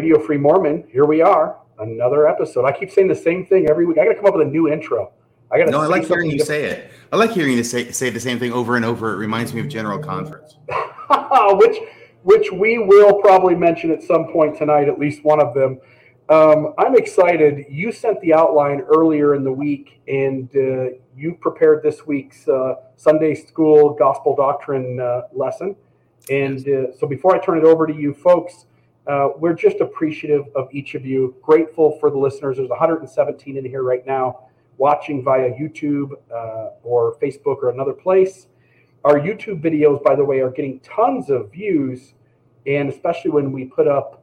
Radio 0.00 0.18
Free 0.18 0.38
Mormon, 0.38 0.84
here 0.90 1.04
we 1.04 1.20
are, 1.20 1.58
another 1.78 2.26
episode. 2.26 2.64
I 2.64 2.72
keep 2.72 2.90
saying 2.90 3.08
the 3.08 3.14
same 3.14 3.44
thing 3.44 3.68
every 3.68 3.84
week. 3.84 3.98
I 3.98 4.04
got 4.04 4.12
to 4.12 4.14
come 4.14 4.24
up 4.24 4.34
with 4.34 4.46
a 4.46 4.50
new 4.50 4.66
intro. 4.66 5.12
I 5.50 5.58
got 5.58 5.66
to. 5.66 5.70
No, 5.72 5.80
I 5.82 5.88
like 5.88 6.06
hearing 6.06 6.30
you 6.30 6.38
different. 6.38 6.62
say 6.62 6.64
it. 6.70 6.90
I 7.12 7.16
like 7.16 7.32
hearing 7.32 7.54
you 7.54 7.62
say 7.62 7.92
say 7.92 8.08
the 8.08 8.18
same 8.18 8.38
thing 8.38 8.50
over 8.50 8.76
and 8.76 8.84
over. 8.86 9.12
It 9.12 9.16
reminds 9.16 9.52
me 9.52 9.60
of 9.60 9.68
General 9.68 9.98
Conference, 9.98 10.56
which 11.50 11.76
which 12.22 12.50
we 12.50 12.78
will 12.78 13.20
probably 13.20 13.54
mention 13.54 13.90
at 13.90 14.02
some 14.02 14.28
point 14.32 14.56
tonight, 14.56 14.88
at 14.88 14.98
least 14.98 15.22
one 15.22 15.38
of 15.38 15.52
them. 15.52 15.78
Um, 16.30 16.72
I'm 16.78 16.96
excited. 16.96 17.66
You 17.68 17.92
sent 17.92 18.22
the 18.22 18.32
outline 18.32 18.80
earlier 18.80 19.34
in 19.34 19.44
the 19.44 19.52
week, 19.52 20.00
and 20.08 20.48
uh, 20.56 20.96
you 21.14 21.36
prepared 21.42 21.82
this 21.82 22.06
week's 22.06 22.48
uh, 22.48 22.76
Sunday 22.96 23.34
school 23.34 23.92
gospel 23.98 24.34
doctrine 24.34 24.98
uh, 24.98 25.24
lesson. 25.34 25.76
And 26.30 26.66
uh, 26.66 26.96
so, 26.98 27.06
before 27.06 27.36
I 27.36 27.44
turn 27.44 27.58
it 27.58 27.64
over 27.64 27.86
to 27.86 27.94
you 27.94 28.14
folks, 28.14 28.64
uh, 29.10 29.30
we're 29.36 29.54
just 29.54 29.80
appreciative 29.80 30.44
of 30.54 30.68
each 30.72 30.94
of 30.94 31.04
you. 31.04 31.34
Grateful 31.42 31.98
for 31.98 32.10
the 32.10 32.16
listeners. 32.16 32.58
There's 32.58 32.68
117 32.68 33.56
in 33.56 33.64
here 33.64 33.82
right 33.82 34.06
now, 34.06 34.44
watching 34.78 35.24
via 35.24 35.50
YouTube 35.50 36.12
uh, 36.32 36.70
or 36.84 37.16
Facebook 37.20 37.56
or 37.62 37.70
another 37.70 37.92
place. 37.92 38.46
Our 39.04 39.18
YouTube 39.18 39.62
videos, 39.62 40.00
by 40.02 40.14
the 40.14 40.24
way, 40.24 40.40
are 40.40 40.50
getting 40.50 40.78
tons 40.80 41.28
of 41.28 41.50
views, 41.50 42.14
and 42.66 42.88
especially 42.88 43.32
when 43.32 43.50
we 43.50 43.64
put 43.64 43.88
up 43.88 44.22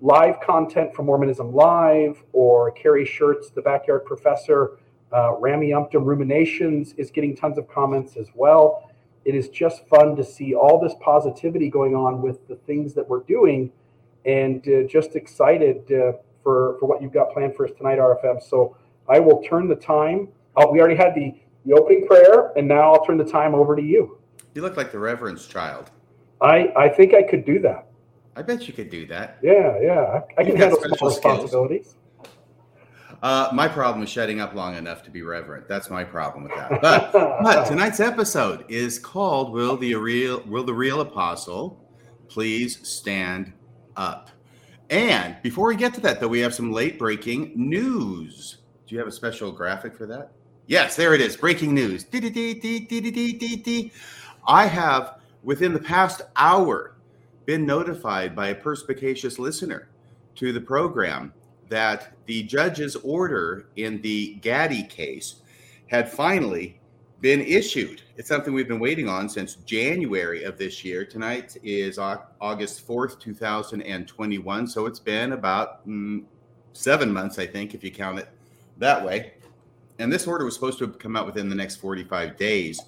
live 0.00 0.40
content 0.40 0.94
from 0.94 1.06
Mormonism 1.06 1.52
Live 1.54 2.22
or 2.32 2.70
Carrie 2.70 3.04
Shirts, 3.04 3.50
The 3.50 3.62
Backyard 3.62 4.04
Professor. 4.04 4.78
Uh, 5.12 5.32
Rameumptom 5.40 6.04
Ruminations 6.04 6.92
is 6.94 7.10
getting 7.10 7.36
tons 7.36 7.58
of 7.58 7.68
comments 7.68 8.16
as 8.16 8.28
well. 8.34 8.85
It 9.26 9.34
is 9.34 9.48
just 9.48 9.84
fun 9.88 10.14
to 10.14 10.24
see 10.24 10.54
all 10.54 10.80
this 10.80 10.94
positivity 11.00 11.68
going 11.68 11.96
on 11.96 12.22
with 12.22 12.46
the 12.46 12.54
things 12.54 12.94
that 12.94 13.08
we're 13.08 13.24
doing 13.24 13.72
and 14.24 14.66
uh, 14.68 14.84
just 14.88 15.16
excited 15.16 15.78
uh, 15.90 16.12
for, 16.44 16.76
for 16.78 16.86
what 16.86 17.02
you've 17.02 17.12
got 17.12 17.32
planned 17.32 17.56
for 17.56 17.66
us 17.66 17.72
tonight, 17.76 17.98
RFM. 17.98 18.40
So 18.40 18.76
I 19.08 19.18
will 19.18 19.42
turn 19.42 19.66
the 19.66 19.74
time. 19.74 20.28
Oh, 20.54 20.70
we 20.70 20.78
already 20.78 20.94
had 20.94 21.16
the, 21.16 21.34
the 21.64 21.72
opening 21.72 22.06
prayer, 22.06 22.52
and 22.56 22.68
now 22.68 22.92
I'll 22.92 23.04
turn 23.04 23.18
the 23.18 23.24
time 23.24 23.52
over 23.52 23.74
to 23.74 23.82
you. 23.82 24.16
You 24.54 24.62
look 24.62 24.76
like 24.76 24.92
the 24.92 25.00
Reverend's 25.00 25.48
child. 25.48 25.90
I, 26.40 26.72
I 26.76 26.88
think 26.88 27.12
I 27.12 27.24
could 27.24 27.44
do 27.44 27.58
that. 27.60 27.88
I 28.36 28.42
bet 28.42 28.68
you 28.68 28.74
could 28.74 28.90
do 28.90 29.06
that. 29.08 29.38
Yeah, 29.42 29.76
yeah. 29.82 30.22
I, 30.38 30.40
I 30.40 30.44
can 30.44 30.54
handle 30.54 30.80
some 30.80 30.92
responsibilities. 31.08 31.96
Uh, 33.22 33.50
my 33.52 33.66
problem 33.66 34.02
is 34.04 34.10
shutting 34.10 34.40
up 34.40 34.54
long 34.54 34.76
enough 34.76 35.02
to 35.04 35.10
be 35.10 35.22
reverent. 35.22 35.68
That's 35.68 35.90
my 35.90 36.04
problem 36.04 36.44
with 36.44 36.54
that. 36.54 36.80
But, 36.80 37.12
but 37.12 37.66
tonight's 37.66 38.00
episode 38.00 38.64
is 38.68 38.98
called 38.98 39.52
"Will 39.52 39.76
the 39.76 39.94
real 39.94 40.42
Will 40.46 40.64
the 40.64 40.74
real 40.74 41.00
apostle 41.00 41.82
please 42.28 42.86
stand 42.86 43.52
up?" 43.96 44.30
And 44.90 45.36
before 45.42 45.68
we 45.68 45.76
get 45.76 45.94
to 45.94 46.00
that, 46.02 46.20
though, 46.20 46.28
we 46.28 46.40
have 46.40 46.54
some 46.54 46.72
late 46.72 46.98
breaking 46.98 47.52
news. 47.56 48.58
Do 48.86 48.94
you 48.94 48.98
have 48.98 49.08
a 49.08 49.12
special 49.12 49.50
graphic 49.50 49.96
for 49.96 50.06
that? 50.06 50.32
Yes, 50.66 50.96
there 50.96 51.14
it 51.14 51.20
is. 51.20 51.36
Breaking 51.36 51.74
news. 51.74 52.04
I 54.46 54.66
have 54.66 55.18
within 55.42 55.72
the 55.72 55.80
past 55.80 56.22
hour 56.36 56.96
been 57.46 57.64
notified 57.66 58.34
by 58.34 58.48
a 58.48 58.54
perspicacious 58.54 59.38
listener 59.38 59.88
to 60.36 60.52
the 60.52 60.60
program 60.60 61.32
that 61.68 62.12
the 62.26 62.42
judge's 62.44 62.96
order 62.96 63.68
in 63.76 64.00
the 64.02 64.34
Gaddy 64.40 64.82
case 64.84 65.36
had 65.88 66.10
finally 66.10 66.80
been 67.20 67.40
issued. 67.40 68.02
It's 68.16 68.28
something 68.28 68.52
we've 68.52 68.68
been 68.68 68.78
waiting 68.78 69.08
on 69.08 69.28
since 69.28 69.54
January 69.54 70.44
of 70.44 70.58
this 70.58 70.84
year. 70.84 71.04
Tonight 71.04 71.56
is 71.62 71.98
August 71.98 72.86
4th, 72.86 73.18
2021. 73.18 74.66
So 74.66 74.86
it's 74.86 75.00
been 75.00 75.32
about 75.32 75.86
mm, 75.88 76.24
seven 76.72 77.12
months, 77.12 77.38
I 77.38 77.46
think, 77.46 77.74
if 77.74 77.82
you 77.82 77.90
count 77.90 78.18
it 78.18 78.28
that 78.78 79.04
way. 79.04 79.32
And 79.98 80.12
this 80.12 80.26
order 80.26 80.44
was 80.44 80.54
supposed 80.54 80.78
to 80.80 80.88
come 80.88 81.16
out 81.16 81.26
within 81.26 81.48
the 81.48 81.54
next 81.54 81.76
45 81.76 82.36
days 82.36 82.80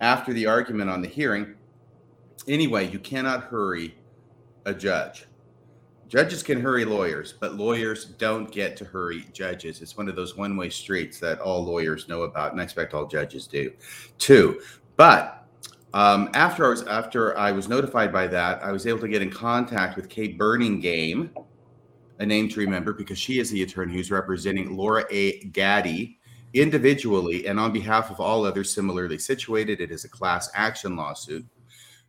after 0.00 0.32
the 0.32 0.46
argument 0.46 0.90
on 0.90 1.02
the 1.02 1.08
hearing. 1.08 1.54
Anyway, 2.48 2.90
you 2.90 2.98
cannot 2.98 3.44
hurry 3.44 3.94
a 4.64 4.72
judge. 4.72 5.26
Judges 6.08 6.42
can 6.42 6.60
hurry 6.60 6.84
lawyers, 6.84 7.34
but 7.40 7.56
lawyers 7.56 8.04
don't 8.04 8.50
get 8.52 8.76
to 8.76 8.84
hurry 8.84 9.26
judges. 9.32 9.82
It's 9.82 9.96
one 9.96 10.08
of 10.08 10.14
those 10.14 10.36
one 10.36 10.56
way 10.56 10.70
streets 10.70 11.18
that 11.20 11.40
all 11.40 11.64
lawyers 11.64 12.08
know 12.08 12.22
about, 12.22 12.52
and 12.52 12.60
I 12.60 12.64
expect 12.64 12.94
all 12.94 13.06
judges 13.06 13.46
do 13.48 13.72
too. 14.18 14.60
But 14.96 15.44
um, 15.94 16.30
after 16.34 16.64
I 16.66 16.68
was 16.68 16.82
after 16.84 17.36
I 17.36 17.50
was 17.50 17.68
notified 17.68 18.12
by 18.12 18.28
that, 18.28 18.62
I 18.62 18.70
was 18.70 18.86
able 18.86 19.00
to 19.00 19.08
get 19.08 19.20
in 19.22 19.30
contact 19.30 19.96
with 19.96 20.08
Kay 20.08 20.34
Burningham, 20.34 21.30
a 22.20 22.26
name 22.26 22.48
to 22.50 22.60
remember 22.60 22.92
because 22.92 23.18
she 23.18 23.40
is 23.40 23.50
the 23.50 23.62
attorney 23.62 23.94
who's 23.94 24.10
representing 24.10 24.76
Laura 24.76 25.04
A. 25.10 25.40
Gaddy 25.46 26.18
individually 26.54 27.46
and 27.46 27.58
on 27.58 27.72
behalf 27.72 28.10
of 28.10 28.20
all 28.20 28.44
others 28.44 28.72
similarly 28.72 29.18
situated. 29.18 29.80
It 29.80 29.90
is 29.90 30.04
a 30.04 30.08
class 30.08 30.50
action 30.54 30.94
lawsuit 30.94 31.44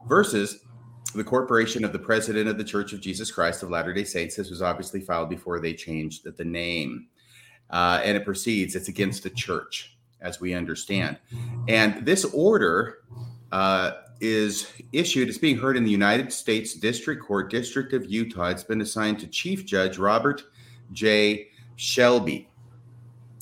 versus 0.07 0.59
the 1.13 1.23
corporation 1.23 1.83
of 1.83 1.93
the 1.93 1.99
president 1.99 2.49
of 2.49 2.57
the 2.57 2.63
Church 2.63 2.93
of 2.93 3.01
Jesus 3.01 3.31
Christ 3.31 3.63
of 3.63 3.69
Latter 3.69 3.93
day 3.93 4.03
Saints. 4.03 4.35
This 4.35 4.49
was 4.49 4.61
obviously 4.61 5.01
filed 5.01 5.29
before 5.29 5.59
they 5.59 5.73
changed 5.73 6.23
the, 6.23 6.45
name. 6.45 7.07
Uh, 7.69 8.01
and 8.03 8.17
it 8.17 8.25
proceeds, 8.25 8.75
it's 8.75 8.87
against 8.87 9.23
the 9.23 9.29
church, 9.29 9.97
as 10.21 10.39
we 10.39 10.53
understand. 10.53 11.17
And 11.67 12.05
this 12.05 12.25
order 12.25 12.99
uh, 13.51 13.91
is 14.19 14.71
issued, 14.93 15.29
it's 15.29 15.37
being 15.37 15.57
heard 15.57 15.77
in 15.77 15.83
the 15.83 15.91
United 15.91 16.31
States 16.31 16.73
District 16.73 17.23
Court, 17.23 17.49
District 17.49 17.93
of 17.93 18.05
Utah. 18.09 18.47
It's 18.47 18.63
been 18.63 18.81
assigned 18.81 19.19
to 19.19 19.27
Chief 19.27 19.65
Judge 19.65 19.97
Robert 19.97 20.43
J. 20.91 21.47
Shelby. 21.75 22.49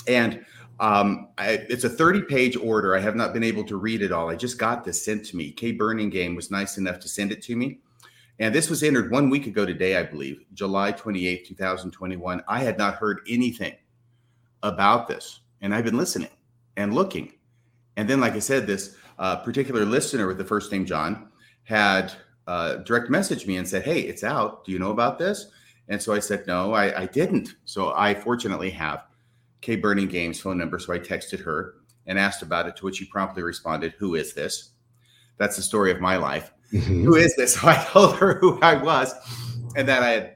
And 0.08 0.46
um, 0.80 1.30
I, 1.38 1.66
it's 1.70 1.84
a 1.84 1.90
30 1.90 2.24
page 2.24 2.58
order. 2.58 2.96
I 2.96 3.00
have 3.00 3.16
not 3.16 3.34
been 3.34 3.44
able 3.44 3.64
to 3.66 3.78
read 3.78 4.02
it 4.02 4.12
all. 4.12 4.30
I 4.30 4.36
just 4.36 4.58
got 4.58 4.84
this 4.84 5.04
sent 5.04 5.26
to 5.28 5.38
me. 5.38 5.52
Kay 5.52 5.78
Burningham 5.78 6.36
was 6.36 6.52
nice 6.52 6.78
enough 6.78 7.00
to 7.00 7.08
send 7.08 7.32
it 7.32 7.42
to 7.44 7.56
me. 7.56 7.80
And 8.40 8.54
this 8.54 8.70
was 8.70 8.84
entered 8.84 9.12
one 9.12 9.30
week 9.30 9.48
ago 9.48 9.66
today, 9.66 9.96
I 9.96 10.04
believe, 10.04 10.44
July 10.54 10.92
28, 10.92 11.48
2021. 11.48 12.44
I 12.48 12.60
had 12.60 12.78
not 12.78 12.96
heard 12.96 13.22
anything 13.30 13.76
about 14.64 15.08
this. 15.08 15.40
And 15.62 15.74
I've 15.74 15.86
been 15.86 15.98
listening 15.98 16.30
and 16.76 16.94
looking. 16.94 17.32
And 17.96 18.10
then, 18.10 18.20
like 18.20 18.34
I 18.34 18.40
said, 18.40 18.68
this 18.68 18.98
uh, 19.20 19.38
particular 19.38 19.86
listener 19.86 20.28
with 20.28 20.38
the 20.38 20.44
first 20.44 20.70
name 20.72 20.86
John 20.86 21.30
had 21.64 22.12
uh, 22.48 22.76
direct 22.78 23.10
messaged 23.10 23.48
me 23.48 23.56
and 23.56 23.68
said, 23.68 23.84
Hey, 23.84 24.02
it's 24.02 24.24
out. 24.24 24.66
Do 24.66 24.74
you 24.74 24.80
know 24.80 24.92
about 24.92 25.18
this? 25.18 25.48
And 25.88 26.02
so 26.02 26.14
I 26.14 26.20
said, 26.20 26.46
No, 26.46 26.74
I, 26.74 27.04
I 27.04 27.06
didn't. 27.06 27.56
So 27.64 27.94
I 27.96 28.14
fortunately 28.14 28.70
have. 28.72 29.06
Kay 29.66 29.78
Burningham's 29.78 30.40
phone 30.40 30.60
number. 30.60 30.78
So 30.78 30.94
I 30.94 31.00
texted 31.00 31.44
her 31.44 31.74
and 32.06 32.20
asked 32.20 32.44
about 32.44 32.68
it, 32.68 32.76
to 32.76 32.86
which 32.86 32.98
she 32.98 33.06
promptly 33.06 33.42
responded, 33.42 33.96
Who 33.98 34.14
is 34.14 34.36
this? 34.36 34.70
That's 35.38 35.56
the 35.56 35.64
story 35.64 35.90
of 35.90 36.00
my 36.00 36.18
life. 36.18 36.52
Mm-hmm. 36.72 37.04
Who 37.04 37.16
is 37.16 37.36
this? 37.36 37.56
So 37.60 37.68
I 37.68 37.84
told 37.84 38.16
her 38.18 38.36
who 38.36 38.60
I 38.62 38.76
was 38.76 39.16
and 39.76 39.88
that 39.88 40.04
I 40.04 40.10
had 40.12 40.36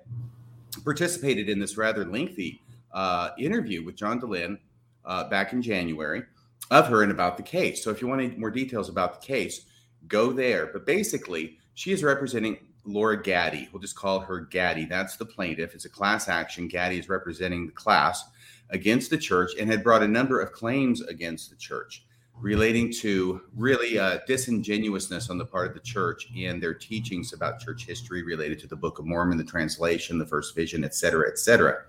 participated 0.83 1.47
in 1.47 1.59
this 1.59 1.77
rather 1.77 2.05
lengthy 2.05 2.63
uh, 2.91 3.29
interview 3.37 3.85
with 3.85 3.95
John 3.95 4.19
Dehlin 4.19 4.57
uh, 5.05 5.29
back 5.29 5.53
in 5.53 5.61
January 5.61 6.23
of 6.71 6.87
her 6.87 7.03
and 7.03 7.11
about 7.11 7.37
the 7.37 7.43
case. 7.43 7.83
So 7.83 7.91
if 7.91 8.01
you 8.01 8.07
want 8.07 8.21
any 8.21 8.35
more 8.35 8.49
details 8.49 8.89
about 8.89 9.21
the 9.21 9.27
case, 9.27 9.67
go 10.07 10.31
there. 10.31 10.71
But 10.73 10.87
basically, 10.87 11.59
she 11.75 11.91
is 11.91 12.03
representing 12.03 12.57
Laura 12.83 13.21
Gaddy. 13.21 13.69
We'll 13.71 13.81
just 13.81 13.95
call 13.95 14.21
her 14.21 14.39
Gaddy. 14.39 14.85
That's 14.85 15.17
the 15.17 15.25
plaintiff. 15.25 15.75
It's 15.75 15.85
a 15.85 15.89
class 15.89 16.27
action. 16.27 16.67
Gaddy 16.67 16.97
is 16.97 17.09
representing 17.09 17.67
the 17.67 17.73
class 17.73 18.23
against 18.71 19.09
the 19.09 19.17
church 19.17 19.51
and 19.59 19.69
had 19.69 19.83
brought 19.83 20.03
a 20.03 20.07
number 20.07 20.39
of 20.41 20.51
claims 20.51 21.01
against 21.01 21.49
the 21.49 21.55
church 21.55 22.05
relating 22.41 22.89
to 22.89 23.41
really 23.55 23.99
uh, 23.99 24.19
disingenuousness 24.25 25.29
on 25.29 25.37
the 25.37 25.45
part 25.45 25.67
of 25.67 25.73
the 25.73 25.79
church 25.81 26.29
in 26.33 26.59
their 26.59 26.73
teachings 26.73 27.33
about 27.33 27.59
church 27.59 27.85
history 27.85 28.23
related 28.23 28.57
to 28.57 28.67
the 28.67 28.75
Book 28.75 28.97
of 28.97 29.05
Mormon, 29.05 29.37
the 29.37 29.43
translation, 29.43 30.17
the 30.17 30.25
first 30.25 30.55
vision, 30.55 30.85
et 30.85 30.95
cetera, 30.95 31.27
et 31.27 31.37
cetera. 31.37 31.83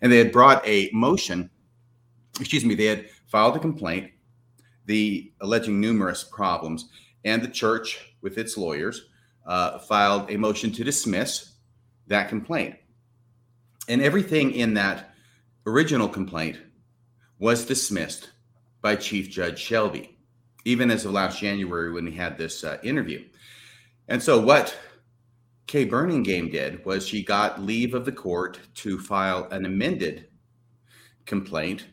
And 0.00 0.12
they 0.12 0.18
had 0.18 0.30
brought 0.30 0.66
a 0.66 0.90
motion, 0.92 1.50
excuse 2.38 2.64
me, 2.64 2.76
they 2.76 2.86
had 2.86 3.08
filed 3.26 3.56
a 3.56 3.58
complaint, 3.58 4.12
the 4.84 5.32
alleging 5.40 5.80
numerous 5.80 6.22
problems, 6.22 6.88
and 7.24 7.42
the 7.42 7.48
church, 7.48 8.14
with 8.20 8.38
its 8.38 8.56
lawyers, 8.56 9.08
uh, 9.44 9.80
filed 9.80 10.30
a 10.30 10.36
motion 10.36 10.70
to 10.70 10.84
dismiss 10.84 11.54
that 12.06 12.28
complaint. 12.28 12.76
And 13.88 14.00
everything 14.00 14.52
in 14.52 14.74
that 14.74 15.15
original 15.66 16.08
complaint 16.08 16.58
was 17.38 17.64
dismissed 17.66 18.30
by 18.80 18.96
Chief 18.96 19.28
Judge 19.28 19.58
Shelby, 19.58 20.16
even 20.64 20.90
as 20.90 21.04
of 21.04 21.12
last 21.12 21.40
January 21.40 21.92
when 21.92 22.06
he 22.06 22.12
had 22.16 22.38
this 22.38 22.64
uh, 22.64 22.78
interview. 22.82 23.24
And 24.08 24.22
so, 24.22 24.40
what 24.40 24.76
Kay 25.66 25.86
Burningham 25.86 26.50
did 26.50 26.84
was 26.84 27.06
she 27.06 27.24
got 27.24 27.62
leave 27.62 27.94
of 27.94 28.04
the 28.04 28.12
court 28.12 28.58
to 28.74 28.98
file 28.98 29.48
an 29.50 29.66
amended 29.66 30.28
complaint, 31.24 31.86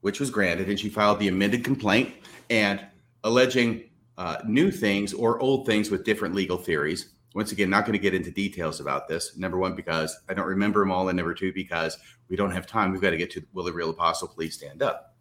which 0.00 0.20
was 0.20 0.30
granted, 0.30 0.68
and 0.68 0.78
she 0.78 0.88
filed 0.88 1.18
the 1.18 1.28
amended 1.28 1.64
complaint 1.64 2.14
and 2.48 2.80
alleging 3.24 3.90
uh, 4.16 4.36
new 4.46 4.70
things 4.70 5.12
or 5.12 5.40
old 5.40 5.66
things 5.66 5.90
with 5.90 6.04
different 6.04 6.34
legal 6.34 6.56
theories 6.56 7.15
Once 7.34 7.52
again, 7.52 7.68
not 7.68 7.84
going 7.84 7.92
to 7.92 7.98
get 7.98 8.14
into 8.14 8.30
details 8.30 8.80
about 8.80 9.08
this. 9.08 9.36
Number 9.36 9.58
one, 9.58 9.74
because 9.74 10.18
I 10.28 10.34
don't 10.34 10.46
remember 10.46 10.80
them 10.80 10.90
all, 10.90 11.08
and 11.08 11.16
number 11.16 11.34
two, 11.34 11.52
because 11.52 11.98
we 12.28 12.36
don't 12.36 12.50
have 12.50 12.66
time. 12.66 12.92
We've 12.92 13.00
got 13.00 13.10
to 13.10 13.18
get 13.18 13.30
to 13.32 13.42
Will 13.52 13.64
the 13.64 13.72
Real 13.72 13.90
Apostle 13.90 14.28
Please 14.28 14.54
Stand 14.54 14.82
Up? 14.82 15.14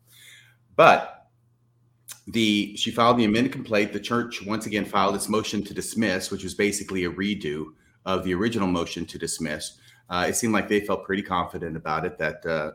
But 0.75 1.28
the 2.28 2.75
she 2.75 2.92
filed 2.92 3.18
the 3.18 3.25
amended 3.25 3.52
complaint. 3.52 3.94
The 3.94 4.00
church 4.00 4.46
once 4.46 4.66
again 4.66 4.86
filed 4.86 5.16
its 5.16 5.30
motion 5.30 5.63
to 5.63 5.74
dismiss, 5.74 6.31
which 6.31 6.44
was 6.44 6.54
basically 6.54 7.06
a 7.06 7.12
redo 7.12 7.68
of 8.06 8.24
the 8.24 8.34
original 8.34 8.68
motion 8.68 9.06
to 9.06 9.18
dismiss. 9.18 9.78
Uh, 10.10 10.25
it 10.28 10.36
seemed 10.36 10.54
like 10.54 10.69
they 10.69 10.80
felt 10.80 11.04
pretty 11.04 11.24
confident 11.24 11.75
about 11.75 12.06
it 12.06 12.18
that 12.18 12.46
uh, 12.46 12.72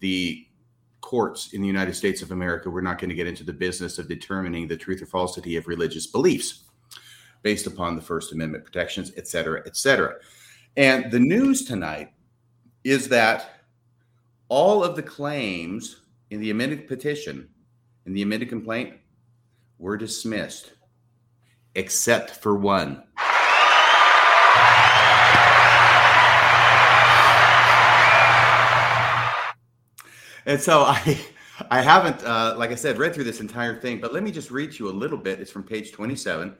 the 0.00 0.46
courts 1.00 1.52
in 1.52 1.60
the 1.60 1.66
United 1.66 1.94
States 1.94 2.22
of 2.22 2.30
America 2.30 2.70
were 2.70 2.80
not 2.80 2.98
going 2.98 3.10
to 3.10 3.14
get 3.14 3.26
into 3.26 3.44
the 3.44 3.52
business 3.52 3.98
of 3.98 4.08
determining 4.08 4.66
the 4.66 4.76
truth 4.76 5.02
or 5.02 5.06
falsity 5.06 5.56
of 5.56 5.66
religious 5.66 6.06
beliefs 6.06 6.63
based 7.44 7.66
upon 7.68 7.94
the 7.94 8.02
First 8.02 8.32
Amendment 8.32 8.64
protections, 8.64 9.12
et 9.16 9.28
cetera, 9.28 9.62
et 9.66 9.76
cetera. 9.76 10.14
And 10.76 11.12
the 11.12 11.20
news 11.20 11.64
tonight 11.64 12.10
is 12.82 13.06
that 13.08 13.60
all 14.48 14.82
of 14.82 14.96
the 14.96 15.02
claims 15.02 16.00
in 16.30 16.40
the 16.40 16.50
amended 16.50 16.88
petition, 16.88 17.48
in 18.06 18.14
the 18.14 18.22
amended 18.22 18.48
complaint, 18.48 18.94
were 19.78 19.96
dismissed, 19.96 20.72
except 21.74 22.30
for 22.30 22.56
one. 22.56 23.04
And 30.46 30.60
so 30.60 30.82
I 30.82 31.20
I 31.70 31.80
haven't, 31.80 32.22
uh, 32.24 32.54
like 32.58 32.70
I 32.70 32.74
said, 32.74 32.98
read 32.98 33.14
through 33.14 33.24
this 33.24 33.40
entire 33.40 33.80
thing, 33.80 34.00
but 34.00 34.12
let 34.12 34.22
me 34.22 34.32
just 34.32 34.50
read 34.50 34.76
you 34.78 34.88
a 34.88 34.92
little 34.92 35.18
bit. 35.18 35.40
It's 35.40 35.50
from 35.50 35.62
page 35.62 35.92
27. 35.92 36.56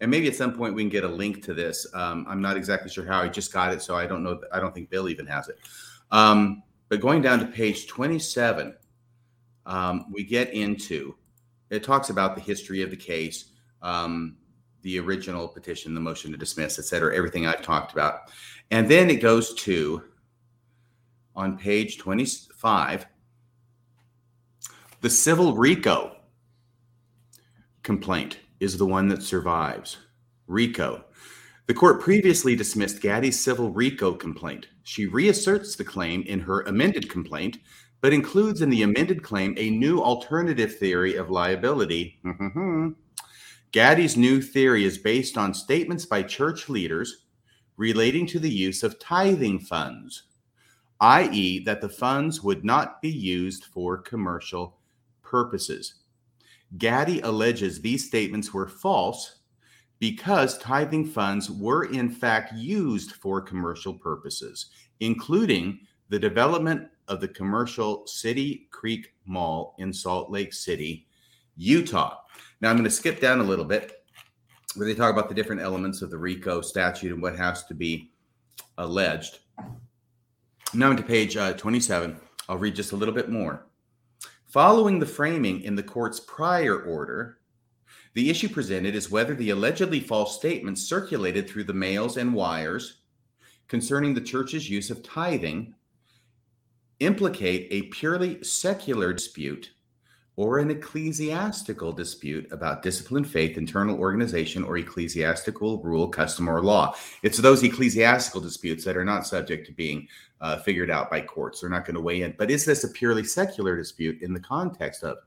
And 0.00 0.10
maybe 0.10 0.28
at 0.28 0.34
some 0.34 0.52
point 0.52 0.74
we 0.74 0.82
can 0.82 0.90
get 0.90 1.04
a 1.04 1.08
link 1.08 1.42
to 1.44 1.54
this. 1.54 1.86
Um, 1.94 2.26
I'm 2.28 2.42
not 2.42 2.56
exactly 2.56 2.90
sure 2.90 3.06
how. 3.06 3.20
I 3.20 3.28
just 3.28 3.52
got 3.52 3.72
it, 3.72 3.80
so 3.80 3.96
I 3.96 4.06
don't 4.06 4.22
know. 4.22 4.40
I 4.52 4.60
don't 4.60 4.74
think 4.74 4.90
Bill 4.90 5.08
even 5.08 5.26
has 5.26 5.48
it. 5.48 5.58
Um, 6.10 6.62
but 6.88 7.00
going 7.00 7.22
down 7.22 7.38
to 7.40 7.46
page 7.46 7.86
27, 7.86 8.76
um, 9.66 10.06
we 10.12 10.24
get 10.24 10.52
into 10.52 11.14
it 11.70 11.82
talks 11.82 12.10
about 12.10 12.34
the 12.34 12.40
history 12.40 12.82
of 12.82 12.90
the 12.90 12.96
case, 12.96 13.46
um, 13.82 14.36
the 14.82 14.98
original 15.00 15.48
petition, 15.48 15.94
the 15.94 16.00
motion 16.00 16.30
to 16.30 16.36
dismiss, 16.36 16.78
et 16.78 16.84
cetera, 16.84 17.16
everything 17.16 17.46
I've 17.46 17.62
talked 17.62 17.92
about. 17.92 18.30
And 18.70 18.88
then 18.88 19.10
it 19.10 19.16
goes 19.16 19.54
to 19.54 20.04
on 21.36 21.58
page 21.58 21.98
25 21.98 23.06
the 25.00 25.10
civil 25.10 25.54
RICO 25.54 26.16
complaint 27.82 28.38
is 28.64 28.78
the 28.78 28.86
one 28.86 29.08
that 29.08 29.22
survives. 29.22 29.98
RICO. 30.46 31.04
The 31.66 31.74
court 31.74 32.00
previously 32.00 32.56
dismissed 32.56 33.02
Gaddy's 33.02 33.38
civil 33.38 33.70
RICO 33.70 34.14
complaint. 34.14 34.68
She 34.82 35.06
reasserts 35.06 35.76
the 35.76 35.84
claim 35.84 36.22
in 36.22 36.40
her 36.40 36.62
amended 36.62 37.10
complaint, 37.10 37.58
but 38.00 38.14
includes 38.14 38.62
in 38.62 38.70
the 38.70 38.82
amended 38.82 39.22
claim 39.22 39.54
a 39.58 39.70
new 39.70 40.00
alternative 40.02 40.76
theory 40.78 41.14
of 41.16 41.30
liability. 41.30 42.20
Gaddy's 43.72 44.16
new 44.16 44.40
theory 44.40 44.84
is 44.84 44.96
based 44.96 45.36
on 45.36 45.52
statements 45.52 46.06
by 46.06 46.22
church 46.22 46.68
leaders 46.68 47.26
relating 47.76 48.26
to 48.28 48.38
the 48.38 48.50
use 48.50 48.82
of 48.82 48.98
tithing 48.98 49.58
funds, 49.58 50.22
i.e., 51.00 51.58
that 51.64 51.82
the 51.82 51.88
funds 51.88 52.42
would 52.42 52.64
not 52.64 53.02
be 53.02 53.10
used 53.10 53.64
for 53.64 53.98
commercial 53.98 54.78
purposes. 55.22 55.96
Gaddy 56.78 57.20
alleges 57.20 57.80
these 57.80 58.06
statements 58.06 58.52
were 58.52 58.68
false 58.68 59.40
because 60.00 60.58
tithing 60.58 61.06
funds 61.06 61.50
were 61.50 61.84
in 61.84 62.10
fact 62.10 62.52
used 62.54 63.12
for 63.12 63.40
commercial 63.40 63.94
purposes, 63.94 64.66
including 65.00 65.80
the 66.08 66.18
development 66.18 66.88
of 67.08 67.20
the 67.20 67.28
commercial 67.28 68.06
City 68.06 68.68
Creek 68.70 69.14
Mall 69.24 69.74
in 69.78 69.92
Salt 69.92 70.30
Lake 70.30 70.52
City, 70.52 71.06
Utah. 71.56 72.18
Now 72.60 72.70
I'm 72.70 72.76
going 72.76 72.84
to 72.84 72.90
skip 72.90 73.20
down 73.20 73.40
a 73.40 73.44
little 73.44 73.64
bit 73.64 74.04
where 74.74 74.86
they 74.86 74.94
talk 74.94 75.12
about 75.12 75.28
the 75.28 75.34
different 75.34 75.62
elements 75.62 76.02
of 76.02 76.10
the 76.10 76.18
RICO 76.18 76.60
statute 76.60 77.12
and 77.12 77.22
what 77.22 77.36
has 77.36 77.64
to 77.66 77.74
be 77.74 78.10
alleged. 78.78 79.38
Now 80.72 80.90
into 80.90 81.02
page 81.02 81.36
uh, 81.36 81.52
27. 81.52 82.20
I'll 82.48 82.58
read 82.58 82.74
just 82.74 82.92
a 82.92 82.96
little 82.96 83.14
bit 83.14 83.30
more. 83.30 83.66
Following 84.54 85.00
the 85.00 85.06
framing 85.06 85.62
in 85.62 85.74
the 85.74 85.82
court's 85.82 86.20
prior 86.20 86.80
order, 86.80 87.38
the 88.12 88.30
issue 88.30 88.48
presented 88.48 88.94
is 88.94 89.10
whether 89.10 89.34
the 89.34 89.50
allegedly 89.50 89.98
false 89.98 90.36
statements 90.36 90.80
circulated 90.80 91.50
through 91.50 91.64
the 91.64 91.72
mails 91.72 92.16
and 92.16 92.32
wires 92.32 92.98
concerning 93.66 94.14
the 94.14 94.20
church's 94.20 94.70
use 94.70 94.90
of 94.90 95.02
tithing 95.02 95.74
implicate 97.00 97.66
a 97.72 97.88
purely 97.88 98.44
secular 98.44 99.12
dispute 99.12 99.72
or 100.36 100.58
an 100.58 100.70
ecclesiastical 100.70 101.92
dispute 101.92 102.50
about 102.50 102.82
discipline, 102.82 103.24
faith, 103.24 103.56
internal 103.56 103.98
organization, 103.98 104.64
or 104.64 104.76
ecclesiastical 104.76 105.80
rule, 105.82 106.08
custom, 106.08 106.48
or 106.48 106.60
law. 106.60 106.94
It's 107.22 107.38
those 107.38 107.62
ecclesiastical 107.62 108.40
disputes 108.40 108.84
that 108.84 108.96
are 108.96 109.04
not 109.04 109.26
subject 109.26 109.66
to 109.66 109.72
being 109.72 110.08
uh, 110.40 110.58
figured 110.58 110.90
out 110.90 111.10
by 111.10 111.20
courts. 111.20 111.60
They're 111.60 111.70
not 111.70 111.84
going 111.84 111.94
to 111.94 112.00
weigh 112.00 112.22
in. 112.22 112.34
But 112.36 112.50
is 112.50 112.64
this 112.64 112.82
a 112.82 112.88
purely 112.88 113.22
secular 113.22 113.76
dispute 113.76 114.22
in 114.22 114.34
the 114.34 114.40
context 114.40 115.04
of 115.04 115.18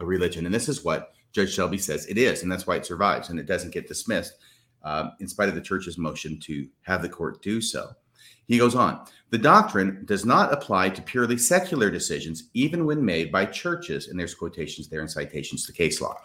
a 0.00 0.06
religion? 0.06 0.46
And 0.46 0.54
this 0.54 0.68
is 0.68 0.84
what 0.84 1.12
Judge 1.30 1.54
Shelby 1.54 1.78
says 1.78 2.06
it 2.06 2.18
is, 2.18 2.42
and 2.42 2.50
that's 2.50 2.66
why 2.66 2.76
it 2.76 2.86
survives 2.86 3.30
and 3.30 3.38
it 3.38 3.46
doesn't 3.46 3.72
get 3.72 3.86
dismissed, 3.86 4.34
um, 4.82 5.12
in 5.20 5.28
spite 5.28 5.48
of 5.48 5.54
the 5.54 5.60
church's 5.60 5.98
motion 5.98 6.40
to 6.40 6.66
have 6.82 7.02
the 7.02 7.08
court 7.08 7.40
do 7.40 7.60
so. 7.60 7.90
He 8.46 8.58
goes 8.58 8.74
on 8.74 9.06
the 9.30 9.38
doctrine 9.38 10.02
does 10.04 10.24
not 10.24 10.52
apply 10.52 10.88
to 10.90 11.02
purely 11.02 11.36
secular 11.36 11.90
decisions, 11.90 12.48
even 12.54 12.86
when 12.86 13.04
made 13.04 13.32
by 13.32 13.44
churches. 13.44 14.08
And 14.08 14.18
there's 14.18 14.34
quotations 14.34 14.88
there 14.88 15.00
and 15.00 15.10
citations 15.10 15.66
to 15.66 15.72
case 15.72 16.00
law. 16.00 16.16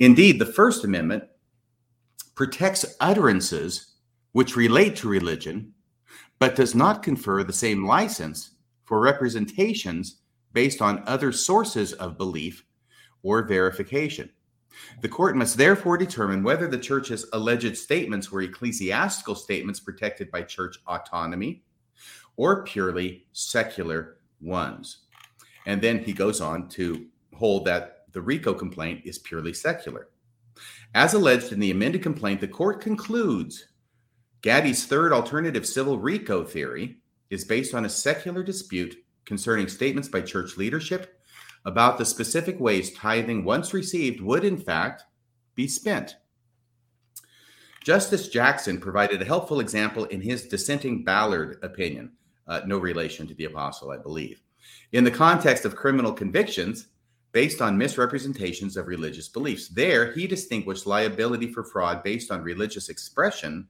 Indeed, 0.00 0.38
the 0.38 0.46
First 0.46 0.84
Amendment 0.84 1.24
protects 2.34 2.96
utterances 3.00 3.94
which 4.32 4.56
relate 4.56 4.96
to 4.96 5.08
religion 5.08 5.72
but 6.40 6.54
does 6.54 6.74
not 6.74 7.02
confer 7.02 7.42
the 7.42 7.52
same 7.52 7.84
license 7.84 8.50
for 8.84 9.00
representations 9.00 10.20
based 10.52 10.80
on 10.80 11.02
other 11.06 11.32
sources 11.32 11.92
of 11.94 12.18
belief 12.18 12.64
or 13.22 13.42
verification. 13.42 14.30
The 15.00 15.08
court 15.08 15.36
must 15.36 15.56
therefore 15.56 15.96
determine 15.96 16.44
whether 16.44 16.68
the 16.68 16.78
church's 16.78 17.26
alleged 17.32 17.76
statements 17.76 18.30
were 18.30 18.42
ecclesiastical 18.42 19.34
statements 19.34 19.80
protected 19.80 20.30
by 20.30 20.42
church 20.42 20.78
autonomy 20.86 21.64
or 22.38 22.62
purely 22.62 23.26
secular 23.32 24.16
ones. 24.40 24.98
And 25.66 25.82
then 25.82 25.98
he 25.98 26.14
goes 26.14 26.40
on 26.40 26.68
to 26.70 27.06
hold 27.34 27.66
that 27.66 28.06
the 28.12 28.22
RICO 28.22 28.54
complaint 28.54 29.02
is 29.04 29.18
purely 29.18 29.52
secular. 29.52 30.08
As 30.94 31.12
alleged 31.12 31.52
in 31.52 31.60
the 31.60 31.72
amended 31.72 32.02
complaint, 32.02 32.40
the 32.40 32.48
court 32.48 32.80
concludes 32.80 33.68
Gaddy's 34.40 34.86
third 34.86 35.12
alternative 35.12 35.66
civil 35.66 35.98
RICO 35.98 36.44
theory 36.44 36.98
is 37.28 37.44
based 37.44 37.74
on 37.74 37.84
a 37.84 37.90
secular 37.90 38.42
dispute 38.42 38.96
concerning 39.24 39.68
statements 39.68 40.08
by 40.08 40.20
church 40.20 40.56
leadership 40.56 41.20
about 41.64 41.98
the 41.98 42.04
specific 42.04 42.58
ways 42.60 42.94
tithing 42.94 43.44
once 43.44 43.74
received 43.74 44.20
would, 44.20 44.44
in 44.44 44.56
fact, 44.56 45.04
be 45.54 45.66
spent. 45.66 46.16
Justice 47.84 48.28
Jackson 48.28 48.80
provided 48.80 49.20
a 49.20 49.24
helpful 49.24 49.60
example 49.60 50.04
in 50.04 50.20
his 50.20 50.46
dissenting 50.46 51.04
Ballard 51.04 51.58
opinion, 51.62 52.12
uh, 52.48 52.62
no 52.66 52.78
relation 52.78 53.26
to 53.26 53.34
the 53.34 53.44
apostle, 53.44 53.90
I 53.90 53.98
believe, 53.98 54.42
in 54.92 55.04
the 55.04 55.10
context 55.10 55.64
of 55.64 55.76
criminal 55.76 56.12
convictions 56.12 56.88
based 57.32 57.60
on 57.60 57.76
misrepresentations 57.76 58.76
of 58.76 58.86
religious 58.86 59.28
beliefs. 59.28 59.68
There, 59.68 60.12
he 60.12 60.26
distinguished 60.26 60.86
liability 60.86 61.52
for 61.52 61.62
fraud 61.62 62.02
based 62.02 62.30
on 62.30 62.42
religious 62.42 62.88
expression 62.88 63.68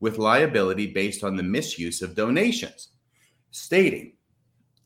with 0.00 0.18
liability 0.18 0.88
based 0.88 1.24
on 1.24 1.36
the 1.36 1.42
misuse 1.42 2.02
of 2.02 2.14
donations, 2.14 2.88
stating, 3.50 4.12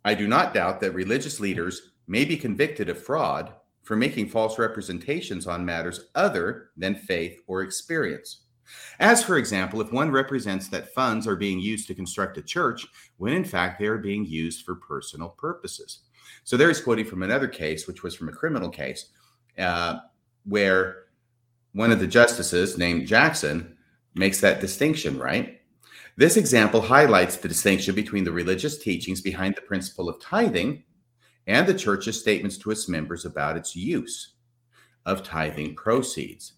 I 0.04 0.14
do 0.14 0.28
not 0.28 0.54
doubt 0.54 0.80
that 0.80 0.92
religious 0.92 1.40
leaders 1.40 1.90
may 2.06 2.24
be 2.24 2.36
convicted 2.36 2.88
of 2.88 3.02
fraud 3.02 3.52
for 3.82 3.96
making 3.96 4.28
false 4.28 4.58
representations 4.58 5.46
on 5.46 5.64
matters 5.64 6.10
other 6.14 6.70
than 6.76 6.94
faith 6.94 7.40
or 7.48 7.62
experience. 7.62 8.42
As, 8.98 9.22
for 9.22 9.38
example, 9.38 9.80
if 9.80 9.92
one 9.92 10.10
represents 10.10 10.68
that 10.68 10.94
funds 10.94 11.26
are 11.26 11.36
being 11.36 11.58
used 11.58 11.86
to 11.88 11.94
construct 11.94 12.38
a 12.38 12.42
church 12.42 12.86
when 13.16 13.32
in 13.32 13.44
fact 13.44 13.78
they 13.78 13.86
are 13.86 13.98
being 13.98 14.24
used 14.24 14.64
for 14.64 14.74
personal 14.74 15.30
purposes. 15.30 16.00
So 16.44 16.56
there 16.56 16.68
he's 16.68 16.80
quoting 16.80 17.06
from 17.06 17.22
another 17.22 17.48
case, 17.48 17.86
which 17.86 18.02
was 18.02 18.14
from 18.14 18.28
a 18.28 18.32
criminal 18.32 18.68
case, 18.68 19.10
uh, 19.58 19.98
where 20.44 21.04
one 21.72 21.92
of 21.92 22.00
the 22.00 22.06
justices 22.06 22.78
named 22.78 23.06
Jackson 23.06 23.76
makes 24.14 24.40
that 24.40 24.60
distinction, 24.60 25.18
right? 25.18 25.60
This 26.16 26.36
example 26.36 26.80
highlights 26.80 27.36
the 27.36 27.48
distinction 27.48 27.94
between 27.94 28.24
the 28.24 28.32
religious 28.32 28.78
teachings 28.78 29.20
behind 29.20 29.54
the 29.56 29.62
principle 29.62 30.08
of 30.08 30.20
tithing 30.20 30.82
and 31.46 31.66
the 31.66 31.74
church's 31.74 32.20
statements 32.20 32.58
to 32.58 32.70
its 32.70 32.88
members 32.88 33.24
about 33.24 33.56
its 33.56 33.74
use 33.74 34.34
of 35.06 35.22
tithing 35.22 35.74
proceeds. 35.74 36.54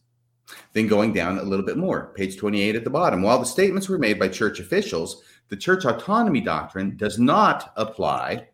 Then 0.73 0.87
going 0.87 1.13
down 1.13 1.39
a 1.39 1.43
little 1.43 1.65
bit 1.65 1.77
more, 1.77 2.13
page 2.15 2.37
28 2.37 2.77
at 2.77 2.85
the 2.85 2.91
bottom. 2.91 3.23
While 3.23 3.39
the 3.39 3.47
statements 3.47 3.89
were 3.89 3.99
made 3.99 4.19
by 4.19 4.29
church 4.29 4.61
officials, 4.61 5.23
the 5.49 5.57
church 5.57 5.85
autonomy 5.85 6.41
doctrine 6.41 6.97
does 6.97 7.19
not 7.19 7.73
apply 7.77 8.49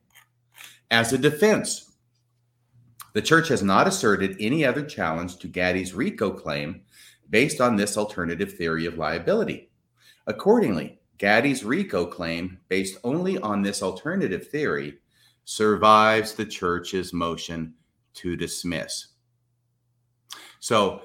as 0.91 1.13
a 1.13 1.19
defense. 1.19 1.93
The 3.15 3.23
church 3.23 3.49
has 3.49 3.63
not 3.63 3.89
asserted 3.89 4.37
any 4.39 4.65
other 4.65 4.85
challenge 4.85 5.39
to 5.39 5.49
Gaddy's 5.49 5.95
RICO 5.95 6.31
claim 6.31 6.83
based 7.31 7.61
on 7.61 7.77
this 7.77 7.97
alternative 7.97 8.55
theory 8.55 8.87
of 8.87 8.99
liability. 8.99 9.71
Accordingly, 10.27 11.01
Gaddy's 11.19 11.65
RICO 11.65 12.07
claim, 12.07 12.59
based 12.69 12.99
only 13.03 13.39
on 13.39 13.63
this 13.63 13.83
alternative 13.83 14.49
theory, 14.49 14.99
survives 15.45 16.35
the 16.35 16.45
church's 16.45 17.13
motion 17.13 17.75
to 18.15 18.37
dismiss. 18.37 19.09
So, 20.61 21.03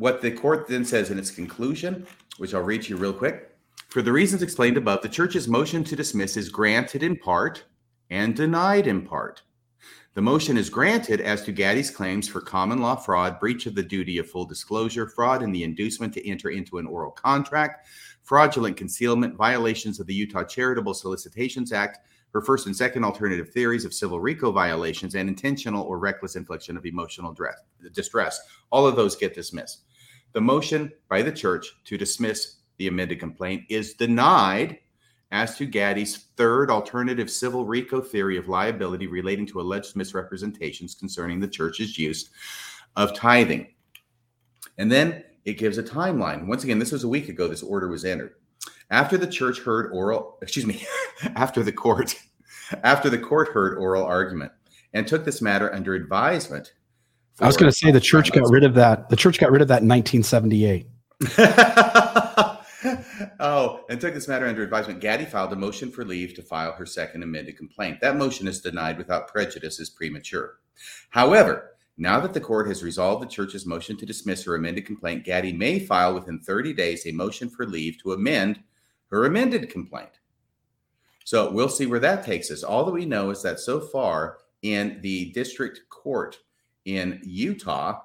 what 0.00 0.20
the 0.20 0.30
court 0.30 0.66
then 0.66 0.84
says 0.84 1.10
in 1.10 1.18
its 1.18 1.30
conclusion, 1.30 2.06
which 2.38 2.54
I'll 2.54 2.62
read 2.62 2.82
to 2.82 2.88
you 2.88 2.96
real 2.96 3.12
quick 3.12 3.50
for 3.90 4.02
the 4.02 4.12
reasons 4.12 4.42
explained 4.42 4.76
above, 4.76 5.02
the 5.02 5.08
church's 5.08 5.48
motion 5.48 5.82
to 5.82 5.96
dismiss 5.96 6.36
is 6.36 6.48
granted 6.48 7.02
in 7.02 7.16
part 7.16 7.64
and 8.08 8.36
denied 8.36 8.86
in 8.86 9.02
part. 9.02 9.42
The 10.14 10.22
motion 10.22 10.56
is 10.56 10.70
granted 10.70 11.20
as 11.20 11.42
to 11.42 11.52
Gaddy's 11.52 11.90
claims 11.90 12.28
for 12.28 12.40
common 12.40 12.78
law 12.78 12.94
fraud, 12.94 13.40
breach 13.40 13.66
of 13.66 13.74
the 13.74 13.82
duty 13.82 14.18
of 14.18 14.30
full 14.30 14.44
disclosure, 14.44 15.08
fraud 15.08 15.42
in 15.42 15.50
the 15.50 15.64
inducement 15.64 16.14
to 16.14 16.28
enter 16.28 16.50
into 16.50 16.78
an 16.78 16.86
oral 16.86 17.10
contract, 17.10 17.88
fraudulent 18.22 18.76
concealment, 18.76 19.34
violations 19.34 19.98
of 19.98 20.06
the 20.06 20.14
Utah 20.14 20.44
Charitable 20.44 20.94
Solicitations 20.94 21.72
Act, 21.72 21.98
her 22.32 22.40
first 22.40 22.66
and 22.66 22.76
second 22.76 23.04
alternative 23.04 23.50
theories 23.50 23.84
of 23.84 23.92
civil 23.92 24.20
RICO 24.20 24.52
violations, 24.52 25.16
and 25.16 25.28
intentional 25.28 25.82
or 25.82 25.98
reckless 25.98 26.36
infliction 26.36 26.76
of 26.76 26.86
emotional 26.86 27.36
distress. 27.92 28.40
All 28.70 28.86
of 28.86 28.94
those 28.94 29.16
get 29.16 29.34
dismissed. 29.34 29.82
The 30.32 30.40
motion 30.40 30.92
by 31.08 31.22
the 31.22 31.32
church 31.32 31.72
to 31.84 31.98
dismiss 31.98 32.56
the 32.76 32.88
amended 32.88 33.20
complaint 33.20 33.64
is 33.68 33.94
denied 33.94 34.78
as 35.32 35.56
to 35.56 35.66
Gaddy's 35.66 36.28
third 36.36 36.70
alternative 36.70 37.30
civil 37.30 37.64
RICO 37.64 38.00
theory 38.00 38.36
of 38.36 38.48
liability 38.48 39.06
relating 39.06 39.46
to 39.46 39.60
alleged 39.60 39.96
misrepresentations 39.96 40.94
concerning 40.94 41.40
the 41.40 41.48
church's 41.48 41.98
use 41.98 42.30
of 42.96 43.14
tithing. 43.14 43.68
And 44.78 44.90
then 44.90 45.24
it 45.44 45.58
gives 45.58 45.78
a 45.78 45.82
timeline. 45.82 46.46
Once 46.46 46.64
again, 46.64 46.78
this 46.78 46.92
was 46.92 47.04
a 47.04 47.08
week 47.08 47.28
ago, 47.28 47.48
this 47.48 47.62
order 47.62 47.88
was 47.88 48.04
entered. 48.04 48.34
After 48.90 49.16
the 49.16 49.26
church 49.26 49.60
heard 49.60 49.92
oral, 49.92 50.38
excuse 50.42 50.66
me, 50.66 50.84
after 51.36 51.62
the 51.62 51.72
court, 51.72 52.14
after 52.82 53.08
the 53.08 53.18
court 53.18 53.48
heard 53.48 53.78
oral 53.78 54.04
argument 54.04 54.52
and 54.92 55.06
took 55.06 55.24
this 55.24 55.40
matter 55.40 55.72
under 55.72 55.94
advisement. 55.94 56.72
I 57.38 57.46
was 57.46 57.56
going 57.56 57.70
to 57.70 57.76
say 57.76 57.90
the 57.90 58.00
church 58.00 58.32
got 58.32 58.50
rid 58.50 58.64
of 58.64 58.74
that. 58.74 59.08
The 59.08 59.16
church 59.16 59.38
got 59.38 59.50
rid 59.50 59.62
of 59.62 59.68
that 59.68 59.82
in 59.82 59.88
1978. 59.88 60.86
oh, 63.40 63.84
and 63.88 64.00
took 64.00 64.14
this 64.14 64.28
matter 64.28 64.46
under 64.46 64.62
advisement. 64.62 65.00
Gaddy 65.00 65.24
filed 65.24 65.52
a 65.52 65.56
motion 65.56 65.90
for 65.90 66.04
leave 66.04 66.34
to 66.34 66.42
file 66.42 66.72
her 66.72 66.86
second 66.86 67.22
amended 67.22 67.56
complaint. 67.56 68.00
That 68.00 68.16
motion 68.16 68.48
is 68.48 68.60
denied 68.60 68.98
without 68.98 69.28
prejudice 69.28 69.80
as 69.80 69.90
premature. 69.90 70.58
However, 71.10 71.76
now 71.96 72.20
that 72.20 72.32
the 72.32 72.40
court 72.40 72.68
has 72.68 72.82
resolved 72.82 73.22
the 73.22 73.28
church's 73.28 73.66
motion 73.66 73.96
to 73.98 74.06
dismiss 74.06 74.44
her 74.44 74.54
amended 74.54 74.86
complaint, 74.86 75.24
Gaddy 75.24 75.52
may 75.52 75.78
file 75.78 76.14
within 76.14 76.40
30 76.40 76.72
days 76.72 77.06
a 77.06 77.12
motion 77.12 77.50
for 77.50 77.66
leave 77.66 78.02
to 78.02 78.12
amend 78.12 78.60
her 79.10 79.26
amended 79.26 79.68
complaint. 79.68 80.20
So 81.24 81.52
we'll 81.52 81.68
see 81.68 81.86
where 81.86 82.00
that 82.00 82.24
takes 82.24 82.50
us. 82.50 82.62
All 82.62 82.84
that 82.86 82.92
we 82.92 83.04
know 83.04 83.30
is 83.30 83.42
that 83.42 83.60
so 83.60 83.80
far 83.80 84.38
in 84.62 85.00
the 85.02 85.30
district 85.32 85.82
court 85.90 86.38
in 86.84 87.20
Utah, 87.22 88.00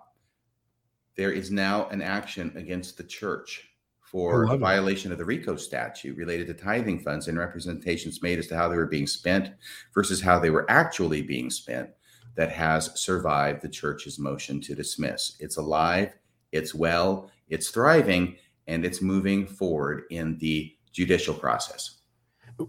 there 1.16 1.32
is 1.32 1.52
now 1.52 1.88
an 1.90 2.02
action 2.02 2.52
against 2.56 2.98
the 2.98 3.04
church 3.04 3.70
for 4.02 4.50
oh, 4.50 4.54
a 4.54 4.58
violation 4.58 5.12
of 5.12 5.18
the 5.18 5.26
RICO 5.26 5.56
statute 5.56 6.18
related 6.18 6.48
to 6.48 6.54
tithing 6.54 7.00
funds 7.00 7.28
and 7.28 7.38
representations 7.38 8.22
made 8.22 8.40
as 8.40 8.48
to 8.48 8.56
how 8.56 8.70
they 8.70 8.76
were 8.76 8.86
being 8.86 9.08
spent 9.08 9.52
versus 9.94 10.22
how 10.22 10.40
they 10.40 10.50
were 10.50 10.70
actually 10.70 11.22
being 11.22 11.50
spent 11.50 11.90
that 12.36 12.52
has 12.52 13.00
survived 13.00 13.62
the 13.62 13.70
church's 13.70 14.20
motion 14.20 14.62
to 14.62 14.76
dismiss. 14.76 15.38
It's 15.40 15.58
alive, 15.58 16.14
it's 16.52 16.76
well, 16.76 17.32
it's 17.50 17.70
thriving, 17.70 18.36
and 18.68 18.86
it's 18.86 19.02
moving 19.02 19.48
forward 19.48 20.04
in 20.12 20.38
the 20.38 20.76
judicial 20.92 21.34
process. 21.34 22.00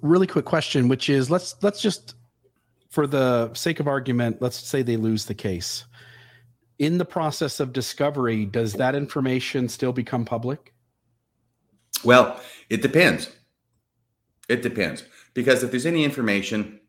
Really 0.02 0.26
quick 0.26 0.44
question, 0.44 0.88
which 0.88 1.08
is 1.08 1.30
let's 1.30 1.54
let's 1.62 1.80
just 1.80 2.14
for 2.88 3.06
the 3.06 3.52
sake 3.54 3.78
of 3.78 3.86
argument, 3.86 4.40
let's 4.40 4.56
say 4.56 4.82
they 4.82 4.96
lose 4.96 5.26
the 5.26 5.34
case. 5.34 5.84
In 6.78 6.98
the 6.98 7.04
process 7.04 7.58
of 7.60 7.72
discovery, 7.72 8.44
does 8.44 8.74
that 8.74 8.94
information 8.94 9.68
still 9.68 9.92
become 9.92 10.24
public? 10.24 10.74
Well, 12.04 12.40
it 12.68 12.82
depends. 12.82 13.30
It 14.48 14.62
depends. 14.62 15.04
Because 15.32 15.62
if 15.62 15.70
there's 15.70 15.86
any 15.86 16.04
information 16.04 16.80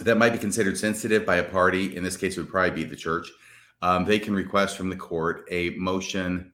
that 0.00 0.18
might 0.18 0.32
be 0.32 0.38
considered 0.38 0.76
sensitive 0.76 1.24
by 1.24 1.36
a 1.36 1.44
party, 1.44 1.96
in 1.96 2.04
this 2.04 2.16
case, 2.16 2.36
it 2.36 2.40
would 2.40 2.50
probably 2.50 2.82
be 2.82 2.84
the 2.84 2.96
church, 2.96 3.28
um, 3.82 4.04
they 4.04 4.18
can 4.18 4.34
request 4.34 4.76
from 4.76 4.90
the 4.90 4.96
court 4.96 5.46
a 5.50 5.70
motion 5.70 6.52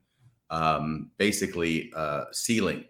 um, 0.49 1.09
basically 1.17 1.91
uh, 1.95 2.25
sealing 2.31 2.85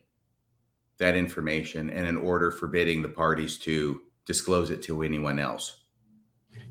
that 0.98 1.16
information 1.16 1.90
and 1.90 2.06
an 2.08 2.18
order 2.18 2.52
forbidding 2.52 3.02
the 3.02 3.10
parties 3.10 3.58
to 3.58 4.02
disclose 4.26 4.70
it 4.70 4.82
to 4.84 5.02
anyone 5.02 5.40
else. 5.40 5.83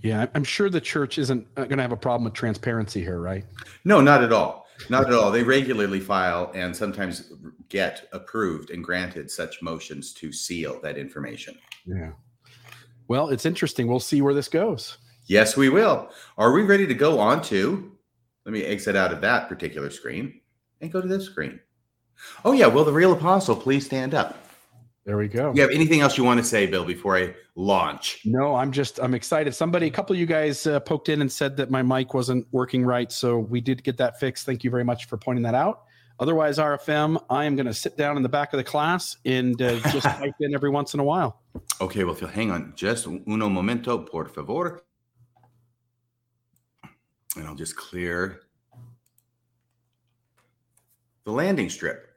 Yeah, 0.03 0.27
I'm 0.35 0.45
sure 0.45 0.69
the 0.69 0.81
church 0.81 1.19
isn't 1.19 1.47
uh, 1.57 1.65
going 1.65 1.77
to 1.77 1.83
have 1.83 1.93
a 1.93 1.97
problem 1.97 2.25
with 2.25 2.35
transparency 2.35 3.01
here, 3.01 3.21
right? 3.21 3.45
No, 3.85 4.01
not 4.01 4.25
at 4.25 4.33
all. 4.33 4.67
Not 4.89 5.07
at 5.07 5.13
all. 5.13 5.31
They 5.31 5.45
regularly 5.45 6.01
file 6.01 6.51
and 6.55 6.75
sometimes 6.75 7.33
get 7.69 8.09
approved 8.13 8.71
and 8.71 8.83
granted 8.83 9.31
such 9.31 9.63
motions 9.63 10.13
to 10.15 10.33
seal 10.33 10.81
that 10.83 10.99
information. 10.99 11.57
Yeah. 11.87 12.13
Well, 13.07 13.29
it's 13.29 13.47
interesting. 13.47 13.87
We'll 13.87 14.01
see 14.01 14.23
where 14.23 14.35
this 14.35 14.49
goes. 14.49 14.99
Yes, 15.27 15.57
we 15.57 15.69
will. 15.69 16.11
Are 16.37 16.53
we 16.53 16.63
ready 16.63 16.87
to 16.87 16.95
go 16.95 17.21
on 17.21 17.43
to? 17.43 17.93
Let 18.45 18.53
me 18.53 18.65
exit 18.65 18.97
out 18.97 19.13
of 19.13 19.21
that 19.21 19.49
particular 19.49 19.91
screen 19.91 20.41
and 20.81 20.91
go 20.91 21.01
to 21.01 21.07
this 21.07 21.27
screen. 21.27 21.61
Oh, 22.45 22.53
yeah. 22.53 22.67
Will 22.67 22.85
the 22.85 22.93
real 22.93 23.13
apostle 23.13 23.55
please 23.55 23.87
stand 23.87 24.15
up? 24.15 24.37
There 25.05 25.17
we 25.17 25.27
go. 25.27 25.53
You 25.55 25.63
have 25.63 25.73
anything 25.73 26.01
else 26.01 26.17
you 26.17 26.23
want 26.23 26.39
to 26.39 26.45
say, 26.45 26.67
Bill, 26.67 26.85
before 26.85 27.17
I 27.17 27.35
launch? 27.57 28.21
No, 28.25 28.55
I'm 28.55 28.71
just 28.71 29.01
I'm 29.01 29.15
excited. 29.15 29.53
Somebody, 29.53 29.87
a 29.87 29.91
couple 29.91 30.15
of 30.15 30.21
you 30.21 30.27
guys 30.27 30.65
uh, 30.65 30.79
poked 30.79 31.09
in 31.09 31.21
and 31.21 31.31
said 31.31 31.57
that 31.57 31.71
my 31.71 31.83
mic 31.83 32.15
wasn't 32.15 32.47
working 32.53 32.85
right, 32.85 33.11
so 33.11 33.39
we 33.39 33.61
did 33.61 33.83
get 33.83 33.97
that 33.97 34.21
fixed. 34.21 34.47
Thank 34.47 34.63
you 34.63 34.71
very 34.71 34.85
much 34.85 35.07
for 35.07 35.17
pointing 35.17 35.43
that 35.43 35.57
out. 35.57 35.83
Otherwise, 36.21 36.59
RFM, 36.59 37.21
I 37.31 37.47
am 37.47 37.57
going 37.57 37.67
to 37.67 37.75
sit 37.75 37.97
down 37.97 38.17
in 38.17 38.23
the 38.23 38.29
back 38.29 38.53
of 38.53 38.59
the 38.59 38.65
class 38.65 39.17
and 39.25 39.61
uh, 39.61 39.81
just 39.91 40.03
type 40.19 40.35
in 40.39 40.55
every 40.55 40.71
once 40.71 40.95
in 40.95 41.01
a 41.01 41.05
while. 41.05 41.43
Okay, 41.81 42.05
well, 42.05 42.15
Phil, 42.15 42.29
hang 42.29 42.53
on 42.53 42.73
just 42.77 43.09
uno 43.09 43.49
momento, 43.49 43.99
por 43.99 44.27
favor. 44.27 44.85
And 47.37 47.49
I'll 47.49 47.57
just 47.57 47.75
clear 47.75 48.43
the 51.25 51.33
landing 51.33 51.71
strip. 51.71 52.12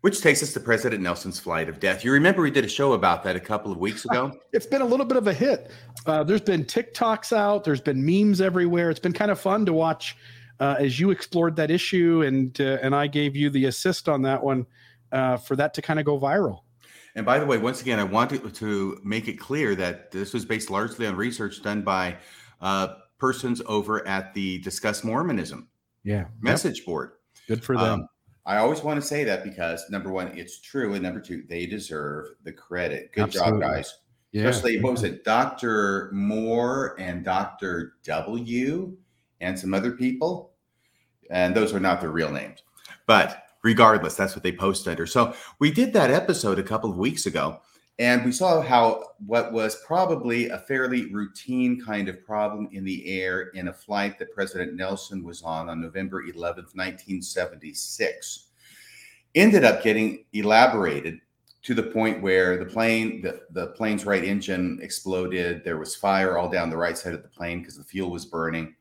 Which 0.00 0.22
takes 0.22 0.42
us 0.42 0.54
to 0.54 0.60
President 0.60 1.02
Nelson's 1.02 1.38
flight 1.38 1.68
of 1.68 1.78
death. 1.78 2.04
You 2.04 2.12
remember 2.12 2.40
we 2.40 2.50
did 2.50 2.64
a 2.64 2.68
show 2.68 2.94
about 2.94 3.22
that 3.24 3.36
a 3.36 3.40
couple 3.40 3.70
of 3.70 3.78
weeks 3.78 4.04
ago? 4.06 4.32
It's 4.52 4.66
been 4.66 4.82
a 4.82 4.86
little 4.86 5.06
bit 5.06 5.16
of 5.16 5.26
a 5.26 5.32
hit. 5.32 5.70
Uh, 6.06 6.24
there's 6.24 6.40
been 6.40 6.64
TikToks 6.64 7.36
out, 7.36 7.64
there's 7.64 7.80
been 7.80 8.04
memes 8.04 8.40
everywhere. 8.40 8.90
It's 8.90 8.98
been 8.98 9.12
kind 9.12 9.30
of 9.30 9.38
fun 9.38 9.64
to 9.66 9.72
watch 9.72 10.16
uh, 10.58 10.76
as 10.78 10.98
you 10.98 11.10
explored 11.10 11.56
that 11.56 11.70
issue, 11.70 12.22
and 12.22 12.58
uh, 12.60 12.78
and 12.82 12.94
I 12.94 13.06
gave 13.06 13.36
you 13.36 13.48
the 13.50 13.66
assist 13.66 14.08
on 14.08 14.22
that 14.22 14.42
one 14.42 14.66
uh, 15.12 15.36
for 15.36 15.56
that 15.56 15.74
to 15.74 15.82
kind 15.82 15.98
of 15.98 16.06
go 16.06 16.18
viral. 16.18 16.60
And 17.14 17.26
by 17.26 17.38
the 17.38 17.46
way, 17.46 17.58
once 17.58 17.80
again, 17.80 17.98
I 17.98 18.04
wanted 18.04 18.54
to, 18.54 19.00
make 19.02 19.26
it 19.26 19.34
clear 19.34 19.74
that 19.74 20.10
this 20.12 20.32
was 20.32 20.44
based 20.44 20.70
largely 20.70 21.06
on 21.06 21.16
research 21.16 21.62
done 21.62 21.82
by 21.82 22.16
uh, 22.60 22.94
persons 23.18 23.60
over 23.66 24.06
at 24.06 24.32
the 24.34 24.58
Discuss 24.58 25.02
Mormonism 25.02 25.68
yeah 26.04 26.24
message 26.40 26.78
yep. 26.78 26.86
board. 26.86 27.10
Good 27.48 27.64
for 27.64 27.76
them. 27.76 28.00
Um, 28.00 28.08
I 28.46 28.56
always 28.56 28.82
want 28.82 29.00
to 29.00 29.06
say 29.06 29.24
that 29.24 29.44
because 29.44 29.88
number 29.90 30.10
one, 30.10 30.28
it's 30.28 30.60
true, 30.60 30.94
and 30.94 31.02
number 31.02 31.20
two, 31.20 31.44
they 31.48 31.66
deserve 31.66 32.28
the 32.42 32.52
credit. 32.52 33.12
Good 33.12 33.24
Absolutely. 33.24 33.60
job, 33.60 33.60
guys. 33.60 33.98
Yeah. 34.32 34.48
Especially 34.48 34.80
what 34.80 34.92
was 34.92 35.02
it, 35.02 35.24
Doctor 35.24 36.10
Moore 36.12 36.94
and 36.98 37.24
Doctor 37.24 37.94
W, 38.04 38.96
and 39.40 39.58
some 39.58 39.74
other 39.74 39.92
people, 39.92 40.52
and 41.30 41.54
those 41.54 41.74
are 41.74 41.80
not 41.80 42.00
their 42.00 42.10
real 42.10 42.30
names, 42.30 42.62
but 43.06 43.44
regardless, 43.62 44.14
that's 44.14 44.34
what 44.34 44.42
they 44.42 44.52
post 44.52 44.86
under. 44.86 45.06
So 45.06 45.34
we 45.58 45.70
did 45.70 45.92
that 45.94 46.10
episode 46.10 46.58
a 46.58 46.62
couple 46.62 46.90
of 46.90 46.96
weeks 46.96 47.26
ago, 47.26 47.60
and 48.00 48.24
we 48.24 48.32
saw 48.32 48.62
how 48.62 49.04
what 49.26 49.52
was 49.52 49.76
probably 49.86 50.48
a 50.48 50.56
fairly 50.56 51.12
routine 51.12 51.78
kind 51.84 52.08
of 52.08 52.24
problem 52.24 52.66
in 52.72 52.82
the 52.82 53.06
air 53.06 53.48
in 53.48 53.68
a 53.68 53.72
flight 53.72 54.18
that 54.18 54.32
President 54.32 54.74
Nelson 54.74 55.22
was 55.22 55.42
on 55.42 55.68
on 55.68 55.82
November 55.82 56.24
11th, 56.24 56.74
1976, 56.74 58.46
ended 59.34 59.64
up 59.64 59.82
getting 59.82 60.24
elaborated 60.32 61.20
to 61.62 61.74
the 61.74 61.82
point 61.82 62.22
where 62.22 62.56
the 62.56 62.64
plane, 62.64 63.20
the, 63.20 63.42
the 63.50 63.66
plane's 63.68 64.06
right 64.06 64.24
engine 64.24 64.78
exploded. 64.80 65.62
There 65.62 65.76
was 65.76 65.94
fire 65.94 66.38
all 66.38 66.48
down 66.48 66.70
the 66.70 66.78
right 66.78 66.96
side 66.96 67.12
of 67.12 67.22
the 67.22 67.28
plane 67.28 67.60
because 67.60 67.76
the 67.76 67.84
fuel 67.84 68.10
was 68.10 68.24
burning. 68.24 68.74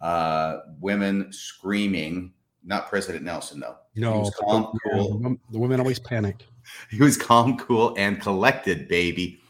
Uh, 0.00 0.58
women 0.80 1.32
screaming 1.32 2.32
not 2.64 2.88
President 2.88 3.24
Nelson, 3.24 3.60
though. 3.60 3.76
No, 3.94 4.14
he 4.14 4.18
was 4.18 4.34
calm, 4.34 4.76
cool. 4.90 5.10
The 5.10 5.16
women, 5.16 5.40
the 5.52 5.58
women 5.60 5.78
always 5.78 6.00
panic. 6.00 6.44
He 6.90 7.02
was 7.02 7.16
calm, 7.16 7.56
cool, 7.58 7.94
and 7.96 8.20
collected, 8.20 8.88
baby. 8.88 9.40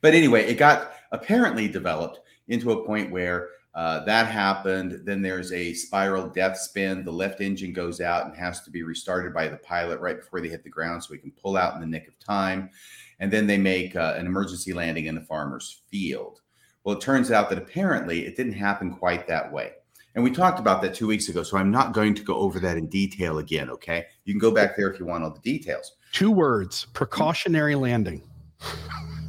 But 0.00 0.14
anyway, 0.14 0.44
it 0.44 0.54
got 0.54 0.92
apparently 1.12 1.68
developed 1.68 2.20
into 2.48 2.72
a 2.72 2.86
point 2.86 3.10
where 3.10 3.50
uh, 3.74 4.04
that 4.04 4.26
happened. 4.26 5.02
Then 5.04 5.20
there's 5.20 5.52
a 5.52 5.74
spiral 5.74 6.28
death 6.28 6.56
spin. 6.56 7.04
The 7.04 7.12
left 7.12 7.40
engine 7.42 7.74
goes 7.74 8.00
out 8.00 8.26
and 8.26 8.34
has 8.34 8.62
to 8.62 8.70
be 8.70 8.82
restarted 8.82 9.34
by 9.34 9.48
the 9.48 9.58
pilot 9.58 10.00
right 10.00 10.18
before 10.18 10.40
they 10.40 10.48
hit 10.48 10.64
the 10.64 10.70
ground 10.70 11.04
so 11.04 11.08
we 11.10 11.18
can 11.18 11.30
pull 11.32 11.58
out 11.58 11.74
in 11.74 11.80
the 11.80 11.86
nick 11.86 12.08
of 12.08 12.18
time. 12.18 12.70
And 13.20 13.30
then 13.30 13.46
they 13.46 13.58
make 13.58 13.94
uh, 13.94 14.14
an 14.16 14.26
emergency 14.26 14.72
landing 14.72 15.06
in 15.06 15.14
the 15.14 15.20
farmer's 15.20 15.82
field. 15.90 16.40
Well, 16.84 16.96
it 16.96 17.02
turns 17.02 17.30
out 17.30 17.50
that 17.50 17.58
apparently 17.58 18.26
it 18.26 18.36
didn't 18.36 18.52
happen 18.54 18.94
quite 18.94 19.26
that 19.26 19.52
way. 19.52 19.72
And 20.16 20.24
we 20.24 20.30
talked 20.30 20.58
about 20.58 20.80
that 20.82 20.94
two 20.94 21.06
weeks 21.06 21.28
ago. 21.28 21.42
So 21.42 21.58
I'm 21.58 21.70
not 21.70 21.92
going 21.92 22.14
to 22.14 22.22
go 22.22 22.36
over 22.36 22.58
that 22.60 22.78
in 22.78 22.86
detail 22.86 23.38
again. 23.38 23.68
Okay. 23.68 24.06
You 24.24 24.32
can 24.32 24.40
go 24.40 24.50
back 24.50 24.74
there 24.74 24.90
if 24.90 24.98
you 24.98 25.04
want 25.04 25.22
all 25.22 25.30
the 25.30 25.40
details. 25.40 25.92
Two 26.12 26.32
words 26.32 26.86
precautionary 26.94 27.74
landing. 27.74 28.22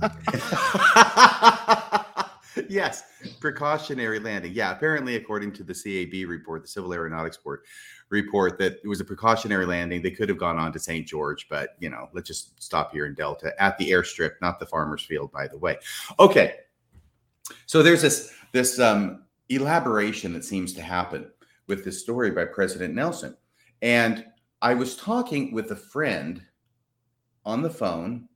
yes, 2.69 3.03
precautionary 3.41 4.19
landing. 4.19 4.53
Yeah, 4.53 4.71
apparently, 4.71 5.17
according 5.17 5.51
to 5.53 5.63
the 5.63 5.73
CAB 5.73 6.29
report, 6.29 6.61
the 6.61 6.69
Civil 6.69 6.93
Aeronautics 6.93 7.35
Board 7.35 7.65
report, 8.09 8.57
that 8.59 8.79
it 8.81 8.87
was 8.87 9.01
a 9.01 9.05
precautionary 9.05 9.65
landing. 9.65 10.01
They 10.01 10.11
could 10.11 10.29
have 10.29 10.37
gone 10.37 10.57
on 10.57 10.71
to 10.71 10.79
St. 10.79 11.05
George, 11.05 11.47
but 11.49 11.75
you 11.79 11.89
know, 11.89 12.07
let's 12.13 12.27
just 12.27 12.63
stop 12.63 12.93
here 12.93 13.05
in 13.05 13.15
Delta 13.15 13.51
at 13.61 13.77
the 13.77 13.91
airstrip, 13.91 14.35
not 14.41 14.59
the 14.59 14.65
farmer's 14.65 15.03
field, 15.03 15.33
by 15.33 15.47
the 15.47 15.57
way. 15.57 15.77
Okay, 16.19 16.53
so 17.65 17.83
there's 17.83 18.01
this 18.01 18.33
this 18.53 18.79
um, 18.79 19.23
elaboration 19.49 20.33
that 20.33 20.45
seems 20.45 20.73
to 20.73 20.81
happen 20.81 21.31
with 21.67 21.83
this 21.83 22.01
story 22.01 22.31
by 22.31 22.45
President 22.45 22.93
Nelson, 22.93 23.35
and 23.81 24.25
I 24.61 24.73
was 24.73 24.95
talking 24.95 25.53
with 25.53 25.71
a 25.71 25.75
friend 25.75 26.41
on 27.45 27.61
the 27.61 27.69
phone 27.69 28.27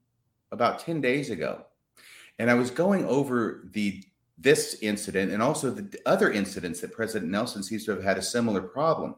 about 0.52 0.80
10 0.80 1.02
days 1.02 1.30
ago 1.30 1.66
and 2.42 2.50
I 2.50 2.56
was 2.56 2.72
going 2.72 3.06
over 3.06 3.70
the 3.72 4.04
this 4.38 4.80
incident 4.82 5.32
and 5.32 5.44
also 5.44 5.70
the 5.70 6.00
other 6.08 6.32
incidents 6.32 6.82
that 6.82 6.92
President 6.92 7.30
Nelson 7.30 7.62
seems 7.62 7.86
to 7.86 7.92
have 7.92 8.04
had 8.04 8.18
a 8.18 8.22
similar 8.24 8.62
problem 8.62 9.14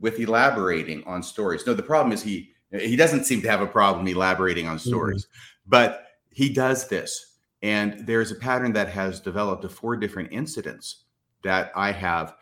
with 0.00 0.18
elaborating 0.18 1.04
on 1.04 1.22
stories. 1.22 1.66
No, 1.66 1.74
the 1.74 1.82
problem 1.82 2.10
is 2.10 2.22
he 2.22 2.54
he 2.70 2.96
doesn't 2.96 3.24
seem 3.24 3.42
to 3.42 3.50
have 3.50 3.60
a 3.60 3.66
problem 3.66 4.08
elaborating 4.08 4.66
on 4.66 4.78
stories, 4.78 5.26
mm-hmm. 5.26 5.70
but 5.70 6.06
he 6.30 6.48
does 6.48 6.88
this. 6.88 7.31
And 7.62 8.06
there's 8.06 8.32
a 8.32 8.36
pattern 8.36 8.72
that 8.72 8.88
has 8.88 9.20
developed 9.20 9.64
of 9.64 9.72
four 9.72 9.96
different 9.96 10.32
incidents 10.32 11.04
that 11.42 11.70
I 11.74 11.92
have 11.92 12.34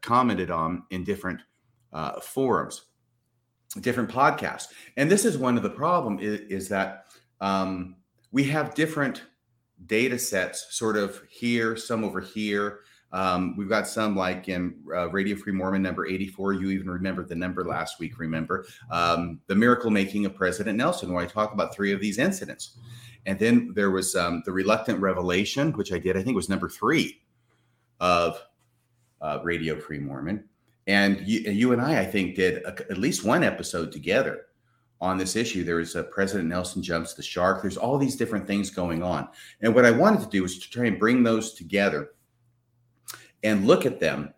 commented 0.00 0.50
on 0.50 0.84
in 0.90 1.04
different 1.04 1.40
uh, 1.92 2.20
forums, 2.20 2.86
different 3.80 4.10
podcasts. 4.10 4.68
And 4.96 5.10
this 5.10 5.24
is 5.24 5.38
one 5.38 5.56
of 5.56 5.62
the 5.62 5.70
problem 5.70 6.18
is, 6.18 6.40
is 6.40 6.68
that 6.68 7.06
um, 7.40 7.96
we 8.32 8.44
have 8.44 8.74
different 8.74 9.22
data 9.86 10.18
sets 10.18 10.66
sort 10.76 10.96
of 10.96 11.22
here, 11.28 11.76
some 11.76 12.04
over 12.04 12.20
here. 12.20 12.80
Um, 13.12 13.56
we've 13.56 13.68
got 13.68 13.86
some 13.86 14.16
like 14.16 14.48
in 14.48 14.74
uh, 14.94 15.08
Radio 15.10 15.36
Free 15.36 15.52
Mormon 15.52 15.82
number 15.82 16.06
84. 16.06 16.54
You 16.54 16.70
even 16.70 16.90
remember 16.90 17.24
the 17.24 17.34
number 17.34 17.64
last 17.64 18.00
week, 18.00 18.18
remember? 18.18 18.66
Um, 18.90 19.40
the 19.46 19.54
miracle 19.54 19.90
making 19.90 20.26
of 20.26 20.34
President 20.34 20.76
Nelson, 20.76 21.12
where 21.12 21.22
I 21.22 21.26
talk 21.26 21.52
about 21.52 21.74
three 21.74 21.92
of 21.92 22.00
these 22.00 22.18
incidents. 22.18 22.76
And 23.26 23.38
then 23.38 23.72
there 23.74 23.90
was 23.90 24.14
um, 24.14 24.42
the 24.46 24.52
reluctant 24.52 25.00
revelation, 25.00 25.72
which 25.72 25.92
I 25.92 25.98
did, 25.98 26.16
I 26.16 26.22
think 26.22 26.36
was 26.36 26.48
number 26.48 26.68
three 26.68 27.20
of 28.00 28.40
uh, 29.20 29.40
Radio 29.42 29.78
Free 29.78 29.98
Mormon. 29.98 30.44
And 30.86 31.26
you, 31.26 31.40
you, 31.40 31.72
and 31.72 31.82
I, 31.82 32.00
I 32.00 32.04
think, 32.04 32.36
did 32.36 32.62
a, 32.62 32.68
at 32.90 32.98
least 32.98 33.24
one 33.24 33.42
episode 33.42 33.90
together 33.90 34.46
on 35.00 35.18
this 35.18 35.34
issue. 35.34 35.64
There 35.64 35.80
is 35.80 35.96
a 35.96 36.04
President 36.04 36.48
Nelson 36.48 36.82
jumps 36.82 37.14
the 37.14 37.22
shark. 37.22 37.60
There's 37.60 37.76
all 37.76 37.98
these 37.98 38.16
different 38.16 38.46
things 38.46 38.70
going 38.70 39.02
on. 39.02 39.28
And 39.60 39.74
what 39.74 39.84
I 39.84 39.90
wanted 39.90 40.20
to 40.20 40.30
do 40.30 40.42
was 40.42 40.58
to 40.60 40.70
try 40.70 40.86
and 40.86 40.98
bring 40.98 41.24
those 41.24 41.52
together 41.54 42.10
and 43.42 43.66
look 43.66 43.84
at 43.84 44.00
them, 44.00 44.32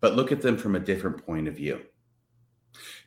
but 0.00 0.14
look 0.14 0.32
at 0.32 0.40
them 0.40 0.56
from 0.56 0.74
a 0.74 0.80
different 0.80 1.24
point 1.24 1.46
of 1.46 1.54
view. 1.54 1.82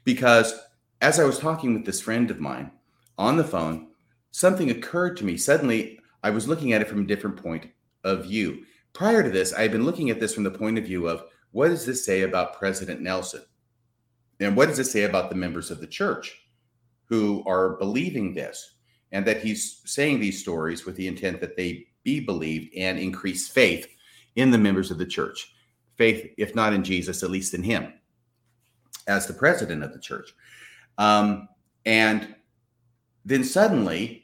Because 0.03 0.53
as 1.01 1.19
I 1.19 1.25
was 1.25 1.39
talking 1.39 1.73
with 1.73 1.85
this 1.85 2.01
friend 2.01 2.29
of 2.29 2.39
mine 2.39 2.71
on 3.17 3.37
the 3.37 3.43
phone, 3.43 3.87
something 4.31 4.71
occurred 4.71 5.17
to 5.17 5.25
me. 5.25 5.37
Suddenly, 5.37 5.99
I 6.23 6.29
was 6.29 6.47
looking 6.47 6.73
at 6.73 6.81
it 6.81 6.87
from 6.87 7.01
a 7.01 7.07
different 7.07 7.41
point 7.41 7.67
of 8.03 8.23
view. 8.25 8.65
Prior 8.93 9.23
to 9.23 9.29
this, 9.29 9.53
I 9.53 9.61
had 9.61 9.71
been 9.71 9.85
looking 9.85 10.09
at 10.09 10.19
this 10.19 10.33
from 10.33 10.43
the 10.43 10.51
point 10.51 10.77
of 10.77 10.85
view 10.85 11.07
of 11.07 11.23
what 11.51 11.69
does 11.69 11.85
this 11.85 12.05
say 12.05 12.21
about 12.21 12.57
President 12.57 13.01
Nelson? 13.01 13.43
And 14.39 14.55
what 14.55 14.67
does 14.67 14.79
it 14.79 14.85
say 14.85 15.03
about 15.03 15.29
the 15.29 15.35
members 15.35 15.69
of 15.69 15.79
the 15.79 15.87
church? 15.87 16.41
who 17.11 17.43
are 17.45 17.75
believing 17.75 18.33
this 18.33 18.75
and 19.11 19.27
that 19.27 19.41
he's 19.41 19.81
saying 19.83 20.17
these 20.17 20.39
stories 20.39 20.85
with 20.85 20.95
the 20.95 21.07
intent 21.07 21.41
that 21.41 21.57
they 21.57 21.85
be 22.03 22.21
believed 22.21 22.73
and 22.73 22.97
increase 22.97 23.49
faith 23.49 23.85
in 24.37 24.49
the 24.49 24.57
members 24.57 24.91
of 24.91 24.97
the 24.97 25.05
church. 25.05 25.53
Faith, 25.97 26.33
if 26.37 26.55
not 26.55 26.71
in 26.71 26.85
Jesus, 26.85 27.21
at 27.21 27.29
least 27.29 27.53
in 27.53 27.61
him 27.61 27.91
as 29.07 29.27
the 29.27 29.33
president 29.33 29.83
of 29.83 29.91
the 29.91 29.99
church. 29.99 30.33
Um, 30.97 31.49
and 31.85 32.33
then 33.25 33.43
suddenly, 33.43 34.20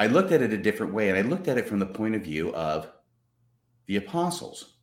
I 0.00 0.06
looked 0.06 0.32
at 0.32 0.40
it 0.40 0.54
a 0.54 0.56
different 0.56 0.94
way, 0.94 1.10
and 1.10 1.18
I 1.18 1.20
looked 1.20 1.46
at 1.46 1.58
it 1.58 1.68
from 1.68 1.78
the 1.78 1.84
point 1.84 2.14
of 2.14 2.22
view 2.22 2.54
of 2.54 2.90
the 3.86 3.96
apostles. 3.96 4.76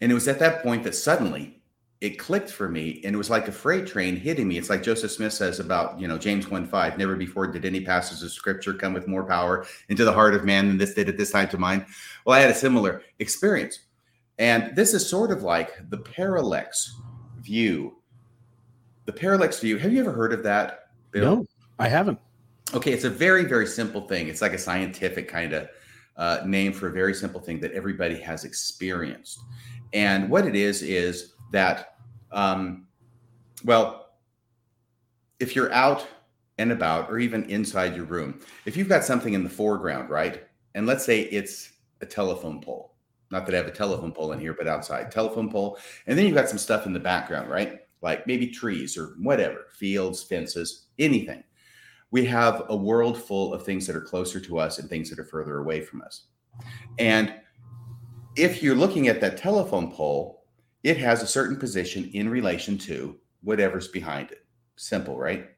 And 0.00 0.10
it 0.10 0.14
was 0.14 0.26
at 0.26 0.38
that 0.38 0.62
point 0.62 0.84
that 0.84 0.94
suddenly 0.94 1.62
it 2.00 2.18
clicked 2.18 2.50
for 2.50 2.68
me 2.68 3.00
and 3.04 3.14
it 3.14 3.18
was 3.18 3.30
like 3.30 3.46
a 3.46 3.52
freight 3.52 3.86
train 3.86 4.16
hitting 4.16 4.48
me. 4.48 4.58
It's 4.58 4.70
like 4.70 4.82
Joseph 4.82 5.12
Smith 5.12 5.32
says 5.32 5.60
about, 5.60 6.00
you 6.00 6.08
know, 6.08 6.18
James 6.18 6.48
1 6.48 6.66
5, 6.66 6.98
never 6.98 7.14
before 7.14 7.46
did 7.46 7.64
any 7.64 7.80
passage 7.80 8.24
of 8.24 8.32
scripture 8.32 8.74
come 8.74 8.94
with 8.94 9.06
more 9.06 9.24
power 9.24 9.66
into 9.88 10.04
the 10.04 10.12
heart 10.12 10.34
of 10.34 10.44
man 10.44 10.66
than 10.66 10.78
this 10.78 10.94
did 10.94 11.08
at 11.08 11.18
this 11.18 11.30
time 11.30 11.48
to 11.50 11.58
mine. 11.58 11.86
Well, 12.24 12.36
I 12.36 12.40
had 12.40 12.50
a 12.50 12.54
similar 12.54 13.02
experience. 13.18 13.80
And 14.38 14.74
this 14.74 14.94
is 14.94 15.08
sort 15.08 15.30
of 15.30 15.42
like 15.42 15.88
the 15.90 15.98
parallax 15.98 16.98
view. 17.40 17.98
The 19.04 19.12
parallax 19.12 19.60
view. 19.60 19.76
Have 19.78 19.92
you 19.92 20.00
ever 20.00 20.12
heard 20.12 20.32
of 20.32 20.42
that, 20.42 20.88
Bill? 21.10 21.36
No, 21.36 21.46
I 21.78 21.88
haven't. 21.88 22.18
Okay, 22.74 22.92
it's 22.92 23.04
a 23.04 23.10
very, 23.10 23.44
very 23.44 23.66
simple 23.66 24.00
thing. 24.00 24.28
It's 24.28 24.40
like 24.40 24.54
a 24.54 24.58
scientific 24.58 25.28
kind 25.28 25.52
of 25.52 25.68
uh, 26.16 26.40
name 26.46 26.72
for 26.72 26.88
a 26.88 26.92
very 26.92 27.14
simple 27.14 27.40
thing 27.40 27.60
that 27.60 27.72
everybody 27.72 28.18
has 28.18 28.44
experienced. 28.44 29.40
And 29.92 30.30
what 30.30 30.46
it 30.46 30.56
is, 30.56 30.82
is 30.82 31.34
that 31.52 31.96
um, 32.30 32.86
well, 33.64 34.16
if 35.38 35.54
you're 35.54 35.72
out 35.72 36.06
and 36.58 36.72
about 36.72 37.10
or 37.10 37.18
even 37.18 37.44
inside 37.44 37.94
your 37.94 38.04
room, 38.04 38.40
if 38.64 38.76
you've 38.76 38.88
got 38.88 39.04
something 39.04 39.34
in 39.34 39.44
the 39.44 39.50
foreground, 39.50 40.10
right? 40.10 40.44
And 40.74 40.86
let's 40.86 41.04
say 41.04 41.22
it's 41.22 41.72
a 42.00 42.06
telephone 42.06 42.60
pole. 42.60 42.94
Not 43.30 43.46
that 43.46 43.54
I 43.54 43.58
have 43.58 43.66
a 43.66 43.72
telephone 43.72 44.12
pole 44.12 44.32
in 44.32 44.40
here, 44.40 44.54
but 44.54 44.68
outside, 44.68 45.10
telephone 45.10 45.50
pole. 45.50 45.78
And 46.06 46.18
then 46.18 46.26
you've 46.26 46.34
got 46.34 46.48
some 46.48 46.58
stuff 46.58 46.86
in 46.86 46.92
the 46.92 47.00
background, 47.00 47.50
right? 47.50 47.80
Like 48.02 48.26
maybe 48.26 48.48
trees 48.48 48.96
or 48.96 49.14
whatever, 49.18 49.66
fields, 49.72 50.22
fences, 50.22 50.86
anything. 50.98 51.42
We 52.12 52.24
have 52.26 52.62
a 52.68 52.76
world 52.76 53.20
full 53.20 53.52
of 53.52 53.64
things 53.64 53.86
that 53.88 53.96
are 53.96 54.00
closer 54.00 54.38
to 54.38 54.58
us 54.58 54.78
and 54.78 54.88
things 54.88 55.10
that 55.10 55.18
are 55.18 55.24
further 55.24 55.58
away 55.58 55.80
from 55.80 56.02
us. 56.02 56.26
And 56.98 57.34
if 58.36 58.62
you're 58.62 58.76
looking 58.76 59.08
at 59.08 59.20
that 59.20 59.36
telephone 59.36 59.90
pole 59.90 60.42
it 60.82 60.96
has 60.98 61.22
a 61.22 61.26
certain 61.26 61.56
position 61.56 62.10
in 62.12 62.28
relation 62.28 62.76
to 62.76 63.16
whatever's 63.42 63.88
behind 63.88 64.30
it. 64.32 64.44
Simple, 64.76 65.16
right? 65.16 65.50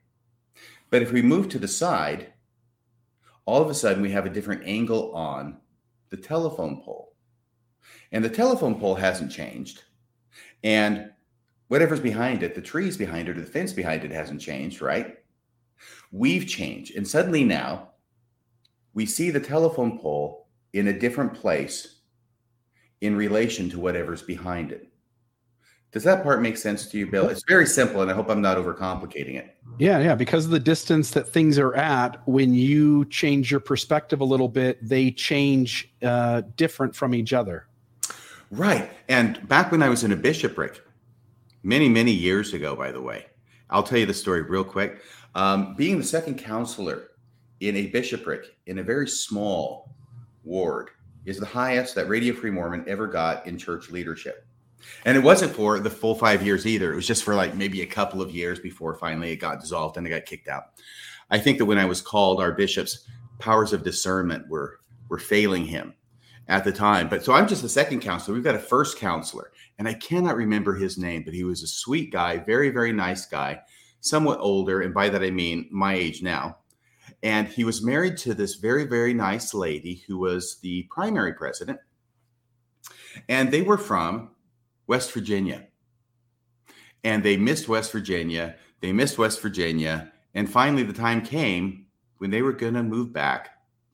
But 0.90 1.03
if 1.03 1.12
we 1.12 1.23
move 1.23 1.49
to 1.49 1.59
the 1.59 1.69
side, 1.69 2.33
all 3.47 3.62
of 3.62 3.71
a 3.71 3.75
sudden 3.75 4.03
we 4.03 4.11
have 4.11 4.27
a 4.27 4.31
different 4.31 4.62
angle 4.64 5.12
on 5.14 5.59
the 6.11 6.17
telephone 6.17 6.83
pole. 6.83 7.14
And 8.12 8.25
the 8.25 8.31
telephone 8.31 8.79
pole 8.79 8.95
hasn't 8.95 9.33
changed. 9.33 9.83
And 10.62 11.11
whatever's 11.69 12.01
behind 12.01 12.43
it, 12.43 12.55
the 12.55 12.62
trees 12.62 12.97
behind 12.97 13.29
it 13.29 13.38
or 13.38 13.40
the 13.40 13.47
fence 13.47 13.73
behind 13.73 14.05
it 14.05 14.11
hasn't 14.11 14.40
changed, 14.40 14.81
right? 14.83 15.17
We've 16.13 16.47
changed. 16.47 16.97
And 16.97 17.07
suddenly 17.07 17.45
now 17.45 17.91
we 18.93 19.07
see 19.07 19.31
the 19.31 19.41
telephone 19.41 19.99
pole 19.99 20.49
in 20.73 20.89
a 20.89 20.99
different 20.99 21.35
place 21.35 22.01
in 23.01 23.17
relation 23.17 23.69
to 23.71 23.79
whatever's 23.79 24.23
behind 24.23 24.73
it. 24.73 24.89
Does 25.93 26.03
that 26.03 26.25
part 26.25 26.43
make 26.43 26.57
sense 26.57 26.89
to 26.89 26.99
you, 26.99 27.07
Bill? 27.07 27.29
It's 27.29 27.45
very 27.47 27.67
simple, 27.67 28.03
and 28.03 28.11
I 28.11 28.15
hope 28.15 28.29
I'm 28.29 28.43
not 28.43 28.57
overcomplicating 28.57 29.37
it. 29.37 29.57
Yeah, 29.79 30.01
yeah. 30.01 30.17
Because 30.17 30.45
of 30.45 30.51
the 30.51 30.59
distance 30.59 31.13
that 31.13 31.29
things 31.29 31.57
are 31.57 31.73
at, 31.77 32.21
when 32.27 32.53
you 32.53 33.05
change 33.05 33.49
your 33.49 33.61
perspective 33.61 34.21
a 34.21 34.25
little 34.25 34.49
bit, 34.49 34.77
they 34.83 35.13
change 35.13 35.95
uh, 36.03 36.43
different 36.57 36.97
from 36.97 37.15
each 37.15 37.33
other. 37.33 37.69
Right. 38.51 38.91
And 39.09 39.47
back 39.47 39.71
when 39.71 39.85
I 39.85 39.89
was 39.89 40.03
in 40.03 40.11
a 40.11 40.17
bishopric, 40.17 40.83
many, 41.63 41.89
many 41.89 42.11
years 42.11 42.55
ago, 42.55 42.75
by 42.75 42.91
the 42.91 43.01
way, 43.01 43.27
I'll 43.71 43.85
tell 43.85 43.99
you 43.99 44.07
the 44.07 44.15
story 44.15 44.43
real 44.43 44.65
quick. 44.65 45.01
Um, 45.35 45.75
being 45.75 45.99
the 45.99 46.05
second 46.05 46.38
counselor 46.38 47.11
in 47.61 47.77
a 47.77 47.87
bishopric 47.87 48.57
in 48.66 48.79
a 48.79 48.83
very 48.83 49.09
small 49.09 49.94
ward 50.44 50.90
is 51.25 51.38
the 51.38 51.47
highest 51.47 51.94
that 51.94 52.09
Radio 52.09 52.35
Free 52.35 52.51
Mormon 52.51 52.85
ever 52.87 53.07
got 53.07 53.47
in 53.47 53.59
church 53.59 53.90
leadership. 53.90 54.47
And 55.07 55.16
it 55.16 55.23
wasn't 55.23 55.55
for 55.55 55.79
the 55.79 55.90
full 55.90 56.14
five 56.14 56.44
years 56.44 56.66
either. 56.66 56.92
It 56.92 56.97
was 56.97 57.07
just 57.07 57.25
for 57.25 57.35
like 57.35 57.55
maybe 57.55 57.83
a 57.83 57.87
couple 57.87 58.20
of 58.20 58.31
years 58.31 58.59
before 58.59 58.94
finally 58.94 59.33
it 59.33 59.37
got 59.37 59.61
dissolved 59.61 59.97
and 59.97 60.07
it 60.07 60.11
got 60.11 60.27
kicked 60.27 60.49
out. 60.49 60.64
I 61.31 61.38
think 61.38 61.59
that 61.59 61.64
when 61.64 61.79
I 61.79 61.87
was 61.87 62.03
called, 62.03 62.40
our 62.40 62.53
bishop's 62.53 63.09
powers 63.38 63.73
of 63.73 63.83
discernment 63.83 64.49
were 64.49 64.79
were 65.09 65.18
failing 65.18 65.64
him 65.66 65.94
at 66.49 66.64
the 66.64 66.73
time. 66.73 67.09
But 67.09 67.25
so 67.25 67.33
I'm 67.33 67.49
just 67.49 67.62
the 67.62 67.68
second 67.68 68.01
counselor. 68.01 68.35
We've 68.35 68.44
got 68.44 68.55
a 68.55 68.61
first 68.61 68.99
counselor, 68.99 69.53
and 69.79 69.88
I 69.88 69.94
cannot 69.94 70.37
remember 70.37 70.75
his 70.75 70.99
name, 70.99 71.23
but 71.25 71.35
he 71.35 71.44
was 71.44 71.62
a 71.62 71.66
sweet 71.66 72.12
guy, 72.12 72.38
very, 72.38 72.70
very 72.70 72.92
nice 72.92 73.27
guy, 73.27 73.61
somewhat 74.05 74.38
older. 74.40 74.83
And 74.83 74.95
by 74.95 75.09
that 75.09 75.23
I 75.23 75.31
mean 75.31 75.69
my 75.71 75.95
age 75.95 76.23
now. 76.23 76.59
And 77.23 77.49
he 77.49 77.64
was 77.64 77.83
married 77.83 78.19
to 78.19 78.35
this 78.35 78.57
very, 78.57 78.85
very 78.85 79.14
nice 79.14 79.55
lady 79.55 80.05
who 80.07 80.19
was 80.19 80.59
the 80.61 80.83
primary 80.90 81.33
president. 81.33 81.81
And 83.29 83.51
they 83.51 83.62
were 83.62 83.79
from 83.79 84.31
West 84.87 85.12
Virginia. 85.12 85.67
And 87.03 87.23
they 87.23 87.37
missed 87.37 87.67
West 87.67 87.93
Virginia. 87.93 88.57
They 88.81 88.93
missed 88.93 89.17
West 89.17 89.40
Virginia. 89.40 90.12
And 90.35 90.51
finally, 90.51 90.83
the 90.83 90.93
time 90.93 91.23
came 91.23 91.87
when 92.19 92.31
they 92.31 92.43
were 92.43 92.53
going 92.53 92.75
to 92.75 92.83
move 92.83 93.12
back 93.12 93.51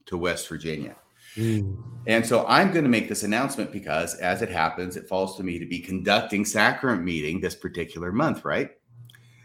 to 0.07 0.17
West 0.17 0.49
Virginia. 0.49 0.95
Mm. 1.37 1.81
And 2.07 2.25
so 2.25 2.45
I'm 2.47 2.71
going 2.71 2.83
to 2.83 2.89
make 2.89 3.07
this 3.07 3.23
announcement 3.23 3.71
because, 3.71 4.15
as 4.15 4.41
it 4.41 4.49
happens, 4.49 4.97
it 4.97 5.07
falls 5.07 5.37
to 5.37 5.43
me 5.43 5.59
to 5.59 5.65
be 5.65 5.79
conducting 5.79 6.43
sacrament 6.43 7.05
meeting 7.05 7.39
this 7.39 7.55
particular 7.55 8.11
month, 8.11 8.43
right? 8.43 8.71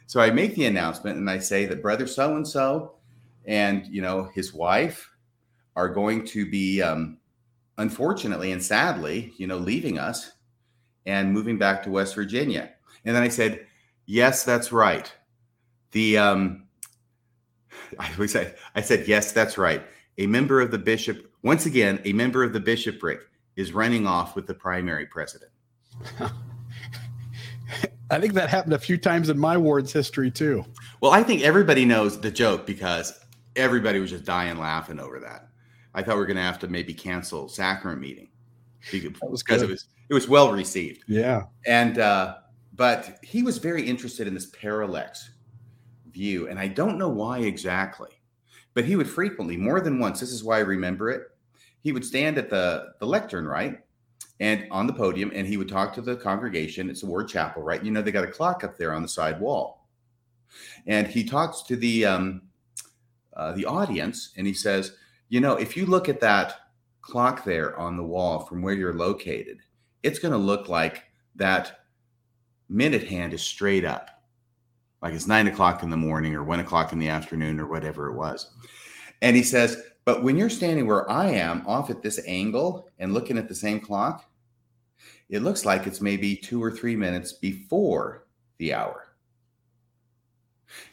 So 0.07 0.21
I 0.21 0.31
make 0.31 0.55
the 0.55 0.67
announcement 0.67 1.19
and 1.19 1.29
I 1.29 1.39
say 1.39 1.67
that 1.67 1.83
brother 1.83 2.07
so 2.07 2.37
and 2.37 2.47
so 2.47 2.95
and 3.47 3.87
you 3.87 4.03
know 4.03 4.31
his 4.35 4.53
wife 4.53 5.11
are 5.77 5.89
going 5.89 6.25
to 6.25 6.49
be, 6.51 6.81
um, 6.81 7.19
unfortunately 7.77 8.51
and 8.51 8.63
sadly, 8.63 9.35
you 9.37 9.47
know, 9.47 9.59
leaving 9.59 9.99
us 9.99 10.33
and 11.05 11.33
moving 11.33 11.59
back 11.59 11.83
to 11.83 11.91
West 11.91 12.15
Virginia. 12.15 12.71
And 13.05 13.15
then 13.15 13.23
I 13.23 13.29
said, 13.29 13.67
"Yes, 14.07 14.43
that's 14.43 14.73
right." 14.73 15.13
The 15.93 16.19
um, 16.19 16.65
I 17.99 18.27
said, 18.27 18.57
I 18.75 18.81
said, 18.81 19.07
"Yes, 19.07 19.33
that's 19.33 19.59
right." 19.59 19.83
A 20.19 20.27
member 20.27 20.61
of 20.61 20.71
the 20.71 20.79
bishop 20.79 21.31
once 21.43 21.67
again, 21.67 22.01
a 22.05 22.13
member 22.13 22.43
of 22.43 22.53
the 22.53 22.61
bishopric 22.61 23.21
is 23.55 23.73
running 23.73 24.07
off 24.07 24.35
with 24.35 24.47
the 24.47 24.55
primary 24.55 25.07
president. 25.07 25.53
I 28.11 28.21
think 28.21 28.35
that 28.35 28.49
happened 28.49 28.75
a 28.75 28.79
few 28.79 28.97
times 28.97 29.29
in 29.29 29.39
my 29.39 29.57
ward's 29.57 29.93
history 29.93 30.31
too. 30.31 30.65
Well, 31.01 31.13
I 31.13 31.23
think 31.23 31.43
everybody 31.43 31.85
knows 31.85 32.21
the 32.21 32.31
joke 32.31 32.67
because 32.67 33.19
everybody 33.57 33.99
was 33.99 34.11
just 34.11 34.25
dying 34.25 34.59
laughing 34.59 35.01
over 35.01 35.19
that. 35.21 35.49
I 35.95 36.03
thought 36.03 36.17
we 36.17 36.23
are 36.23 36.27
going 36.27 36.37
to 36.37 36.43
have 36.43 36.59
to 36.61 36.69
maybe 36.69 36.95
cancel 36.95 37.49
sacrament 37.49 38.01
meeting 38.01 38.29
because 38.91 39.63
it 39.63 39.69
was 39.69 39.87
it 40.09 40.15
was 40.15 40.29
well 40.29 40.53
received. 40.53 41.05
Yeah, 41.09 41.45
and 41.67 41.99
uh, 41.99 42.37
but 42.75 43.19
he 43.23 43.43
was 43.43 43.59
very 43.59 43.83
interested 43.83 44.27
in 44.27 44.35
this 44.35 44.47
parallax 44.47 45.31
view, 46.11 46.49
and 46.49 46.59
I 46.59 46.69
don't 46.69 46.99
know 46.99 47.09
why 47.09 47.39
exactly, 47.41 48.11
but 48.75 48.85
he 48.85 48.95
would 48.95 49.09
frequently, 49.09 49.57
more 49.57 49.81
than 49.81 49.99
once. 49.99 50.21
This 50.21 50.33
is 50.33 50.45
why 50.45 50.59
I 50.59 50.61
remember 50.61 51.11
it 51.11 51.23
he 51.87 51.93
would 51.93 52.05
stand 52.05 52.37
at 52.37 52.51
the 52.51 52.95
the 52.99 53.07
lectern, 53.07 53.47
right? 53.47 53.79
And 54.39 54.67
on 54.71 54.87
the 54.87 54.93
podium, 54.93 55.33
and 55.35 55.47
he 55.47 55.57
would 55.57 55.69
talk 55.69 55.95
to 55.95 56.03
the 56.03 56.17
congregation. 56.17 56.91
It's 56.91 57.03
a 57.03 57.07
ward 57.07 57.29
chapel, 57.29 57.63
right? 57.63 57.83
You 57.83 57.91
know, 57.91 58.03
they 58.03 58.13
got 58.13 58.25
a 58.25 58.31
clock 58.31 58.65
up 58.65 58.77
there 58.77 58.93
on 58.93 59.03
the 59.03 59.09
side 59.09 59.41
wall. 59.41 59.87
And 60.87 61.07
he 61.07 61.25
talks 61.25 61.63
to 61.63 61.77
the 61.77 62.05
um, 62.05 62.43
uh, 63.35 63.53
the 63.53 63.65
audience, 63.65 64.33
and 64.37 64.47
he 64.47 64.55
says, 64.55 64.93
you 65.29 65.41
know, 65.41 65.57
if 65.57 65.77
you 65.77 65.87
look 65.87 66.09
at 66.09 66.21
that 66.21 66.55
clock 67.01 67.45
there 67.45 67.77
on 67.79 67.97
the 67.97 68.03
wall 68.03 68.41
from 68.41 68.63
where 68.63 68.75
you're 68.75 68.95
located, 68.95 69.59
it's 70.03 70.19
going 70.19 70.33
to 70.33 70.39
look 70.39 70.69
like 70.69 71.05
that 71.35 71.81
minute 72.69 73.05
hand 73.05 73.35
is 73.35 73.43
straight 73.43 73.85
up, 73.85 74.23
like 75.03 75.15
it's 75.15 75.27
nine 75.27 75.47
o'clock 75.47 75.83
in 75.83 75.91
the 75.91 75.97
morning 75.97 76.35
or 76.35 76.43
one 76.43 76.61
o'clock 76.61 76.93
in 76.93 76.99
the 76.99 77.09
afternoon 77.09 77.61
or 77.61 77.67
whatever 77.67 78.09
it 78.09 78.15
was. 78.15 78.51
And 79.23 79.37
he 79.37 79.43
says, 79.43 79.83
but 80.05 80.23
when 80.23 80.37
you're 80.37 80.51
standing 80.51 80.87
where 80.87 81.09
I 81.11 81.27
am 81.31 81.67
off 81.67 81.91
at 81.91 82.03
this 82.03 82.21
angle 82.27 82.89
and 82.99 83.13
looking 83.13 83.39
at 83.39 83.49
the 83.49 83.55
same 83.55 83.81
clock, 83.81 84.25
it 85.29 85.43
looks 85.43 85.65
like 85.65 85.87
it's 85.87 86.01
maybe 86.01 86.37
two 86.37 86.63
or 86.63 86.71
three 86.71 86.95
minutes 86.97 87.33
before 87.33 88.27
the 88.59 88.73
hour. 88.73 89.09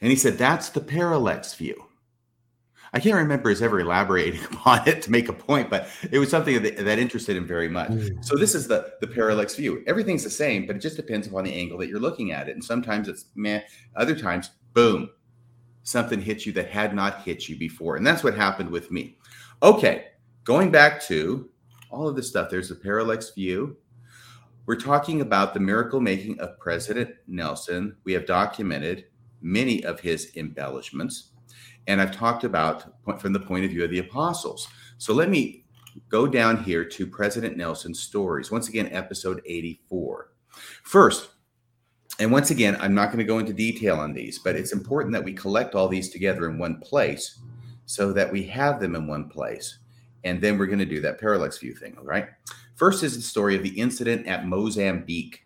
And 0.02 0.10
he 0.10 0.16
said, 0.16 0.38
that's 0.38 0.70
the 0.70 0.82
parallax 0.82 1.54
view. 1.54 1.86
I 2.96 3.00
can't 3.00 3.16
remember 3.16 3.50
his 3.50 3.62
ever 3.62 3.80
elaborating 3.80 4.44
upon 4.52 4.88
it 4.88 5.02
to 5.04 5.12
make 5.12 5.28
a 5.28 5.34
point, 5.34 5.70
but 5.70 5.88
it 6.12 6.20
was 6.20 6.30
something 6.30 6.62
that, 6.62 6.78
that 6.78 7.00
interested 7.00 7.36
him 7.36 7.48
very 7.48 7.68
much. 7.68 7.90
Mm. 7.90 8.24
So 8.24 8.36
this 8.36 8.54
is 8.54 8.68
the 8.68 8.94
the 9.02 9.08
parallax 9.08 9.56
view. 9.56 9.84
Everything's 9.88 10.24
the 10.24 10.30
same, 10.30 10.68
but 10.68 10.76
it 10.76 10.80
just 10.80 10.96
depends 10.96 11.28
upon 11.28 11.44
the 11.44 11.54
angle 11.54 11.78
that 11.80 11.88
you're 11.88 12.00
looking 12.00 12.32
at 12.32 12.48
it. 12.48 12.54
And 12.54 12.64
sometimes 12.64 13.08
it's 13.08 13.26
meh, 13.36 13.62
other 13.96 14.16
times, 14.16 14.52
boom, 14.74 15.10
something 15.84 16.22
hit 16.22 16.46
you 16.46 16.52
that 16.54 16.70
had 16.70 16.96
not 16.96 17.22
hit 17.22 17.48
you 17.48 17.58
before. 17.58 17.96
And 17.96 18.08
that's 18.08 18.24
what 18.24 18.36
happened 18.36 18.70
with 18.70 18.92
me. 18.92 19.18
Okay, 19.62 20.08
going 20.44 20.72
back 20.72 21.02
to 21.04 21.50
all 21.92 22.08
of 22.08 22.16
this 22.16 22.30
stuff, 22.30 22.50
there's 22.50 22.72
a 22.72 22.76
parallax 22.76 23.32
view. 23.32 23.78
We're 24.66 24.80
talking 24.80 25.22
about 25.22 25.54
the 25.54 25.60
miracle 25.60 26.00
making 26.00 26.40
of 26.40 26.58
President 26.58 27.12
Nelson. 27.28 27.96
We 28.06 28.14
have 28.14 28.26
documented 28.26 29.06
many 29.42 29.84
of 29.84 30.00
his 30.00 30.32
embellishments. 30.38 31.32
And 31.88 32.02
I've 32.02 32.16
talked 32.16 32.46
about 32.46 32.94
from 33.20 33.34
the 33.34 33.40
point 33.40 33.66
of 33.66 33.72
view 33.72 33.84
of 33.84 33.92
the 33.92 34.00
apostles. 34.00 34.68
So 34.98 35.14
let 35.14 35.30
me 35.30 35.66
go 36.08 36.26
down 36.26 36.64
here 36.64 36.86
to 36.86 37.06
President 37.06 37.58
Nelson's 37.58 38.00
stories. 38.00 38.52
Once 38.52 38.70
again, 38.70 38.88
episode 38.94 39.42
84. 39.46 40.32
First, 40.84 41.30
and 42.20 42.32
once 42.32 42.52
again, 42.52 42.78
I'm 42.80 42.94
not 42.94 43.08
going 43.08 43.20
to 43.20 43.24
go 43.24 43.40
into 43.40 43.54
detail 43.54 43.98
on 43.98 44.14
these, 44.14 44.40
but 44.40 44.56
it's 44.56 44.74
important 44.74 45.14
that 45.14 45.24
we 45.24 45.34
collect 45.34 45.74
all 45.74 45.88
these 45.88 46.10
together 46.10 46.50
in 46.50 46.58
one 46.58 46.80
place 46.80 47.40
so 47.86 48.14
that 48.14 48.32
we 48.32 48.44
have 48.44 48.80
them 48.80 48.96
in 48.96 49.08
one 49.08 49.30
place. 49.30 49.80
And 50.24 50.40
then 50.40 50.58
we're 50.58 50.68
going 50.68 50.80
to 50.80 50.86
do 50.86 51.02
that 51.02 51.20
parallax 51.20 51.58
view 51.58 51.74
thing, 51.74 51.96
all 51.98 52.06
right? 52.06 52.28
First 52.76 53.04
is 53.04 53.16
the 53.16 53.22
story 53.22 53.56
of 53.56 53.64
the 53.64 53.78
incident 53.80 54.28
at 54.28 54.46
Mozambique. 54.46 55.46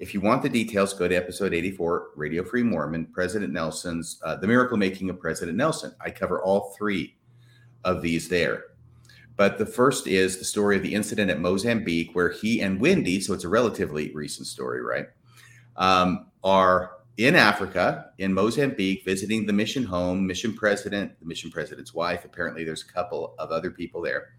If 0.00 0.12
you 0.12 0.20
want 0.20 0.42
the 0.42 0.48
details, 0.48 0.92
go 0.92 1.06
to 1.06 1.14
episode 1.14 1.54
84, 1.54 2.08
Radio 2.16 2.42
Free 2.42 2.64
Mormon, 2.64 3.06
President 3.06 3.52
Nelson's, 3.52 4.20
uh, 4.24 4.36
The 4.36 4.48
Miracle 4.48 4.76
Making 4.76 5.08
of 5.08 5.20
President 5.20 5.56
Nelson. 5.56 5.94
I 6.00 6.10
cover 6.10 6.42
all 6.42 6.74
three 6.76 7.16
of 7.84 8.02
these 8.02 8.28
there. 8.28 8.64
But 9.36 9.58
the 9.58 9.66
first 9.66 10.06
is 10.06 10.38
the 10.38 10.44
story 10.44 10.76
of 10.76 10.82
the 10.82 10.94
incident 10.94 11.30
at 11.30 11.40
Mozambique 11.40 12.14
where 12.14 12.30
he 12.30 12.60
and 12.60 12.80
Wendy, 12.80 13.20
so 13.20 13.32
it's 13.32 13.44
a 13.44 13.48
relatively 13.48 14.12
recent 14.12 14.46
story, 14.46 14.82
right? 14.82 15.06
Um, 15.76 16.26
are 16.44 16.92
in 17.18 17.34
Africa, 17.34 18.10
in 18.18 18.32
Mozambique, 18.32 19.04
visiting 19.04 19.46
the 19.46 19.52
mission 19.52 19.84
home, 19.84 20.26
mission 20.26 20.54
president, 20.54 21.18
the 21.20 21.26
mission 21.26 21.50
president's 21.50 21.94
wife. 21.94 22.24
Apparently, 22.24 22.64
there's 22.64 22.82
a 22.82 22.92
couple 22.92 23.34
of 23.38 23.50
other 23.50 23.70
people 23.70 24.00
there. 24.00 24.30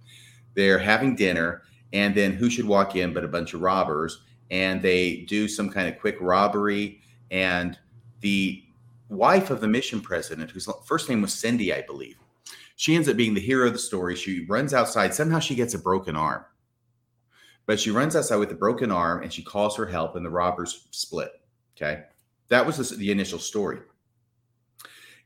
They're 0.56 0.80
having 0.80 1.16
dinner, 1.16 1.64
and 1.94 2.16
then 2.16 2.34
who 2.34 2.50
should 2.50 2.66
walk 2.66 2.96
in 2.96 3.14
but 3.14 3.24
a 3.24 3.28
bunch 3.28 3.54
of 3.54 3.62
robbers? 3.62 4.24
And 4.52 4.82
they 4.82 5.26
do 5.28 5.48
some 5.48 5.70
kind 5.70 5.88
of 5.88 6.00
quick 6.00 6.18
robbery. 6.20 7.02
And 7.32 7.78
the 8.22 8.64
wife 9.10 9.50
of 9.50 9.62
the 9.62 9.68
mission 9.68 10.02
president, 10.02 10.52
whose 10.52 10.68
first 10.86 11.10
name 11.10 11.22
was 11.22 11.34
Cindy, 11.34 11.74
I 11.74 11.82
believe, 11.82 12.18
she 12.76 12.96
ends 12.96 13.08
up 13.08 13.18
being 13.18 13.34
the 13.34 13.40
hero 13.40 13.68
of 13.68 13.74
the 13.74 13.80
story. 13.80 14.16
She 14.16 14.46
runs 14.46 14.74
outside. 14.74 15.14
Somehow 15.14 15.40
she 15.40 15.56
gets 15.56 15.74
a 15.74 15.80
broken 15.80 16.16
arm. 16.16 16.44
But 17.66 17.80
she 17.80 17.92
runs 17.92 18.16
outside 18.16 18.38
with 18.38 18.52
a 18.52 18.56
broken 18.56 18.92
arm 18.92 19.24
and 19.24 19.32
she 19.32 19.44
calls 19.44 19.76
for 19.76 19.86
help, 19.86 20.16
and 20.16 20.26
the 20.26 20.30
robbers 20.30 20.88
split. 20.92 21.32
Okay. 21.76 22.04
That 22.50 22.66
was 22.66 22.78
the, 22.78 22.96
the 22.96 23.12
initial 23.12 23.40
story. 23.40 23.80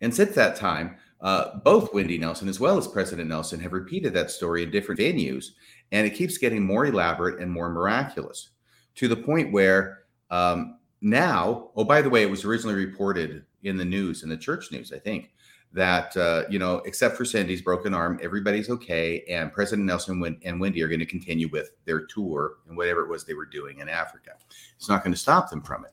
And 0.02 0.14
since 0.14 0.36
that 0.36 0.56
time, 0.56 0.98
uh, 1.22 1.58
both 1.64 1.94
Wendy 1.94 2.18
Nelson 2.18 2.48
as 2.48 2.60
well 2.60 2.78
as 2.78 2.88
President 2.88 3.28
Nelson 3.28 3.60
have 3.60 3.74
repeated 3.74 4.14
that 4.14 4.30
story 4.30 4.64
in 4.64 4.72
different 4.72 5.02
venues, 5.02 5.52
and 5.92 6.06
it 6.06 6.14
keeps 6.14 6.38
getting 6.38 6.64
more 6.64 6.86
elaborate 6.86 7.42
and 7.42 7.52
more 7.52 7.70
miraculous 7.70 8.52
to 8.96 9.08
the 9.08 9.16
point 9.16 9.52
where 9.52 10.04
um, 10.30 10.78
now, 11.02 11.72
oh, 11.76 11.84
by 11.84 12.02
the 12.02 12.10
way, 12.10 12.22
it 12.22 12.30
was 12.30 12.46
originally 12.46 12.76
reported 12.76 13.46
in 13.64 13.78
the 13.78 13.86
news, 13.86 14.24
in 14.24 14.30
the 14.30 14.38
church 14.38 14.72
news, 14.72 14.94
I 14.94 15.00
think, 15.00 15.32
that 15.74 16.16
uh, 16.18 16.44
you 16.50 16.60
know, 16.60 16.78
except 16.86 17.18
for 17.18 17.26
Cindy's 17.26 17.62
broken 17.62 17.94
arm, 17.94 18.20
everybody's 18.22 18.70
okay, 18.70 19.24
and 19.30 19.52
President 19.52 19.86
Nelson 19.86 20.40
and 20.44 20.60
Wendy 20.60 20.82
are 20.82 20.88
going 20.88 21.00
to 21.00 21.06
continue 21.06 21.50
with 21.50 21.72
their 21.86 22.06
tour 22.06 22.56
and 22.68 22.78
whatever 22.78 23.02
it 23.02 23.10
was 23.10 23.26
they 23.26 23.34
were 23.34 23.46
doing 23.46 23.80
in 23.80 23.90
Africa. 23.90 24.32
It's 24.76 24.90
not 24.90 25.04
going 25.04 25.14
to 25.14 25.20
stop 25.20 25.50
them 25.50 25.62
from 25.62 25.86
it. 25.86 25.92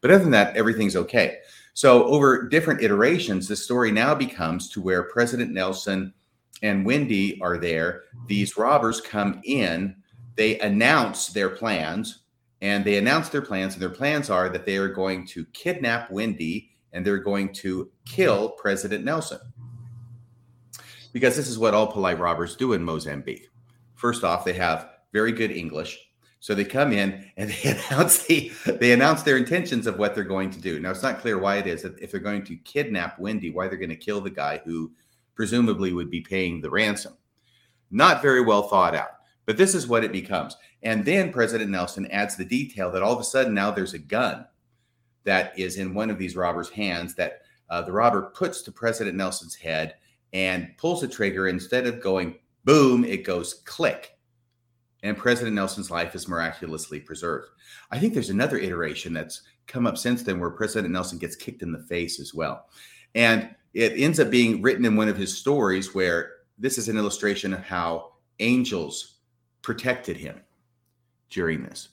But 0.00 0.10
other 0.10 0.22
than 0.22 0.32
that, 0.32 0.56
everything's 0.56 0.96
okay. 0.96 1.38
So 1.74 2.04
over 2.04 2.48
different 2.48 2.82
iterations, 2.82 3.48
the 3.48 3.56
story 3.56 3.90
now 3.90 4.14
becomes 4.14 4.68
to 4.70 4.82
where 4.82 5.04
President 5.04 5.52
Nelson 5.52 6.12
and 6.60 6.84
Wendy 6.84 7.40
are 7.40 7.56
there. 7.56 8.02
These 8.26 8.56
robbers 8.56 9.00
come 9.00 9.40
in, 9.44 9.96
they 10.36 10.58
announce 10.58 11.28
their 11.28 11.48
plans, 11.48 12.24
and 12.60 12.84
they 12.84 12.98
announce 12.98 13.28
their 13.28 13.42
plans, 13.42 13.74
and 13.74 13.82
their 13.82 13.90
plans 13.90 14.28
are 14.28 14.48
that 14.48 14.66
they 14.66 14.76
are 14.76 14.88
going 14.88 15.26
to 15.28 15.46
kidnap 15.46 16.10
Wendy 16.10 16.71
and 16.92 17.04
they're 17.04 17.18
going 17.18 17.52
to 17.54 17.90
kill 18.04 18.50
President 18.50 19.04
Nelson. 19.04 19.40
Because 21.12 21.36
this 21.36 21.48
is 21.48 21.58
what 21.58 21.74
all 21.74 21.86
polite 21.86 22.18
robbers 22.18 22.56
do 22.56 22.72
in 22.72 22.82
Mozambique. 22.82 23.48
First 23.94 24.24
off, 24.24 24.44
they 24.44 24.54
have 24.54 24.88
very 25.12 25.32
good 25.32 25.50
English. 25.50 25.98
So 26.40 26.54
they 26.54 26.64
come 26.64 26.92
in 26.92 27.30
and 27.36 27.50
they 27.62 27.70
announce 27.70 28.26
the, 28.26 28.52
they 28.66 28.92
announce 28.92 29.22
their 29.22 29.36
intentions 29.36 29.86
of 29.86 29.98
what 29.98 30.14
they're 30.14 30.24
going 30.24 30.50
to 30.50 30.60
do. 30.60 30.80
Now 30.80 30.90
it's 30.90 31.02
not 31.02 31.20
clear 31.20 31.38
why 31.38 31.56
it 31.56 31.66
is 31.66 31.82
that 31.82 31.98
if 32.00 32.10
they're 32.10 32.20
going 32.20 32.44
to 32.44 32.56
kidnap 32.56 33.18
Wendy, 33.18 33.50
why 33.50 33.68
they're 33.68 33.78
going 33.78 33.90
to 33.90 33.96
kill 33.96 34.20
the 34.20 34.30
guy 34.30 34.60
who 34.64 34.92
presumably 35.34 35.92
would 35.92 36.10
be 36.10 36.20
paying 36.20 36.60
the 36.60 36.70
ransom. 36.70 37.16
Not 37.90 38.22
very 38.22 38.40
well 38.40 38.64
thought 38.64 38.94
out. 38.94 39.10
But 39.44 39.56
this 39.56 39.74
is 39.74 39.86
what 39.86 40.04
it 40.04 40.12
becomes. 40.12 40.56
And 40.82 41.04
then 41.04 41.32
President 41.32 41.70
Nelson 41.70 42.06
adds 42.10 42.36
the 42.36 42.44
detail 42.44 42.90
that 42.90 43.02
all 43.02 43.12
of 43.12 43.20
a 43.20 43.24
sudden 43.24 43.54
now 43.54 43.70
there's 43.70 43.94
a 43.94 43.98
gun 43.98 44.46
that 45.24 45.58
is 45.58 45.76
in 45.76 45.94
one 45.94 46.10
of 46.10 46.18
these 46.18 46.36
robbers' 46.36 46.68
hands 46.68 47.14
that 47.14 47.42
uh, 47.70 47.82
the 47.82 47.92
robber 47.92 48.32
puts 48.34 48.62
to 48.62 48.72
President 48.72 49.16
Nelson's 49.16 49.54
head 49.54 49.94
and 50.32 50.76
pulls 50.76 51.00
the 51.00 51.08
trigger. 51.08 51.48
Instead 51.48 51.86
of 51.86 52.02
going 52.02 52.36
boom, 52.64 53.04
it 53.04 53.24
goes 53.24 53.54
click. 53.64 54.18
And 55.02 55.16
President 55.16 55.54
Nelson's 55.54 55.90
life 55.90 56.14
is 56.14 56.28
miraculously 56.28 57.00
preserved. 57.00 57.48
I 57.90 57.98
think 57.98 58.14
there's 58.14 58.30
another 58.30 58.58
iteration 58.58 59.12
that's 59.12 59.42
come 59.66 59.86
up 59.86 59.98
since 59.98 60.22
then 60.22 60.38
where 60.38 60.50
President 60.50 60.92
Nelson 60.92 61.18
gets 61.18 61.34
kicked 61.34 61.62
in 61.62 61.72
the 61.72 61.82
face 61.82 62.20
as 62.20 62.32
well. 62.32 62.66
And 63.14 63.54
it 63.74 63.92
ends 63.96 64.20
up 64.20 64.30
being 64.30 64.62
written 64.62 64.84
in 64.84 64.96
one 64.96 65.08
of 65.08 65.16
his 65.16 65.36
stories 65.36 65.94
where 65.94 66.32
this 66.58 66.78
is 66.78 66.88
an 66.88 66.96
illustration 66.96 67.52
of 67.52 67.64
how 67.64 68.12
angels 68.38 69.18
protected 69.62 70.16
him 70.16 70.40
during 71.30 71.62
this. 71.62 71.88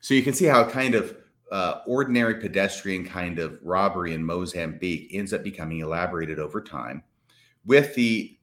So 0.00 0.14
you 0.14 0.22
can 0.22 0.34
see 0.34 0.46
how 0.46 0.68
kind 0.68 0.94
of 0.94 1.16
uh, 1.52 1.82
ordinary 1.86 2.36
pedestrian 2.36 3.04
kind 3.04 3.38
of 3.38 3.58
robbery 3.62 4.14
in 4.14 4.24
Mozambique 4.24 5.10
ends 5.12 5.32
up 5.32 5.44
becoming 5.44 5.80
elaborated 5.80 6.38
over 6.38 6.62
time 6.62 7.02
with 7.66 7.94
the 7.94 8.36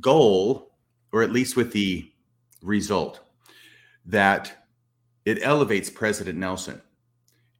goal, 0.00 0.72
or 1.12 1.22
at 1.22 1.32
least 1.32 1.56
with 1.56 1.72
the 1.72 2.10
result, 2.62 3.20
that 4.04 4.66
it 5.24 5.38
elevates 5.42 5.88
President 5.88 6.38
Nelson 6.38 6.82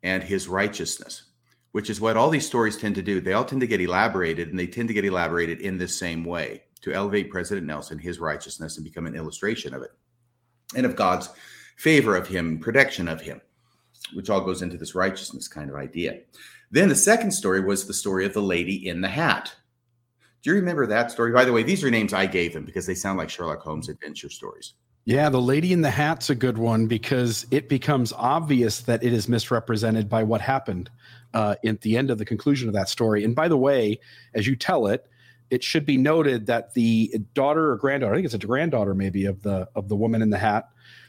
and 0.02 0.22
his 0.22 0.48
righteousness, 0.48 1.24
which 1.72 1.88
is 1.88 2.00
what 2.00 2.16
all 2.16 2.30
these 2.30 2.46
stories 2.46 2.76
tend 2.76 2.96
to 2.96 3.02
do. 3.02 3.20
They 3.20 3.32
all 3.32 3.44
tend 3.44 3.60
to 3.60 3.66
get 3.66 3.80
elaborated, 3.80 4.48
and 4.48 4.58
they 4.58 4.66
tend 4.66 4.88
to 4.88 4.94
get 4.94 5.04
elaborated 5.04 5.60
in 5.60 5.78
the 5.78 5.88
same 5.88 6.24
way 6.24 6.62
to 6.80 6.92
elevate 6.92 7.30
President 7.30 7.66
Nelson, 7.66 7.98
his 7.98 8.18
righteousness, 8.18 8.76
and 8.76 8.84
become 8.84 9.06
an 9.06 9.14
illustration 9.14 9.72
of 9.72 9.82
it 9.82 9.90
and 10.74 10.84
of 10.84 10.96
God's 10.96 11.30
favor 11.76 12.16
of 12.16 12.26
him, 12.26 12.58
protection 12.58 13.08
of 13.08 13.20
him, 13.20 13.40
which 14.14 14.30
all 14.30 14.40
goes 14.40 14.62
into 14.62 14.76
this 14.76 14.94
righteousness 14.94 15.48
kind 15.48 15.70
of 15.70 15.76
idea. 15.76 16.20
Then 16.70 16.88
the 16.88 16.94
second 16.94 17.32
story 17.32 17.61
was 17.61 17.87
the 17.87 17.94
story 17.94 18.26
of 18.26 18.34
the 18.34 18.42
lady 18.42 18.88
in 18.88 19.00
the 19.00 19.08
hat. 19.08 19.54
Do 20.42 20.50
you 20.50 20.56
remember 20.56 20.87
that 20.87 21.11
story? 21.11 21.32
By 21.32 21.44
the 21.44 21.52
way, 21.52 21.62
these 21.62 21.82
are 21.82 21.90
names 21.90 22.12
I 22.12 22.26
gave 22.26 22.52
them 22.52 22.64
because 22.64 22.87
they 22.87 22.94
sound 22.94 23.18
like 23.18 23.30
Sherlock 23.30 23.61
Holmes 23.61 23.88
adventure 23.88 24.30
stories. 24.30 24.74
Yeah, 25.04 25.30
the 25.30 25.40
lady 25.40 25.72
in 25.72 25.80
the 25.80 25.90
hat's 25.90 26.28
a 26.28 26.34
good 26.34 26.58
one 26.58 26.87
because 26.87 27.46
it 27.50 27.68
becomes 27.68 28.12
obvious 28.12 28.82
that 28.82 29.02
it 29.02 29.14
is 29.14 29.26
misrepresented 29.26 30.08
by 30.08 30.22
what 30.22 30.42
happened 30.42 30.90
uh, 31.32 31.54
at 31.64 31.80
the 31.80 31.96
end 31.96 32.11
of 32.11 32.18
the 32.18 32.26
conclusion 32.26 32.68
of 32.68 32.74
that 32.74 32.90
story. 32.90 33.24
And 33.24 33.34
by 33.34 33.48
the 33.48 33.56
way, 33.56 34.00
as 34.34 34.46
you 34.46 34.54
tell 34.54 34.87
it, 34.87 35.08
it 35.50 35.64
should 35.64 35.87
be 35.87 35.96
noted 35.96 36.46
that 36.46 36.74
the 36.74 37.14
daughter 37.32 37.72
or 37.72 37.76
granddaughter, 37.76 38.12
I 38.12 38.16
think 38.18 38.26
it's 38.26 38.34
a 38.34 38.46
granddaughter 38.46 38.94
maybe 38.94 39.24
of 39.24 39.42
the 39.42 39.66
of 39.74 39.88
the 39.88 39.96
woman 39.96 40.20
in 40.20 40.28
the 40.28 40.37
hat, 40.37 40.68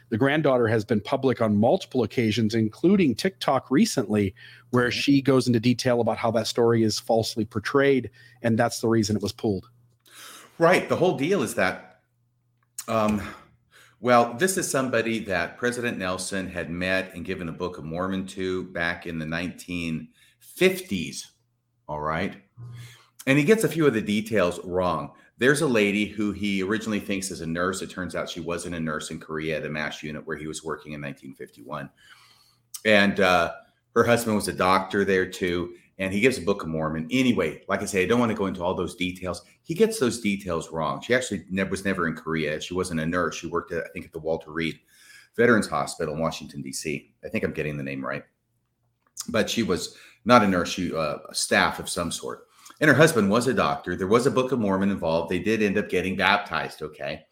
the 0.09 0.17
granddaughter 0.17 0.67
has 0.67 0.83
been 0.83 1.01
public 1.01 1.41
on 1.41 1.57
multiple 1.57 2.03
occasions, 2.03 2.55
including 2.55 3.15
TikTok 3.15 3.69
recently, 3.69 4.33
where 4.71 4.91
she 4.91 5.21
goes 5.21 5.47
into 5.47 5.59
detail 5.59 6.01
about 6.01 6.17
how 6.17 6.31
that 6.31 6.47
story 6.47 6.83
is 6.83 6.99
falsely 6.99 7.45
portrayed, 7.45 8.09
and 8.41 8.57
that's 8.57 8.81
the 8.81 8.87
reason 8.87 9.15
it 9.15 9.21
was 9.21 9.33
pulled. 9.33 9.69
Right. 10.57 10.89
The 10.89 10.97
whole 10.97 11.17
deal 11.17 11.41
is 11.41 11.55
that, 11.55 12.01
um, 12.87 13.21
well, 14.01 14.33
this 14.33 14.57
is 14.57 14.69
somebody 14.69 15.19
that 15.25 15.57
President 15.57 15.97
Nelson 15.97 16.49
had 16.49 16.69
met 16.69 17.15
and 17.15 17.23
given 17.23 17.49
a 17.49 17.53
Book 17.53 17.77
of 17.77 17.85
Mormon 17.85 18.25
to 18.27 18.65
back 18.65 19.07
in 19.07 19.19
the 19.19 19.25
1950s. 19.25 21.27
All 21.87 22.01
right 22.01 22.35
and 23.29 23.37
he 23.37 23.43
gets 23.43 23.63
a 23.63 23.69
few 23.69 23.85
of 23.85 23.93
the 23.93 24.01
details 24.01 24.59
wrong. 24.63 25.11
There's 25.39 25.61
a 25.61 25.67
lady 25.67 26.05
who 26.05 26.33
he 26.33 26.61
originally 26.61 26.99
thinks 26.99 27.31
is 27.31 27.39
a 27.39 27.47
nurse. 27.47 27.81
It 27.81 27.89
turns 27.89 28.13
out 28.13 28.29
she 28.29 28.41
wasn't 28.41 28.75
a 28.75 28.79
nurse 28.79 29.09
in 29.09 29.21
Korea 29.21 29.57
at 29.57 29.65
a 29.65 29.69
MASH 29.69 30.03
unit 30.03 30.27
where 30.27 30.35
he 30.35 30.47
was 30.47 30.65
working 30.65 30.91
in 30.91 31.01
1951. 31.01 31.89
And 32.85 33.21
uh, 33.21 33.53
her 33.95 34.03
husband 34.03 34.35
was 34.35 34.49
a 34.49 34.53
doctor 34.53 35.05
there 35.05 35.25
too. 35.25 35.73
And 35.97 36.13
he 36.13 36.19
gives 36.19 36.37
a 36.37 36.41
Book 36.41 36.63
of 36.63 36.69
Mormon. 36.69 37.07
Anyway, 37.09 37.63
like 37.67 37.81
I 37.81 37.85
say, 37.85 38.03
I 38.03 38.05
don't 38.05 38.19
want 38.19 38.31
to 38.31 38.37
go 38.37 38.47
into 38.47 38.63
all 38.63 38.73
those 38.73 38.95
details. 38.95 39.41
He 39.63 39.73
gets 39.73 39.99
those 39.99 40.19
details 40.19 40.71
wrong. 40.71 41.01
She 41.01 41.13
actually 41.13 41.45
never, 41.49 41.71
was 41.71 41.85
never 41.85 42.07
in 42.07 42.15
Korea. 42.15 42.59
She 42.59 42.73
wasn't 42.73 42.99
a 42.99 43.05
nurse. 43.05 43.35
She 43.35 43.47
worked, 43.47 43.71
at, 43.71 43.85
I 43.85 43.89
think, 43.89 44.05
at 44.05 44.13
the 44.13 44.19
Walter 44.19 44.51
Reed 44.51 44.79
Veterans 45.37 45.67
Hospital 45.67 46.15
in 46.15 46.19
Washington, 46.19 46.61
D.C. 46.61 47.13
I 47.23 47.29
think 47.29 47.43
I'm 47.45 47.53
getting 47.53 47.77
the 47.77 47.83
name 47.83 48.05
right. 48.05 48.23
But 49.29 49.49
she 49.49 49.63
was 49.63 49.95
not 50.25 50.43
a 50.43 50.47
nurse, 50.47 50.69
she 50.69 50.93
uh, 50.93 51.17
a 51.29 51.35
staff 51.35 51.79
of 51.79 51.89
some 51.89 52.11
sort 52.11 52.48
and 52.79 52.89
her 52.89 52.95
husband 52.95 53.29
was 53.29 53.47
a 53.47 53.53
doctor. 53.53 53.95
There 53.95 54.07
was 54.07 54.25
a 54.25 54.31
Book 54.31 54.51
of 54.51 54.59
Mormon 54.59 54.91
involved. 54.91 55.29
They 55.29 55.39
did 55.39 55.61
end 55.61 55.77
up 55.77 55.89
getting 55.89 56.15
baptized. 56.15 56.81
Okay. 56.81 57.25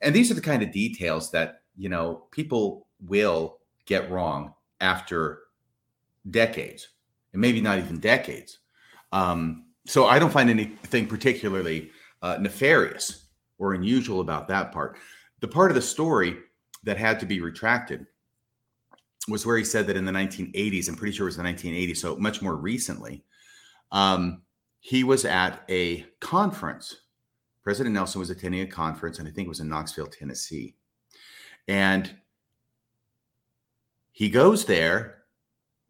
And 0.00 0.14
these 0.14 0.30
are 0.30 0.34
the 0.34 0.40
kind 0.40 0.62
of 0.62 0.72
details 0.72 1.30
that, 1.32 1.62
you 1.76 1.88
know, 1.88 2.26
people 2.30 2.86
will 3.00 3.58
get 3.86 4.10
wrong 4.10 4.54
after 4.80 5.40
decades 6.30 6.88
and 7.32 7.40
maybe 7.40 7.60
not 7.60 7.78
even 7.78 7.98
decades. 7.98 8.58
Um, 9.12 9.66
so 9.86 10.06
I 10.06 10.18
don't 10.18 10.32
find 10.32 10.50
anything 10.50 11.06
particularly 11.06 11.90
uh, 12.22 12.38
nefarious 12.40 13.26
or 13.58 13.74
unusual 13.74 14.20
about 14.20 14.48
that 14.48 14.72
part. 14.72 14.96
The 15.40 15.48
part 15.48 15.70
of 15.70 15.74
the 15.74 15.82
story 15.82 16.36
that 16.84 16.96
had 16.96 17.20
to 17.20 17.26
be 17.26 17.40
retracted 17.40 18.06
was 19.28 19.44
where 19.44 19.56
he 19.56 19.64
said 19.64 19.86
that 19.86 19.96
in 19.96 20.04
the 20.04 20.12
1980s, 20.12 20.88
I'm 20.88 20.96
pretty 20.96 21.16
sure 21.16 21.26
it 21.26 21.30
was 21.30 21.36
the 21.36 21.42
1980s, 21.42 21.98
so 21.98 22.16
much 22.16 22.40
more 22.42 22.56
recently, 22.56 23.24
um, 23.92 24.42
he 24.80 25.04
was 25.04 25.24
at 25.24 25.62
a 25.68 26.06
conference. 26.20 27.02
President 27.62 27.94
Nelson 27.94 28.20
was 28.20 28.30
attending 28.30 28.62
a 28.62 28.66
conference, 28.66 29.18
and 29.18 29.28
I 29.28 29.30
think 29.30 29.46
it 29.46 29.48
was 29.48 29.60
in 29.60 29.68
Knoxville, 29.68 30.06
Tennessee. 30.06 30.74
And 31.66 32.10
he 34.12 34.30
goes 34.30 34.64
there, 34.64 35.18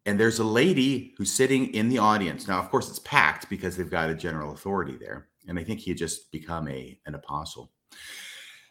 and 0.05 0.19
there's 0.19 0.39
a 0.39 0.43
lady 0.43 1.13
who's 1.17 1.31
sitting 1.31 1.73
in 1.73 1.89
the 1.89 1.99
audience. 1.99 2.47
Now, 2.47 2.59
of 2.59 2.69
course, 2.69 2.89
it's 2.89 2.99
packed 2.99 3.49
because 3.49 3.77
they've 3.77 3.89
got 3.89 4.09
a 4.09 4.15
general 4.15 4.53
authority 4.53 4.97
there. 4.97 5.27
And 5.47 5.57
I 5.57 5.63
think 5.63 5.79
he 5.79 5.91
had 5.91 5.97
just 5.97 6.31
become 6.31 6.67
a 6.67 6.99
an 7.05 7.15
apostle. 7.15 7.71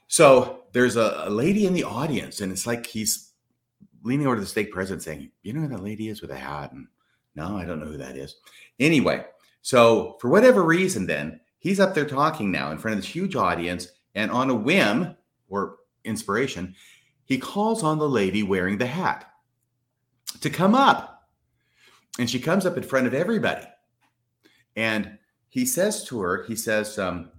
So 0.06 0.64
there's 0.72 0.96
a, 0.96 1.24
a 1.26 1.30
lady 1.30 1.66
in 1.66 1.74
the 1.74 1.84
audience, 1.84 2.40
and 2.40 2.52
it's 2.52 2.66
like 2.66 2.86
he's 2.86 3.32
leaning 4.02 4.26
over 4.26 4.36
to 4.36 4.40
the 4.40 4.46
state 4.46 4.70
president 4.70 5.02
saying, 5.02 5.30
You 5.42 5.52
know 5.52 5.60
who 5.62 5.68
that 5.68 5.82
lady 5.82 6.08
is 6.08 6.22
with 6.22 6.30
a 6.30 6.36
hat? 6.36 6.72
And 6.72 6.86
no, 7.34 7.56
I 7.56 7.64
don't 7.64 7.80
know 7.80 7.86
who 7.86 7.98
that 7.98 8.16
is. 8.16 8.36
Anyway, 8.78 9.24
so, 9.62 10.16
for 10.20 10.28
whatever 10.28 10.62
reason, 10.62 11.06
then 11.06 11.40
he's 11.58 11.80
up 11.80 11.94
there 11.94 12.06
talking 12.06 12.50
now 12.50 12.70
in 12.70 12.78
front 12.78 12.96
of 12.96 13.02
this 13.02 13.14
huge 13.14 13.36
audience, 13.36 13.88
and 14.14 14.30
on 14.30 14.50
a 14.50 14.54
whim 14.54 15.16
or 15.48 15.76
inspiration, 16.04 16.74
he 17.24 17.38
calls 17.38 17.82
on 17.82 17.98
the 17.98 18.08
lady 18.08 18.42
wearing 18.42 18.78
the 18.78 18.86
hat 18.86 19.30
to 20.40 20.50
come 20.50 20.74
up. 20.74 21.28
And 22.18 22.28
she 22.28 22.40
comes 22.40 22.66
up 22.66 22.76
in 22.76 22.82
front 22.82 23.06
of 23.06 23.14
everybody. 23.14 23.66
And 24.76 25.18
he 25.48 25.66
says 25.66 26.04
to 26.04 26.20
her, 26.20 26.44
he 26.44 26.56
says, 26.56 26.98
um, 26.98 27.30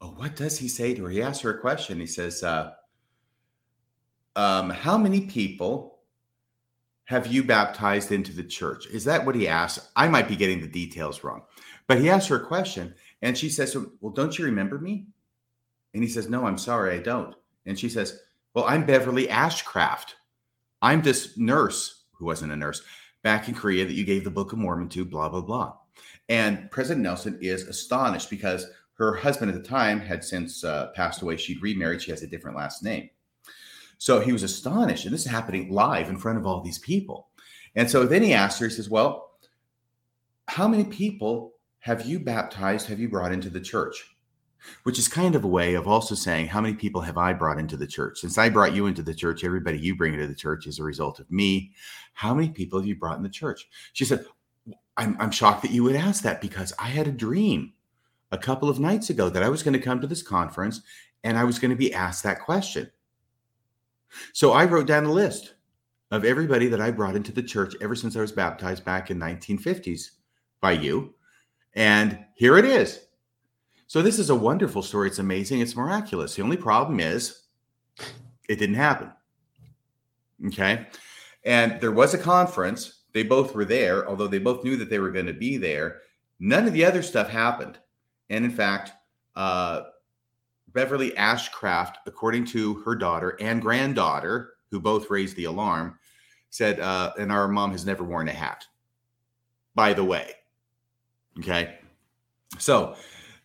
Oh, 0.00 0.08
what 0.16 0.36
does 0.36 0.58
he 0.58 0.68
say 0.68 0.92
to 0.94 1.04
her? 1.04 1.10
He 1.10 1.22
asks 1.22 1.42
her 1.42 1.50
a 1.50 1.60
question. 1.60 1.98
He 1.98 2.06
says, 2.06 2.42
uh, 2.42 2.72
um, 4.36 4.70
How 4.70 4.98
many 4.98 5.22
people 5.22 5.93
have 7.06 7.26
you 7.26 7.44
baptized 7.44 8.12
into 8.12 8.32
the 8.32 8.44
church? 8.44 8.86
Is 8.86 9.04
that 9.04 9.24
what 9.24 9.34
he 9.34 9.46
asked? 9.46 9.90
I 9.94 10.08
might 10.08 10.28
be 10.28 10.36
getting 10.36 10.60
the 10.60 10.66
details 10.66 11.22
wrong. 11.22 11.42
But 11.86 11.98
he 11.98 12.08
asked 12.08 12.28
her 12.28 12.36
a 12.36 12.46
question 12.46 12.94
and 13.22 13.36
she 13.36 13.48
says, 13.48 13.76
Well, 14.00 14.12
don't 14.12 14.38
you 14.38 14.44
remember 14.44 14.78
me? 14.78 15.06
And 15.92 16.02
he 16.02 16.08
says, 16.08 16.28
No, 16.28 16.46
I'm 16.46 16.58
sorry, 16.58 16.94
I 16.94 16.98
don't. 17.00 17.34
And 17.66 17.78
she 17.78 17.88
says, 17.88 18.20
Well, 18.54 18.64
I'm 18.64 18.86
Beverly 18.86 19.26
Ashcraft. 19.26 20.14
I'm 20.80 21.02
this 21.02 21.36
nurse 21.36 22.04
who 22.12 22.26
wasn't 22.26 22.52
a 22.52 22.56
nurse 22.56 22.82
back 23.22 23.48
in 23.48 23.54
Korea 23.54 23.84
that 23.84 23.94
you 23.94 24.04
gave 24.04 24.24
the 24.24 24.30
Book 24.30 24.52
of 24.52 24.58
Mormon 24.58 24.88
to, 24.90 25.04
blah, 25.04 25.28
blah, 25.28 25.40
blah. 25.40 25.74
And 26.28 26.70
President 26.70 27.02
Nelson 27.02 27.38
is 27.40 27.64
astonished 27.64 28.30
because 28.30 28.66
her 28.94 29.14
husband 29.14 29.50
at 29.50 29.60
the 29.60 29.68
time 29.68 30.00
had 30.00 30.24
since 30.24 30.64
uh, 30.64 30.88
passed 30.94 31.22
away. 31.22 31.36
She'd 31.36 31.62
remarried, 31.62 32.02
she 32.02 32.10
has 32.10 32.22
a 32.22 32.26
different 32.26 32.56
last 32.56 32.82
name. 32.82 33.10
So 33.98 34.20
he 34.20 34.32
was 34.32 34.42
astonished. 34.42 35.04
And 35.04 35.14
this 35.14 35.24
is 35.24 35.30
happening 35.30 35.72
live 35.72 36.08
in 36.08 36.18
front 36.18 36.38
of 36.38 36.46
all 36.46 36.60
these 36.60 36.78
people. 36.78 37.28
And 37.74 37.90
so 37.90 38.06
then 38.06 38.22
he 38.22 38.32
asked 38.32 38.60
her, 38.60 38.66
he 38.66 38.74
says, 38.74 38.88
Well, 38.88 39.30
how 40.48 40.68
many 40.68 40.84
people 40.84 41.54
have 41.80 42.06
you 42.06 42.18
baptized, 42.18 42.88
have 42.88 42.98
you 42.98 43.08
brought 43.08 43.32
into 43.32 43.50
the 43.50 43.60
church? 43.60 44.16
Which 44.84 44.98
is 44.98 45.08
kind 45.08 45.34
of 45.34 45.44
a 45.44 45.48
way 45.48 45.74
of 45.74 45.86
also 45.86 46.14
saying, 46.14 46.46
how 46.46 46.62
many 46.62 46.74
people 46.74 47.02
have 47.02 47.18
I 47.18 47.34
brought 47.34 47.58
into 47.58 47.76
the 47.76 47.86
church? 47.86 48.20
Since 48.20 48.38
I 48.38 48.48
brought 48.48 48.74
you 48.74 48.86
into 48.86 49.02
the 49.02 49.12
church, 49.12 49.44
everybody 49.44 49.78
you 49.78 49.94
bring 49.94 50.14
into 50.14 50.26
the 50.26 50.34
church 50.34 50.66
is 50.66 50.78
a 50.78 50.82
result 50.82 51.20
of 51.20 51.30
me. 51.30 51.72
How 52.14 52.32
many 52.32 52.48
people 52.48 52.78
have 52.78 52.88
you 52.88 52.96
brought 52.96 53.18
in 53.18 53.22
the 53.22 53.28
church? 53.28 53.68
She 53.92 54.06
said, 54.06 54.24
I'm, 54.96 55.14
I'm 55.20 55.30
shocked 55.30 55.60
that 55.62 55.72
you 55.72 55.82
would 55.84 55.96
ask 55.96 56.22
that 56.22 56.40
because 56.40 56.72
I 56.78 56.86
had 56.86 57.06
a 57.06 57.12
dream 57.12 57.74
a 58.32 58.38
couple 58.38 58.70
of 58.70 58.80
nights 58.80 59.10
ago 59.10 59.28
that 59.28 59.42
I 59.42 59.50
was 59.50 59.62
going 59.62 59.74
to 59.74 59.78
come 59.78 60.00
to 60.00 60.06
this 60.06 60.22
conference 60.22 60.80
and 61.22 61.36
I 61.36 61.44
was 61.44 61.58
going 61.58 61.70
to 61.70 61.76
be 61.76 61.92
asked 61.92 62.22
that 62.24 62.40
question. 62.40 62.90
So 64.32 64.52
I 64.52 64.64
wrote 64.64 64.86
down 64.86 65.04
a 65.04 65.12
list 65.12 65.54
of 66.10 66.24
everybody 66.24 66.68
that 66.68 66.80
I 66.80 66.90
brought 66.90 67.16
into 67.16 67.32
the 67.32 67.42
church 67.42 67.74
ever 67.80 67.94
since 67.94 68.16
I 68.16 68.20
was 68.20 68.32
baptized 68.32 68.84
back 68.84 69.10
in 69.10 69.18
1950s 69.18 70.10
by 70.60 70.72
you. 70.72 71.14
And 71.74 72.24
here 72.34 72.56
it 72.56 72.64
is. 72.64 73.00
So 73.86 74.02
this 74.02 74.18
is 74.18 74.30
a 74.30 74.34
wonderful 74.34 74.82
story. 74.82 75.08
It's 75.08 75.18
amazing. 75.18 75.60
It's 75.60 75.76
miraculous. 75.76 76.34
The 76.34 76.42
only 76.42 76.56
problem 76.56 77.00
is 77.00 77.42
it 78.48 78.58
didn't 78.58 78.76
happen. 78.76 79.10
Okay. 80.46 80.86
And 81.44 81.80
there 81.80 81.92
was 81.92 82.14
a 82.14 82.18
conference. 82.18 83.02
They 83.12 83.22
both 83.22 83.54
were 83.54 83.64
there, 83.64 84.08
although 84.08 84.26
they 84.26 84.38
both 84.38 84.64
knew 84.64 84.76
that 84.76 84.90
they 84.90 84.98
were 84.98 85.10
going 85.10 85.26
to 85.26 85.32
be 85.32 85.56
there. 85.56 86.00
None 86.40 86.66
of 86.66 86.72
the 86.72 86.84
other 86.84 87.02
stuff 87.02 87.28
happened. 87.28 87.78
And 88.30 88.44
in 88.44 88.50
fact, 88.50 88.92
uh, 89.36 89.82
Beverly 90.74 91.12
Ashcraft, 91.12 91.94
according 92.06 92.44
to 92.46 92.74
her 92.80 92.94
daughter 92.94 93.36
and 93.40 93.62
granddaughter, 93.62 94.54
who 94.70 94.80
both 94.80 95.08
raised 95.08 95.36
the 95.36 95.44
alarm, 95.44 95.98
said, 96.50 96.80
uh, 96.80 97.12
and 97.18 97.32
our 97.32 97.48
mom 97.48 97.72
has 97.72 97.86
never 97.86 98.04
worn 98.04 98.28
a 98.28 98.32
hat, 98.32 98.66
by 99.74 99.92
the 99.92 100.04
way. 100.04 100.32
Okay. 101.38 101.78
So 102.58 102.96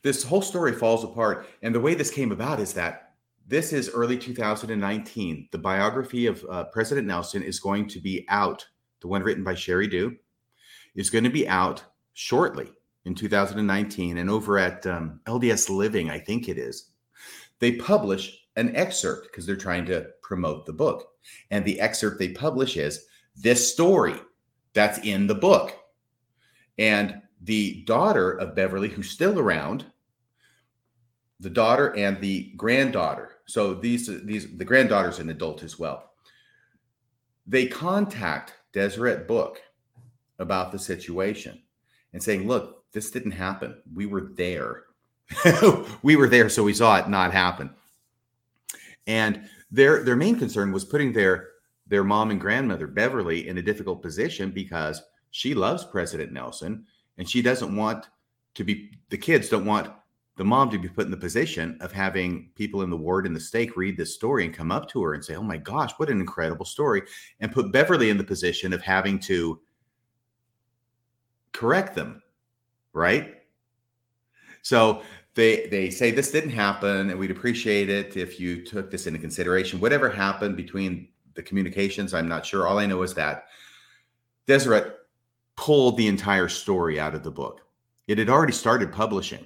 this 0.02 0.24
whole 0.24 0.42
story 0.42 0.74
falls 0.74 1.04
apart. 1.04 1.48
And 1.62 1.74
the 1.74 1.80
way 1.80 1.94
this 1.94 2.12
came 2.12 2.32
about 2.32 2.60
is 2.60 2.74
that 2.74 3.14
this 3.48 3.74
is 3.74 3.90
early 3.90 4.18
2019. 4.18 5.50
The 5.52 5.58
biography 5.58 6.28
of 6.28 6.46
uh, 6.50 6.66
President 6.66 7.08
Nelson 7.08 7.42
is 7.42 7.60
going 7.60 7.88
to 7.90 8.00
be 8.00 8.26
out. 8.30 8.66
The 9.02 9.08
one 9.08 9.24
written 9.24 9.44
by 9.44 9.54
Sheri 9.56 9.90
Dew 9.90 10.16
is 10.96 11.10
going 11.10 11.24
to 11.24 11.30
be 11.30 11.48
out 11.48 11.84
shortly 12.14 12.72
in 13.06 13.16
2019. 13.16 14.18
And 14.18 14.30
over 14.30 14.60
at 14.60 14.86
um, 14.86 15.20
LDS 15.26 15.70
Living, 15.70 16.10
I 16.10 16.20
think 16.20 16.48
it 16.48 16.58
is, 16.58 16.89
they 17.60 17.74
publish 17.74 18.38
an 18.56 18.76
excerpt 18.76 19.28
because 19.28 19.46
they're 19.46 19.56
trying 19.56 19.86
to 19.86 20.08
promote 20.22 20.66
the 20.66 20.74
book. 20.74 21.08
And 21.52 21.64
the 21.64 21.80
excerpt 21.80 22.20
they 22.20 22.30
publish 22.30 22.78
is 22.78 23.06
this 23.36 23.72
story 23.72 24.16
that's 24.74 25.00
in 25.00 25.28
the 25.28 25.36
book. 25.36 25.78
And 26.78 27.22
the 27.42 27.84
daughter 27.86 28.32
of 28.32 28.56
Beverly, 28.56 28.90
who's 28.90 29.10
still 29.10 29.40
around, 29.40 29.86
the 31.40 31.50
daughter 31.50 31.96
and 31.96 32.20
the 32.20 32.52
granddaughter. 32.58 33.38
So 33.46 33.74
these 33.74 34.08
these 34.26 34.58
the 34.58 34.66
granddaughter's 34.66 35.20
an 35.20 35.30
adult 35.30 35.64
as 35.64 35.80
well. 35.80 36.12
They 37.48 37.66
contact 37.66 38.54
Deseret 38.74 39.28
Book 39.28 39.62
about 40.38 40.72
the 40.72 40.80
situation 40.80 41.62
and 42.14 42.22
saying, 42.22 42.48
"Look, 42.48 42.92
this 42.92 43.10
didn't 43.12 43.32
happen. 43.32 43.82
We 43.94 44.06
were 44.06 44.32
there. 44.36 44.84
we 46.04 46.16
were 46.16 46.30
there, 46.30 46.50
so 46.50 46.64
we 46.64 46.74
saw 46.74 46.98
it 46.98 47.10
not 47.10 47.34
happen." 47.34 47.70
And 49.08 49.48
their 49.72 50.04
their 50.04 50.16
main 50.16 50.38
concern 50.38 50.72
was 50.72 50.86
putting 50.86 51.14
their 51.14 51.50
their 51.88 52.04
mom 52.04 52.32
and 52.32 52.40
grandmother 52.40 52.88
Beverly 52.88 53.48
in 53.48 53.58
a 53.58 53.62
difficult 53.62 54.02
position 54.02 54.52
because 54.52 55.02
she 55.32 55.54
loves 55.54 55.84
President 55.86 56.32
Nelson 56.32 56.86
and 57.18 57.30
she 57.30 57.42
doesn't 57.42 57.76
want 57.76 58.10
to 58.56 58.64
be 58.64 58.92
the 59.10 59.18
kids 59.18 59.50
don't 59.50 59.66
want 59.66 59.92
the 60.38 60.46
mom 60.46 60.70
to 60.70 60.80
be 60.80 60.88
put 60.88 61.04
in 61.06 61.12
the 61.12 61.18
position 61.18 61.78
of 61.82 61.92
having 61.92 62.50
people 62.56 62.82
in 62.82 62.90
the 62.90 62.96
ward 62.96 63.26
and 63.26 63.36
the 63.36 63.40
stake 63.42 63.76
read 63.76 63.98
this 63.98 64.16
story 64.16 64.46
and 64.46 64.54
come 64.54 64.72
up 64.72 64.88
to 64.88 65.04
her 65.04 65.14
and 65.14 65.24
say, 65.24 65.36
"Oh 65.36 65.44
my 65.44 65.58
gosh, 65.58 65.92
what 65.98 66.10
an 66.10 66.22
incredible 66.22 66.66
story," 66.66 67.02
and 67.42 67.52
put 67.52 67.74
Beverly 67.74 68.10
in 68.10 68.18
the 68.18 68.24
position 68.24 68.72
of 68.72 68.82
having 68.82 69.20
to 69.20 69.60
correct 71.52 71.94
them, 71.94 72.22
right? 72.94 73.36
So 74.62 75.04
they 75.36 75.68
they 75.68 75.90
say 75.90 76.12
this 76.12 76.32
didn't 76.32 76.52
happen, 76.52 77.10
and 77.10 77.20
we'd 77.20 77.32
appreciate 77.32 77.90
it 77.90 78.18
if 78.18 78.40
you 78.40 78.64
took 78.64 78.92
this 78.92 79.08
into 79.08 79.20
consideration. 79.20 79.80
Whatever 79.80 80.10
happened 80.10 80.58
between 80.58 81.10
the 81.36 81.44
communications, 81.44 82.14
I'm 82.14 82.28
not 82.28 82.46
sure. 82.46 82.68
All 82.68 82.80
I 82.80 82.86
know 82.86 83.02
is 83.04 83.14
that 83.14 83.46
Deseret 84.48 84.96
pulled 85.56 85.98
the 85.98 86.08
entire 86.08 86.48
story 86.48 87.00
out 87.00 87.16
of 87.16 87.24
the 87.24 87.32
book. 87.32 87.62
It 88.08 88.18
had 88.18 88.30
already 88.30 88.54
started 88.54 88.92
publishing, 88.92 89.46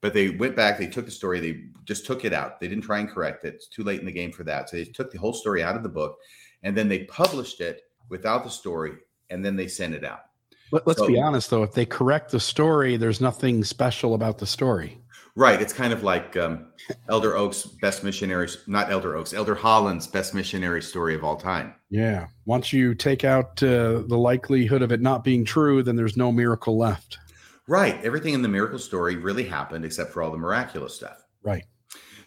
but 0.00 0.14
they 0.14 0.30
went 0.30 0.54
back, 0.54 0.78
they 0.78 0.86
took 0.86 1.06
the 1.06 1.10
story, 1.10 1.40
they 1.40 1.64
just 1.84 2.06
took 2.06 2.24
it 2.24 2.32
out. 2.32 2.60
They 2.60 2.68
didn't 2.68 2.84
try 2.84 2.98
and 2.98 3.08
correct 3.08 3.44
it. 3.44 3.54
It's 3.54 3.66
too 3.66 3.82
late 3.82 4.00
in 4.00 4.06
the 4.06 4.12
game 4.12 4.30
for 4.30 4.44
that. 4.44 4.68
So 4.68 4.76
they 4.76 4.84
took 4.84 5.10
the 5.10 5.18
whole 5.18 5.32
story 5.32 5.62
out 5.62 5.74
of 5.74 5.82
the 5.82 5.88
book 5.88 6.18
and 6.62 6.76
then 6.76 6.88
they 6.88 7.04
published 7.04 7.60
it 7.60 7.82
without 8.08 8.44
the 8.44 8.50
story 8.50 8.92
and 9.30 9.44
then 9.44 9.56
they 9.56 9.66
sent 9.66 9.94
it 9.94 10.04
out. 10.04 10.26
Let, 10.70 10.86
us 10.86 10.98
so, 10.98 11.06
be 11.06 11.20
honest 11.20 11.50
though, 11.50 11.62
if 11.62 11.72
they 11.72 11.86
correct 11.86 12.30
the 12.30 12.40
story, 12.40 12.96
there's 12.96 13.20
nothing 13.20 13.64
special 13.64 14.14
about 14.14 14.38
the 14.38 14.46
story. 14.46 15.00
Right. 15.36 15.60
It's 15.60 15.72
kind 15.72 15.92
of 15.92 16.04
like 16.04 16.36
um, 16.36 16.66
Elder 17.08 17.36
Oaks' 17.36 17.64
best 17.64 18.04
missionaries, 18.04 18.58
not 18.68 18.92
Elder 18.92 19.16
Oaks, 19.16 19.34
Elder 19.34 19.56
Holland's 19.56 20.06
best 20.06 20.32
missionary 20.32 20.80
story 20.80 21.14
of 21.14 21.24
all 21.24 21.36
time. 21.36 21.74
Yeah. 21.90 22.28
Once 22.44 22.72
you 22.72 22.94
take 22.94 23.24
out 23.24 23.60
uh, 23.62 24.02
the 24.06 24.16
likelihood 24.16 24.80
of 24.80 24.92
it 24.92 25.00
not 25.00 25.24
being 25.24 25.44
true, 25.44 25.82
then 25.82 25.96
there's 25.96 26.16
no 26.16 26.30
miracle 26.30 26.78
left. 26.78 27.18
Right. 27.66 28.02
Everything 28.04 28.34
in 28.34 28.42
the 28.42 28.48
miracle 28.48 28.78
story 28.78 29.16
really 29.16 29.44
happened 29.44 29.84
except 29.84 30.12
for 30.12 30.22
all 30.22 30.30
the 30.30 30.38
miraculous 30.38 30.94
stuff. 30.94 31.24
Right. 31.42 31.64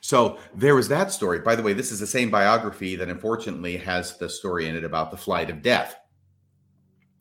So 0.02 0.38
there 0.54 0.76
was 0.76 0.90
that 0.90 1.12
story. 1.12 1.40
By 1.40 1.56
the 1.56 1.64
way, 1.64 1.74
this 1.74 1.92
is 1.92 2.00
the 2.00 2.08
same 2.08 2.30
biography 2.30 2.98
that 2.98 3.10
unfortunately 3.10 3.78
has 3.78 4.18
the 4.18 4.30
story 4.30 4.68
in 4.68 4.76
it 4.76 4.84
about 4.84 5.12
the 5.12 5.18
flight 5.18 5.50
of 5.50 5.62
death. 5.62 5.96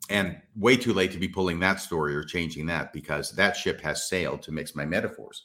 And 0.09 0.37
way 0.55 0.77
too 0.77 0.93
late 0.93 1.11
to 1.11 1.17
be 1.17 1.27
pulling 1.27 1.59
that 1.59 1.81
story 1.81 2.15
or 2.15 2.23
changing 2.23 2.65
that 2.67 2.93
because 2.93 3.31
that 3.31 3.57
ship 3.57 3.81
has 3.81 4.07
sailed 4.07 4.41
to 4.43 4.53
mix 4.53 4.73
my 4.75 4.85
metaphors. 4.85 5.43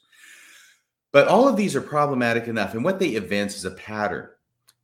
But 1.13 1.29
all 1.29 1.47
of 1.47 1.57
these 1.57 1.77
are 1.77 1.83
problematic 1.83 2.49
enough. 2.49 2.75
And 2.75 2.83
what 2.83 2.99
they 2.99 3.11
evince 3.11 3.55
is 3.55 3.67
a 3.67 3.73
pattern 3.73 4.29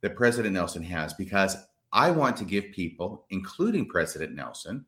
that 0.01 0.15
President 0.15 0.53
Nelson 0.53 0.83
has 0.83 1.13
because 1.13 1.57
I 1.91 2.11
want 2.11 2.37
to 2.37 2.45
give 2.45 2.71
people, 2.71 3.25
including 3.31 3.87
President 3.87 4.35
Nelson, 4.35 4.85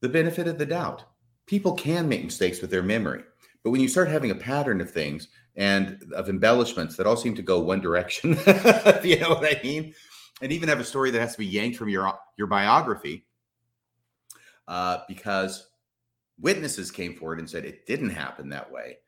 the 0.00 0.08
benefit 0.08 0.46
of 0.46 0.58
the 0.58 0.66
doubt. 0.66 1.04
People 1.46 1.72
can 1.72 2.08
make 2.08 2.24
mistakes 2.24 2.60
with 2.60 2.70
their 2.70 2.82
memory. 2.82 3.24
But 3.64 3.70
when 3.70 3.80
you 3.80 3.88
start 3.88 4.08
having 4.08 4.30
a 4.30 4.36
pattern 4.36 4.80
of 4.80 4.90
things 4.90 5.28
and 5.56 6.02
of 6.14 6.28
embellishments 6.28 6.96
that 6.96 7.06
all 7.06 7.16
seem 7.16 7.34
to 7.34 7.42
go 7.42 7.58
one 7.58 7.80
direction, 7.80 8.30
you 9.02 9.18
know 9.18 9.30
what 9.30 9.44
I 9.44 9.60
mean? 9.62 9.92
And 10.40 10.52
even 10.52 10.68
have 10.68 10.80
a 10.80 10.84
story 10.84 11.10
that 11.10 11.20
has 11.20 11.32
to 11.32 11.38
be 11.38 11.46
yanked 11.46 11.76
from 11.76 11.88
your, 11.88 12.12
your 12.36 12.46
biography 12.46 13.26
uh, 14.68 14.98
because 15.08 15.68
witnesses 16.40 16.90
came 16.90 17.14
forward 17.14 17.38
and 17.38 17.50
said 17.50 17.64
it 17.64 17.86
didn't 17.86 18.10
happen 18.10 18.48
that 18.50 18.70
way 18.70 18.98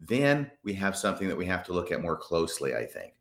then 0.00 0.50
we 0.64 0.72
have 0.74 0.96
something 0.96 1.28
that 1.28 1.36
we 1.36 1.46
have 1.46 1.64
to 1.66 1.72
look 1.72 1.92
at 1.92 2.02
more 2.02 2.16
closely, 2.16 2.74
I 2.74 2.84
think. 2.84 3.12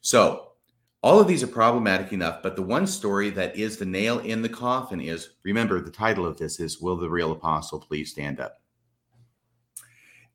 So, 0.00 0.52
all 1.00 1.20
of 1.20 1.28
these 1.28 1.44
are 1.44 1.48
problematic 1.48 2.12
enough, 2.12 2.42
but 2.42 2.56
the 2.56 2.62
one 2.62 2.86
story 2.86 3.30
that 3.30 3.56
is 3.56 3.76
the 3.76 3.86
nail 3.86 4.18
in 4.18 4.42
the 4.42 4.48
coffin 4.48 5.00
is 5.00 5.30
remember, 5.44 5.80
the 5.80 5.90
title 5.90 6.26
of 6.26 6.36
this 6.36 6.58
is 6.58 6.80
Will 6.80 6.96
the 6.96 7.08
Real 7.08 7.30
Apostle 7.32 7.78
Please 7.78 8.10
Stand 8.10 8.40
Up? 8.40 8.60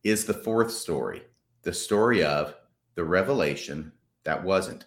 Is 0.03 0.25
the 0.25 0.33
fourth 0.33 0.71
story, 0.71 1.23
the 1.63 1.73
story 1.73 2.23
of 2.23 2.55
the 2.95 3.03
revelation 3.03 3.91
that 4.23 4.41
wasn't. 4.41 4.85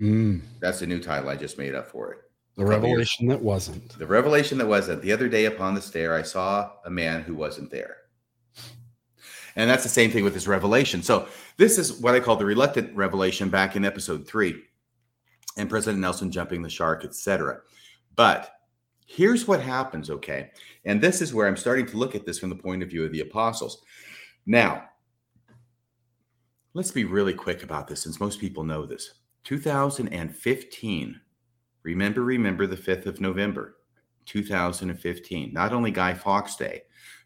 Mm. 0.00 0.40
That's 0.60 0.82
a 0.82 0.86
new 0.86 1.00
title 1.00 1.28
I 1.28 1.36
just 1.36 1.58
made 1.58 1.74
up 1.74 1.90
for 1.90 2.12
it. 2.12 2.18
The 2.56 2.64
revelation 2.64 3.26
that 3.28 3.40
wasn't. 3.40 3.98
The 3.98 4.06
revelation 4.06 4.58
that 4.58 4.66
wasn't. 4.66 5.02
The 5.02 5.12
other 5.12 5.28
day 5.28 5.46
upon 5.46 5.74
the 5.74 5.82
stair, 5.82 6.14
I 6.14 6.22
saw 6.22 6.72
a 6.84 6.90
man 6.90 7.22
who 7.22 7.34
wasn't 7.34 7.70
there. 7.70 7.96
And 9.56 9.68
that's 9.68 9.82
the 9.82 9.88
same 9.88 10.10
thing 10.10 10.24
with 10.24 10.34
this 10.34 10.46
revelation. 10.46 11.02
So 11.02 11.28
this 11.56 11.78
is 11.78 12.00
what 12.00 12.14
I 12.14 12.20
call 12.20 12.36
the 12.36 12.44
reluctant 12.44 12.94
revelation 12.96 13.48
back 13.48 13.76
in 13.76 13.84
episode 13.84 14.26
three, 14.26 14.62
and 15.56 15.68
President 15.68 16.00
Nelson 16.00 16.30
jumping 16.30 16.62
the 16.62 16.70
shark, 16.70 17.04
etc. 17.04 17.60
But 18.16 18.52
here's 19.06 19.48
what 19.48 19.60
happens, 19.60 20.10
okay? 20.10 20.50
And 20.84 21.00
this 21.00 21.20
is 21.20 21.34
where 21.34 21.46
I'm 21.46 21.56
starting 21.56 21.86
to 21.86 21.96
look 21.96 22.14
at 22.14 22.24
this 22.24 22.38
from 22.38 22.50
the 22.50 22.56
point 22.56 22.82
of 22.82 22.90
view 22.90 23.04
of 23.04 23.12
the 23.12 23.20
apostles. 23.20 23.82
Now, 24.46 24.84
let's 26.74 26.90
be 26.90 27.04
really 27.04 27.34
quick 27.34 27.62
about 27.62 27.88
this 27.88 28.02
since 28.02 28.20
most 28.20 28.40
people 28.40 28.64
know 28.64 28.86
this. 28.86 29.14
2015. 29.44 31.20
Remember, 31.82 32.22
remember 32.22 32.66
the 32.66 32.76
5th 32.76 33.06
of 33.06 33.20
November, 33.20 33.76
2015. 34.26 35.52
Not 35.52 35.72
only 35.72 35.90
Guy 35.90 36.14
Fawkes 36.14 36.56
Day, 36.56 36.82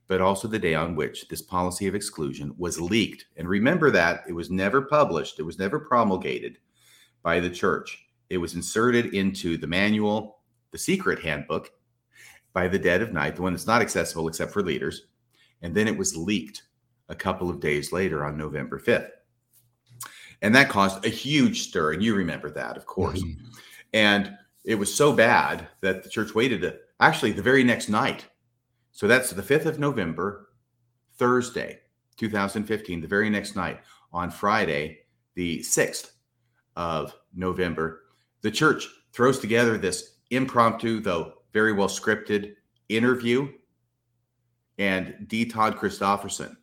but 0.07 0.21
also 0.21 0.47
the 0.47 0.59
day 0.59 0.75
on 0.75 0.95
which 0.95 1.29
this 1.29 1.43
policy 1.43 1.87
of 1.87 1.95
exclusion 1.95 2.55
was 2.59 2.81
leaked. 2.81 3.27
And 3.37 3.49
remember 3.49 3.91
that 3.91 4.25
it 4.29 4.33
was 4.33 4.51
never 4.51 4.83
published, 4.83 5.39
it 5.39 5.45
was 5.45 5.59
never 5.59 5.79
promulgated 5.79 6.59
by 7.23 7.41
the 7.41 7.51
church. 7.51 8.07
It 8.31 8.39
was 8.39 8.55
inserted 8.55 9.15
into 9.15 9.57
the 9.57 9.67
manual, 9.67 10.39
the 10.71 10.79
secret 10.79 11.21
handbook, 11.21 11.71
by 12.53 12.69
the 12.69 12.79
dead 12.79 13.03
of 13.03 13.13
night, 13.13 13.37
the 13.37 13.43
one 13.43 13.53
that's 13.53 13.67
not 13.67 13.83
accessible 13.83 14.29
except 14.29 14.53
for 14.53 14.63
leaders. 14.63 15.07
And 15.63 15.75
then 15.75 15.89
it 15.89 15.97
was 15.97 16.17
leaked 16.17 16.63
a 17.09 17.15
couple 17.15 17.51
of 17.51 17.61
days 17.61 17.93
later 17.93 18.25
on 18.25 18.37
November 18.37 18.79
5th. 18.79 19.11
And 20.41 20.55
that 20.55 20.69
caused 20.69 21.05
a 21.05 21.09
huge 21.09 21.63
stir. 21.63 21.93
And 21.93 22.03
you 22.03 22.15
remember 22.15 22.51
that, 22.51 22.77
of 22.77 22.87
course. 22.87 23.23
Mm-hmm. 23.23 23.45
And 23.93 24.37
it 24.65 24.77
was 24.77 24.95
so 24.95 25.13
bad 25.13 25.69
that 25.81 26.03
the 26.03 26.09
church 26.09 26.35
waited 26.35 26.63
to, 26.63 26.79
actually 27.01 27.33
the 27.33 27.43
very 27.43 27.65
next 27.65 27.89
night 27.89 28.27
so 28.95 29.09
that's 29.09 29.31
the 29.31 29.43
5th 29.43 29.67
of 29.67 29.81
November, 29.81 30.51
Thursday, 31.19 31.81
2015, 32.17 33.01
the 33.01 33.09
very 33.09 33.29
next 33.29 33.57
night. 33.57 33.81
On 34.13 34.31
Friday, 34.31 35.01
the 35.35 35.59
6th 35.59 36.13
of 36.77 37.13
November, 37.35 38.03
the 38.43 38.53
church 38.53 38.87
throws 39.13 39.41
together 39.41 39.77
this 39.77 40.19
impromptu, 40.31 41.01
though 41.01 41.35
very 41.53 41.73
well 41.73 41.89
scripted 41.89 42.55
interview. 42.89 43.49
And 44.79 45.27
D. 45.27 45.45
Todd 45.45 45.77
Christofferson 45.77 46.57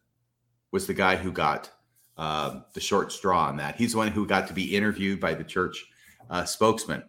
was 0.71 0.87
the 0.87 0.93
guy 0.93 1.17
who 1.17 1.33
got 1.33 1.69
uh, 2.17 2.61
the 2.73 2.79
short 2.79 3.11
straw 3.11 3.47
on 3.47 3.57
that. 3.57 3.75
He's 3.75 3.91
the 3.91 3.97
one 3.97 4.07
who 4.07 4.25
got 4.25 4.47
to 4.47 4.53
be 4.53 4.73
interviewed 4.73 5.19
by 5.19 5.33
the 5.33 5.43
church 5.43 5.85
uh, 6.29 6.45
spokesman 6.45 7.03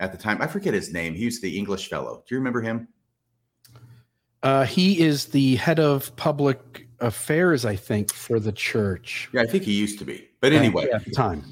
at 0.00 0.10
the 0.10 0.18
time. 0.18 0.42
I 0.42 0.48
forget 0.48 0.74
his 0.74 0.92
name. 0.92 1.14
He 1.14 1.26
was 1.26 1.40
the 1.40 1.56
English 1.56 1.88
fellow. 1.88 2.24
Do 2.26 2.34
you 2.34 2.40
remember 2.40 2.60
him? 2.60 2.88
Uh, 4.44 4.64
he 4.66 5.00
is 5.00 5.26
the 5.26 5.56
head 5.56 5.80
of 5.80 6.14
public 6.16 6.86
affairs, 7.00 7.64
I 7.64 7.74
think, 7.76 8.12
for 8.12 8.38
the 8.38 8.52
church. 8.52 9.30
Yeah, 9.32 9.40
I 9.40 9.46
think 9.46 9.64
he 9.64 9.72
used 9.72 9.98
to 10.00 10.04
be. 10.04 10.28
But 10.40 10.52
anyway, 10.52 10.90
at 10.90 11.02
the 11.02 11.10
time. 11.10 11.42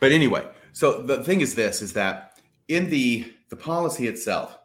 But 0.00 0.10
anyway, 0.10 0.44
so 0.72 1.00
the 1.00 1.22
thing 1.22 1.42
is 1.42 1.54
this: 1.54 1.80
is 1.80 1.92
that 1.92 2.40
in 2.66 2.90
the 2.90 3.32
the 3.50 3.56
policy 3.56 4.08
itself, 4.08 4.58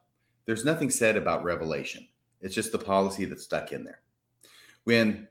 there's 0.48 0.66
nothing 0.66 0.90
said 0.90 1.16
about 1.16 1.44
revelation. 1.44 2.08
It's 2.42 2.56
just 2.56 2.72
the 2.72 2.80
policy 2.80 3.26
that's 3.26 3.44
stuck 3.44 3.72
in 3.72 3.84
there. 3.84 4.00
When 4.86 5.28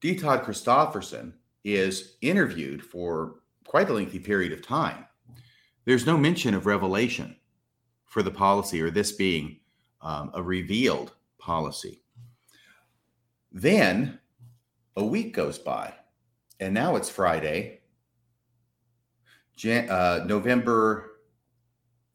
D. 0.00 0.14
Todd 0.14 0.44
Christofferson 0.44 1.34
is 1.62 2.16
interviewed 2.22 2.82
for 2.82 3.36
quite 3.66 3.90
a 3.90 3.92
lengthy 3.92 4.18
period 4.18 4.52
of 4.54 4.62
time, 4.62 5.06
there's 5.84 6.06
no 6.06 6.16
mention 6.16 6.54
of 6.54 6.64
revelation 6.64 7.36
for 8.06 8.22
the 8.22 8.30
policy 8.30 8.80
or 8.80 8.90
this 8.90 9.12
being 9.12 9.58
um, 10.00 10.30
a 10.32 10.42
revealed 10.42 11.12
policy. 11.42 12.00
Then 13.50 14.20
a 14.96 15.04
week 15.04 15.34
goes 15.34 15.58
by, 15.58 15.92
and 16.60 16.72
now 16.72 16.96
it's 16.96 17.10
Friday, 17.10 17.80
Jan- 19.56 19.90
uh, 19.90 20.24
November 20.26 21.18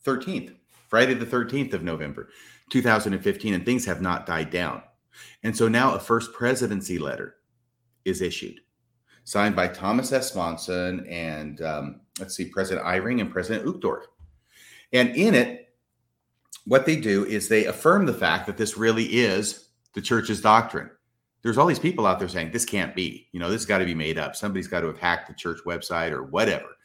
13th, 0.06 0.56
Friday 0.88 1.14
the 1.14 1.26
13th 1.26 1.74
of 1.74 1.84
November, 1.84 2.30
2015, 2.72 3.54
and 3.54 3.66
things 3.66 3.86
have 3.86 4.02
not 4.02 4.26
died 4.26 4.50
down. 4.50 4.82
And 5.44 5.56
so 5.56 5.68
now 5.68 5.94
a 5.94 6.00
first 6.00 6.34
presidency 6.34 6.98
letter 6.98 7.36
is 8.06 8.22
issued, 8.22 8.62
signed 9.26 9.56
by 9.56 9.68
Thomas 9.68 10.12
S. 10.14 10.34
Monson 10.36 11.06
and 11.08 11.62
um, 11.62 12.02
let's 12.20 12.36
see, 12.36 12.46
President 12.46 12.86
Eyring 12.86 13.20
and 13.20 13.32
President 13.32 13.66
Uchtdorf. 13.66 14.04
And 14.94 15.10
in 15.16 15.36
it, 15.36 15.67
what 16.66 16.86
they 16.86 16.98
do 16.98 17.26
is 17.26 17.48
they 17.48 17.66
affirm 17.66 18.06
the 18.06 18.14
fact 18.14 18.46
that 18.48 18.58
this 18.58 18.78
really 18.78 19.06
is 19.06 19.70
the 19.94 20.02
church's 20.02 20.42
doctrine. 20.42 20.90
There's 21.42 21.58
all 21.58 21.66
these 21.66 21.80
people 21.80 22.06
out 22.06 22.20
there 22.20 22.28
saying 22.28 22.52
this 22.52 22.66
can't 22.66 22.94
be, 22.94 23.30
you 23.32 23.40
know, 23.40 23.50
this 23.50 23.66
got 23.66 23.78
to 23.78 23.86
be 23.86 23.96
made 23.96 24.18
up. 24.18 24.36
Somebody's 24.36 24.68
got 24.68 24.82
to 24.82 24.88
have 24.88 25.00
hacked 25.00 25.28
the 25.28 25.34
church 25.34 25.60
website 25.66 26.12
or 26.12 26.24
whatever. 26.24 26.76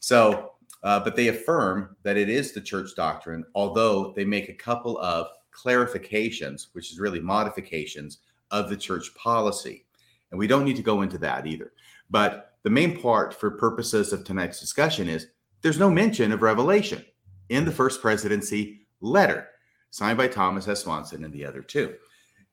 So, 0.00 0.52
uh, 0.82 1.00
but 1.00 1.14
they 1.14 1.28
affirm 1.28 1.96
that 2.04 2.16
it 2.16 2.30
is 2.30 2.52
the 2.52 2.60
church 2.60 2.90
doctrine, 2.96 3.44
although 3.54 4.12
they 4.16 4.24
make 4.24 4.48
a 4.48 4.54
couple 4.54 4.98
of 4.98 5.26
clarifications, 5.52 6.68
which 6.72 6.90
is 6.90 7.00
really 7.00 7.20
modifications 7.20 8.18
of 8.50 8.70
the 8.70 8.76
church 8.76 9.14
policy. 9.14 9.84
And 10.30 10.38
we 10.38 10.46
don't 10.46 10.64
need 10.64 10.76
to 10.76 10.82
go 10.82 11.02
into 11.02 11.18
that 11.18 11.46
either. 11.46 11.72
But 12.08 12.54
the 12.62 12.70
main 12.70 13.00
part 13.00 13.34
for 13.34 13.50
purposes 13.50 14.12
of 14.12 14.24
tonight's 14.24 14.60
discussion 14.60 15.08
is 15.08 15.26
there's 15.62 15.78
no 15.78 15.90
mention 15.90 16.32
of 16.32 16.42
revelation 16.42 17.04
in 17.48 17.64
the 17.64 17.72
first 17.72 18.00
presidency 18.00 18.87
letter 19.00 19.48
signed 19.90 20.18
by 20.18 20.28
Thomas 20.28 20.68
S. 20.68 20.86
Monson 20.86 21.24
and 21.24 21.32
the 21.32 21.44
other 21.44 21.62
two. 21.62 21.94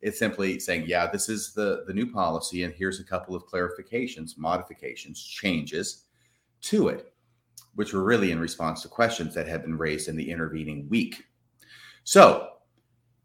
It's 0.01 0.19
simply 0.19 0.59
saying, 0.59 0.85
yeah, 0.87 1.07
this 1.07 1.29
is 1.29 1.53
the, 1.53 1.83
the 1.87 1.93
new 1.93 2.11
policy, 2.11 2.63
and 2.63 2.73
here's 2.73 2.99
a 2.99 3.03
couple 3.03 3.35
of 3.35 3.45
clarifications, 3.47 4.37
modifications, 4.37 5.23
changes 5.23 6.05
to 6.61 6.89
it, 6.89 7.13
which 7.75 7.93
were 7.93 8.03
really 8.03 8.31
in 8.31 8.39
response 8.39 8.81
to 8.81 8.87
questions 8.87 9.33
that 9.33 9.47
had 9.47 9.63
been 9.63 9.77
raised 9.77 10.07
in 10.07 10.15
the 10.15 10.29
intervening 10.29 10.87
week. 10.89 11.23
So 12.03 12.49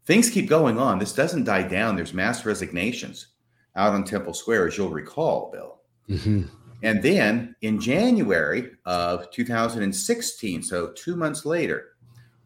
things 0.05 0.29
keep 0.29 0.49
going 0.49 0.79
on. 0.79 0.97
This 0.97 1.13
doesn't 1.13 1.43
die 1.43 1.67
down. 1.67 1.95
There's 1.95 2.13
mass 2.13 2.45
resignations 2.45 3.27
out 3.75 3.93
on 3.93 4.03
Temple 4.03 4.33
Square, 4.33 4.67
as 4.67 4.77
you'll 4.77 4.89
recall, 4.89 5.51
Bill. 5.51 5.81
Mm-hmm. 6.09 6.43
And 6.83 7.03
then 7.03 7.55
in 7.61 7.79
January 7.79 8.71
of 8.85 9.29
2016, 9.31 10.63
so 10.63 10.91
two 10.93 11.15
months 11.15 11.45
later, 11.45 11.90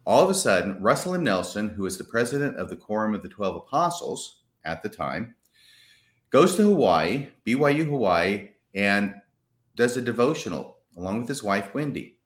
all 0.06 0.22
of 0.22 0.30
a 0.30 0.34
sudden, 0.34 0.80
Russell 0.80 1.14
M. 1.14 1.24
Nelson, 1.24 1.68
who 1.68 1.82
was 1.82 1.98
the 1.98 2.04
president 2.04 2.56
of 2.56 2.70
the 2.70 2.76
Quorum 2.76 3.14
of 3.14 3.22
the 3.22 3.28
Twelve 3.28 3.56
Apostles 3.56 4.42
at 4.64 4.82
the 4.82 4.88
time, 4.88 5.34
goes 6.30 6.56
to 6.56 6.62
Hawaii, 6.62 7.28
BYU 7.44 7.84
Hawaii, 7.84 8.50
and 8.74 9.14
does 9.74 9.96
a 9.96 10.02
devotional 10.02 10.76
along 10.96 11.20
with 11.20 11.28
his 11.28 11.42
wife, 11.42 11.74
Wendy. 11.74 12.18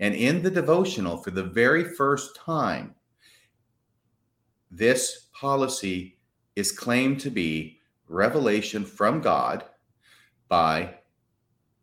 And 0.00 0.14
in 0.14 0.42
the 0.42 0.50
devotional, 0.50 1.16
for 1.16 1.30
the 1.30 1.42
very 1.42 1.84
first 1.84 2.36
time, 2.36 2.94
this 4.70 5.28
policy 5.32 6.18
is 6.56 6.72
claimed 6.72 7.20
to 7.20 7.30
be 7.30 7.80
revelation 8.06 8.84
from 8.84 9.20
God 9.20 9.64
by 10.48 10.94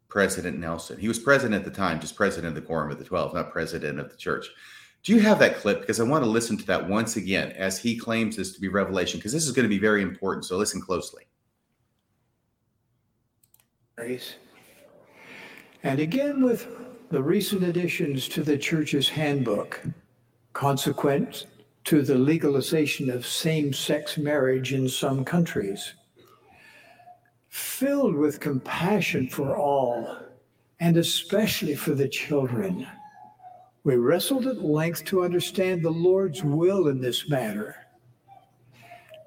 President 0.07 0.59
Nelson. 0.59 0.97
He 0.97 1.07
was 1.07 1.19
president 1.19 1.55
at 1.55 1.65
the 1.65 1.75
time, 1.75 1.99
just 1.99 2.15
president 2.15 2.55
of 2.55 2.55
the 2.55 2.65
Quorum 2.65 2.91
of 2.91 2.99
the 2.99 3.03
Twelve, 3.03 3.33
not 3.33 3.51
president 3.51 3.99
of 3.99 4.09
the 4.09 4.17
church. 4.17 4.47
Do 5.05 5.13
you 5.13 5.21
have 5.21 5.37
that 5.37 5.57
clip? 5.57 5.81
Because 5.81 5.99
I 5.99 6.03
want 6.03 6.23
to 6.23 6.29
listen 6.29 6.57
to 6.57 6.65
that 6.65 6.89
once 6.89 7.15
again 7.15 7.51
as 7.51 7.77
he 7.77 7.95
claims 7.95 8.35
this 8.35 8.53
to 8.53 8.59
be 8.59 8.69
revelation, 8.69 9.19
because 9.19 9.31
this 9.31 9.45
is 9.45 9.51
going 9.51 9.63
to 9.63 9.69
be 9.69 9.77
very 9.77 10.01
important. 10.01 10.45
So 10.45 10.57
listen 10.57 10.81
closely. 10.81 11.27
And 15.83 15.99
again, 15.99 16.43
with 16.43 16.67
the 17.11 17.21
recent 17.21 17.63
additions 17.63 18.27
to 18.29 18.43
the 18.43 18.57
church's 18.57 19.07
handbook, 19.07 19.79
consequent 20.53 21.45
to 21.83 22.01
the 22.01 22.15
legalization 22.15 23.11
of 23.11 23.27
same 23.27 23.73
sex 23.73 24.17
marriage 24.17 24.73
in 24.73 24.89
some 24.89 25.23
countries 25.23 25.93
filled 27.49 28.15
with 28.15 28.39
compassion 28.39 29.29
for 29.29 29.55
all, 29.55 30.17
and 30.79 30.97
especially 30.97 31.75
for 31.75 31.93
the 31.93 32.09
children. 32.09 32.87
We 33.85 33.97
wrestled 33.97 34.47
at 34.47 34.63
length 34.63 35.05
to 35.05 35.23
understand 35.23 35.83
the 35.83 35.91
Lord's 35.91 36.43
will 36.43 36.87
in 36.87 36.99
this 36.99 37.29
matter. 37.29 37.75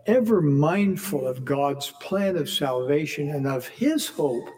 Ever 0.07 0.43
mindful 0.43 1.29
of 1.29 1.45
God's 1.45 1.93
plan 2.01 2.37
of 2.37 2.51
salvation 2.51 3.31
and 3.31 3.47
of 3.47 3.69
his 3.69 4.09
hope 4.09 4.49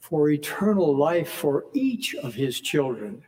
for 0.00 0.28
eternal 0.28 0.96
life 0.96 1.28
for 1.28 1.66
each 1.72 2.16
of 2.16 2.34
his 2.34 2.60
children. 2.60 3.22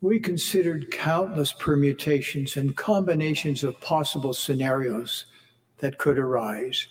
We 0.00 0.18
considered 0.18 0.90
countless 0.90 1.52
permutations 1.52 2.56
and 2.56 2.76
combinations 2.76 3.62
of 3.62 3.80
possible 3.80 4.34
scenarios 4.34 5.26
that 5.78 5.98
could 5.98 6.18
arise. 6.18 6.88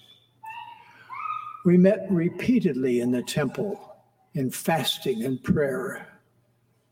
We 1.65 1.75
met 1.75 2.07
repeatedly 2.09 3.01
in 3.01 3.11
the 3.11 3.23
temple 3.23 3.97
in 4.35 4.51
fasting 4.51 5.25
and 5.25 5.43
prayer 5.43 6.16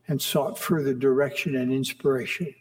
and 0.08 0.20
sought 0.20 0.58
further 0.58 0.94
direction 0.94 1.56
and 1.56 1.72
inspiration. 1.72 2.54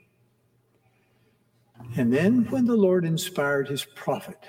And 1.97 2.11
then, 2.11 2.45
when 2.49 2.65
the 2.65 2.75
Lord 2.75 3.05
inspired 3.05 3.67
his 3.67 3.85
prophet, 3.85 4.39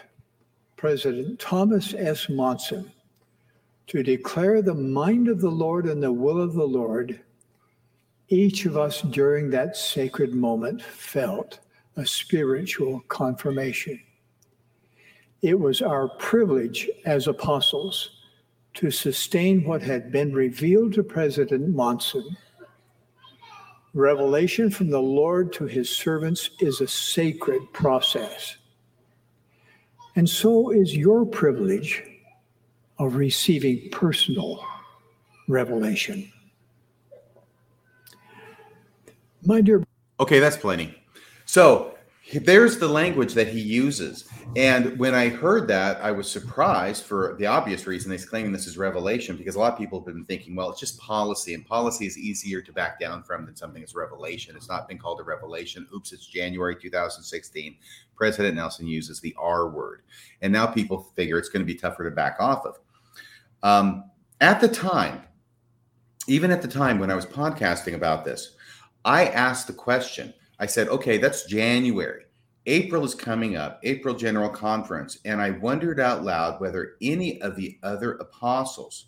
President 0.77 1.39
Thomas 1.39 1.95
S. 1.95 2.29
Monson, 2.29 2.91
to 3.89 4.03
declare 4.03 4.63
the 4.63 4.75
mind 4.75 5.29
of 5.29 5.41
the 5.41 5.51
Lord 5.51 5.87
and 5.87 6.03
the 6.03 6.13
will 6.13 6.41
of 6.41 6.55
the 6.55 6.67
Lord, 6.67 7.21
each 8.29 8.67
of 8.67 8.77
us 8.77 9.03
during 9.03 9.51
that 9.51 9.77
sacred 9.77 10.35
moment 10.35 10.83
felt 10.83 11.61
a 11.97 12.05
spiritual 12.05 13.01
confirmation. 13.09 14.01
It 15.43 15.59
was 15.59 15.83
our 15.83 16.09
privilege 16.09 16.91
as 17.05 17.29
apostles 17.29 18.11
to 18.75 18.91
sustain 18.91 19.65
what 19.65 19.81
had 19.81 20.11
been 20.11 20.33
revealed 20.33 20.93
to 20.95 21.03
President 21.03 21.75
Monson. 21.75 22.37
Revelation 23.97 24.69
from 24.69 24.91
the 24.91 25.01
Lord 25.01 25.55
to 25.55 25.65
his 25.65 25.89
servants 25.89 26.51
is 26.61 26.83
a 26.83 26.87
sacred 26.87 27.63
process. 27.73 28.59
And 30.17 30.29
so 30.29 30.71
is 30.71 30.95
your 30.95 31.25
privilege 31.25 32.05
of 32.99 33.17
receiving 33.17 33.89
personal 33.91 34.63
revelation. 35.49 36.31
My 39.47 39.63
dear. 39.63 39.83
Okay, 40.21 40.41
that's 40.41 40.59
plenty. 40.59 40.95
So 41.47 41.96
there's 42.33 42.79
the 42.79 42.89
language 42.89 43.35
that 43.35 43.49
he 43.49 43.61
uses. 43.61 44.29
And 44.57 44.99
when 44.99 45.15
I 45.15 45.29
heard 45.29 45.69
that, 45.69 46.01
I 46.03 46.11
was 46.11 46.31
surprised 46.31 47.05
for 47.05 47.37
the 47.39 47.47
obvious 47.47 47.87
reason. 47.87 48.11
He's 48.11 48.25
claiming 48.25 48.51
this 48.51 48.67
is 48.67 48.77
revelation 48.77 49.37
because 49.37 49.55
a 49.55 49.61
lot 49.61 49.73
of 49.73 49.79
people 49.79 50.01
have 50.01 50.07
been 50.07 50.25
thinking, 50.25 50.57
well, 50.57 50.71
it's 50.71 50.81
just 50.81 50.99
policy, 50.99 51.55
and 51.55 51.65
policy 51.65 52.07
is 52.07 52.19
easier 52.19 52.61
to 52.63 52.73
back 52.73 52.99
down 52.99 53.23
from 53.23 53.47
than 53.47 53.55
something 53.55 53.81
that's 53.81 53.95
revelation. 53.95 54.57
It's 54.57 54.69
not 54.69 54.89
been 54.89 54.99
called 54.99 55.21
a 55.21 55.25
revelation. 55.25 55.87
Oops, 55.95 56.13
it's 56.13 56.27
January 56.27 56.75
2016. 56.75 57.77
President 58.17 58.57
Nelson 58.57 58.89
uses 58.89 59.21
the 59.21 59.35
R 59.39 59.69
word. 59.69 60.03
And 60.43 60.53
now 60.53 60.67
people 60.67 61.13
figure 61.15 61.39
it's 61.39 61.49
going 61.49 61.65
to 61.65 61.73
be 61.73 61.79
tougher 61.79 62.05
to 62.05 62.11
back 62.11 62.37
off 62.41 62.67
of. 62.67 62.79
Um, 63.63 64.11
at 64.41 64.61
the 64.61 64.69
time, 64.69 65.23
even 66.27 66.51
at 66.51 66.61
the 66.61 66.69
time 66.69 66.99
when 66.99 67.11
I 67.11 67.15
was 67.15 67.27
podcasting 67.27 67.95
about 67.95 68.25
this, 68.25 68.57
I 69.05 69.27
asked 69.27 69.69
the 69.69 69.73
question. 69.73 70.35
I 70.59 70.67
said, 70.67 70.89
okay, 70.89 71.19
that's 71.19 71.45
January. 71.45 72.25
April 72.67 73.05
is 73.05 73.15
coming 73.15 73.57
up, 73.57 73.81
April 73.85 74.15
General 74.15 74.49
Conference. 74.49 75.19
And 75.25 75.41
I 75.41 75.51
wondered 75.51 76.01
out 76.01 76.25
loud 76.25 76.61
whether 76.61 76.95
any 77.01 77.41
of 77.43 77.55
the 77.57 77.79
other 77.83 78.13
apostles 78.15 79.07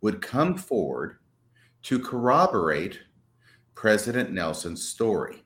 would 0.00 0.20
come 0.20 0.56
forward 0.56 1.18
to 1.82 1.98
corroborate 1.98 2.98
President 3.74 4.32
Nelson's 4.32 4.86
story. 4.86 5.44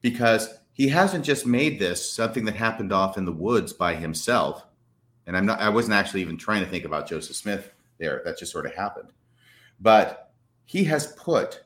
Because 0.00 0.60
he 0.72 0.88
hasn't 0.88 1.24
just 1.24 1.46
made 1.46 1.78
this 1.78 2.10
something 2.10 2.44
that 2.46 2.54
happened 2.54 2.92
off 2.92 3.18
in 3.18 3.24
the 3.26 3.32
woods 3.32 3.72
by 3.72 3.94
himself. 3.94 4.64
And 5.26 5.36
I'm 5.36 5.44
not, 5.44 5.60
I 5.60 5.68
wasn't 5.68 5.94
actually 5.94 6.22
even 6.22 6.38
trying 6.38 6.64
to 6.64 6.70
think 6.70 6.84
about 6.84 7.08
Joseph 7.08 7.36
Smith 7.36 7.72
there. 7.98 8.22
That 8.24 8.38
just 8.38 8.52
sort 8.52 8.64
of 8.64 8.74
happened. 8.74 9.12
But 9.80 10.32
he 10.64 10.84
has 10.84 11.08
put 11.18 11.64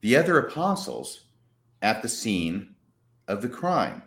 the 0.00 0.16
other 0.16 0.38
apostles 0.38 1.26
at 1.82 2.02
the 2.02 2.08
scene 2.08 2.74
of 3.28 3.42
the 3.42 3.48
crime. 3.48 4.02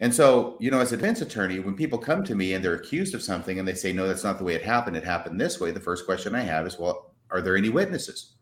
And 0.00 0.14
so, 0.14 0.56
you 0.60 0.70
know, 0.70 0.80
as 0.80 0.92
a 0.92 0.96
defense 0.96 1.20
attorney, 1.20 1.60
when 1.60 1.76
people 1.76 1.98
come 1.98 2.24
to 2.24 2.34
me 2.34 2.54
and 2.54 2.64
they're 2.64 2.74
accused 2.74 3.14
of 3.14 3.22
something 3.22 3.58
and 3.58 3.68
they 3.68 3.74
say, 3.74 3.92
no, 3.92 4.08
that's 4.08 4.24
not 4.24 4.38
the 4.38 4.44
way 4.44 4.54
it 4.54 4.62
happened, 4.62 4.96
it 4.96 5.04
happened 5.04 5.40
this 5.40 5.60
way, 5.60 5.70
the 5.70 5.80
first 5.80 6.06
question 6.06 6.34
I 6.34 6.40
have 6.40 6.66
is, 6.66 6.78
well, 6.78 7.14
are 7.30 7.42
there 7.42 7.56
any 7.56 7.68
witnesses? 7.68 8.34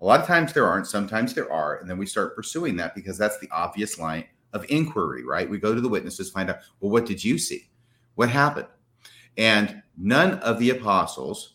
A 0.00 0.04
lot 0.04 0.20
of 0.20 0.26
times 0.26 0.52
there 0.52 0.68
aren't, 0.68 0.86
sometimes 0.86 1.34
there 1.34 1.50
are. 1.50 1.76
And 1.76 1.88
then 1.88 1.98
we 1.98 2.06
start 2.06 2.36
pursuing 2.36 2.76
that 2.76 2.94
because 2.94 3.18
that's 3.18 3.38
the 3.38 3.48
obvious 3.50 3.98
line 3.98 4.24
of 4.52 4.64
inquiry, 4.68 5.24
right? 5.24 5.48
We 5.48 5.58
go 5.58 5.74
to 5.74 5.80
the 5.80 5.88
witnesses, 5.88 6.30
find 6.30 6.50
out, 6.50 6.58
well, 6.80 6.92
what 6.92 7.06
did 7.06 7.24
you 7.24 7.38
see? 7.38 7.70
What 8.14 8.28
happened? 8.28 8.68
And 9.36 9.82
none 9.96 10.34
of 10.40 10.58
the 10.58 10.70
apostles 10.70 11.54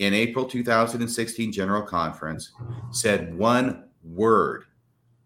in 0.00 0.12
April 0.12 0.44
2016 0.44 1.52
General 1.52 1.82
Conference 1.82 2.52
said 2.90 3.36
one 3.36 3.84
word 4.02 4.64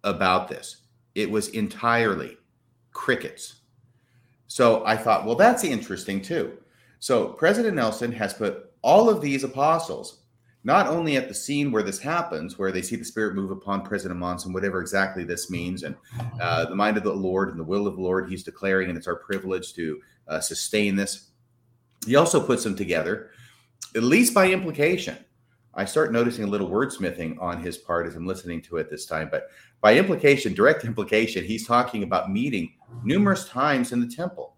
about 0.06 0.48
this. 0.48 0.78
It 1.14 1.30
was 1.30 1.48
entirely 1.48 2.38
crickets. 2.92 3.56
So 4.46 4.86
I 4.86 4.96
thought, 4.96 5.26
well, 5.26 5.34
that's 5.34 5.64
interesting 5.64 6.22
too. 6.22 6.56
So 6.98 7.28
President 7.28 7.76
Nelson 7.76 8.12
has 8.12 8.32
put 8.32 8.72
all 8.80 9.10
of 9.10 9.20
these 9.20 9.44
apostles 9.44 10.22
not 10.66 10.88
only 10.88 11.16
at 11.16 11.28
the 11.28 11.34
scene 11.34 11.70
where 11.70 11.84
this 11.84 12.00
happens, 12.00 12.58
where 12.58 12.72
they 12.72 12.82
see 12.82 12.96
the 12.96 13.04
Spirit 13.04 13.36
move 13.36 13.52
upon 13.52 13.84
President 13.84 14.18
Monson, 14.18 14.52
whatever 14.52 14.80
exactly 14.80 15.22
this 15.22 15.48
means, 15.48 15.84
and 15.84 15.94
uh, 16.40 16.64
the 16.64 16.74
mind 16.74 16.96
of 16.96 17.04
the 17.04 17.12
Lord 17.12 17.50
and 17.50 17.58
the 17.58 17.64
will 17.64 17.86
of 17.86 17.94
the 17.94 18.02
Lord, 18.02 18.28
he's 18.28 18.42
declaring, 18.42 18.88
and 18.88 18.98
it's 18.98 19.06
our 19.06 19.14
privilege 19.14 19.74
to 19.74 20.00
uh, 20.26 20.40
sustain 20.40 20.96
this. 20.96 21.30
He 22.04 22.16
also 22.16 22.44
puts 22.44 22.64
them 22.64 22.74
together, 22.74 23.30
at 23.94 24.02
least 24.02 24.34
by 24.34 24.50
implication. 24.50 25.16
I 25.76 25.84
start 25.84 26.10
noticing 26.10 26.44
a 26.44 26.48
little 26.48 26.70
wordsmithing 26.70 27.40
on 27.40 27.62
his 27.62 27.76
part 27.76 28.06
as 28.06 28.16
I'm 28.16 28.26
listening 28.26 28.62
to 28.62 28.78
it 28.78 28.90
this 28.90 29.06
time, 29.06 29.28
but 29.30 29.48
by 29.80 29.96
implication, 29.96 30.54
direct 30.54 30.84
implication, 30.86 31.44
he's 31.44 31.66
talking 31.66 32.02
about 32.02 32.32
meeting 32.32 32.72
numerous 33.04 33.48
times 33.48 33.92
in 33.92 34.00
the 34.00 34.08
temple 34.08 34.56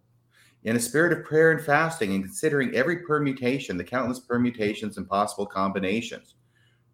in 0.65 0.77
a 0.77 0.81
spirit 0.81 1.13
of 1.13 1.25
prayer 1.25 1.53
and 1.53 1.61
fasting 1.61 2.15
and 2.15 2.25
considering 2.25 2.75
every 2.75 2.99
permutation, 2.99 3.77
the 3.77 3.85
countless 3.85 4.21
permutations 4.21 4.97
and 4.97 5.09
possible 5.09 5.47
combinations, 5.47 6.35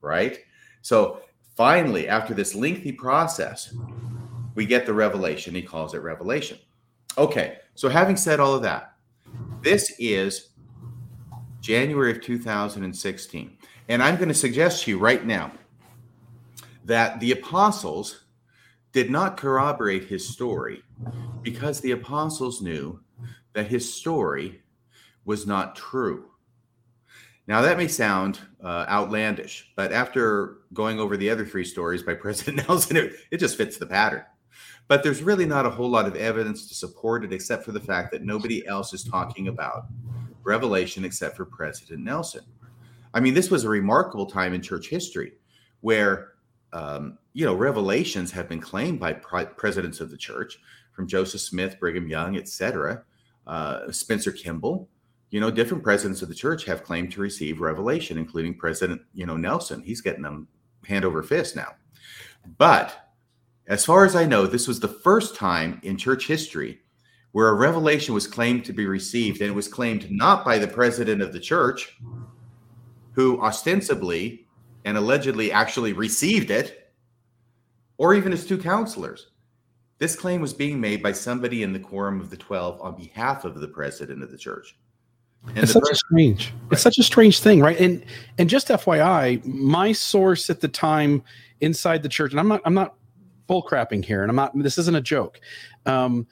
right? 0.00 0.38
So 0.82 1.20
finally, 1.56 2.08
after 2.08 2.34
this 2.34 2.54
lengthy 2.54 2.92
process, 2.92 3.74
we 4.54 4.66
get 4.66 4.86
the 4.86 4.94
revelation. 4.94 5.54
He 5.54 5.62
calls 5.62 5.94
it 5.94 5.98
revelation. 5.98 6.58
Okay, 7.16 7.58
so 7.74 7.88
having 7.88 8.16
said 8.16 8.40
all 8.40 8.54
of 8.54 8.62
that, 8.62 8.94
this 9.62 9.94
is 9.98 10.50
January 11.60 12.10
of 12.10 12.20
2016. 12.20 13.56
And 13.88 14.02
I'm 14.02 14.16
going 14.16 14.28
to 14.28 14.34
suggest 14.34 14.84
to 14.84 14.90
you 14.90 14.98
right 14.98 15.24
now 15.24 15.52
that 16.84 17.20
the 17.20 17.32
apostles 17.32 18.24
did 18.92 19.10
not 19.10 19.36
corroborate 19.36 20.04
his 20.04 20.28
story 20.28 20.82
because 21.42 21.80
the 21.80 21.90
apostles 21.90 22.62
knew 22.62 23.00
that 23.52 23.66
his 23.66 23.92
story 23.92 24.62
was 25.24 25.46
not 25.46 25.76
true. 25.76 26.30
Now, 27.46 27.60
that 27.60 27.76
may 27.76 27.88
sound 27.88 28.38
uh, 28.62 28.86
outlandish, 28.88 29.70
but 29.76 29.92
after 29.92 30.58
going 30.72 30.98
over 30.98 31.16
the 31.16 31.28
other 31.28 31.44
three 31.44 31.64
stories 31.64 32.02
by 32.02 32.14
President 32.14 32.66
Nelson, 32.68 32.96
it, 32.96 33.12
it 33.30 33.36
just 33.38 33.56
fits 33.56 33.76
the 33.76 33.86
pattern. 33.86 34.22
But 34.88 35.02
there's 35.02 35.22
really 35.22 35.46
not 35.46 35.66
a 35.66 35.70
whole 35.70 35.88
lot 35.88 36.06
of 36.06 36.16
evidence 36.16 36.68
to 36.68 36.74
support 36.74 37.24
it, 37.24 37.32
except 37.32 37.64
for 37.64 37.72
the 37.72 37.80
fact 37.80 38.12
that 38.12 38.22
nobody 38.22 38.66
else 38.66 38.92
is 38.92 39.02
talking 39.02 39.48
about 39.48 39.86
Revelation 40.42 41.04
except 41.04 41.36
for 41.36 41.44
President 41.44 42.02
Nelson. 42.02 42.44
I 43.14 43.20
mean, 43.20 43.32
this 43.32 43.50
was 43.50 43.64
a 43.64 43.68
remarkable 43.68 44.26
time 44.26 44.52
in 44.52 44.60
church 44.60 44.88
history 44.88 45.32
where, 45.80 46.32
um, 46.74 47.16
you 47.32 47.46
know, 47.46 47.54
revelations 47.54 48.30
have 48.32 48.48
been 48.48 48.60
claimed 48.60 49.00
by 49.00 49.14
presidents 49.14 50.00
of 50.00 50.10
the 50.10 50.16
church, 50.18 50.58
from 50.92 51.08
Joseph 51.08 51.40
Smith, 51.40 51.80
Brigham 51.80 52.06
Young, 52.08 52.36
etc 52.36 53.04
uh, 53.46 53.90
Spencer 53.90 54.32
Kimball, 54.32 54.88
you 55.30 55.40
know, 55.40 55.50
different 55.50 55.82
presidents 55.82 56.22
of 56.22 56.28
the 56.28 56.34
church 56.34 56.64
have 56.64 56.84
claimed 56.84 57.12
to 57.12 57.20
receive 57.20 57.60
revelation, 57.60 58.18
including 58.18 58.56
President, 58.56 59.02
you 59.14 59.26
know, 59.26 59.36
Nelson. 59.36 59.82
He's 59.82 60.00
getting 60.00 60.22
them 60.22 60.46
hand 60.86 61.04
over 61.04 61.22
fist 61.22 61.56
now. 61.56 61.74
But 62.58 63.10
as 63.66 63.84
far 63.84 64.04
as 64.04 64.14
I 64.14 64.26
know, 64.26 64.46
this 64.46 64.68
was 64.68 64.80
the 64.80 64.88
first 64.88 65.34
time 65.34 65.80
in 65.82 65.96
church 65.96 66.26
history 66.26 66.80
where 67.32 67.48
a 67.48 67.54
revelation 67.54 68.14
was 68.14 68.28
claimed 68.28 68.64
to 68.64 68.72
be 68.72 68.86
received, 68.86 69.40
and 69.40 69.50
it 69.50 69.54
was 69.54 69.66
claimed 69.66 70.08
not 70.10 70.44
by 70.44 70.56
the 70.56 70.68
president 70.68 71.20
of 71.20 71.32
the 71.32 71.40
church, 71.40 71.98
who 73.14 73.40
ostensibly 73.40 74.46
and 74.84 74.96
allegedly 74.96 75.50
actually 75.50 75.92
received 75.92 76.50
it, 76.50 76.92
or 77.96 78.14
even 78.14 78.32
his 78.32 78.46
two 78.46 78.58
counselors. 78.58 79.28
This 79.98 80.16
claim 80.16 80.40
was 80.40 80.52
being 80.52 80.80
made 80.80 81.02
by 81.02 81.12
somebody 81.12 81.62
in 81.62 81.72
the 81.72 81.78
quorum 81.78 82.20
of 82.20 82.28
the 82.30 82.36
12 82.36 82.80
on 82.80 82.96
behalf 82.96 83.44
of 83.44 83.60
the 83.60 83.68
president 83.68 84.22
of 84.22 84.30
the 84.30 84.36
church. 84.36 84.76
And 85.48 85.58
it's 85.58 85.72
such 85.72 85.82
pres- 85.82 85.92
a 85.92 85.96
strange. 85.96 86.46
Right. 86.48 86.72
It's 86.72 86.82
such 86.82 86.98
a 86.98 87.02
strange 87.02 87.40
thing, 87.40 87.60
right? 87.60 87.78
And 87.78 88.04
and 88.38 88.48
just 88.48 88.68
FYI, 88.68 89.44
my 89.44 89.92
source 89.92 90.48
at 90.50 90.60
the 90.60 90.68
time 90.68 91.22
inside 91.60 92.02
the 92.02 92.08
church, 92.08 92.32
and 92.32 92.40
I'm 92.40 92.48
not 92.48 92.62
I'm 92.64 92.74
not 92.74 92.94
bullcrapping 93.48 94.04
here, 94.04 94.22
and 94.22 94.30
I'm 94.30 94.36
not. 94.36 94.52
This 94.54 94.78
isn't 94.78 94.96
a 94.96 95.02
joke. 95.02 95.40
Um, 95.84 96.26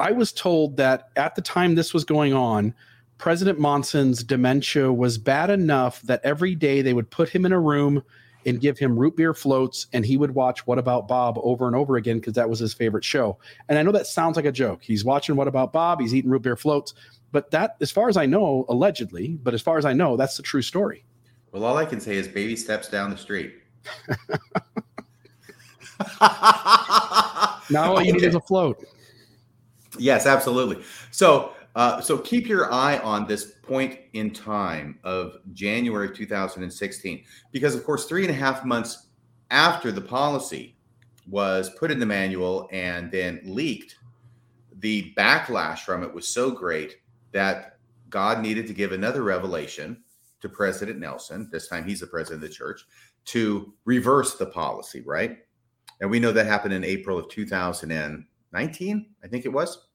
I 0.00 0.10
was 0.10 0.32
told 0.32 0.76
that 0.78 1.10
at 1.14 1.36
the 1.36 1.42
time 1.42 1.76
this 1.76 1.94
was 1.94 2.04
going 2.04 2.32
on, 2.32 2.74
President 3.22 3.56
Monson's 3.56 4.24
dementia 4.24 4.92
was 4.92 5.16
bad 5.16 5.48
enough 5.48 6.02
that 6.02 6.20
every 6.24 6.56
day 6.56 6.82
they 6.82 6.92
would 6.92 7.08
put 7.08 7.28
him 7.28 7.46
in 7.46 7.52
a 7.52 7.60
room 7.60 8.02
and 8.46 8.60
give 8.60 8.80
him 8.80 8.98
root 8.98 9.16
beer 9.16 9.32
floats 9.32 9.86
and 9.92 10.04
he 10.04 10.16
would 10.16 10.34
watch 10.34 10.66
What 10.66 10.76
About 10.76 11.06
Bob 11.06 11.38
over 11.40 11.68
and 11.68 11.76
over 11.76 11.94
again 11.94 12.18
because 12.18 12.32
that 12.32 12.50
was 12.50 12.58
his 12.58 12.74
favorite 12.74 13.04
show. 13.04 13.38
And 13.68 13.78
I 13.78 13.84
know 13.84 13.92
that 13.92 14.08
sounds 14.08 14.34
like 14.34 14.44
a 14.44 14.50
joke. 14.50 14.82
He's 14.82 15.04
watching 15.04 15.36
What 15.36 15.46
About 15.46 15.72
Bob, 15.72 16.00
he's 16.00 16.16
eating 16.16 16.32
root 16.32 16.42
beer 16.42 16.56
floats, 16.56 16.94
but 17.30 17.48
that 17.52 17.76
as 17.80 17.92
far 17.92 18.08
as 18.08 18.16
I 18.16 18.26
know, 18.26 18.66
allegedly, 18.68 19.38
but 19.40 19.54
as 19.54 19.62
far 19.62 19.78
as 19.78 19.84
I 19.84 19.92
know, 19.92 20.16
that's 20.16 20.36
the 20.36 20.42
true 20.42 20.60
story. 20.60 21.04
Well, 21.52 21.62
all 21.62 21.76
I 21.76 21.84
can 21.84 22.00
say 22.00 22.16
is 22.16 22.26
baby 22.26 22.56
steps 22.56 22.88
down 22.88 23.10
the 23.10 23.16
street. 23.16 23.54
now 27.70 27.92
all 27.94 28.02
you 28.02 28.14
need 28.14 28.24
is 28.24 28.34
a 28.34 28.40
float. 28.40 28.84
Yes, 29.96 30.26
absolutely. 30.26 30.82
So 31.12 31.52
uh, 31.74 32.00
so 32.00 32.18
keep 32.18 32.46
your 32.46 32.72
eye 32.72 32.98
on 32.98 33.26
this 33.26 33.52
point 33.62 33.98
in 34.12 34.30
time 34.30 34.98
of 35.04 35.36
January 35.52 36.14
2016, 36.14 37.24
because 37.50 37.74
of 37.74 37.84
course, 37.84 38.06
three 38.06 38.22
and 38.22 38.30
a 38.30 38.34
half 38.34 38.64
months 38.64 39.08
after 39.50 39.90
the 39.90 40.00
policy 40.00 40.76
was 41.28 41.70
put 41.78 41.90
in 41.90 41.98
the 41.98 42.06
manual 42.06 42.68
and 42.72 43.10
then 43.10 43.40
leaked, 43.44 43.96
the 44.80 45.12
backlash 45.16 45.80
from 45.80 46.02
it 46.02 46.12
was 46.12 46.26
so 46.26 46.50
great 46.50 46.96
that 47.32 47.78
God 48.10 48.42
needed 48.42 48.66
to 48.66 48.74
give 48.74 48.92
another 48.92 49.22
revelation 49.22 50.02
to 50.40 50.48
President 50.48 50.98
Nelson. 50.98 51.48
This 51.50 51.68
time 51.68 51.84
he's 51.84 52.00
the 52.00 52.06
president 52.06 52.42
of 52.42 52.50
the 52.50 52.54
church 52.54 52.84
to 53.26 53.72
reverse 53.84 54.36
the 54.36 54.46
policy, 54.46 55.00
right? 55.02 55.38
And 56.00 56.10
we 56.10 56.18
know 56.18 56.32
that 56.32 56.46
happened 56.46 56.74
in 56.74 56.84
April 56.84 57.16
of 57.16 57.28
2019, 57.28 59.06
I 59.22 59.28
think 59.28 59.44
it 59.44 59.52
was. 59.52 59.86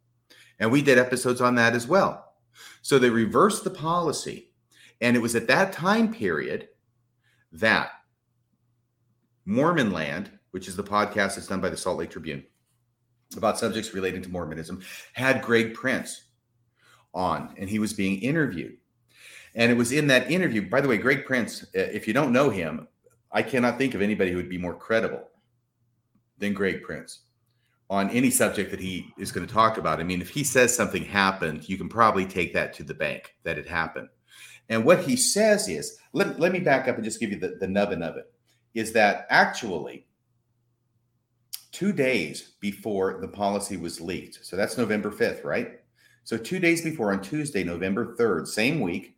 And 0.59 0.71
we 0.71 0.81
did 0.81 0.97
episodes 0.97 1.41
on 1.41 1.55
that 1.55 1.73
as 1.73 1.87
well. 1.87 2.33
So 2.81 2.97
they 2.97 3.09
reversed 3.09 3.63
the 3.63 3.69
policy. 3.69 4.51
And 5.01 5.15
it 5.15 5.21
was 5.21 5.35
at 5.35 5.47
that 5.47 5.73
time 5.73 6.11
period 6.11 6.69
that 7.51 7.91
Mormon 9.45 9.91
Land, 9.91 10.31
which 10.51 10.67
is 10.67 10.75
the 10.75 10.83
podcast 10.83 11.35
that's 11.35 11.47
done 11.47 11.61
by 11.61 11.69
the 11.69 11.77
Salt 11.77 11.99
Lake 11.99 12.09
Tribune 12.09 12.43
about 13.35 13.59
subjects 13.59 13.93
relating 13.93 14.21
to 14.21 14.29
Mormonism, 14.29 14.81
had 15.13 15.41
Greg 15.41 15.73
Prince 15.73 16.23
on 17.13 17.53
and 17.57 17.69
he 17.69 17.79
was 17.79 17.93
being 17.93 18.19
interviewed. 18.21 18.77
And 19.55 19.71
it 19.71 19.75
was 19.75 19.91
in 19.91 20.07
that 20.07 20.29
interview, 20.31 20.69
by 20.69 20.81
the 20.81 20.87
way, 20.87 20.97
Greg 20.97 21.25
Prince, 21.25 21.63
uh, 21.63 21.67
if 21.73 22.07
you 22.07 22.13
don't 22.13 22.31
know 22.31 22.49
him, 22.49 22.87
I 23.31 23.41
cannot 23.41 23.77
think 23.77 23.93
of 23.95 24.01
anybody 24.01 24.31
who 24.31 24.37
would 24.37 24.49
be 24.49 24.57
more 24.57 24.75
credible 24.75 25.27
than 26.37 26.53
Greg 26.53 26.83
Prince 26.83 27.21
on 27.89 28.09
any 28.09 28.29
subject 28.29 28.71
that 28.71 28.79
he 28.79 29.13
is 29.17 29.31
going 29.31 29.47
to 29.47 29.53
talk 29.53 29.77
about. 29.77 29.99
I 29.99 30.03
mean, 30.03 30.21
if 30.21 30.29
he 30.29 30.43
says 30.43 30.75
something 30.75 31.03
happened, 31.03 31.69
you 31.69 31.77
can 31.77 31.87
probably 31.87 32.25
take 32.25 32.53
that 32.53 32.73
to 32.73 32.83
the 32.83 32.93
bank 32.93 33.33
that 33.43 33.57
it 33.57 33.67
happened. 33.67 34.09
And 34.69 34.83
what 34.83 35.03
he 35.03 35.15
says 35.15 35.69
is, 35.69 35.97
let, 36.11 36.39
let 36.39 36.51
me 36.51 36.59
back 36.59 36.87
up 36.87 36.95
and 36.95 37.03
just 37.03 37.19
give 37.19 37.31
you 37.31 37.39
the, 37.39 37.57
the 37.59 37.67
nubbin 37.67 38.03
of 38.03 38.17
it. 38.17 38.31
is 38.73 38.91
that 38.93 39.25
actually 39.29 40.05
two 41.71 41.93
days 41.93 42.55
before 42.59 43.19
the 43.21 43.27
policy 43.27 43.77
was 43.77 44.01
leaked, 44.01 44.39
so 44.43 44.55
that's 44.57 44.77
November 44.77 45.09
5th, 45.09 45.45
right? 45.45 45.79
So 46.25 46.35
two 46.35 46.59
days 46.59 46.81
before, 46.81 47.13
on 47.13 47.21
Tuesday, 47.21 47.63
November 47.63 48.15
3rd, 48.17 48.47
same 48.47 48.81
week, 48.81 49.15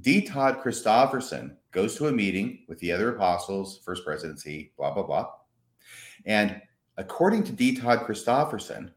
D. 0.00 0.22
Todd 0.22 0.60
Christofferson 0.62 1.56
goes 1.72 1.96
to 1.96 2.06
a 2.06 2.12
meeting 2.12 2.60
with 2.68 2.78
the 2.78 2.92
other 2.92 3.16
apostles, 3.16 3.80
First 3.84 4.04
Presidency, 4.04 4.72
blah, 4.76 4.92
blah, 4.92 5.02
blah. 5.02 5.26
And 6.24 6.60
according 6.98 7.44
to 7.44 7.52
D. 7.52 7.76
Todd 7.76 8.00
Christofferson, 8.00 8.90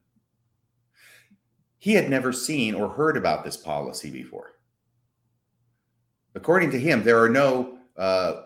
he 1.77 1.93
had 1.93 2.09
never 2.09 2.33
seen 2.33 2.75
or 2.75 2.89
heard 2.89 3.15
about 3.15 3.45
this 3.45 3.55
policy 3.55 4.11
before. 4.11 4.55
According 6.35 6.71
to 6.71 6.79
him, 6.79 7.03
there 7.03 7.21
are 7.21 7.29
no 7.29 7.77
uh, 7.97 8.41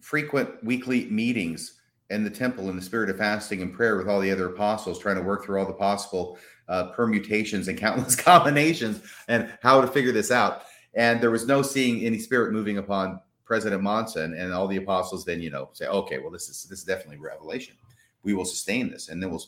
frequent 0.00 0.62
weekly 0.62 1.06
meetings 1.06 1.80
in 2.10 2.22
the 2.24 2.30
temple 2.30 2.68
in 2.68 2.76
the 2.76 2.82
spirit 2.82 3.08
of 3.08 3.16
fasting 3.16 3.62
and 3.62 3.72
prayer 3.72 3.96
with 3.96 4.08
all 4.08 4.20
the 4.20 4.30
other 4.30 4.46
apostles, 4.46 4.98
trying 4.98 5.16
to 5.16 5.22
work 5.22 5.44
through 5.44 5.58
all 5.58 5.66
the 5.66 5.72
possible 5.72 6.38
uh, 6.68 6.88
permutations 6.88 7.68
and 7.68 7.78
countless 7.78 8.14
combinations 8.30 9.00
and 9.28 9.50
how 9.62 9.80
to 9.80 9.86
figure 9.86 10.12
this 10.12 10.30
out. 10.30 10.64
And 10.94 11.20
there 11.20 11.30
was 11.30 11.46
no 11.46 11.62
seeing 11.62 12.04
any 12.04 12.18
spirit 12.18 12.52
moving 12.52 12.76
upon 12.78 13.20
President 13.44 13.82
Monson 13.82 14.34
and 14.34 14.52
all 14.52 14.68
the 14.68 14.76
apostles. 14.76 15.24
Then 15.24 15.40
you 15.40 15.50
know 15.50 15.70
say, 15.72 15.86
okay, 15.86 16.18
well 16.18 16.30
this 16.30 16.48
is 16.48 16.64
this 16.64 16.80
is 16.80 16.84
definitely 16.84 17.18
revelation. 17.18 17.76
We 18.22 18.34
will 18.34 18.44
sustain 18.44 18.90
this, 18.90 19.08
and 19.08 19.22
then 19.22 19.30
we'll 19.30 19.44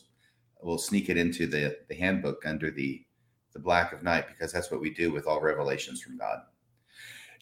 we'll 0.61 0.77
sneak 0.77 1.09
it 1.09 1.17
into 1.17 1.47
the 1.47 1.77
the 1.87 1.95
handbook 1.95 2.45
under 2.45 2.71
the 2.71 3.05
the 3.53 3.59
black 3.59 3.93
of 3.93 4.03
night 4.03 4.27
because 4.27 4.51
that's 4.51 4.69
what 4.69 4.81
we 4.81 4.93
do 4.93 5.11
with 5.11 5.27
all 5.27 5.41
revelations 5.41 6.01
from 6.01 6.17
God. 6.17 6.39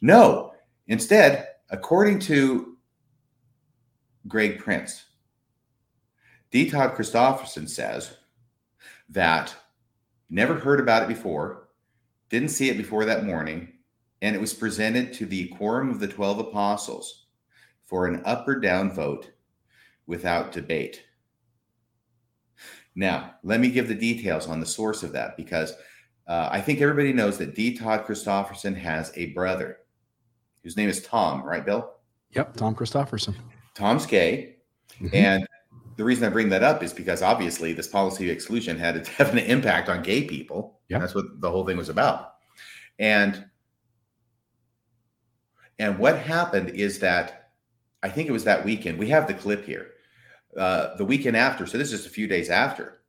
No, 0.01 0.53
instead, 0.87 1.47
according 1.69 2.19
to 2.19 2.77
Greg 4.27 4.59
Prince, 4.59 5.05
D. 6.51 6.69
Todd 6.69 6.95
Christofferson 6.95 7.67
says 7.67 8.15
that 9.09 9.55
never 10.29 10.53
heard 10.53 10.79
about 10.79 11.03
it 11.03 11.07
before, 11.07 11.69
didn't 12.29 12.49
see 12.49 12.69
it 12.69 12.77
before 12.77 13.05
that 13.05 13.25
morning, 13.25 13.73
and 14.21 14.35
it 14.35 14.39
was 14.39 14.53
presented 14.53 15.13
to 15.13 15.25
the 15.25 15.47
quorum 15.49 15.89
of 15.89 15.99
the 15.99 16.07
12 16.07 16.39
apostles 16.39 17.25
for 17.85 18.07
an 18.07 18.21
up 18.25 18.47
or 18.47 18.59
down 18.59 18.91
vote 18.91 19.31
without 20.07 20.51
debate. 20.51 21.03
Now, 22.95 23.35
let 23.43 23.59
me 23.59 23.69
give 23.69 23.87
the 23.87 23.95
details 23.95 24.47
on 24.47 24.59
the 24.59 24.65
source 24.65 25.03
of 25.03 25.11
that 25.13 25.35
because 25.35 25.73
uh, 26.27 26.49
I 26.51 26.61
think 26.61 26.79
everybody 26.79 27.11
knows 27.11 27.37
that 27.39 27.55
D. 27.55 27.75
Todd 27.75 28.05
Christofferson 28.05 28.75
has 28.77 29.11
a 29.15 29.27
brother 29.27 29.79
whose 30.63 30.77
name 30.77 30.89
is 30.89 31.03
Tom, 31.03 31.43
right, 31.43 31.65
Bill? 31.65 31.91
Yep, 32.31 32.55
Tom 32.55 32.75
Christofferson. 32.75 33.35
Tom's 33.75 34.05
gay. 34.05 34.57
Mm-hmm. 35.01 35.15
And 35.15 35.47
the 35.97 36.03
reason 36.03 36.25
I 36.25 36.29
bring 36.29 36.49
that 36.49 36.63
up 36.63 36.81
is 36.83 36.93
because 36.93 37.21
obviously 37.21 37.73
this 37.73 37.87
policy 37.87 38.29
of 38.29 38.35
exclusion 38.35 38.77
had 38.77 38.95
a 38.95 38.99
definite 39.17 39.49
impact 39.49 39.89
on 39.89 40.01
gay 40.01 40.23
people. 40.23 40.79
Yeah. 40.87 40.99
That's 40.99 41.15
what 41.15 41.41
the 41.41 41.49
whole 41.49 41.65
thing 41.65 41.77
was 41.77 41.89
about. 41.89 42.35
And 42.99 43.45
and 45.79 45.97
what 45.97 46.19
happened 46.19 46.69
is 46.69 46.99
that 46.99 47.51
I 48.03 48.09
think 48.09 48.29
it 48.29 48.31
was 48.31 48.43
that 48.43 48.63
weekend. 48.63 48.99
We 48.99 49.09
have 49.09 49.27
the 49.27 49.33
clip 49.33 49.65
here. 49.65 49.87
Uh, 50.57 50.95
the 50.97 51.05
weekend 51.05 51.35
after, 51.35 51.65
so 51.65 51.77
this 51.77 51.91
is 51.91 51.99
just 51.99 52.07
a 52.07 52.13
few 52.13 52.27
days 52.27 52.49
after, 52.49 53.01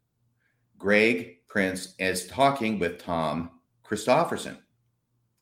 Greg 0.78 1.46
Prince 1.48 1.94
is 1.98 2.26
talking 2.26 2.78
with 2.78 2.98
Tom 2.98 3.50
Christofferson 3.86 4.56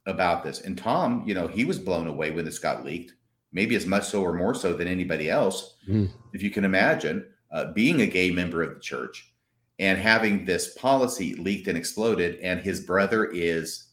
about 0.07 0.43
this. 0.43 0.61
And 0.63 0.77
Tom, 0.77 1.23
you 1.27 1.35
know, 1.35 1.47
he 1.47 1.65
was 1.65 1.79
blown 1.79 2.07
away 2.07 2.31
when 2.33 2.45
this 2.45 2.59
got 2.59 2.85
leaked, 2.85 3.15
maybe 3.53 3.77
as 3.77 3.87
much 3.87 4.05
so 4.05 4.23
or 4.23 4.33
more 4.33 4.55
so 4.55 4.75
than 4.75 4.89
anybody 4.89 5.31
else. 5.31 5.77
Mm. 5.89 6.11
If 6.33 6.43
you 6.43 6.51
can 6.51 6.65
imagine 6.65 7.25
uh, 7.53 7.73
being 7.73 8.01
a 8.01 8.07
gay 8.07 8.31
member 8.31 8.63
of 8.63 8.75
the 8.75 8.81
church 8.81 9.33
and 9.79 9.99
having 9.99 10.45
this 10.45 10.75
policy 10.75 11.35
leaked 11.35 11.69
and 11.69 11.79
exploded, 11.79 12.41
and 12.41 12.61
his 12.61 12.81
brother 12.81 13.27
is 13.27 13.93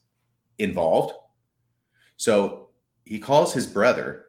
involved. 0.58 1.14
So 2.18 2.70
he 3.06 3.20
calls 3.20 3.54
his 3.54 3.66
brother, 3.66 4.26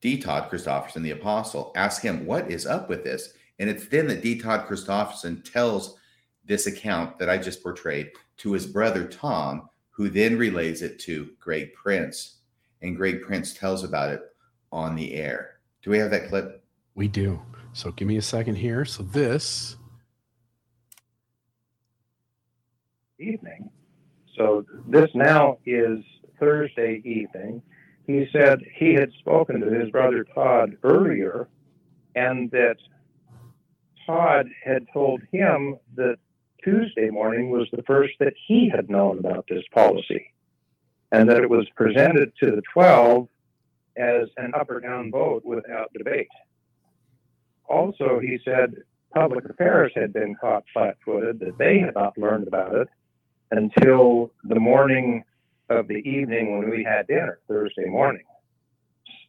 D. 0.00 0.18
Todd 0.18 0.50
Christofferson, 0.50 1.02
the 1.02 1.12
apostle, 1.12 1.72
asks 1.74 2.02
him, 2.02 2.26
What 2.26 2.50
is 2.50 2.66
up 2.66 2.88
with 2.88 3.04
this? 3.04 3.32
And 3.58 3.70
it's 3.70 3.88
then 3.88 4.06
that 4.08 4.22
D. 4.22 4.38
Todd 4.38 4.66
Christofferson 4.66 5.50
tells 5.50 5.96
this 6.44 6.66
account 6.66 7.18
that 7.18 7.30
I 7.30 7.38
just 7.38 7.62
portrayed 7.62 8.10
to 8.38 8.52
his 8.52 8.66
brother 8.66 9.06
Tom, 9.06 9.68
who 9.90 10.08
then 10.08 10.38
relays 10.38 10.82
it 10.82 10.98
to 11.00 11.30
Greg 11.40 11.72
Prince. 11.74 12.36
And 12.82 12.96
Greg 12.96 13.22
Prince 13.22 13.54
tells 13.54 13.82
about 13.82 14.10
it 14.10 14.20
on 14.70 14.94
the 14.94 15.14
air. 15.14 15.58
Do 15.82 15.90
we 15.90 15.98
have 15.98 16.10
that 16.10 16.28
clip? 16.28 16.62
We 16.94 17.08
do. 17.08 17.40
So 17.72 17.90
give 17.92 18.08
me 18.08 18.16
a 18.16 18.22
second 18.22 18.56
here. 18.56 18.84
So 18.84 19.02
this 19.02 19.76
evening. 23.18 23.70
So 24.36 24.64
this 24.86 25.10
now 25.14 25.58
is 25.64 25.98
Thursday 26.38 27.00
evening 27.04 27.62
he 28.06 28.26
said 28.32 28.60
he 28.74 28.94
had 28.94 29.12
spoken 29.18 29.60
to 29.60 29.70
his 29.70 29.90
brother 29.90 30.24
Todd 30.34 30.76
earlier 30.82 31.48
and 32.14 32.50
that 32.52 32.76
Todd 34.06 34.48
had 34.64 34.86
told 34.92 35.20
him 35.32 35.76
that 35.96 36.16
Tuesday 36.62 37.10
morning 37.10 37.50
was 37.50 37.68
the 37.72 37.82
first 37.82 38.14
that 38.20 38.34
he 38.46 38.68
had 38.68 38.88
known 38.88 39.18
about 39.18 39.46
this 39.48 39.64
policy 39.72 40.32
and 41.12 41.28
that 41.28 41.42
it 41.42 41.50
was 41.50 41.66
presented 41.76 42.32
to 42.42 42.50
the 42.50 42.62
12 42.72 43.28
as 43.96 44.28
an 44.36 44.52
up 44.54 44.70
or 44.70 44.80
down 44.80 45.10
vote 45.10 45.44
without 45.44 45.92
debate. 45.92 46.28
Also, 47.68 48.20
he 48.20 48.38
said 48.44 48.74
public 49.14 49.44
affairs 49.48 49.92
had 49.94 50.12
been 50.12 50.34
caught 50.40 50.64
flat 50.72 50.96
footed, 51.04 51.40
that 51.40 51.58
they 51.58 51.78
had 51.78 51.94
not 51.94 52.18
learned 52.18 52.46
about 52.46 52.74
it 52.74 52.88
until 53.50 54.32
the 54.44 54.60
morning 54.60 55.24
of 55.68 55.88
the 55.88 55.96
evening 56.08 56.58
when 56.58 56.70
we 56.70 56.84
had 56.84 57.06
dinner 57.06 57.38
Thursday 57.48 57.86
morning. 57.86 58.22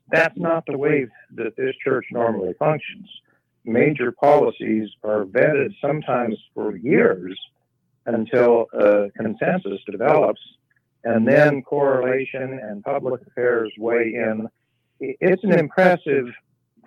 That's 0.10 0.38
not 0.38 0.66
the 0.66 0.78
way 0.78 1.08
that 1.36 1.56
this 1.58 1.76
church 1.84 2.06
normally 2.12 2.54
functions. 2.58 3.10
Major 3.66 4.12
policies 4.14 4.90
are 5.04 5.26
vetted 5.26 5.74
sometimes 5.82 6.38
for 6.54 6.78
years 6.78 7.38
until 8.06 8.68
a 8.74 9.10
consensus 9.18 9.80
develops, 9.90 10.42
and 11.04 11.28
then 11.28 11.62
correlation 11.62 12.60
and 12.64 12.84
public 12.84 13.22
affairs 13.28 13.72
weigh 13.78 14.14
in. 14.16 14.48
It's 15.00 15.44
an 15.44 15.60
impressive, 15.60 16.26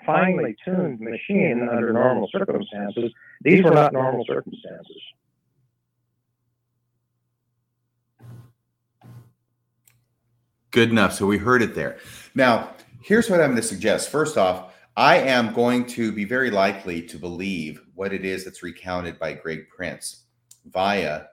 finely 0.06 0.56
tuned 0.64 1.00
machine 1.00 1.68
under 1.70 1.92
normal 1.92 2.28
circumstances. 2.32 3.12
These 3.42 3.62
were 3.62 3.72
not 3.72 3.92
normal 3.92 4.24
circumstances. 4.26 5.02
Good 10.70 10.90
enough. 10.90 11.12
So 11.12 11.26
we 11.26 11.38
heard 11.38 11.62
it 11.62 11.74
there. 11.74 11.98
Now, 12.34 12.74
here's 13.02 13.28
what 13.28 13.40
I'm 13.40 13.50
going 13.50 13.56
to 13.56 13.62
suggest. 13.62 14.10
First 14.10 14.36
off, 14.36 14.74
I 14.96 15.16
am 15.16 15.52
going 15.52 15.86
to 15.86 16.12
be 16.12 16.24
very 16.24 16.50
likely 16.50 17.02
to 17.02 17.18
believe 17.18 17.80
what 17.94 18.12
it 18.12 18.24
is 18.24 18.44
that's 18.44 18.62
recounted 18.62 19.18
by 19.18 19.32
Greg 19.32 19.68
Prince 19.68 20.24
via 20.66 21.24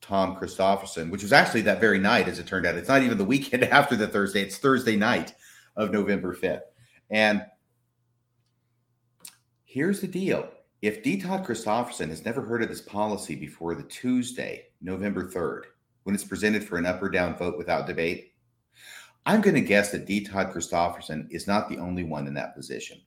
Tom 0.00 0.36
Christofferson, 0.36 1.10
which 1.10 1.22
was 1.22 1.32
actually 1.32 1.62
that 1.62 1.80
very 1.80 1.98
night, 1.98 2.28
as 2.28 2.38
it 2.38 2.46
turned 2.46 2.66
out. 2.66 2.74
It's 2.74 2.88
not 2.88 3.02
even 3.02 3.18
the 3.18 3.24
weekend 3.24 3.64
after 3.72 3.96
the 3.96 4.06
Thursday, 4.06 4.42
it's 4.42 4.58
Thursday 4.58 4.96
night 4.96 5.34
of 5.76 5.90
November 5.90 6.34
5th. 6.34 6.60
And 7.10 7.44
here's 9.64 10.00
the 10.00 10.06
deal 10.06 10.48
if 10.82 11.02
D. 11.02 11.18
Todd 11.18 11.46
Christofferson 11.46 12.10
has 12.10 12.26
never 12.26 12.42
heard 12.42 12.62
of 12.62 12.68
this 12.68 12.82
policy 12.82 13.34
before 13.34 13.74
the 13.74 13.84
Tuesday, 13.84 14.66
November 14.82 15.30
3rd, 15.30 15.62
when 16.02 16.14
it's 16.14 16.24
presented 16.24 16.62
for 16.62 16.76
an 16.76 16.84
up 16.84 17.02
or 17.02 17.08
down 17.08 17.34
vote 17.36 17.56
without 17.56 17.86
debate, 17.86 18.33
I'm 19.26 19.40
going 19.40 19.54
to 19.54 19.60
guess 19.60 19.90
that 19.92 20.06
D. 20.06 20.24
Todd 20.24 20.52
Christofferson 20.52 21.26
is 21.30 21.46
not 21.46 21.68
the 21.68 21.78
only 21.78 22.04
one 22.04 22.26
in 22.26 22.34
that 22.34 22.54
position. 22.54 23.00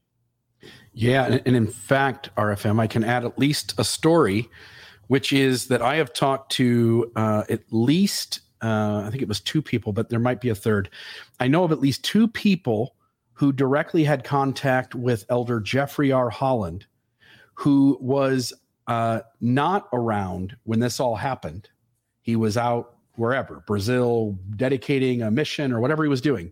Yeah, 0.93 1.39
and, 1.45 1.55
in 1.55 1.67
fact, 1.67 2.29
RFM, 2.35 2.79
I 2.79 2.87
can 2.87 3.03
add 3.03 3.23
at 3.23 3.37
least 3.37 3.75
a 3.77 3.83
story, 3.83 4.49
which 5.07 5.31
is 5.31 5.67
that 5.67 5.81
I 5.81 5.97
have 5.97 6.13
talked 6.13 6.51
to 6.53 7.11
uh, 7.15 7.43
at 7.49 7.61
least 7.69 8.41
uh, 8.61 9.03
I 9.05 9.09
think 9.09 9.21
it 9.21 9.27
was 9.27 9.39
two 9.39 9.61
people, 9.61 9.93
but 9.93 10.09
there 10.09 10.19
might 10.19 10.41
be 10.41 10.49
a 10.49 10.55
third. 10.55 10.89
I 11.39 11.47
know 11.47 11.63
of 11.63 11.71
at 11.71 11.79
least 11.79 12.03
two 12.03 12.27
people 12.27 12.95
who 13.33 13.51
directly 13.51 14.03
had 14.03 14.23
contact 14.23 14.95
with 14.95 15.25
Elder 15.29 15.59
Jeffrey 15.59 16.11
R. 16.11 16.29
Holland, 16.29 16.87
who 17.53 17.97
was 18.01 18.53
uh, 18.87 19.21
not 19.41 19.87
around 19.93 20.57
when 20.63 20.79
this 20.79 20.99
all 20.99 21.15
happened. 21.15 21.69
He 22.21 22.35
was 22.35 22.57
out 22.57 22.96
wherever, 23.17 23.63
Brazil, 23.67 24.37
dedicating 24.55 25.21
a 25.21 25.31
mission 25.31 25.71
or 25.71 25.79
whatever 25.79 26.03
he 26.03 26.09
was 26.09 26.21
doing. 26.21 26.51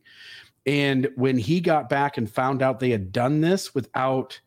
And 0.66 1.10
when 1.16 1.38
he 1.38 1.62
got 1.62 1.90
back 1.90 2.18
and 2.18 2.30
found 2.30 2.62
out 2.62 2.80
they 2.80 2.90
had 2.90 3.12
done 3.12 3.42
this 3.42 3.74
without 3.76 4.40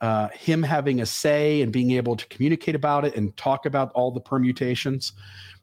uh, 0.00 0.28
him 0.28 0.62
having 0.62 1.00
a 1.00 1.06
say 1.06 1.62
and 1.62 1.72
being 1.72 1.92
able 1.92 2.16
to 2.16 2.26
communicate 2.28 2.74
about 2.74 3.04
it 3.04 3.14
and 3.14 3.36
talk 3.36 3.66
about 3.66 3.92
all 3.92 4.10
the 4.10 4.20
permutations, 4.20 5.12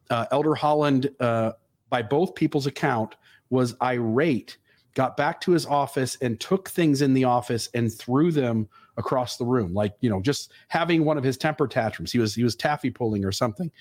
uh, 0.09 0.26
Elder 0.32 0.55
Holland, 0.55 1.09
uh, 1.20 1.53
by 1.89 2.01
both 2.01 2.36
people's 2.36 2.68
account, 2.68 3.16
was 3.49 3.76
irate 3.82 4.57
got 4.93 5.18
back 5.18 5.41
to 5.41 5.51
his 5.51 5.66
office 5.66 6.18
and 6.22 6.39
took 6.39 6.70
things 6.70 7.01
in 7.01 7.14
the 7.14 7.24
office 7.24 7.70
and 7.74 7.91
threw 7.91 8.32
them 8.32 8.68
across 8.97 9.37
the 9.37 9.45
room 9.45 9.73
like 9.73 9.93
you 10.01 10.09
know 10.09 10.21
just 10.21 10.51
having 10.67 11.03
one 11.03 11.17
of 11.17 11.23
his 11.23 11.37
temper 11.37 11.67
tantrums. 11.67 12.11
He 12.11 12.19
was 12.19 12.35
he 12.35 12.43
was 12.43 12.55
taffy 12.55 12.91
pulling 12.91 13.25
or 13.25 13.31
something 13.31 13.71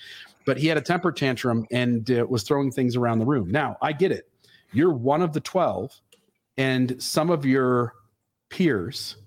but 0.45 0.57
he 0.57 0.67
had 0.67 0.77
a 0.77 0.81
temper 0.81 1.11
tantrum 1.11 1.65
and 1.71 2.09
uh, 2.11 2.25
was 2.27 2.43
throwing 2.43 2.71
things 2.71 2.95
around 2.95 3.19
the 3.19 3.25
room. 3.25 3.49
Now 3.49 3.77
i 3.81 3.91
get 3.91 4.11
it. 4.11 4.29
You're 4.71 4.93
one 4.93 5.21
of 5.21 5.33
the 5.33 5.39
12 5.39 5.91
and 6.57 7.01
some 7.01 7.29
of 7.29 7.45
your 7.45 7.93
peers 8.49 9.17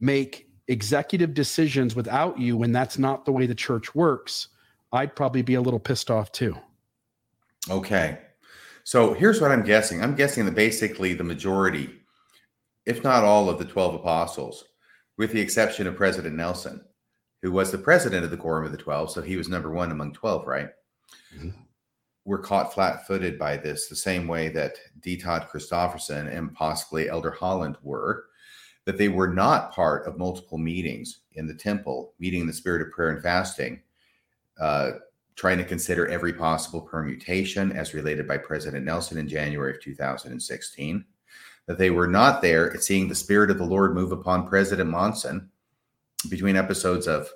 make 0.00 0.48
executive 0.68 1.34
decisions 1.34 1.94
without 1.94 2.38
you 2.38 2.56
when 2.56 2.72
that's 2.72 2.98
not 2.98 3.24
the 3.24 3.32
way 3.32 3.46
the 3.46 3.54
church 3.54 3.94
works. 3.94 4.48
I'd 4.92 5.14
probably 5.16 5.42
be 5.42 5.54
a 5.54 5.60
little 5.60 5.80
pissed 5.80 6.10
off 6.10 6.32
too. 6.32 6.56
Okay. 7.70 8.18
So 8.84 9.12
here's 9.12 9.40
what 9.40 9.50
I'm 9.50 9.62
guessing. 9.62 10.02
I'm 10.02 10.14
guessing 10.14 10.46
that 10.46 10.54
basically 10.54 11.12
the 11.14 11.24
majority, 11.24 11.90
if 12.86 13.04
not 13.04 13.24
all 13.24 13.50
of 13.50 13.58
the 13.58 13.64
12 13.64 13.96
apostles, 13.96 14.64
with 15.18 15.32
the 15.32 15.40
exception 15.40 15.86
of 15.86 15.96
President 15.96 16.34
Nelson, 16.34 16.80
who 17.42 17.52
was 17.52 17.70
the 17.70 17.78
president 17.78 18.24
of 18.24 18.30
the 18.30 18.36
Quorum 18.36 18.64
of 18.64 18.72
the 18.72 18.78
12, 18.78 19.10
so 19.10 19.20
he 19.20 19.36
was 19.36 19.48
number 19.48 19.70
one 19.70 19.90
among 19.90 20.12
12, 20.12 20.46
right? 20.46 20.70
Mhm. 21.34 21.54
Were 22.24 22.38
caught 22.38 22.72
flat 22.72 23.06
footed 23.06 23.38
by 23.38 23.56
this, 23.56 23.88
the 23.88 23.96
same 23.96 24.28
way 24.28 24.48
that 24.50 24.78
D. 25.00 25.16
Todd 25.16 25.48
Christofferson 25.50 26.32
and 26.32 26.54
possibly 26.54 27.08
Elder 27.08 27.32
Holland 27.32 27.76
were, 27.82 28.26
that 28.84 28.96
they 28.96 29.08
were 29.08 29.32
not 29.32 29.72
part 29.72 30.06
of 30.06 30.18
multiple 30.18 30.58
meetings 30.58 31.20
in 31.32 31.46
the 31.46 31.54
temple, 31.54 32.14
meeting 32.18 32.42
in 32.42 32.46
the 32.46 32.52
spirit 32.52 32.82
of 32.82 32.92
prayer 32.92 33.10
and 33.10 33.22
fasting, 33.22 33.82
uh, 34.60 34.92
trying 35.34 35.58
to 35.58 35.64
consider 35.64 36.06
every 36.06 36.32
possible 36.32 36.80
permutation 36.80 37.72
as 37.72 37.94
related 37.94 38.26
by 38.26 38.38
President 38.38 38.84
Nelson 38.84 39.18
in 39.18 39.28
January 39.28 39.74
of 39.74 39.80
2016. 39.80 41.04
That 41.68 41.78
they 41.78 41.90
were 41.90 42.08
not 42.08 42.42
there 42.42 42.72
at 42.72 42.82
seeing 42.82 43.08
the 43.08 43.14
Spirit 43.14 43.50
of 43.50 43.58
the 43.58 43.64
Lord 43.64 43.94
move 43.94 44.10
upon 44.10 44.48
President 44.48 44.90
Monson 44.90 45.50
between 46.28 46.56
episodes 46.56 47.06
of 47.06 47.28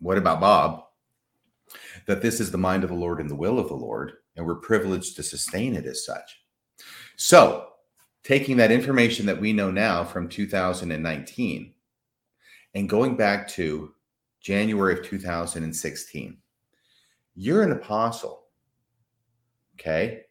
What 0.00 0.18
About 0.18 0.40
Bob? 0.40 0.82
That 2.06 2.20
this 2.20 2.40
is 2.40 2.50
the 2.50 2.58
mind 2.58 2.82
of 2.82 2.90
the 2.90 2.96
Lord 2.96 3.20
and 3.20 3.30
the 3.30 3.36
will 3.36 3.60
of 3.60 3.68
the 3.68 3.74
Lord, 3.74 4.14
and 4.36 4.44
we're 4.44 4.56
privileged 4.56 5.14
to 5.16 5.22
sustain 5.22 5.76
it 5.76 5.86
as 5.86 6.04
such. 6.04 6.42
So, 7.14 7.68
taking 8.24 8.56
that 8.56 8.72
information 8.72 9.26
that 9.26 9.40
we 9.40 9.52
know 9.52 9.70
now 9.70 10.02
from 10.02 10.28
2019 10.28 11.72
and 12.74 12.88
going 12.88 13.16
back 13.16 13.46
to 13.48 13.92
January 14.40 14.98
of 14.98 15.04
2016 15.04 16.38
you're 17.34 17.62
an 17.62 17.72
apostle. 17.72 18.44
Okay. 19.74 20.22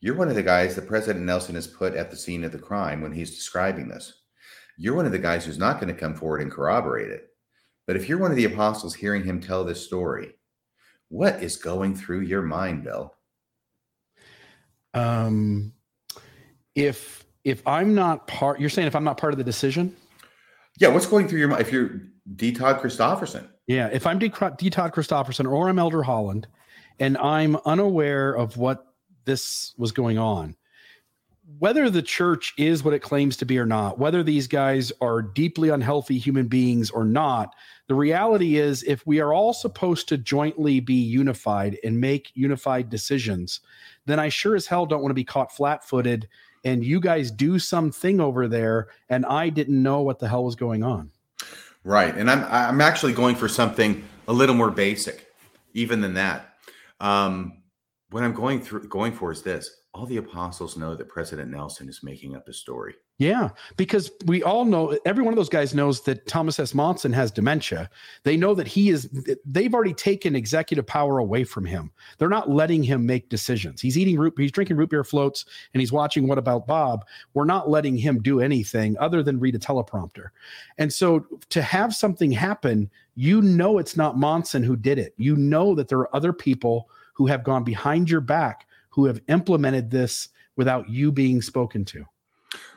You're 0.00 0.14
one 0.14 0.28
of 0.28 0.34
the 0.36 0.42
guys 0.42 0.76
that 0.76 0.86
President 0.86 1.24
Nelson 1.24 1.56
has 1.56 1.66
put 1.66 1.94
at 1.94 2.10
the 2.10 2.16
scene 2.16 2.44
of 2.44 2.52
the 2.52 2.58
crime 2.58 3.00
when 3.00 3.12
he's 3.12 3.34
describing 3.34 3.88
this. 3.88 4.22
You're 4.76 4.94
one 4.94 5.06
of 5.06 5.12
the 5.12 5.18
guys 5.18 5.44
who's 5.44 5.58
not 5.58 5.80
going 5.80 5.92
to 5.92 6.00
come 6.00 6.14
forward 6.14 6.40
and 6.40 6.50
corroborate 6.52 7.10
it. 7.10 7.28
But 7.86 7.96
if 7.96 8.08
you're 8.08 8.18
one 8.18 8.30
of 8.30 8.36
the 8.36 8.44
apostles 8.44 8.94
hearing 8.94 9.24
him 9.24 9.40
tell 9.40 9.64
this 9.64 9.84
story, 9.84 10.34
what 11.08 11.42
is 11.42 11.56
going 11.56 11.96
through 11.96 12.20
your 12.20 12.42
mind, 12.42 12.84
Bill? 12.84 13.14
um 14.94 15.72
if 16.74 17.22
if 17.44 17.62
i'm 17.66 17.94
not 17.94 18.26
part 18.26 18.58
you're 18.58 18.70
saying 18.70 18.88
if 18.88 18.96
i'm 18.96 19.04
not 19.04 19.18
part 19.18 19.34
of 19.34 19.38
the 19.38 19.44
decision 19.44 19.94
Yeah, 20.78 20.88
what's 20.88 21.04
going 21.04 21.28
through 21.28 21.40
your 21.40 21.48
mind 21.48 21.60
if 21.60 21.70
you're 21.70 22.00
D. 22.36 22.52
Todd 22.52 22.80
Christofferson? 22.80 23.46
Yeah, 23.66 23.88
if 23.92 24.06
I'm 24.06 24.18
D. 24.18 24.32
D. 24.56 24.70
Todd 24.70 24.92
Christofferson 24.92 25.50
or 25.50 25.68
I'm 25.68 25.78
Elder 25.78 26.02
Holland, 26.02 26.46
and 26.98 27.16
I'm 27.18 27.56
unaware 27.66 28.32
of 28.32 28.56
what 28.56 28.87
this 29.28 29.74
was 29.76 29.92
going 29.92 30.18
on, 30.18 30.56
whether 31.58 31.88
the 31.88 32.02
church 32.02 32.52
is 32.58 32.82
what 32.82 32.94
it 32.94 32.98
claims 32.98 33.36
to 33.36 33.46
be 33.46 33.58
or 33.58 33.66
not, 33.66 33.98
whether 33.98 34.22
these 34.22 34.46
guys 34.46 34.90
are 35.00 35.22
deeply 35.22 35.68
unhealthy 35.68 36.18
human 36.18 36.48
beings 36.48 36.90
or 36.90 37.04
not, 37.04 37.54
the 37.86 37.94
reality 37.94 38.56
is 38.56 38.82
if 38.82 39.06
we 39.06 39.20
are 39.20 39.32
all 39.32 39.52
supposed 39.52 40.08
to 40.08 40.18
jointly 40.18 40.80
be 40.80 40.94
unified 40.94 41.78
and 41.84 42.00
make 42.00 42.32
unified 42.34 42.90
decisions, 42.90 43.60
then 44.06 44.18
I 44.18 44.28
sure 44.28 44.56
as 44.56 44.66
hell 44.66 44.86
don't 44.86 45.00
want 45.00 45.10
to 45.10 45.14
be 45.14 45.24
caught 45.24 45.54
flat 45.54 45.84
footed 45.86 46.28
and 46.64 46.84
you 46.84 47.00
guys 47.00 47.30
do 47.30 47.58
something 47.58 48.20
over 48.20 48.48
there 48.48 48.88
and 49.08 49.24
I 49.24 49.48
didn't 49.48 49.82
know 49.82 50.02
what 50.02 50.18
the 50.18 50.28
hell 50.28 50.44
was 50.44 50.56
going 50.56 50.82
on. 50.82 51.10
Right. 51.84 52.14
And 52.14 52.30
I'm 52.30 52.44
I'm 52.44 52.80
actually 52.80 53.12
going 53.12 53.36
for 53.36 53.48
something 53.48 54.04
a 54.26 54.32
little 54.32 54.54
more 54.54 54.70
basic, 54.70 55.26
even 55.72 56.00
than 56.00 56.14
that. 56.14 56.54
Um, 57.00 57.57
what 58.10 58.22
I'm 58.22 58.32
going 58.32 58.60
through 58.60 58.88
going 58.88 59.12
for 59.12 59.32
is 59.32 59.42
this. 59.42 59.82
All 59.94 60.06
the 60.06 60.18
apostles 60.18 60.76
know 60.76 60.94
that 60.94 61.08
President 61.08 61.50
Nelson 61.50 61.88
is 61.88 62.02
making 62.02 62.36
up 62.36 62.48
a 62.48 62.52
story. 62.52 62.94
Yeah, 63.18 63.50
because 63.76 64.12
we 64.26 64.44
all 64.44 64.64
know 64.64 64.96
every 65.04 65.24
one 65.24 65.32
of 65.32 65.36
those 65.36 65.48
guys 65.48 65.74
knows 65.74 66.02
that 66.02 66.28
Thomas 66.28 66.60
S. 66.60 66.72
Monson 66.72 67.12
has 67.12 67.32
dementia. 67.32 67.90
They 68.22 68.36
know 68.36 68.54
that 68.54 68.68
he 68.68 68.90
is, 68.90 69.10
they've 69.44 69.74
already 69.74 69.92
taken 69.92 70.36
executive 70.36 70.86
power 70.86 71.18
away 71.18 71.42
from 71.42 71.64
him. 71.64 71.90
They're 72.18 72.28
not 72.28 72.48
letting 72.48 72.84
him 72.84 73.04
make 73.04 73.28
decisions. 73.28 73.80
He's 73.80 73.98
eating 73.98 74.18
root, 74.18 74.34
he's 74.36 74.52
drinking 74.52 74.76
root 74.76 74.90
beer 74.90 75.02
floats 75.02 75.46
and 75.74 75.80
he's 75.80 75.90
watching 75.90 76.28
What 76.28 76.38
About 76.38 76.68
Bob. 76.68 77.04
We're 77.34 77.44
not 77.44 77.68
letting 77.68 77.96
him 77.96 78.22
do 78.22 78.40
anything 78.40 78.96
other 78.98 79.24
than 79.24 79.40
read 79.40 79.56
a 79.56 79.58
teleprompter. 79.58 80.28
And 80.78 80.92
so 80.92 81.26
to 81.48 81.60
have 81.60 81.96
something 81.96 82.30
happen, 82.30 82.88
you 83.16 83.42
know 83.42 83.78
it's 83.78 83.96
not 83.96 84.16
Monson 84.16 84.62
who 84.62 84.76
did 84.76 84.96
it. 84.96 85.14
You 85.16 85.34
know 85.34 85.74
that 85.74 85.88
there 85.88 85.98
are 85.98 86.14
other 86.14 86.32
people 86.32 86.88
who 87.18 87.26
have 87.26 87.42
gone 87.42 87.64
behind 87.64 88.08
your 88.08 88.20
back 88.20 88.64
who 88.90 89.06
have 89.06 89.20
implemented 89.28 89.90
this 89.90 90.28
without 90.56 90.88
you 90.88 91.10
being 91.10 91.42
spoken 91.42 91.84
to. 91.84 92.04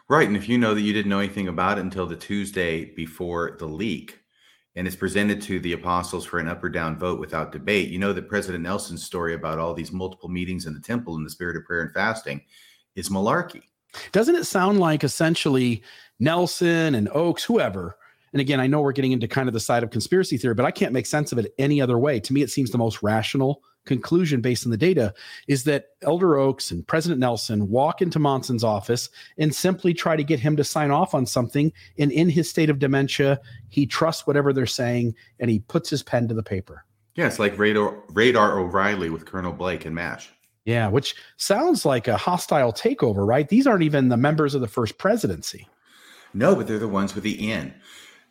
Right. 0.10 0.28
And 0.28 0.36
if 0.36 0.50
you 0.50 0.58
know 0.58 0.74
that 0.74 0.82
you 0.82 0.94
didn't 0.94 1.10
know 1.10 1.20
anything 1.20 1.48
about 1.48 1.78
it 1.78 1.82
until 1.82 2.08
the 2.08 2.16
Tuesday 2.16 2.86
before 2.86 3.56
the 3.60 3.68
leak 3.68 4.20
and 4.76 4.88
it's 4.88 4.96
presented 4.96 5.42
to 5.44 5.60
the 5.60 5.74
apostles 5.74 6.26
for 6.26 6.40
an 6.40 6.48
up 6.48 6.64
or 6.64 6.70
down 6.70 6.98
vote 6.98 7.20
without 7.20 7.52
debate, 7.52 7.90
you 7.90 8.00
know 8.00 8.14
that 8.14 8.28
President 8.28 8.64
Nelson's 8.64 9.04
story 9.04 9.36
about 9.36 9.60
all 9.60 9.76
these 9.76 9.92
multiple 9.92 10.28
meetings 10.28 10.66
in 10.66 10.74
the 10.74 10.80
temple 10.80 11.16
in 11.16 11.24
the 11.24 11.30
spirit 11.30 11.56
of 11.56 11.64
prayer 11.66 11.82
and 11.82 11.94
fasting 11.94 12.42
is 12.96 13.10
malarkey. 13.10 13.62
Doesn't 14.12 14.36
it 14.36 14.46
sound 14.46 14.80
like 14.80 15.04
essentially 15.04 15.84
Nelson 16.20 16.96
and 16.96 17.10
Oaks, 17.10 17.44
whoever? 17.44 17.96
And 18.34 18.42
again, 18.42 18.60
I 18.60 18.68
know 18.68 18.82
we're 18.82 18.92
getting 18.92 19.12
into 19.12 19.28
kind 19.28 19.48
of 19.48 19.54
the 19.54 19.60
side 19.60 19.84
of 19.84 19.92
conspiracy 19.92 20.38
theory, 20.38 20.56
but 20.56 20.66
I 20.66 20.72
can't 20.72 20.94
make 20.94 21.06
sense 21.06 21.32
of 21.32 21.38
it 21.38 21.54
any 21.58 21.80
other 21.80 22.00
way. 22.00 22.20
To 22.20 22.34
me, 22.34 22.42
it 22.42 22.50
seems 22.50 22.72
the 22.72 22.78
most 22.78 23.04
rational 23.04 23.62
conclusion 23.86 24.42
based 24.42 24.66
on 24.66 24.72
the 24.72 24.78
data 24.78 25.14
is 25.48 25.64
that 25.64 25.86
Elder 26.02 26.38
Oaks 26.38 26.72
and 26.72 26.88
President 26.88 27.20
Nelson 27.20 27.70
walk 27.70 28.02
into 28.02 28.20
Monson's 28.20 28.64
office 28.64 29.10
and 29.38 29.54
simply 29.54 29.94
try 29.94 30.16
to 30.16 30.24
get 30.24 30.40
him 30.40 30.56
to 30.58 30.64
sign 30.64 30.92
off 30.92 31.14
on 31.14 31.26
something. 31.26 31.72
And 31.98 32.12
in 32.12 32.30
his 32.30 32.50
state 32.50 32.70
of 32.70 32.80
dementia, 32.80 33.40
he 33.70 33.86
trusts 33.86 34.28
whatever 34.28 34.54
they're 34.54 34.66
saying 34.66 35.16
and 35.40 35.50
he 35.50 35.60
puts 35.60 35.90
his 35.90 36.04
pen 36.04 36.28
to 36.28 36.34
the 36.34 36.44
paper. 36.44 36.86
Yeah, 37.16 37.28
it's 37.28 37.40
like 37.40 37.58
Radar, 37.58 38.04
Radar 38.10 38.60
O'Reilly 38.60 39.10
with 39.10 39.26
Colonel 39.26 39.52
Blake 39.52 39.86
and 39.86 39.96
MASH. 39.96 40.30
Yeah, 40.64 40.88
which 40.90 41.16
sounds 41.38 41.86
like 41.86 42.08
a 42.08 42.18
hostile 42.18 42.72
takeover, 42.72 43.26
right? 43.28 43.50
These 43.50 43.66
aren't 43.66 43.84
even 43.84 44.10
the 44.10 44.18
members 44.18 44.54
of 44.54 44.62
the 44.62 44.68
first 44.68 44.98
presidency. 44.98 45.68
No, 46.34 46.56
but 46.56 46.68
they're 46.68 46.80
the 46.80 46.88
ones 46.88 47.16
with 47.16 47.24
the 47.24 47.52
N. 47.52 47.74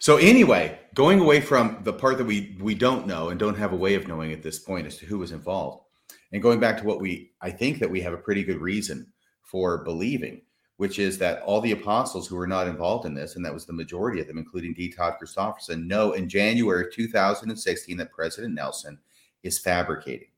So 0.00 0.16
anyway, 0.16 0.78
going 0.94 1.20
away 1.20 1.42
from 1.42 1.78
the 1.82 1.92
part 1.92 2.16
that 2.16 2.24
we 2.24 2.56
we 2.58 2.74
don't 2.74 3.06
know 3.06 3.28
and 3.28 3.38
don't 3.38 3.56
have 3.56 3.74
a 3.74 3.76
way 3.76 3.94
of 3.94 4.08
knowing 4.08 4.32
at 4.32 4.42
this 4.42 4.58
point 4.58 4.86
as 4.86 4.96
to 4.96 5.06
who 5.06 5.18
was 5.18 5.30
involved, 5.30 5.84
and 6.32 6.42
going 6.42 6.58
back 6.58 6.78
to 6.78 6.84
what 6.84 7.00
we 7.00 7.32
I 7.42 7.50
think 7.50 7.78
that 7.78 7.90
we 7.90 8.00
have 8.00 8.14
a 8.14 8.18
pretty 8.18 8.42
good 8.42 8.62
reason 8.62 9.06
for 9.42 9.84
believing, 9.84 10.40
which 10.78 10.98
is 10.98 11.18
that 11.18 11.42
all 11.42 11.60
the 11.60 11.72
apostles 11.72 12.26
who 12.26 12.36
were 12.36 12.46
not 12.46 12.66
involved 12.66 13.04
in 13.04 13.12
this, 13.12 13.36
and 13.36 13.44
that 13.44 13.52
was 13.52 13.66
the 13.66 13.74
majority 13.74 14.22
of 14.22 14.26
them, 14.26 14.38
including 14.38 14.72
D. 14.72 14.90
Todd 14.90 15.16
Christofferson, 15.20 15.86
know 15.86 16.12
in 16.12 16.30
January 16.30 16.86
of 16.86 16.94
2016 16.94 17.98
that 17.98 18.10
President 18.10 18.54
Nelson 18.54 18.98
is 19.42 19.58
fabricating. 19.58 20.28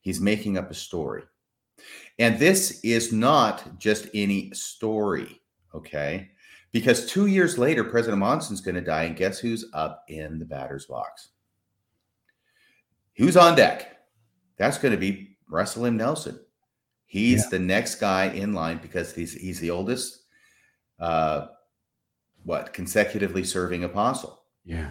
He's 0.00 0.22
making 0.22 0.56
up 0.56 0.70
a 0.70 0.74
story. 0.74 1.24
And 2.18 2.38
this 2.38 2.80
is 2.82 3.12
not 3.12 3.78
just 3.78 4.08
any 4.14 4.52
story, 4.54 5.42
okay? 5.74 6.30
Because 6.76 7.06
two 7.06 7.24
years 7.24 7.56
later, 7.56 7.82
President 7.82 8.18
Monson's 8.18 8.60
going 8.60 8.74
to 8.74 8.82
die, 8.82 9.04
and 9.04 9.16
guess 9.16 9.38
who's 9.38 9.64
up 9.72 10.04
in 10.08 10.38
the 10.38 10.44
batter's 10.44 10.84
box? 10.84 11.30
Who's 13.16 13.34
on 13.34 13.56
deck? 13.56 13.96
That's 14.58 14.76
going 14.76 14.92
to 14.92 14.98
be 14.98 15.38
Russell 15.48 15.86
M. 15.86 15.96
Nelson. 15.96 16.38
He's 17.06 17.44
Yeah. 17.44 17.48
the 17.48 17.58
next 17.60 17.94
guy 17.94 18.26
in 18.26 18.52
line 18.52 18.76
because 18.82 19.14
he's 19.14 19.32
he's 19.32 19.58
the 19.58 19.70
oldest, 19.70 20.24
uh, 21.00 21.46
what 22.44 22.74
consecutively 22.74 23.42
serving 23.42 23.84
apostle. 23.84 24.42
Yeah. 24.66 24.90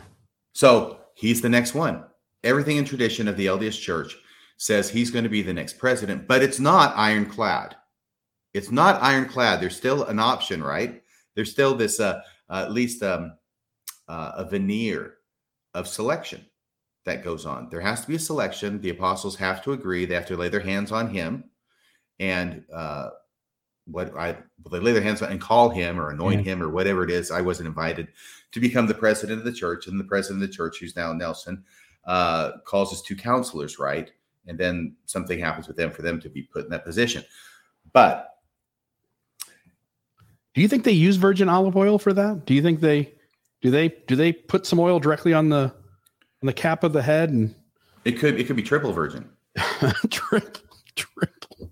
So 0.53 1.01
he's 1.13 1.39
the 1.43 1.49
next 1.49 1.75
one. 1.75 2.03
Everything 2.43 2.77
in 2.77 2.85
tradition 2.85 3.27
of 3.27 3.37
the 3.37 3.45
LDS 3.45 3.79
Church 3.79 4.17
says 4.57 4.89
he's 4.89 5.11
going 5.11 5.23
to 5.23 5.29
be 5.29 5.43
the 5.43 5.53
next 5.53 5.77
president, 5.77 6.27
but 6.27 6.41
it's 6.41 6.59
not 6.59 6.97
ironclad. 6.97 7.75
It's 8.55 8.71
not 8.71 9.03
ironclad. 9.03 9.61
There's 9.61 9.77
still 9.77 10.05
an 10.05 10.17
option, 10.17 10.63
right? 10.63 11.03
There's 11.35 11.51
still 11.51 11.75
this, 11.75 11.99
uh, 11.99 12.21
uh, 12.49 12.63
at 12.65 12.71
least 12.71 13.03
um, 13.03 13.33
uh, 14.07 14.31
a 14.37 14.45
veneer 14.45 15.15
of 15.73 15.87
selection 15.87 16.45
that 17.05 17.23
goes 17.23 17.45
on. 17.45 17.69
There 17.69 17.81
has 17.81 18.01
to 18.01 18.07
be 18.07 18.15
a 18.15 18.19
selection. 18.19 18.81
The 18.81 18.89
apostles 18.89 19.35
have 19.35 19.63
to 19.63 19.73
agree. 19.73 20.05
They 20.05 20.15
have 20.15 20.25
to 20.27 20.37
lay 20.37 20.49
their 20.49 20.59
hands 20.59 20.91
on 20.91 21.09
him, 21.09 21.43
and 22.19 22.63
uh, 22.73 23.09
what 23.85 24.15
I 24.17 24.31
well, 24.31 24.71
they 24.71 24.79
lay 24.79 24.93
their 24.93 25.01
hands 25.01 25.21
on 25.21 25.31
and 25.31 25.39
call 25.39 25.69
him 25.69 25.99
or 25.99 26.09
anoint 26.09 26.43
him 26.43 26.63
or 26.63 26.69
whatever 26.69 27.03
it 27.03 27.11
is. 27.11 27.29
I 27.29 27.41
wasn't 27.41 27.67
invited 27.67 28.07
to 28.51 28.59
become 28.59 28.87
the 28.87 28.93
president 28.93 29.39
of 29.39 29.45
the 29.45 29.53
church, 29.53 29.87
and 29.87 29.99
the 29.99 30.05
president 30.05 30.41
of 30.41 30.49
the 30.49 30.55
church, 30.55 30.79
who's 30.79 30.95
now 30.95 31.13
Nelson, 31.13 31.63
uh, 32.05 32.53
calls 32.65 32.89
his 32.89 33.01
two 33.01 33.15
counselors, 33.15 33.77
right? 33.77 34.11
And 34.47 34.57
then 34.57 34.95
something 35.05 35.39
happens 35.39 35.67
with 35.67 35.77
them 35.77 35.91
for 35.91 36.01
them 36.01 36.19
to 36.21 36.29
be 36.29 36.43
put 36.43 36.65
in 36.65 36.71
that 36.71 36.85
position. 36.85 37.23
But 37.93 38.34
Do 40.55 40.61
you 40.61 40.67
think 40.67 40.83
they 40.85 40.91
use 40.93 41.17
virgin 41.17 41.49
olive 41.49 41.75
oil 41.75 41.99
for 41.99 42.13
that? 42.13 42.45
Do 42.45 42.53
you 42.53 42.61
think 42.61 42.79
they 42.79 43.13
do 43.61 43.69
they 43.69 43.89
do 44.07 44.15
they 44.15 44.31
put 44.31 44.65
some 44.65 44.79
oil 44.79 44.99
directly 44.99 45.33
on 45.33 45.49
the 45.49 45.63
on 46.41 46.47
the 46.47 46.53
cap 46.53 46.83
of 46.83 46.93
the 46.93 47.01
head 47.03 47.29
and 47.29 47.53
it 48.05 48.13
could 48.13 48.39
it 48.39 48.47
could 48.47 48.55
be 48.55 48.63
triple 48.63 48.91
virgin. 48.93 49.29
triple 50.09 50.61
triple? 50.95 51.71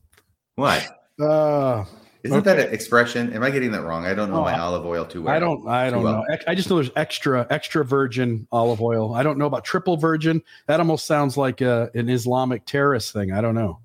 What? 0.55 0.99
Uh, 1.19 1.85
Isn't 2.23 2.43
that 2.45 2.59
an 2.59 2.73
expression? 2.73 3.31
Am 3.33 3.43
I 3.43 3.51
getting 3.51 3.71
that 3.71 3.83
wrong? 3.83 4.05
I 4.05 4.13
don't 4.13 4.29
know 4.31 4.39
Oh, 4.39 4.43
my 4.43 4.57
olive 4.59 4.85
oil 4.85 5.05
too 5.05 5.23
well. 5.23 5.33
I 5.35 5.39
don't 5.39 5.67
I 5.67 5.89
don't 5.89 6.03
well. 6.03 6.25
know. 6.29 6.37
I 6.47 6.55
just 6.55 6.69
know 6.69 6.75
there's 6.77 6.91
extra 6.95 7.47
extra 7.49 7.85
virgin 7.85 8.47
olive 8.51 8.81
oil. 8.81 9.13
I 9.13 9.23
don't 9.23 9.37
know 9.37 9.45
about 9.45 9.63
triple 9.63 9.95
virgin. 9.97 10.41
That 10.67 10.79
almost 10.79 11.05
sounds 11.05 11.37
like 11.37 11.61
a, 11.61 11.89
an 11.93 12.09
Islamic 12.09 12.65
terrorist 12.65 13.13
thing. 13.13 13.31
I 13.31 13.41
don't 13.41 13.55
know. 13.55 13.79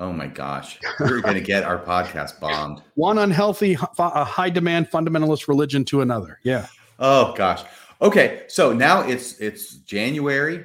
Oh 0.00 0.12
my 0.12 0.28
gosh, 0.28 0.78
we're 1.00 1.20
going 1.20 1.34
to 1.34 1.40
get 1.40 1.64
our 1.64 1.84
podcast 1.84 2.38
bombed. 2.38 2.82
One 2.94 3.18
unhealthy, 3.18 3.76
a 3.98 4.24
high 4.24 4.50
demand 4.50 4.90
fundamentalist 4.90 5.48
religion 5.48 5.84
to 5.86 6.02
another. 6.02 6.38
Yeah. 6.44 6.68
Oh 7.00 7.34
gosh. 7.34 7.64
Okay, 8.00 8.44
so 8.46 8.72
now 8.72 9.00
it's 9.00 9.40
it's 9.40 9.78
January 9.78 10.64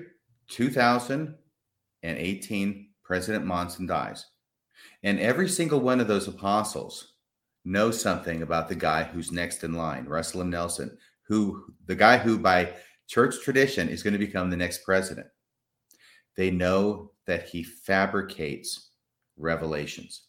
2018. 0.50 2.90
President 3.04 3.46
Monson 3.46 3.88
dies, 3.88 4.28
and 5.02 5.20
every 5.20 5.50
single 5.50 5.80
one 5.80 6.00
of 6.00 6.08
those 6.08 6.28
apostles 6.28 7.14
knows 7.66 8.00
something 8.00 8.44
about 8.44 8.70
the 8.70 8.76
guy 8.76 9.04
who's 9.04 9.32
next 9.32 9.64
in 9.64 9.74
line, 9.74 10.06
Russell 10.06 10.42
M. 10.42 10.52
Nelson, 10.52 10.96
who 11.28 11.66
the 11.88 11.96
guy 11.96 12.18
who 12.18 12.38
by 12.38 12.74
church 13.08 13.36
tradition 13.44 13.90
is 13.90 14.04
going 14.04 14.14
to 14.14 14.20
become 14.20 14.50
the 14.50 14.58
next 14.58 14.84
president. 14.84 15.28
They 16.36 16.52
know 16.52 17.12
that 17.26 17.50
he 17.50 17.64
fabricates 17.64 18.92
revelations. 19.38 20.24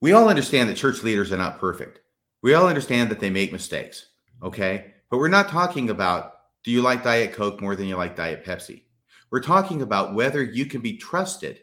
We 0.00 0.12
all 0.12 0.28
understand 0.28 0.68
that 0.68 0.76
church 0.76 1.02
leaders 1.02 1.32
are 1.32 1.38
not 1.38 1.58
perfect. 1.58 2.00
We 2.42 2.54
all 2.54 2.68
understand 2.68 3.10
that 3.10 3.18
they 3.18 3.30
make 3.30 3.52
mistakes, 3.52 4.10
okay? 4.42 4.94
But 5.10 5.18
we're 5.18 5.28
not 5.28 5.48
talking 5.48 5.90
about 5.90 6.34
do 6.64 6.70
you 6.70 6.82
like 6.82 7.02
Diet 7.02 7.32
Coke 7.32 7.60
more 7.60 7.76
than 7.76 7.86
you 7.86 7.96
like 7.96 8.16
Diet 8.16 8.44
Pepsi? 8.44 8.82
We're 9.30 9.40
talking 9.40 9.82
about 9.82 10.14
whether 10.14 10.42
you 10.42 10.66
can 10.66 10.80
be 10.80 10.96
trusted 10.96 11.60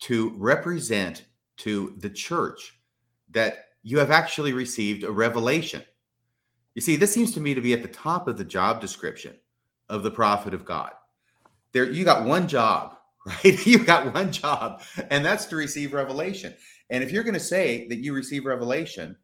to 0.00 0.30
represent 0.36 1.24
to 1.58 1.94
the 1.98 2.10
church 2.10 2.78
that 3.30 3.66
you 3.82 3.98
have 3.98 4.10
actually 4.10 4.52
received 4.52 5.04
a 5.04 5.10
revelation. 5.10 5.82
You 6.74 6.82
see, 6.82 6.96
this 6.96 7.12
seems 7.12 7.32
to 7.34 7.40
me 7.40 7.54
to 7.54 7.60
be 7.60 7.72
at 7.72 7.82
the 7.82 7.88
top 7.88 8.28
of 8.28 8.38
the 8.38 8.44
job 8.44 8.80
description 8.80 9.34
of 9.88 10.02
the 10.02 10.10
prophet 10.10 10.54
of 10.54 10.64
God. 10.64 10.92
There, 11.72 11.90
you 11.90 12.04
got 12.04 12.24
one 12.24 12.48
job, 12.48 12.96
right? 13.30 13.66
You 13.66 13.84
got 13.84 14.12
one 14.14 14.32
job, 14.32 14.82
and 15.10 15.24
that's 15.24 15.46
to 15.46 15.56
receive 15.56 15.92
revelation. 15.92 16.54
And 16.90 17.02
if 17.04 17.12
you're 17.12 17.24
going 17.24 17.34
to 17.34 17.40
say 17.40 17.86
that 17.88 17.98
you 17.98 18.12
receive 18.12 18.44
revelation, 18.44 19.16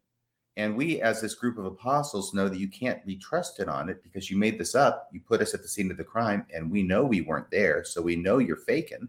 and 0.56 0.76
we, 0.76 1.02
as 1.02 1.20
this 1.20 1.34
group 1.34 1.58
of 1.58 1.66
apostles, 1.66 2.32
know 2.32 2.48
that 2.48 2.58
you 2.58 2.68
can't 2.68 3.04
be 3.04 3.16
trusted 3.16 3.68
on 3.68 3.88
it 3.88 4.02
because 4.02 4.30
you 4.30 4.38
made 4.38 4.58
this 4.58 4.74
up, 4.74 5.08
you 5.12 5.20
put 5.20 5.42
us 5.42 5.52
at 5.52 5.62
the 5.62 5.68
scene 5.68 5.90
of 5.90 5.96
the 5.96 6.04
crime, 6.04 6.46
and 6.54 6.70
we 6.70 6.82
know 6.82 7.04
we 7.04 7.20
weren't 7.20 7.50
there, 7.50 7.84
so 7.84 8.00
we 8.00 8.16
know 8.16 8.38
you're 8.38 8.56
faking, 8.56 9.08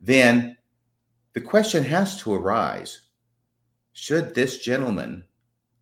then 0.00 0.56
the 1.32 1.40
question 1.40 1.82
has 1.82 2.20
to 2.22 2.34
arise 2.34 3.02
should 3.98 4.34
this 4.34 4.58
gentleman, 4.58 5.24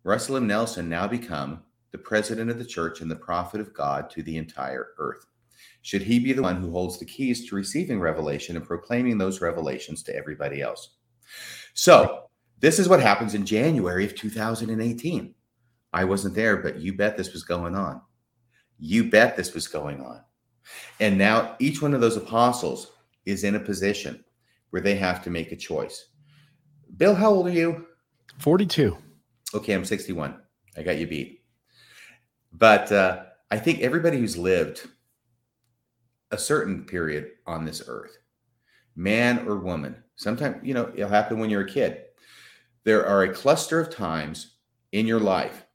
Russell 0.03 0.37
M. 0.37 0.47
Nelson, 0.47 0.87
now 0.87 1.05
become 1.05 1.63
the 1.91 1.97
president 1.97 2.49
of 2.49 2.57
the 2.57 2.65
church 2.65 3.01
and 3.01 3.11
the 3.11 3.15
prophet 3.17 3.59
of 3.59 3.73
God 3.73 4.09
to 4.11 4.23
the 4.23 4.37
entire 4.37 4.87
earth? 4.97 5.25
Should 5.85 6.01
he 6.01 6.17
be 6.17 6.33
the 6.33 6.41
one 6.41 6.55
who 6.55 6.71
holds 6.71 6.97
the 6.97 7.05
keys 7.05 7.47
to 7.47 7.55
receiving 7.55 7.99
revelation 7.99 8.55
and 8.55 8.65
proclaiming 8.65 9.19
those 9.19 9.39
revelations 9.39 10.01
to 10.01 10.15
everybody 10.15 10.59
else? 10.59 10.95
So, 11.75 12.23
this 12.59 12.79
is 12.79 12.89
what 12.89 13.01
happens 13.01 13.35
in 13.35 13.45
January 13.45 14.03
of 14.03 14.15
2018. 14.15 15.35
I 15.93 16.03
wasn't 16.03 16.33
there, 16.33 16.57
but 16.57 16.79
you 16.79 16.93
bet 16.93 17.17
this 17.17 17.33
was 17.33 17.43
going 17.43 17.75
on. 17.75 18.01
You 18.79 19.11
bet 19.11 19.37
this 19.37 19.53
was 19.53 19.67
going 19.67 20.01
on. 20.01 20.21
And 20.99 21.19
now 21.19 21.55
each 21.59 21.83
one 21.83 21.93
of 21.93 22.01
those 22.01 22.17
apostles 22.17 22.91
is 23.27 23.43
in 23.43 23.53
a 23.53 23.59
position 23.59 24.25
where 24.71 24.81
they 24.81 24.95
have 24.95 25.23
to 25.25 25.29
make 25.29 25.51
a 25.51 25.55
choice. 25.55 26.07
Bill, 26.97 27.13
how 27.13 27.29
old 27.29 27.45
are 27.45 27.51
you? 27.51 27.85
42. 28.39 28.97
Okay, 29.53 29.73
I'm 29.73 29.85
61. 29.85 30.41
I 30.75 30.81
got 30.81 30.97
you 30.97 31.05
beat. 31.05 31.43
But 32.53 32.91
uh, 32.91 33.25
I 33.51 33.59
think 33.59 33.81
everybody 33.81 34.17
who's 34.17 34.35
lived 34.35 34.87
a 36.35 36.37
certain 36.37 36.83
period 36.83 37.31
on 37.47 37.63
this 37.63 37.81
earth, 37.87 38.17
man 38.93 39.47
or 39.47 39.55
woman, 39.57 39.95
sometimes, 40.17 40.57
you 40.63 40.73
know, 40.73 40.91
it'll 40.93 41.07
happen 41.07 41.39
when 41.39 41.49
you're 41.49 41.61
a 41.61 41.69
kid. 41.69 42.01
There 42.83 43.07
are 43.07 43.23
a 43.23 43.33
cluster 43.33 43.79
of 43.79 43.89
times 43.89 44.57
in 44.91 45.07
your 45.07 45.21
life 45.21 45.65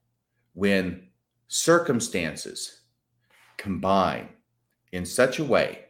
when 0.52 1.08
circumstances 1.48 2.82
combine 3.56 4.28
in 4.92 5.06
such 5.06 5.38
a 5.38 5.44
way 5.44 5.86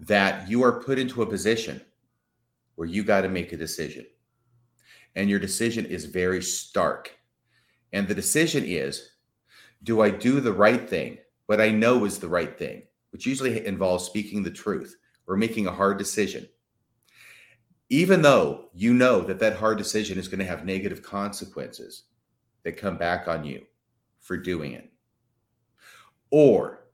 that 0.00 0.48
you 0.48 0.64
are 0.64 0.82
put 0.82 0.98
into 0.98 1.22
a 1.22 1.26
position 1.26 1.80
where 2.74 2.88
you 2.88 3.04
got 3.04 3.20
to 3.20 3.28
make 3.28 3.52
a 3.52 3.56
decision. 3.56 4.04
And 5.14 5.30
your 5.30 5.38
decision 5.38 5.86
is 5.86 6.04
very 6.04 6.42
stark. 6.42 7.16
And 7.92 8.08
the 8.08 8.14
decision 8.14 8.64
is 8.66 9.10
do 9.84 10.00
I 10.00 10.10
do 10.10 10.40
the 10.40 10.52
right 10.52 10.88
thing, 10.88 11.18
what 11.46 11.60
I 11.60 11.70
know 11.70 12.04
is 12.04 12.18
the 12.18 12.28
right 12.28 12.58
thing, 12.58 12.82
which 13.14 13.26
usually 13.26 13.64
involves 13.64 14.02
speaking 14.02 14.42
the 14.42 14.50
truth 14.50 14.96
or 15.28 15.36
making 15.36 15.68
a 15.68 15.72
hard 15.72 15.98
decision? 15.98 16.48
Even 17.88 18.22
though 18.22 18.70
you 18.74 18.92
know 18.92 19.20
that 19.20 19.38
that 19.38 19.54
hard 19.54 19.78
decision 19.78 20.18
is 20.18 20.26
going 20.26 20.40
to 20.40 20.44
have 20.44 20.64
negative 20.64 21.00
consequences 21.00 22.06
that 22.64 22.76
come 22.76 22.96
back 22.96 23.28
on 23.28 23.44
you 23.44 23.64
for 24.18 24.36
doing 24.36 24.72
it. 24.72 24.90
Or 26.32 26.86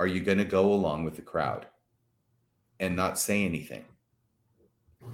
are 0.00 0.06
you 0.06 0.22
going 0.22 0.38
to 0.38 0.46
go 0.46 0.72
along 0.72 1.04
with 1.04 1.14
the 1.14 1.20
crowd 1.20 1.66
and 2.80 2.96
not 2.96 3.18
say 3.18 3.44
anything 3.44 3.84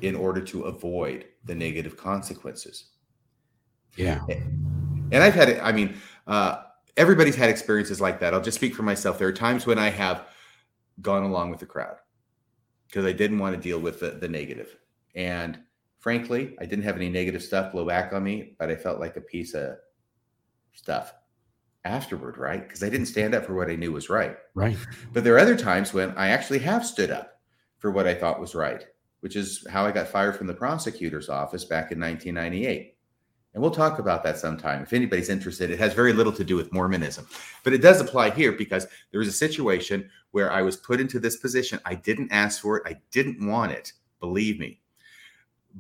in 0.01 0.15
order 0.15 0.43
to 0.43 0.63
avoid 0.63 1.25
the 1.45 1.57
negative 1.57 1.97
consequences? 1.97 2.91
Yeah. 3.97 4.21
And 4.29 5.17
I've 5.25 5.35
had 5.35 5.49
it, 5.49 5.61
I 5.61 5.73
mean, 5.73 5.97
uh, 6.29 6.63
everybody's 6.97 7.37
had 7.37 7.51
experiences 7.51 8.01
like 8.01 8.21
that. 8.21 8.35
I'll 8.35 8.43
just 8.43 8.57
speak 8.57 8.75
for 8.75 8.83
myself. 8.83 9.19
There 9.19 9.29
are 9.29 9.33
times 9.33 9.67
when 9.67 9.79
I 9.79 9.91
have 9.91 10.27
gone 11.01 11.23
along 11.23 11.51
with 11.51 11.61
the 11.61 11.67
crowd 11.67 11.97
because 12.87 13.05
I 13.05 13.13
didn't 13.13 13.39
want 13.39 13.55
to 13.55 13.61
deal 13.61 13.79
with 13.79 14.01
the, 14.01 14.11
the 14.11 14.29
negative. 14.29 14.77
And 15.15 15.59
frankly, 15.99 16.57
I 16.61 16.67
didn't 16.67 16.85
have 16.85 16.97
any 16.97 17.09
negative 17.09 17.43
stuff 17.43 17.73
blow 17.73 17.87
back 17.87 18.13
on 18.13 18.23
me, 18.23 18.55
but 18.59 18.71
I 18.71 18.77
felt 18.77 19.01
like 19.01 19.17
a 19.17 19.21
piece 19.21 19.55
of 19.55 19.77
stuff 20.73 21.15
afterward, 21.85 22.37
right? 22.37 22.63
Because 22.63 22.83
I 22.83 22.89
didn't 22.89 23.07
stand 23.07 23.35
up 23.35 23.47
for 23.47 23.55
what 23.55 23.71
I 23.71 23.77
knew 23.77 23.93
was 23.93 24.11
right. 24.11 24.37
Right. 24.55 24.77
But 25.13 25.25
there 25.25 25.35
are 25.35 25.41
other 25.41 25.57
times 25.57 25.95
when 25.95 26.11
I 26.13 26.29
actually 26.29 26.59
have 26.61 26.85
stood 26.85 27.11
up 27.11 27.41
for 27.79 27.91
what 27.91 28.07
I 28.07 28.15
thought 28.15 28.41
was 28.41 28.55
right, 28.55 28.85
which 29.21 29.37
is 29.37 29.67
how 29.71 29.87
I 29.87 29.93
got 29.93 30.09
fired 30.09 30.37
from 30.37 30.47
the 30.47 30.55
prosecutor's 30.55 31.29
office 31.29 31.65
back 31.65 31.93
in 31.93 32.01
1998. 32.01 32.97
And 33.53 33.61
we'll 33.61 33.73
talk 33.73 33.99
about 33.99 34.23
that 34.23 34.39
sometime. 34.39 34.83
If 34.83 34.93
anybody's 34.93 35.29
interested, 35.29 35.71
it 35.71 35.79
has 35.81 35.93
very 35.93 36.13
little 36.13 36.33
to 36.33 36.45
do 36.45 36.55
with 36.57 36.73
Mormonism, 36.73 37.27
but 37.65 37.73
it 37.73 37.83
does 37.83 38.01
apply 38.01 38.31
here 38.31 38.53
because 38.53 38.87
there 39.11 39.19
was 39.19 39.29
a 39.29 39.33
situation 39.33 40.09
where 40.31 40.53
I 40.53 40.63
was 40.63 40.77
put 40.77 41.01
into 41.01 41.19
this 41.19 41.37
position. 41.37 41.81
I 41.85 41.97
didn't 41.97 42.31
ask 42.31 42.61
for 42.61 42.77
it, 42.77 42.85
I 42.87 43.01
didn't 43.11 43.45
want 43.45 43.73
it, 43.73 43.93
believe 44.21 44.61
me. 44.61 44.81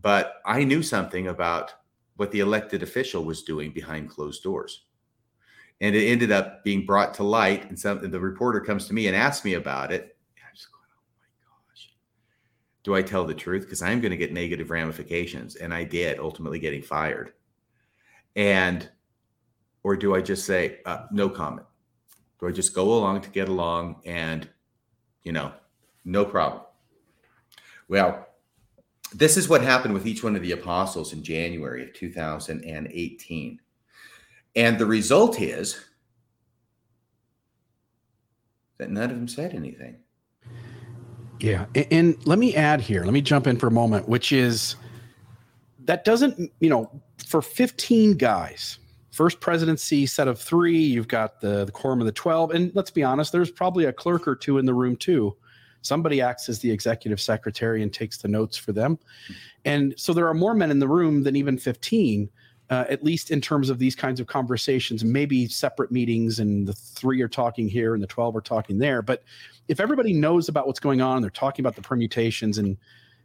But 0.00 0.40
I 0.44 0.64
knew 0.64 0.82
something 0.82 1.28
about 1.28 1.72
what 2.16 2.32
the 2.32 2.40
elected 2.40 2.82
official 2.82 3.24
was 3.24 3.42
doing 3.42 3.70
behind 3.70 4.10
closed 4.10 4.42
doors. 4.42 4.82
And 5.80 5.94
it 5.94 6.08
ended 6.08 6.32
up 6.32 6.64
being 6.64 6.84
brought 6.84 7.14
to 7.14 7.22
light 7.22 7.68
and 7.68 7.78
some 7.78 8.10
the 8.10 8.20
reporter 8.20 8.60
comes 8.60 8.86
to 8.88 8.94
me 8.94 9.06
and 9.06 9.16
asks 9.16 9.44
me 9.44 9.54
about 9.54 9.92
it. 9.92 10.16
I'm 10.36 10.54
just 10.54 10.70
going 10.70 10.84
oh 10.84 11.06
my 11.18 11.72
gosh. 11.72 11.88
Do 12.82 12.94
i 12.94 13.00
tell 13.00 13.24
the 13.24 13.32
truth? 13.32 13.62
Because 13.62 13.80
i'm 13.80 14.00
going 14.00 14.10
to 14.10 14.18
get 14.18 14.34
negative 14.34 14.70
ramifications. 14.70 15.56
And 15.56 15.72
i 15.72 15.82
did 15.82 16.18
ultimately 16.18 16.58
getting 16.58 16.82
fired 16.82 17.32
and 18.36 18.88
or 19.82 19.96
do 19.96 20.14
i 20.14 20.20
just 20.20 20.44
say 20.44 20.78
uh, 20.86 21.06
no 21.10 21.28
comment 21.28 21.66
do 22.38 22.48
i 22.48 22.52
just 22.52 22.74
go 22.74 22.92
along 22.94 23.20
to 23.20 23.30
get 23.30 23.48
along 23.48 24.00
and 24.04 24.48
you 25.22 25.32
know 25.32 25.52
no 26.04 26.24
problem 26.24 26.62
well 27.88 28.26
this 29.12 29.36
is 29.36 29.48
what 29.48 29.62
happened 29.62 29.92
with 29.92 30.06
each 30.06 30.22
one 30.22 30.36
of 30.36 30.42
the 30.42 30.52
apostles 30.52 31.12
in 31.12 31.22
january 31.22 31.82
of 31.82 31.92
2018 31.92 33.60
and 34.56 34.78
the 34.78 34.86
result 34.86 35.40
is 35.40 35.84
that 38.80 38.90
none 38.90 39.10
of 39.10 39.16
them 39.16 39.28
said 39.28 39.54
anything. 39.54 39.96
Yeah. 41.38 41.66
And, 41.74 41.86
and 41.90 42.26
let 42.26 42.38
me 42.38 42.56
add 42.56 42.80
here, 42.80 43.04
let 43.04 43.12
me 43.12 43.20
jump 43.20 43.46
in 43.46 43.56
for 43.56 43.68
a 43.68 43.70
moment, 43.70 44.08
which 44.08 44.32
is 44.32 44.76
that 45.84 46.04
doesn't, 46.04 46.50
you 46.60 46.70
know, 46.70 46.90
for 47.26 47.42
15 47.42 48.16
guys, 48.16 48.78
first 49.10 49.40
presidency 49.40 50.06
set 50.06 50.28
of 50.28 50.40
three, 50.40 50.78
you've 50.78 51.08
got 51.08 51.40
the, 51.40 51.64
the 51.64 51.72
quorum 51.72 52.00
of 52.00 52.06
the 52.06 52.12
12. 52.12 52.52
And 52.52 52.72
let's 52.74 52.90
be 52.90 53.02
honest, 53.02 53.32
there's 53.32 53.50
probably 53.50 53.84
a 53.84 53.92
clerk 53.92 54.26
or 54.26 54.36
two 54.36 54.58
in 54.58 54.66
the 54.66 54.74
room 54.74 54.96
too. 54.96 55.36
Somebody 55.82 56.20
acts 56.20 56.48
as 56.48 56.58
the 56.58 56.70
executive 56.70 57.20
secretary 57.20 57.82
and 57.82 57.92
takes 57.92 58.18
the 58.18 58.28
notes 58.28 58.56
for 58.56 58.72
them. 58.72 58.98
And 59.64 59.94
so 59.96 60.12
there 60.12 60.28
are 60.28 60.34
more 60.34 60.54
men 60.54 60.70
in 60.70 60.78
the 60.78 60.88
room 60.88 61.22
than 61.22 61.36
even 61.36 61.58
15. 61.58 62.28
Uh, 62.68 62.84
at 62.88 63.02
least 63.02 63.32
in 63.32 63.40
terms 63.40 63.68
of 63.68 63.80
these 63.80 63.96
kinds 63.96 64.20
of 64.20 64.28
conversations, 64.28 65.04
maybe 65.04 65.48
separate 65.48 65.90
meetings 65.90 66.38
and 66.38 66.68
the 66.68 66.72
three 66.72 67.20
are 67.20 67.26
talking 67.26 67.68
here 67.68 67.94
and 67.94 68.02
the 68.02 68.06
12 68.06 68.36
are 68.36 68.40
talking 68.40 68.78
there. 68.78 69.02
But 69.02 69.24
if 69.66 69.80
everybody 69.80 70.12
knows 70.12 70.48
about 70.48 70.68
what's 70.68 70.78
going 70.78 71.00
on, 71.00 71.20
they're 71.20 71.30
talking 71.30 71.64
about 71.64 71.74
the 71.74 71.82
permutations 71.82 72.58
and 72.58 72.76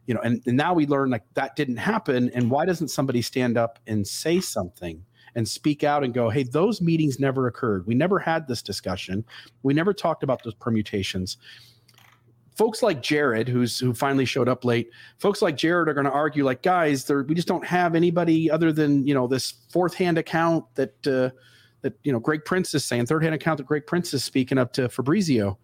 you 0.06 0.14
know, 0.14 0.22
and, 0.22 0.42
and 0.46 0.56
now 0.56 0.74
we 0.74 0.86
learn 0.86 1.10
like 1.10 1.24
that 1.34 1.56
didn't 1.56 1.78
happen. 1.78 2.30
And 2.34 2.50
why 2.50 2.66
doesn't 2.66 2.90
somebody 2.90 3.22
stand 3.22 3.58
up 3.58 3.80
and 3.88 4.08
say 4.08 4.40
something 4.40 5.04
and 5.36 5.48
speak 5.48 5.84
out 5.84 6.04
and 6.04 6.14
go, 6.14 6.30
hey, 6.30 6.44
those 6.44 6.82
meetings 6.82 7.20
never 7.20 7.48
occurred. 7.48 7.86
We 7.86 7.96
never 7.96 8.20
had 8.20 8.48
this 8.48 8.62
discussion. 8.62 9.26
We 9.64 9.74
never 9.74 9.94
talked 9.94 10.24
about 10.24 10.44
those 10.44 10.54
permutations. 10.56 11.38
Folks 12.56 12.82
like 12.82 13.04
Jared, 13.04 13.50
who's 13.50 13.78
who 13.80 13.94
finally 13.94 14.24
showed 14.24 14.48
up 14.48 14.64
late, 14.64 14.90
folks 15.18 15.42
like 15.42 15.58
Jared 15.58 15.90
are 15.90 15.94
going 15.94 16.06
to 16.06 16.12
argue, 16.12 16.46
like, 16.46 16.62
guys, 16.62 17.10
we 17.10 17.36
just 17.36 17.50
don't 17.50 17.66
have 17.66 17.96
anybody 17.96 18.50
other 18.50 18.72
than 18.72 19.06
you 19.06 19.14
know 19.14 19.28
this 19.28 19.56
fourth 19.70 19.94
hand 19.94 20.18
account 20.18 20.64
that 20.76 21.06
uh, 21.06 21.32
that 21.82 22.00
you 22.04 22.14
know 22.14 22.20
Greg 22.20 22.46
Prince 22.46 22.74
is 22.74 22.86
saying, 22.86 23.08
third 23.08 23.24
hand 23.24 23.36
account 23.36 23.58
that 23.58 23.66
Greg 23.66 23.86
Prince 23.86 24.14
is 24.14 24.24
speaking 24.24 24.58
up 24.58 24.72
to 24.72 24.88
Fabrizio 24.88 25.58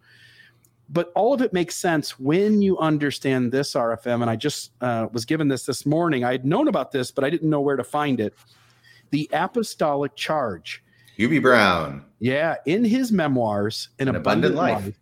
but 0.92 1.10
all 1.14 1.32
of 1.32 1.40
it 1.40 1.52
makes 1.52 1.74
sense 1.74 2.18
when 2.18 2.60
you 2.60 2.78
understand 2.78 3.50
this 3.50 3.72
RFM. 3.72 4.20
And 4.20 4.28
I 4.30 4.36
just 4.36 4.72
uh, 4.82 5.08
was 5.10 5.24
given 5.24 5.48
this 5.48 5.64
this 5.64 5.86
morning. 5.86 6.22
I 6.22 6.32
had 6.32 6.44
known 6.44 6.68
about 6.68 6.92
this, 6.92 7.10
but 7.10 7.24
I 7.24 7.30
didn't 7.30 7.48
know 7.48 7.62
where 7.62 7.76
to 7.76 7.84
find 7.84 8.20
it. 8.20 8.34
The 9.10 9.28
apostolic 9.32 10.14
charge. 10.16 10.84
Hugh 11.16 11.30
B. 11.30 11.38
Brown. 11.38 12.04
Yeah, 12.18 12.56
in 12.66 12.84
his 12.84 13.10
memoirs, 13.10 13.88
An, 13.98 14.08
An 14.08 14.16
Abundant, 14.16 14.54
Abundant 14.54 14.54
Life, 14.54 14.84
Life, 14.84 14.98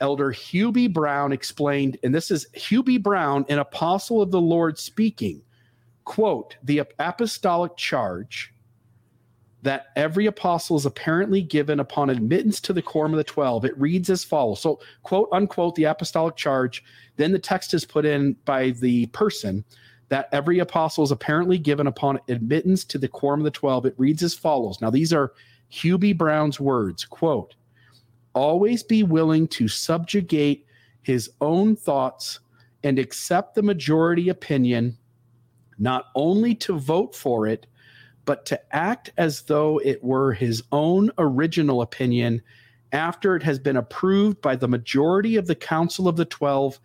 Elder 0.00 0.30
Hugh 0.30 0.72
B. 0.72 0.86
Brown 0.86 1.32
explained, 1.32 1.98
and 2.02 2.14
this 2.14 2.30
is 2.30 2.46
Hugh 2.54 2.82
B. 2.82 2.96
Brown, 2.96 3.44
an 3.48 3.58
apostle 3.58 4.22
of 4.22 4.30
the 4.30 4.40
Lord 4.40 4.78
speaking, 4.78 5.42
quote, 6.04 6.56
the 6.62 6.78
apostolic 6.98 7.76
charge 7.76 8.52
that 9.62 9.86
every 9.96 10.26
apostle 10.26 10.76
is 10.76 10.86
apparently 10.86 11.42
given 11.42 11.80
upon 11.80 12.10
admittance 12.10 12.60
to 12.60 12.72
the 12.72 12.82
quorum 12.82 13.12
of 13.12 13.18
the 13.18 13.24
12. 13.24 13.64
It 13.64 13.78
reads 13.78 14.10
as 14.10 14.22
follows. 14.22 14.60
So, 14.60 14.80
quote 15.02 15.28
unquote, 15.32 15.74
the 15.74 15.84
apostolic 15.84 16.36
charge. 16.36 16.84
Then 17.16 17.32
the 17.32 17.38
text 17.38 17.74
is 17.74 17.84
put 17.84 18.04
in 18.04 18.34
by 18.44 18.70
the 18.70 19.06
person 19.06 19.64
that 20.08 20.28
every 20.30 20.60
apostle 20.60 21.02
is 21.02 21.10
apparently 21.10 21.58
given 21.58 21.86
upon 21.86 22.20
admittance 22.28 22.84
to 22.84 22.98
the 22.98 23.08
quorum 23.08 23.40
of 23.40 23.44
the 23.44 23.50
12. 23.50 23.86
It 23.86 23.94
reads 23.98 24.22
as 24.22 24.34
follows. 24.34 24.80
Now, 24.80 24.90
these 24.90 25.12
are 25.12 25.32
Hugh 25.68 25.98
B. 25.98 26.12
Brown's 26.12 26.60
words. 26.60 27.04
Quote, 27.04 27.54
always 28.34 28.82
be 28.82 29.02
willing 29.02 29.48
to 29.48 29.66
subjugate 29.66 30.66
his 31.02 31.30
own 31.40 31.74
thoughts 31.74 32.40
and 32.84 32.98
accept 32.98 33.54
the 33.54 33.62
majority 33.62 34.28
opinion, 34.28 34.96
not 35.78 36.06
only 36.14 36.54
to 36.54 36.78
vote 36.78 37.14
for 37.14 37.46
it 37.46 37.66
but 38.26 38.44
to 38.46 38.60
act 38.74 39.10
as 39.16 39.42
though 39.42 39.78
it 39.78 40.04
were 40.04 40.34
his 40.34 40.62
own 40.72 41.10
original 41.16 41.80
opinion 41.80 42.42
after 42.92 43.34
it 43.34 43.42
has 43.42 43.58
been 43.58 43.76
approved 43.76 44.40
by 44.42 44.56
the 44.56 44.68
majority 44.68 45.36
of 45.36 45.46
the 45.46 45.54
Council 45.54 46.08
of 46.08 46.16
the 46.16 46.24
Twelve 46.24 46.78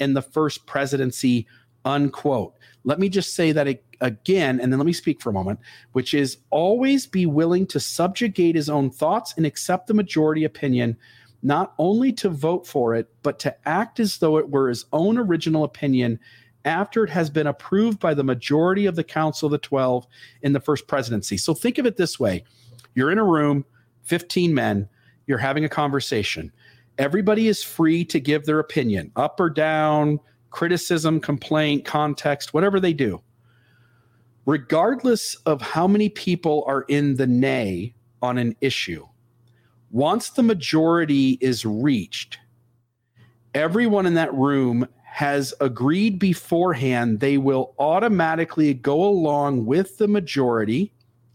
in 0.00 0.14
the 0.14 0.22
first 0.22 0.66
presidency, 0.66 1.46
unquote. 1.84 2.54
Let 2.84 2.98
me 2.98 3.08
just 3.08 3.34
say 3.34 3.52
that 3.52 3.68
again, 4.00 4.60
and 4.60 4.72
then 4.72 4.78
let 4.78 4.86
me 4.86 4.92
speak 4.92 5.20
for 5.20 5.30
a 5.30 5.34
moment, 5.34 5.60
which 5.92 6.14
is 6.14 6.38
always 6.50 7.06
be 7.06 7.26
willing 7.26 7.66
to 7.68 7.80
subjugate 7.80 8.54
his 8.54 8.68
own 8.68 8.90
thoughts 8.90 9.34
and 9.36 9.46
accept 9.46 9.86
the 9.86 9.94
majority 9.94 10.44
opinion, 10.44 10.96
not 11.42 11.74
only 11.78 12.12
to 12.12 12.28
vote 12.28 12.66
for 12.66 12.94
it, 12.94 13.08
but 13.22 13.38
to 13.40 13.68
act 13.68 14.00
as 14.00 14.18
though 14.18 14.38
it 14.38 14.50
were 14.50 14.68
his 14.68 14.84
own 14.92 15.18
original 15.18 15.64
opinion 15.64 16.18
after 16.66 17.04
it 17.04 17.10
has 17.10 17.30
been 17.30 17.46
approved 17.46 18.00
by 18.00 18.12
the 18.12 18.24
majority 18.24 18.84
of 18.86 18.96
the 18.96 19.04
Council 19.04 19.46
of 19.46 19.52
the 19.52 19.58
12 19.58 20.06
in 20.42 20.52
the 20.52 20.60
first 20.60 20.86
presidency. 20.88 21.36
So 21.36 21.54
think 21.54 21.78
of 21.78 21.86
it 21.86 21.96
this 21.96 22.20
way 22.20 22.44
you're 22.94 23.12
in 23.12 23.18
a 23.18 23.24
room, 23.24 23.64
15 24.02 24.52
men, 24.52 24.88
you're 25.26 25.38
having 25.38 25.64
a 25.64 25.68
conversation. 25.68 26.52
Everybody 26.98 27.46
is 27.48 27.62
free 27.62 28.04
to 28.06 28.18
give 28.18 28.44
their 28.44 28.58
opinion, 28.58 29.12
up 29.16 29.38
or 29.38 29.50
down, 29.50 30.18
criticism, 30.50 31.20
complaint, 31.20 31.84
context, 31.84 32.54
whatever 32.54 32.80
they 32.80 32.94
do. 32.94 33.22
Regardless 34.46 35.34
of 35.46 35.60
how 35.60 35.86
many 35.86 36.08
people 36.08 36.64
are 36.66 36.82
in 36.88 37.16
the 37.16 37.26
nay 37.26 37.94
on 38.22 38.38
an 38.38 38.56
issue, 38.60 39.06
once 39.90 40.30
the 40.30 40.42
majority 40.42 41.36
is 41.40 41.66
reached, 41.66 42.38
everyone 43.54 44.06
in 44.06 44.14
that 44.14 44.32
room 44.32 44.88
has 45.16 45.54
agreed 45.62 46.18
beforehand 46.18 47.20
they 47.20 47.38
will 47.38 47.74
automatically 47.78 48.74
go 48.74 49.02
along 49.02 49.64
with 49.64 49.96
the 49.96 50.06
majority. 50.06 50.92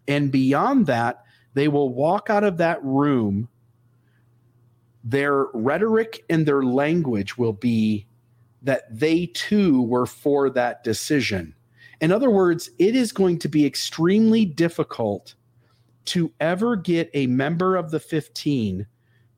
And 0.08 0.32
beyond 0.32 0.86
that, 0.86 1.24
they 1.56 1.68
will 1.68 1.92
walk 1.92 2.30
out 2.30 2.44
of 2.44 2.58
that 2.58 2.78
room. 2.84 3.50
Their 5.04 5.48
rhetoric 5.56 6.24
and 6.30 6.46
their 6.46 6.62
language 6.62 7.40
will 7.40 7.54
be 7.54 8.06
that 8.62 8.84
they 8.92 9.26
too 9.26 9.82
were 9.82 10.06
for 10.06 10.52
that 10.52 10.84
decision. 10.84 11.56
In 12.02 12.12
other 12.12 12.30
words, 12.30 12.70
it 12.78 12.96
is 12.96 13.12
going 13.12 13.40
to 13.40 13.50
be 13.50 13.66
extremely 13.66 14.46
difficult 14.46 15.34
to 16.06 16.32
ever 16.40 16.76
get 16.76 17.10
a 17.16 17.26
member 17.26 17.76
of 17.76 17.90
the 17.90 18.00
15 18.00 18.86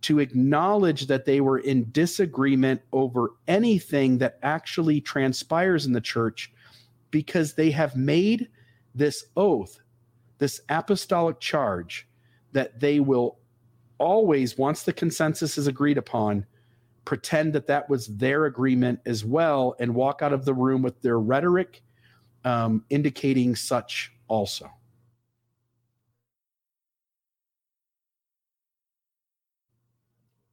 to 0.04 0.20
acknowledge 0.20 1.08
that 1.08 1.26
they 1.26 1.42
were 1.42 1.60
in 1.60 1.90
disagreement 1.92 2.82
over 2.92 3.32
anything 3.48 4.18
that 4.20 4.38
actually 4.44 5.02
transpires 5.02 5.86
in 5.86 5.94
the 5.94 6.02
church 6.02 6.52
because 7.12 7.54
they 7.54 7.72
have 7.72 7.96
made 7.96 8.50
this 8.96 9.26
oath, 9.38 9.80
this 10.38 10.62
apostolic 10.70 11.40
charge 11.40 12.08
that 12.52 12.80
they 12.80 13.00
will 13.00 13.40
always, 13.98 14.58
once 14.58 14.84
the 14.84 14.94
consensus 14.94 15.58
is 15.58 15.68
agreed 15.68 15.98
upon, 15.98 16.46
pretend 17.06 17.54
that 17.54 17.68
that 17.68 17.90
was 17.90 18.08
their 18.08 18.46
agreement 18.46 19.00
as 19.06 19.26
well 19.26 19.76
and 19.80 19.94
walk 19.94 20.22
out 20.22 20.34
of 20.34 20.46
the 20.46 20.54
room 20.54 20.82
with 20.82 21.02
their 21.02 21.20
rhetoric 21.20 21.82
um, 22.46 22.84
indicating 22.90 23.56
such 23.56 24.12
also. 24.28 24.70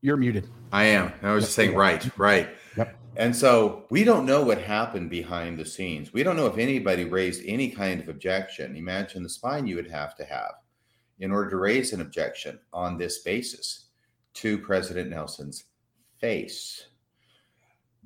You're 0.02 0.16
muted. 0.16 0.48
I 0.72 0.84
am. 0.84 1.12
I 1.22 1.32
was 1.32 1.44
just 1.44 1.54
saying, 1.54 1.74
right, 1.74 2.08
right. 2.18 2.48
Yep. 2.76 2.96
And 3.16 3.36
so 3.36 3.84
we 3.90 4.04
don't 4.04 4.24
know 4.24 4.42
what 4.42 4.62
happened 4.62 5.10
behind 5.10 5.58
the 5.58 5.66
scenes. 5.66 6.12
We 6.12 6.22
don't 6.22 6.36
know 6.36 6.46
if 6.46 6.56
anybody 6.56 7.04
raised 7.04 7.42
any 7.44 7.70
kind 7.70 8.00
of 8.00 8.08
objection. 8.08 8.76
Imagine 8.76 9.22
the 9.22 9.28
spine 9.28 9.66
you 9.66 9.76
would 9.76 9.90
have 9.90 10.14
to 10.16 10.24
have 10.24 10.52
in 11.18 11.30
order 11.30 11.50
to 11.50 11.56
raise 11.56 11.92
an 11.92 12.00
objection 12.00 12.58
on 12.72 12.96
this 12.96 13.18
basis 13.18 13.86
to 14.34 14.58
President 14.58 15.10
Nelson's 15.10 15.64
face. 16.18 16.86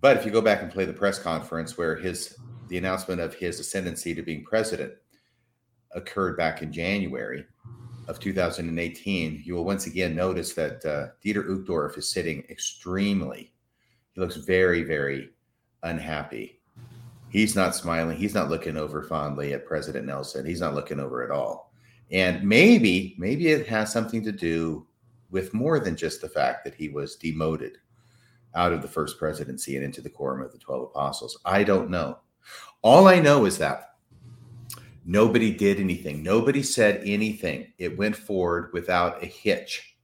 But 0.01 0.17
if 0.17 0.25
you 0.25 0.33
go 0.33 0.41
back 0.41 0.63
and 0.63 0.73
play 0.73 0.85
the 0.85 0.93
press 0.93 1.19
conference 1.19 1.79
where 1.79 1.97
his 1.97 2.37
the 2.69 2.79
announcement 2.79 3.21
of 3.21 3.35
his 3.35 3.61
ascendancy 3.61 4.15
to 4.15 4.23
being 4.23 4.43
president 4.43 4.95
occurred 5.93 6.37
back 6.37 6.63
in 6.63 6.73
January, 6.73 7.45
of 8.09 8.21
2018, 8.21 9.43
you 9.45 9.55
will 9.55 9.65
once 9.65 9.87
again 9.87 10.15
notice 10.15 10.53
that 10.55 10.85
uh, 10.85 11.09
Dieter 11.25 11.49
Uchtdorf 11.49 11.97
is 11.97 12.11
sitting 12.11 12.45
extremely, 12.51 13.53
he 14.13 14.21
looks 14.21 14.37
very, 14.37 14.83
very 14.83 15.31
unhappy. 15.83 16.61
He's 17.29 17.57
not 17.57 17.75
smiling. 17.75 18.17
He's 18.17 18.35
not 18.35 18.49
looking 18.49 18.77
over 18.77 19.03
fondly 19.03 19.53
at 19.55 19.67
President 19.67 20.07
Nelson. 20.07 20.47
He's 20.47 20.61
not 20.61 20.75
looking 20.75 21.01
over 21.01 21.25
at 21.25 21.33
all. 21.33 21.73
And 22.13 22.47
maybe, 22.47 23.17
maybe 23.19 23.49
it 23.49 23.67
has 23.67 23.93
something 23.93 24.23
to 24.25 24.31
do 24.31 24.87
with 25.31 25.53
more 25.53 25.81
than 25.81 25.97
just 25.97 26.21
the 26.21 26.29
fact 26.29 26.65
that 26.65 26.75
he 26.75 26.89
was 26.89 27.17
demoted 27.17 27.79
out 28.55 28.73
of 28.73 28.83
the 28.83 28.89
first 28.89 29.19
presidency 29.19 29.75
and 29.75 29.85
into 29.85 30.01
the 30.01 30.11
quorum 30.11 30.43
of 30.43 30.53
the 30.53 30.59
12 30.59 30.83
apostles. 30.83 31.37
I 31.45 31.65
don't 31.65 31.91
know. 31.91 32.19
All 32.83 33.09
I 33.09 33.19
know 33.19 33.47
is 33.47 33.59
that 33.59 33.94
Nobody 35.05 35.53
did 35.53 35.81
anything. 35.81 36.23
Nobody 36.23 36.63
said 36.63 37.03
anything. 37.05 37.73
It 37.79 37.99
went 37.99 38.17
forward 38.17 38.71
without 38.73 39.23
a 39.23 39.27
hitch. 39.27 39.97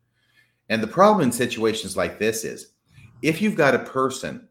And 0.69 0.83
the 0.83 0.87
problem 0.87 1.25
in 1.25 1.33
situations 1.33 1.97
like 1.97 2.19
this 2.19 2.45
is 2.45 2.75
if 3.23 3.41
you've 3.41 3.57
got 3.57 3.75
a 3.75 3.81
person 3.81 4.49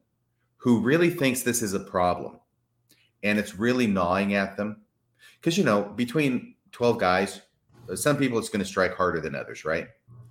who 0.57 0.81
really 0.81 1.09
thinks 1.09 1.43
this 1.43 1.61
is 1.61 1.73
a 1.73 1.79
problem 1.79 2.39
and 3.23 3.37
it's 3.37 3.55
really 3.55 3.87
gnawing 3.87 4.33
at 4.33 4.57
them, 4.57 4.81
because, 5.39 5.57
you 5.57 5.63
know, 5.63 5.83
between 5.95 6.55
12 6.71 6.97
guys, 6.97 7.41
uh, 7.89 7.95
some 7.95 8.17
people 8.17 8.39
it's 8.39 8.49
going 8.49 8.59
to 8.59 8.65
strike 8.65 8.95
harder 8.95 9.21
than 9.21 9.35
others, 9.35 9.65
right? 9.65 9.87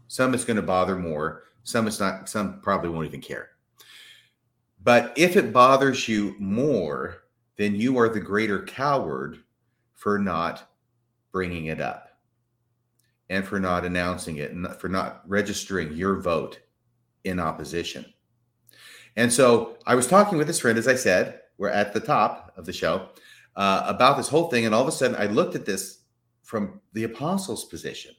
Some 0.08 0.34
it's 0.34 0.44
going 0.44 0.56
to 0.56 0.62
bother 0.62 0.96
more. 0.96 1.44
Some 1.62 1.86
it's 1.86 2.00
not, 2.00 2.28
some 2.28 2.60
probably 2.60 2.90
won't 2.90 3.06
even 3.06 3.20
care. 3.20 3.50
But 4.82 5.12
if 5.16 5.36
it 5.36 5.52
bothers 5.52 6.08
you 6.08 6.34
more, 6.38 7.24
then 7.56 7.74
you 7.74 7.98
are 7.98 8.08
the 8.08 8.20
greater 8.20 8.62
coward 8.62 9.38
for 9.98 10.16
not 10.16 10.70
bringing 11.32 11.66
it 11.66 11.80
up 11.80 12.08
and 13.28 13.44
for 13.44 13.58
not 13.58 13.84
announcing 13.84 14.36
it 14.36 14.52
and 14.52 14.64
for 14.76 14.88
not 14.88 15.22
registering 15.26 15.92
your 15.92 16.20
vote 16.20 16.60
in 17.24 17.40
opposition. 17.40 18.04
And 19.16 19.32
so 19.32 19.76
I 19.86 19.96
was 19.96 20.06
talking 20.06 20.38
with 20.38 20.46
this 20.46 20.60
friend, 20.60 20.78
as 20.78 20.86
I 20.86 20.94
said, 20.94 21.40
we're 21.58 21.68
at 21.68 21.92
the 21.92 22.00
top 22.00 22.52
of 22.56 22.64
the 22.64 22.72
show, 22.72 23.08
uh, 23.56 23.82
about 23.86 24.16
this 24.16 24.28
whole 24.28 24.48
thing. 24.48 24.66
And 24.66 24.74
all 24.74 24.82
of 24.82 24.88
a 24.88 24.92
sudden, 24.92 25.16
I 25.16 25.26
looked 25.26 25.56
at 25.56 25.66
this 25.66 26.04
from 26.42 26.80
the 26.92 27.02
apostles' 27.02 27.64
position. 27.64 28.14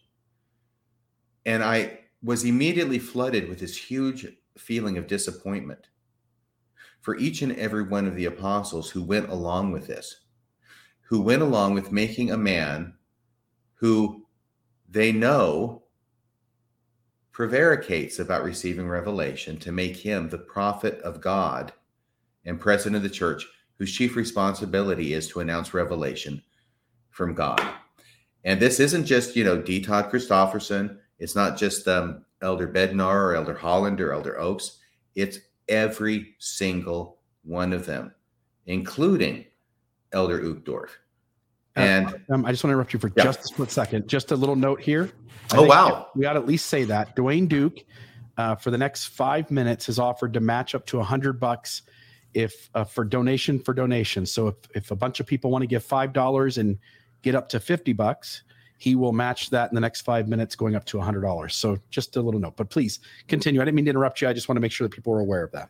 And 1.45 1.63
I 1.63 1.99
was 2.21 2.43
immediately 2.43 2.99
flooded 2.99 3.47
with 3.47 3.61
this 3.61 3.77
huge 3.77 4.27
feeling 4.57 4.97
of 4.97 5.07
disappointment 5.07 5.87
for 6.99 7.15
each 7.15 7.41
and 7.41 7.55
every 7.55 7.83
one 7.83 8.05
of 8.05 8.15
the 8.15 8.25
apostles 8.25 8.89
who 8.89 9.01
went 9.01 9.29
along 9.29 9.71
with 9.71 9.87
this, 9.87 10.25
who 11.09 11.21
went 11.21 11.41
along 11.41 11.73
with 11.73 11.91
making 11.91 12.29
a 12.29 12.37
man 12.37 12.93
who 13.73 14.23
they 14.87 15.11
know 15.11 15.81
prevaricates 17.31 18.19
about 18.19 18.43
receiving 18.43 18.87
revelation 18.87 19.57
to 19.57 19.71
make 19.71 19.97
him 19.97 20.29
the 20.29 20.37
prophet 20.37 21.01
of 21.01 21.19
God 21.19 21.73
and 22.45 22.59
president 22.59 22.97
of 22.97 23.01
the 23.01 23.09
church, 23.09 23.47
whose 23.79 23.91
chief 23.91 24.15
responsibility 24.15 25.13
is 25.13 25.27
to 25.27 25.39
announce 25.39 25.73
revelation 25.73 26.43
from 27.09 27.33
God. 27.33 27.67
And 28.43 28.59
this 28.59 28.79
isn't 28.79 29.05
just, 29.05 29.35
you 29.35 29.43
know, 29.43 29.59
D. 29.59 29.81
Todd 29.81 30.11
Christofferson. 30.11 30.99
It's 31.17 31.35
not 31.35 31.57
just 31.57 31.87
um, 31.87 32.23
Elder 32.43 32.67
Bednar 32.67 33.15
or 33.15 33.35
Elder 33.35 33.55
Holland 33.55 33.99
or 33.99 34.13
Elder 34.13 34.39
Oaks. 34.39 34.77
It's 35.15 35.39
every 35.67 36.35
single 36.37 37.17
one 37.43 37.73
of 37.73 37.87
them, 37.87 38.13
including 38.67 39.45
Elder 40.11 40.41
Uchtdorf. 40.41 40.89
Uh, 41.75 41.79
and 41.79 42.21
um, 42.29 42.45
I 42.45 42.51
just 42.51 42.63
want 42.63 42.71
to 42.71 42.73
interrupt 42.73 42.93
you 42.93 42.99
for 42.99 43.11
yeah. 43.15 43.23
just 43.23 43.41
a 43.41 43.43
split 43.43 43.71
second. 43.71 44.07
Just 44.07 44.31
a 44.31 44.35
little 44.35 44.55
note 44.55 44.81
here. 44.81 45.11
I 45.51 45.57
oh 45.57 45.63
wow! 45.63 46.07
We 46.15 46.25
ought 46.25 46.33
to 46.33 46.39
at 46.39 46.47
least 46.47 46.67
say 46.67 46.83
that 46.85 47.15
Dwayne 47.15 47.47
Duke, 47.47 47.79
uh, 48.37 48.55
for 48.55 48.71
the 48.71 48.77
next 48.77 49.07
five 49.07 49.49
minutes, 49.49 49.85
has 49.85 49.99
offered 49.99 50.33
to 50.33 50.39
match 50.39 50.75
up 50.75 50.85
to 50.87 50.99
a 50.99 51.03
hundred 51.03 51.39
bucks 51.39 51.83
if 52.33 52.69
uh, 52.75 52.83
for 52.83 53.03
donation 53.03 53.59
for 53.59 53.73
donation. 53.73 54.25
So 54.25 54.47
if 54.49 54.55
if 54.75 54.91
a 54.91 54.95
bunch 54.95 55.19
of 55.19 55.25
people 55.25 55.51
want 55.51 55.63
to 55.63 55.67
give 55.67 55.83
five 55.83 56.13
dollars 56.13 56.57
and 56.57 56.77
get 57.21 57.35
up 57.35 57.49
to 57.49 57.59
fifty 57.59 57.93
bucks, 57.93 58.43
he 58.77 58.95
will 58.95 59.11
match 59.11 59.49
that 59.51 59.69
in 59.69 59.75
the 59.75 59.81
next 59.81 60.01
five 60.01 60.27
minutes, 60.27 60.55
going 60.55 60.75
up 60.75 60.85
to 60.85 60.99
a 60.99 61.01
hundred 61.01 61.21
dollars. 61.21 61.55
So 61.55 61.77
just 61.89 62.15
a 62.15 62.21
little 62.21 62.39
note, 62.39 62.57
but 62.57 62.69
please 62.69 62.99
continue. 63.27 63.61
I 63.61 63.65
didn't 63.65 63.75
mean 63.75 63.85
to 63.85 63.91
interrupt 63.91 64.21
you. 64.21 64.27
I 64.27 64.33
just 64.33 64.49
want 64.49 64.57
to 64.57 64.61
make 64.61 64.71
sure 64.71 64.87
that 64.87 64.93
people 64.93 65.13
are 65.13 65.19
aware 65.19 65.43
of 65.43 65.51
that. 65.51 65.69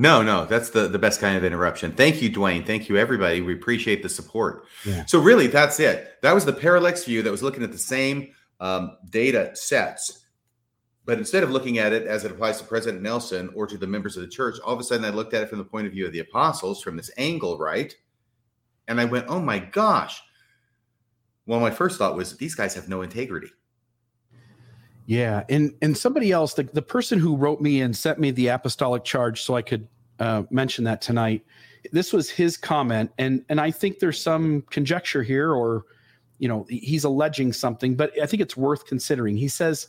No, 0.00 0.22
no, 0.22 0.46
that's 0.46 0.70
the, 0.70 0.86
the 0.86 0.98
best 0.98 1.20
kind 1.20 1.36
of 1.36 1.44
interruption. 1.44 1.92
Thank 1.92 2.22
you, 2.22 2.30
Dwayne. 2.30 2.64
Thank 2.64 2.88
you, 2.88 2.96
everybody. 2.96 3.40
We 3.40 3.52
appreciate 3.52 4.00
the 4.00 4.08
support. 4.08 4.64
Yeah. 4.86 5.04
So, 5.06 5.18
really, 5.20 5.48
that's 5.48 5.80
it. 5.80 6.22
That 6.22 6.32
was 6.32 6.44
the 6.44 6.52
parallax 6.52 7.04
view 7.04 7.20
that 7.22 7.30
was 7.32 7.42
looking 7.42 7.64
at 7.64 7.72
the 7.72 7.78
same 7.78 8.28
um, 8.60 8.96
data 9.10 9.50
sets. 9.56 10.24
But 11.04 11.18
instead 11.18 11.42
of 11.42 11.50
looking 11.50 11.78
at 11.78 11.92
it 11.92 12.06
as 12.06 12.24
it 12.24 12.30
applies 12.30 12.58
to 12.58 12.64
President 12.64 13.02
Nelson 13.02 13.50
or 13.54 13.66
to 13.66 13.76
the 13.76 13.86
members 13.88 14.16
of 14.16 14.22
the 14.22 14.28
church, 14.28 14.60
all 14.64 14.74
of 14.74 14.78
a 14.78 14.84
sudden 14.84 15.04
I 15.04 15.10
looked 15.10 15.34
at 15.34 15.42
it 15.42 15.48
from 15.48 15.58
the 15.58 15.64
point 15.64 15.86
of 15.86 15.92
view 15.92 16.06
of 16.06 16.12
the 16.12 16.20
apostles 16.20 16.80
from 16.80 16.96
this 16.96 17.10
angle, 17.16 17.58
right? 17.58 17.92
And 18.86 19.00
I 19.00 19.04
went, 19.04 19.26
oh 19.28 19.40
my 19.40 19.58
gosh. 19.58 20.22
Well, 21.46 21.60
my 21.60 21.70
first 21.70 21.98
thought 21.98 22.14
was 22.14 22.36
these 22.36 22.54
guys 22.54 22.74
have 22.74 22.88
no 22.88 23.02
integrity. 23.02 23.48
Yeah, 25.08 25.44
and 25.48 25.72
and 25.80 25.96
somebody 25.96 26.32
else, 26.32 26.52
the, 26.52 26.64
the 26.64 26.82
person 26.82 27.18
who 27.18 27.34
wrote 27.34 27.62
me 27.62 27.80
and 27.80 27.96
sent 27.96 28.18
me 28.18 28.30
the 28.30 28.48
apostolic 28.48 29.04
charge, 29.04 29.40
so 29.40 29.56
I 29.56 29.62
could 29.62 29.88
uh, 30.18 30.42
mention 30.50 30.84
that 30.84 31.00
tonight. 31.00 31.46
This 31.92 32.12
was 32.12 32.28
his 32.28 32.58
comment, 32.58 33.10
and 33.16 33.42
and 33.48 33.58
I 33.58 33.70
think 33.70 34.00
there's 34.00 34.20
some 34.20 34.64
conjecture 34.68 35.22
here, 35.22 35.54
or 35.54 35.86
you 36.38 36.46
know, 36.46 36.66
he's 36.68 37.04
alleging 37.04 37.54
something, 37.54 37.96
but 37.96 38.12
I 38.22 38.26
think 38.26 38.42
it's 38.42 38.54
worth 38.54 38.84
considering. 38.84 39.34
He 39.38 39.48
says, 39.48 39.86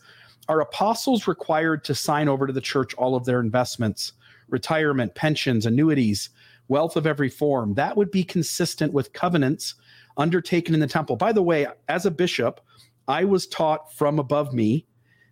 "Are 0.48 0.62
apostles 0.62 1.28
required 1.28 1.84
to 1.84 1.96
sign 1.96 2.30
over 2.30 2.48
to 2.48 2.54
the 2.54 2.62
church 2.62 2.94
all 2.94 3.18
of 3.18 3.26
their 3.26 3.42
investments, 3.42 4.14
retirement, 4.48 5.16
pensions, 5.16 5.66
annuities, 5.66 6.30
wealth 6.70 6.96
of 6.96 7.06
every 7.06 7.30
form? 7.30 7.74
That 7.74 7.98
would 7.98 8.10
be 8.10 8.24
consistent 8.24 8.94
with 8.94 9.12
covenants 9.12 9.76
undertaken 10.16 10.74
in 10.74 10.80
the 10.80 10.88
temple." 10.88 11.18
By 11.18 11.34
the 11.34 11.44
way, 11.44 11.68
as 11.90 12.06
a 12.06 12.12
bishop, 12.12 12.62
I 13.10 13.26
was 13.26 13.48
taught 13.48 13.94
from 13.94 14.18
above 14.18 14.54
me 14.54 14.86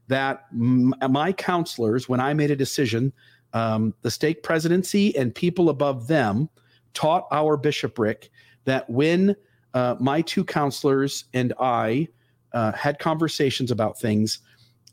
that 0.07 0.45
m- 0.51 0.93
my 1.09 1.31
counselors, 1.33 2.07
when 2.07 2.19
I 2.19 2.33
made 2.33 2.51
a 2.51 2.55
decision, 2.55 3.13
um, 3.53 3.93
the 4.01 4.11
stake 4.11 4.43
presidency 4.43 5.15
and 5.17 5.33
people 5.33 5.69
above 5.69 6.07
them 6.07 6.49
taught 6.93 7.27
our 7.31 7.57
bishopric 7.57 8.29
that 8.65 8.89
when 8.89 9.35
uh, 9.73 9.95
my 9.99 10.21
two 10.21 10.43
counselors 10.43 11.25
and 11.33 11.53
I 11.59 12.07
uh, 12.53 12.71
had 12.73 12.99
conversations 12.99 13.71
about 13.71 13.99
things, 13.99 14.39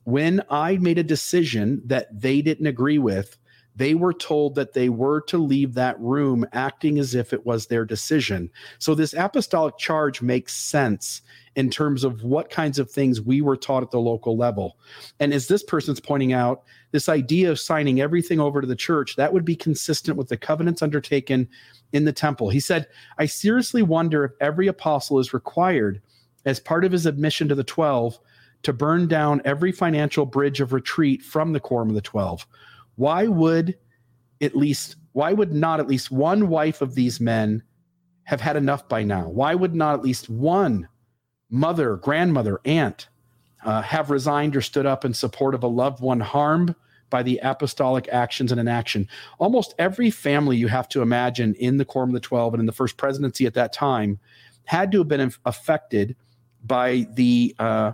when 0.05 0.43
I 0.51 0.77
made 0.77 0.99
a 0.99 1.03
decision 1.03 1.83
that 1.87 2.09
they 2.21 2.43
didn't 2.43 2.67
agree 2.67 2.99
with, 2.99 3.37
they 3.77 3.95
were 3.95 4.13
told 4.13 4.55
that 4.55 4.73
they 4.73 4.89
were 4.89 5.21
to 5.23 5.39
leave 5.39 5.75
that 5.75 5.99
room 6.01 6.47
acting 6.53 6.99
as 6.99 7.15
if 7.15 7.33
it 7.33 7.45
was 7.45 7.67
their 7.67 7.85
decision. 7.85 8.51
So, 8.79 8.95
this 8.95 9.15
apostolic 9.15 9.79
charge 9.79 10.23
makes 10.23 10.55
sense 10.55 11.23
in 11.57 11.71
terms 11.71 12.05
of 12.05 12.23
what 12.23 12.51
kinds 12.51 12.79
of 12.79 12.91
things 12.91 13.21
we 13.21 13.41
were 13.41 13.57
taught 13.57 13.83
at 13.83 13.91
the 13.91 14.01
local 14.01 14.37
level. 14.37 14.77
And 15.21 15.33
as 15.33 15.49
this 15.49 15.63
person's 15.63 16.01
pointing 16.01 16.33
out, 16.33 16.65
this 16.91 17.09
idea 17.09 17.51
of 17.51 17.61
signing 17.61 18.01
everything 18.01 18.41
over 18.41 18.61
to 18.61 18.67
the 18.67 18.77
church, 18.77 19.17
that 19.17 19.33
would 19.33 19.45
be 19.45 19.57
consistent 19.57 20.17
with 20.17 20.29
the 20.29 20.37
covenants 20.37 20.83
undertaken 20.83 21.49
in 21.93 22.05
the 22.05 22.13
temple. 22.13 22.51
He 22.51 22.61
said, 22.61 22.87
I 23.19 23.27
seriously 23.27 23.83
wonder 23.83 24.25
if 24.25 24.33
every 24.41 24.67
apostle 24.67 25.19
is 25.19 25.33
required, 25.33 26.01
as 26.45 26.61
part 26.61 26.85
of 26.85 26.93
his 26.93 27.07
admission 27.07 27.49
to 27.49 27.55
the 27.55 27.65
12, 27.65 28.19
to 28.65 28.73
burn 28.73 29.07
down 29.07 29.43
every 29.45 29.73
financial 29.73 30.27
bridge 30.27 30.61
of 30.61 30.73
retreat 30.73 31.23
from 31.23 31.53
the 31.53 31.61
quorum 31.61 31.89
of 31.89 31.95
the 31.95 32.01
12. 32.01 32.47
Why 32.97 33.27
would 33.27 33.77
at 34.41 34.57
least 34.57 34.97
why 35.13 35.33
would 35.33 35.53
not 35.53 35.79
at 35.79 35.87
least 35.87 36.11
one 36.11 36.49
wife 36.49 36.81
of 36.81 36.95
these 36.95 37.21
men 37.21 37.63
have 38.25 38.41
had 38.41 38.57
enough 38.57 38.89
by 38.89 39.05
now? 39.05 39.29
Why 39.29 39.55
would 39.55 39.75
not 39.75 39.95
at 39.95 40.03
least 40.03 40.29
one 40.29 40.89
mother, 41.51 41.97
grandmother, 41.97 42.61
aunt 42.65 43.09
uh, 43.65 43.81
have 43.83 44.11
resigned 44.11 44.57
or 44.57 44.61
stood 44.61 44.87
up 44.87 45.05
in 45.05 45.15
support 45.15 45.55
of 45.55 45.63
a 45.63 45.69
loved 45.69 46.01
one 46.01 46.21
harmed 46.21 46.75
by 47.11 47.23
the 47.23 47.39
apostolic 47.45 48.09
actions 48.11 48.51
and 48.51 48.61
inaction. 48.61 49.09
Almost 49.39 49.75
every 49.79 50.11
family 50.11 50.57
you 50.57 50.67
have 50.69 50.89
to 50.89 51.01
imagine 51.01 51.55
in 51.55 51.77
the 51.77 51.85
Quorum 51.85 52.11
of 52.11 52.15
the 52.15 52.21
Twelve 52.21 52.55
and 52.55 52.61
in 52.61 52.67
the 52.67 52.73
first 52.73 52.97
presidency 52.97 53.47
at 53.47 53.55
that 53.55 53.73
time 53.73 54.19
had 54.65 54.91
to 54.93 54.99
have 54.99 55.09
been 55.09 55.33
affected 55.45 56.17
by 56.65 57.07
the 57.13 57.55
uh, 57.59 57.93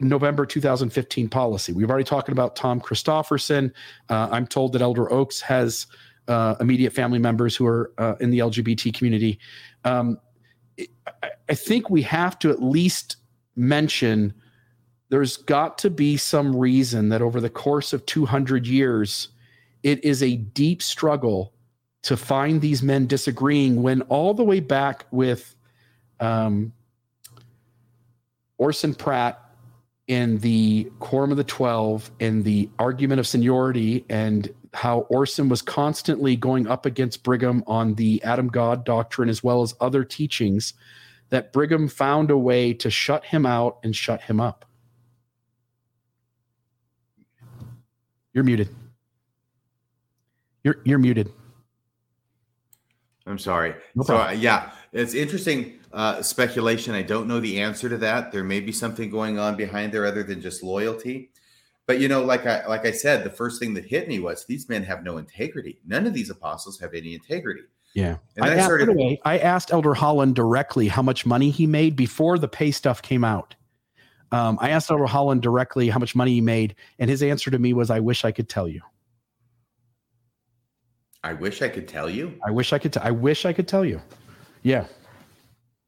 November 0.00 0.44
2015 0.46 1.28
policy. 1.28 1.72
We've 1.72 1.90
already 1.90 2.04
talked 2.04 2.28
about 2.28 2.56
Tom 2.56 2.80
Christofferson. 2.80 3.72
Uh, 4.08 4.28
I'm 4.30 4.46
told 4.46 4.72
that 4.72 4.82
Elder 4.82 5.12
Oaks 5.12 5.40
has 5.40 5.86
uh, 6.28 6.56
immediate 6.60 6.92
family 6.92 7.18
members 7.18 7.54
who 7.56 7.66
are 7.66 7.92
uh, 7.98 8.14
in 8.20 8.30
the 8.30 8.40
LGBT 8.40 8.92
community. 8.94 9.38
Um, 9.84 10.18
I 11.48 11.54
think 11.54 11.88
we 11.88 12.02
have 12.02 12.38
to 12.40 12.50
at 12.50 12.62
least 12.62 13.16
mention 13.54 14.34
there's 15.08 15.36
got 15.36 15.78
to 15.78 15.90
be 15.90 16.16
some 16.16 16.54
reason 16.54 17.08
that 17.10 17.22
over 17.22 17.40
the 17.40 17.48
course 17.48 17.92
of 17.92 18.04
200 18.06 18.66
years, 18.66 19.28
it 19.82 20.04
is 20.04 20.22
a 20.22 20.36
deep 20.36 20.82
struggle 20.82 21.52
to 22.02 22.16
find 22.16 22.60
these 22.60 22.82
men 22.82 23.06
disagreeing 23.06 23.82
when 23.82 24.02
all 24.02 24.34
the 24.34 24.44
way 24.44 24.60
back 24.60 25.06
with 25.10 25.54
um, 26.20 26.72
Orson 28.58 28.94
Pratt 28.94 29.45
in 30.08 30.38
the 30.38 30.90
Quorum 31.00 31.30
of 31.30 31.36
the 31.36 31.44
Twelve 31.44 32.10
and 32.20 32.44
the 32.44 32.68
argument 32.78 33.18
of 33.20 33.26
seniority 33.26 34.04
and 34.08 34.52
how 34.72 35.00
Orson 35.00 35.48
was 35.48 35.62
constantly 35.62 36.36
going 36.36 36.66
up 36.66 36.86
against 36.86 37.22
Brigham 37.22 37.64
on 37.66 37.94
the 37.94 38.22
Adam 38.22 38.48
God 38.48 38.84
doctrine 38.84 39.28
as 39.28 39.42
well 39.42 39.62
as 39.62 39.74
other 39.80 40.04
teachings 40.04 40.74
that 41.30 41.52
Brigham 41.52 41.88
found 41.88 42.30
a 42.30 42.38
way 42.38 42.72
to 42.74 42.90
shut 42.90 43.24
him 43.24 43.46
out 43.46 43.78
and 43.82 43.96
shut 43.96 44.20
him 44.20 44.40
up. 44.40 44.64
You're 48.32 48.44
muted. 48.44 48.68
You're 50.62 50.80
you're 50.84 50.98
muted. 50.98 51.32
I'm 53.26 53.38
sorry. 53.38 53.74
No 53.94 54.04
so 54.04 54.18
uh, 54.18 54.30
yeah, 54.30 54.72
it's 54.92 55.14
interesting 55.14 55.78
uh, 55.92 56.22
speculation. 56.22 56.94
I 56.94 57.02
don't 57.02 57.28
know 57.28 57.40
the 57.40 57.60
answer 57.60 57.88
to 57.88 57.96
that. 57.98 58.32
There 58.32 58.44
may 58.44 58.60
be 58.60 58.72
something 58.72 59.10
going 59.10 59.38
on 59.38 59.56
behind 59.56 59.92
there 59.92 60.06
other 60.06 60.22
than 60.22 60.40
just 60.40 60.62
loyalty. 60.62 61.30
But 61.86 62.00
you 62.00 62.08
know, 62.08 62.22
like 62.24 62.46
I 62.46 62.66
like 62.66 62.84
I 62.84 62.90
said, 62.90 63.24
the 63.24 63.30
first 63.30 63.60
thing 63.60 63.74
that 63.74 63.84
hit 63.84 64.08
me 64.08 64.18
was 64.18 64.44
these 64.44 64.68
men 64.68 64.82
have 64.84 65.04
no 65.04 65.18
integrity. 65.18 65.80
None 65.86 66.06
of 66.06 66.14
these 66.14 66.30
apostles 66.30 66.80
have 66.80 66.94
any 66.94 67.14
integrity. 67.14 67.62
Yeah. 67.94 68.16
And 68.36 68.44
I, 68.44 68.48
I 68.48 68.54
asked, 68.56 68.64
started, 68.66 68.96
way, 68.96 69.20
I 69.24 69.38
asked 69.38 69.72
Elder 69.72 69.94
Holland 69.94 70.34
directly 70.34 70.88
how 70.88 71.00
much 71.00 71.24
money 71.24 71.50
he 71.50 71.66
made 71.66 71.96
before 71.96 72.38
the 72.38 72.48
pay 72.48 72.70
stuff 72.70 73.00
came 73.00 73.24
out. 73.24 73.54
Um, 74.32 74.58
I 74.60 74.70
asked 74.70 74.90
Elder 74.90 75.06
Holland 75.06 75.40
directly 75.40 75.88
how 75.88 75.98
much 75.98 76.14
money 76.14 76.32
he 76.32 76.40
made, 76.40 76.74
and 76.98 77.08
his 77.08 77.22
answer 77.22 77.50
to 77.50 77.58
me 77.58 77.72
was, 77.72 77.90
"I 77.90 78.00
wish 78.00 78.24
I 78.24 78.32
could 78.32 78.48
tell 78.48 78.68
you." 78.68 78.82
I 81.22 81.32
wish 81.32 81.62
I 81.62 81.68
could 81.68 81.88
tell 81.88 82.10
you. 82.10 82.38
I 82.44 82.50
wish 82.50 82.72
I 82.72 82.78
could. 82.78 82.92
T- 82.92 83.00
I 83.00 83.12
wish 83.12 83.46
I 83.46 83.52
could 83.52 83.68
tell 83.68 83.84
you. 83.84 84.02
Yeah. 84.62 84.86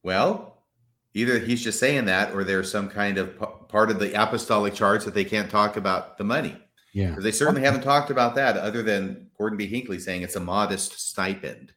Well, 0.03 0.59
Either 1.19 1.41
he's 1.41 1.62
just 1.62 1.81
saying 1.81 2.05
that, 2.05 2.33
or 2.33 2.45
there's 2.45 2.70
some 2.70 2.89
kind 2.89 3.19
of 3.19 3.39
p- 3.39 3.47
part 3.69 3.91
of 3.91 3.99
the 3.99 4.12
apostolic 4.20 4.73
charge 4.73 5.05
that 5.05 5.15
they 5.15 5.25
can't 5.25 5.51
talk 5.51 5.77
about 5.77 6.16
the 6.16 6.23
money. 6.23 6.57
Yeah. 6.93 7.09
Because 7.09 7.25
they 7.25 7.33
certainly 7.33 7.62
haven't 7.62 7.83
talked 7.83 8.11
about 8.11 8.37
that, 8.37 8.57
other 8.57 8.83
than 8.85 9.27
Gordon 9.37 9.59
B. 9.59 9.66
Hinckley 9.66 9.99
saying 9.99 10.23
it's 10.23 10.37
a 10.37 10.41
modest 10.41 11.01
stipend. 11.01 11.73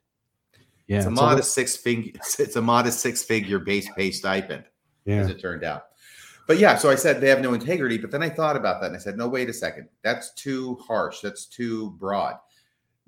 Yeah. 0.88 0.98
it's 0.98 1.06
a 1.08 1.10
so 1.10 1.16
modest 1.16 1.54
six 1.54 1.76
figure. 1.76 2.14
It's 2.40 2.56
a 2.56 2.62
modest 2.62 3.00
six 3.00 3.24
figure 3.24 3.58
base 3.58 3.90
pay 3.98 4.12
stipend, 4.12 4.66
yeah. 5.06 5.16
as 5.16 5.30
it 5.30 5.42
turned 5.42 5.64
out. 5.64 5.86
But 6.46 6.60
yeah, 6.60 6.76
so 6.76 6.92
I 6.92 6.96
said 6.96 7.20
they 7.20 7.30
have 7.30 7.42
no 7.42 7.54
integrity. 7.54 7.98
But 7.98 8.12
then 8.12 8.22
I 8.22 8.30
thought 8.30 8.58
about 8.58 8.82
that 8.82 8.88
and 8.88 8.96
I 8.96 9.00
said, 9.00 9.18
no, 9.18 9.28
wait 9.28 9.50
a 9.50 9.54
second. 9.54 9.88
That's 10.04 10.34
too 10.34 10.76
harsh. 10.86 11.22
That's 11.22 11.46
too 11.46 11.92
broad. 11.92 12.36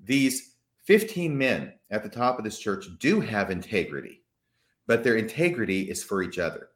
These 0.03 0.55
15 0.85 1.37
men 1.37 1.73
at 1.91 2.01
the 2.01 2.09
top 2.09 2.39
of 2.39 2.43
this 2.43 2.57
church 2.57 2.87
do 2.99 3.19
have 3.19 3.51
integrity, 3.51 4.22
but 4.87 5.03
their 5.03 5.15
integrity 5.15 5.89
is 5.89 6.03
for 6.03 6.21
each 6.21 6.39
other. 6.39 6.69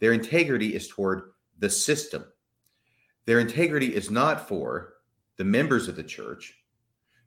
Their 0.00 0.12
integrity 0.12 0.74
is 0.74 0.88
toward 0.88 1.32
the 1.58 1.70
system. 1.70 2.24
Their 3.26 3.40
integrity 3.40 3.94
is 3.94 4.10
not 4.10 4.48
for 4.48 4.94
the 5.36 5.44
members 5.44 5.88
of 5.88 5.96
the 5.96 6.02
church. 6.02 6.54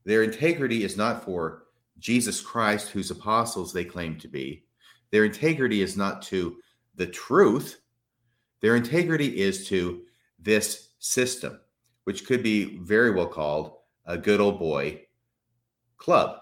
Their 0.06 0.24
integrity 0.24 0.84
is 0.84 0.98
not 0.98 1.24
for 1.24 1.64
Jesus 2.00 2.42
Christ, 2.42 2.90
whose 2.90 3.12
apostles 3.12 3.72
they 3.72 3.86
claim 3.86 4.18
to 4.20 4.28
be. 4.28 4.66
Their 5.12 5.26
integrity 5.26 5.82
is 5.82 5.96
not 5.96 6.22
to 6.24 6.58
the 6.96 7.06
truth. 7.06 7.82
Their 8.62 8.76
integrity 8.76 9.40
is 9.42 9.68
to 9.68 10.02
this 10.40 10.90
system, 11.00 11.60
which 12.06 12.26
could 12.26 12.42
be 12.42 12.78
very 12.80 13.12
well 13.12 13.28
called 13.28 13.74
a 14.06 14.18
good 14.18 14.40
old 14.40 14.58
boy 14.58 15.02
club. 15.98 16.40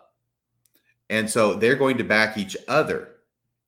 And 1.10 1.30
so 1.30 1.54
they're 1.56 1.76
going 1.76 1.98
to 1.98 2.04
back 2.04 2.38
each 2.38 2.56
other 2.68 3.16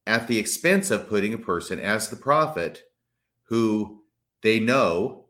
at 0.07 0.27
the 0.27 0.37
expense 0.37 0.91
of 0.91 1.07
putting 1.07 1.33
a 1.33 1.37
person 1.37 1.79
as 1.79 2.09
the 2.09 2.15
prophet 2.15 2.83
who 3.43 4.01
they 4.41 4.59
know 4.59 5.25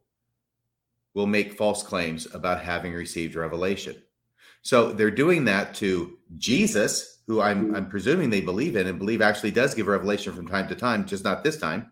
will 1.13 1.27
make 1.27 1.57
false 1.57 1.83
claims 1.83 2.27
about 2.33 2.61
having 2.61 2.93
received 2.93 3.35
revelation. 3.35 4.01
So 4.61 4.91
they're 4.91 5.11
doing 5.11 5.45
that 5.45 5.73
to 5.75 6.17
Jesus, 6.37 7.21
who 7.27 7.41
I'm, 7.41 7.65
mm-hmm. 7.65 7.75
I'm 7.75 7.89
presuming 7.89 8.29
they 8.29 8.41
believe 8.41 8.75
in 8.75 8.87
and 8.87 8.99
believe 8.99 9.21
actually 9.21 9.51
does 9.51 9.73
give 9.73 9.87
revelation 9.87 10.33
from 10.33 10.47
time 10.47 10.67
to 10.69 10.75
time, 10.75 11.05
just 11.05 11.23
not 11.23 11.43
this 11.43 11.57
time. 11.57 11.91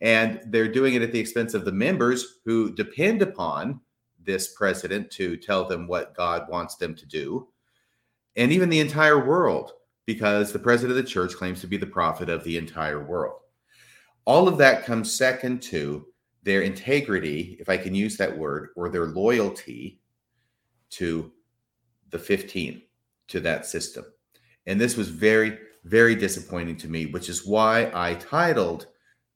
And 0.00 0.40
they're 0.46 0.68
doing 0.68 0.94
it 0.94 1.02
at 1.02 1.10
the 1.10 1.18
expense 1.18 1.54
of 1.54 1.64
the 1.64 1.72
members 1.72 2.40
who 2.44 2.70
depend 2.70 3.22
upon 3.22 3.80
this 4.22 4.54
president 4.54 5.10
to 5.12 5.36
tell 5.36 5.64
them 5.64 5.86
what 5.86 6.14
God 6.14 6.48
wants 6.48 6.76
them 6.76 6.94
to 6.96 7.06
do, 7.06 7.48
and 8.34 8.52
even 8.52 8.68
the 8.68 8.80
entire 8.80 9.24
world, 9.24 9.72
because 10.06 10.52
the 10.52 10.58
president 10.58 10.96
of 10.96 11.04
the 11.04 11.10
church 11.10 11.34
claims 11.34 11.60
to 11.60 11.66
be 11.66 11.76
the 11.76 11.86
prophet 11.86 12.28
of 12.28 12.44
the 12.44 12.56
entire 12.56 13.04
world. 13.04 13.40
All 14.24 14.48
of 14.48 14.58
that 14.58 14.84
comes 14.84 15.16
second 15.16 15.62
to 15.64 16.06
their 16.42 16.62
integrity, 16.62 17.56
if 17.60 17.68
I 17.68 17.76
can 17.76 17.94
use 17.94 18.16
that 18.16 18.36
word, 18.36 18.70
or 18.76 18.88
their 18.88 19.06
loyalty 19.06 20.00
to 20.90 21.32
the 22.10 22.18
15, 22.18 22.82
to 23.28 23.40
that 23.40 23.66
system. 23.66 24.04
And 24.66 24.80
this 24.80 24.96
was 24.96 25.08
very, 25.08 25.58
very 25.84 26.14
disappointing 26.14 26.76
to 26.78 26.88
me, 26.88 27.06
which 27.06 27.28
is 27.28 27.44
why 27.44 27.90
I 27.92 28.14
titled 28.14 28.86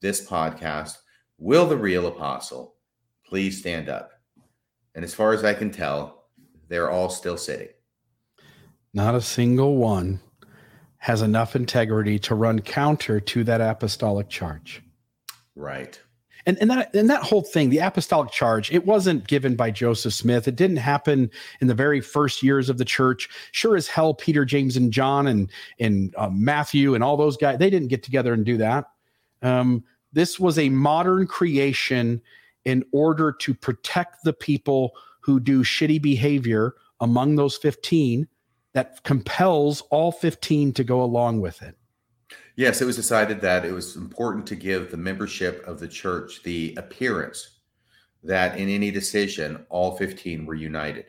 this 0.01 0.25
podcast, 0.25 0.99
Will 1.39 1.67
the 1.67 1.77
Real 1.77 2.07
Apostle 2.07 2.77
Please 3.27 3.59
Stand 3.59 3.89
Up? 3.89 4.13
And 4.95 5.05
as 5.05 5.15
far 5.15 5.33
as 5.33 5.45
I 5.45 5.55
can 5.55 5.71
tell, 5.71 6.27
they're 6.69 6.91
all 6.91 7.11
still 7.11 7.37
sitting. 7.37 7.69
Not 8.93 9.15
a 9.15 9.21
single 9.21 9.77
one 9.77 10.21
has 11.01 11.23
enough 11.23 11.57
integrity 11.57 12.19
to 12.19 12.35
run 12.35 12.61
counter 12.61 13.21
to 13.21 13.43
that 13.43 13.61
apostolic 13.61 14.29
charge. 14.29 14.83
Right. 15.57 15.99
And, 16.47 16.59
and 16.59 16.71
that 16.71 16.95
and 16.95 17.09
that 17.11 17.23
whole 17.23 17.43
thing, 17.43 17.71
the 17.71 17.79
apostolic 17.79 18.31
charge, 18.31 18.71
it 18.71 18.87
wasn't 18.87 19.27
given 19.27 19.57
by 19.57 19.71
Joseph 19.71 20.15
Smith. 20.15 20.47
It 20.47 20.57
didn't 20.57 20.77
happen 20.77 21.31
in 21.61 21.69
the 21.69 21.75
very 21.75 22.01
first 22.01 22.43
years 22.43 22.69
of 22.69 22.79
the 22.79 22.85
church. 22.85 23.29
Sure 23.53 23.77
as 23.77 23.89
hell, 23.89 24.15
Peter, 24.15 24.45
James, 24.45 24.77
and 24.77 24.93
John, 24.93 25.27
and 25.27 25.51
and 25.79 26.15
uh, 26.17 26.31
Matthew, 26.31 26.95
and 26.95 27.05
all 27.05 27.17
those 27.17 27.37
guys, 27.37 27.59
they 27.59 27.71
didn't 27.71 27.89
get 27.89 28.03
together 28.03 28.33
and 28.33 28.45
do 28.45 28.57
that. 28.59 28.87
Um, 29.43 29.85
this 30.13 30.41
was 30.41 30.59
a 30.59 30.69
modern 30.69 31.27
creation 31.27 32.21
in 32.65 32.85
order 32.93 33.33
to 33.33 33.55
protect 33.55 34.25
the 34.25 34.33
people 34.33 34.93
who 35.21 35.41
do 35.41 35.63
shitty 35.63 36.01
behavior 36.01 36.75
among 37.01 37.37
those 37.37 37.57
15 37.57 38.27
that 38.73 39.03
compels 39.05 39.81
all 39.91 40.13
15 40.13 40.73
to 40.75 40.85
go 40.85 41.03
along 41.03 41.41
with 41.41 41.63
it. 41.63 41.77
Yes, 42.57 42.81
it 42.81 42.85
was 42.85 42.97
decided 42.97 43.41
that 43.41 43.65
it 43.65 43.73
was 43.73 43.97
important 43.97 44.47
to 44.49 44.57
give 44.57 44.91
the 44.91 44.97
membership 44.97 45.67
of 45.67 45.81
the 45.81 45.89
church 45.89 46.43
the 46.43 46.75
appearance 46.77 47.61
that 48.23 48.59
in 48.59 48.69
any 48.69 48.91
decision, 48.91 49.65
all 49.71 49.97
15 49.97 50.45
were 50.45 50.55
united. 50.55 51.07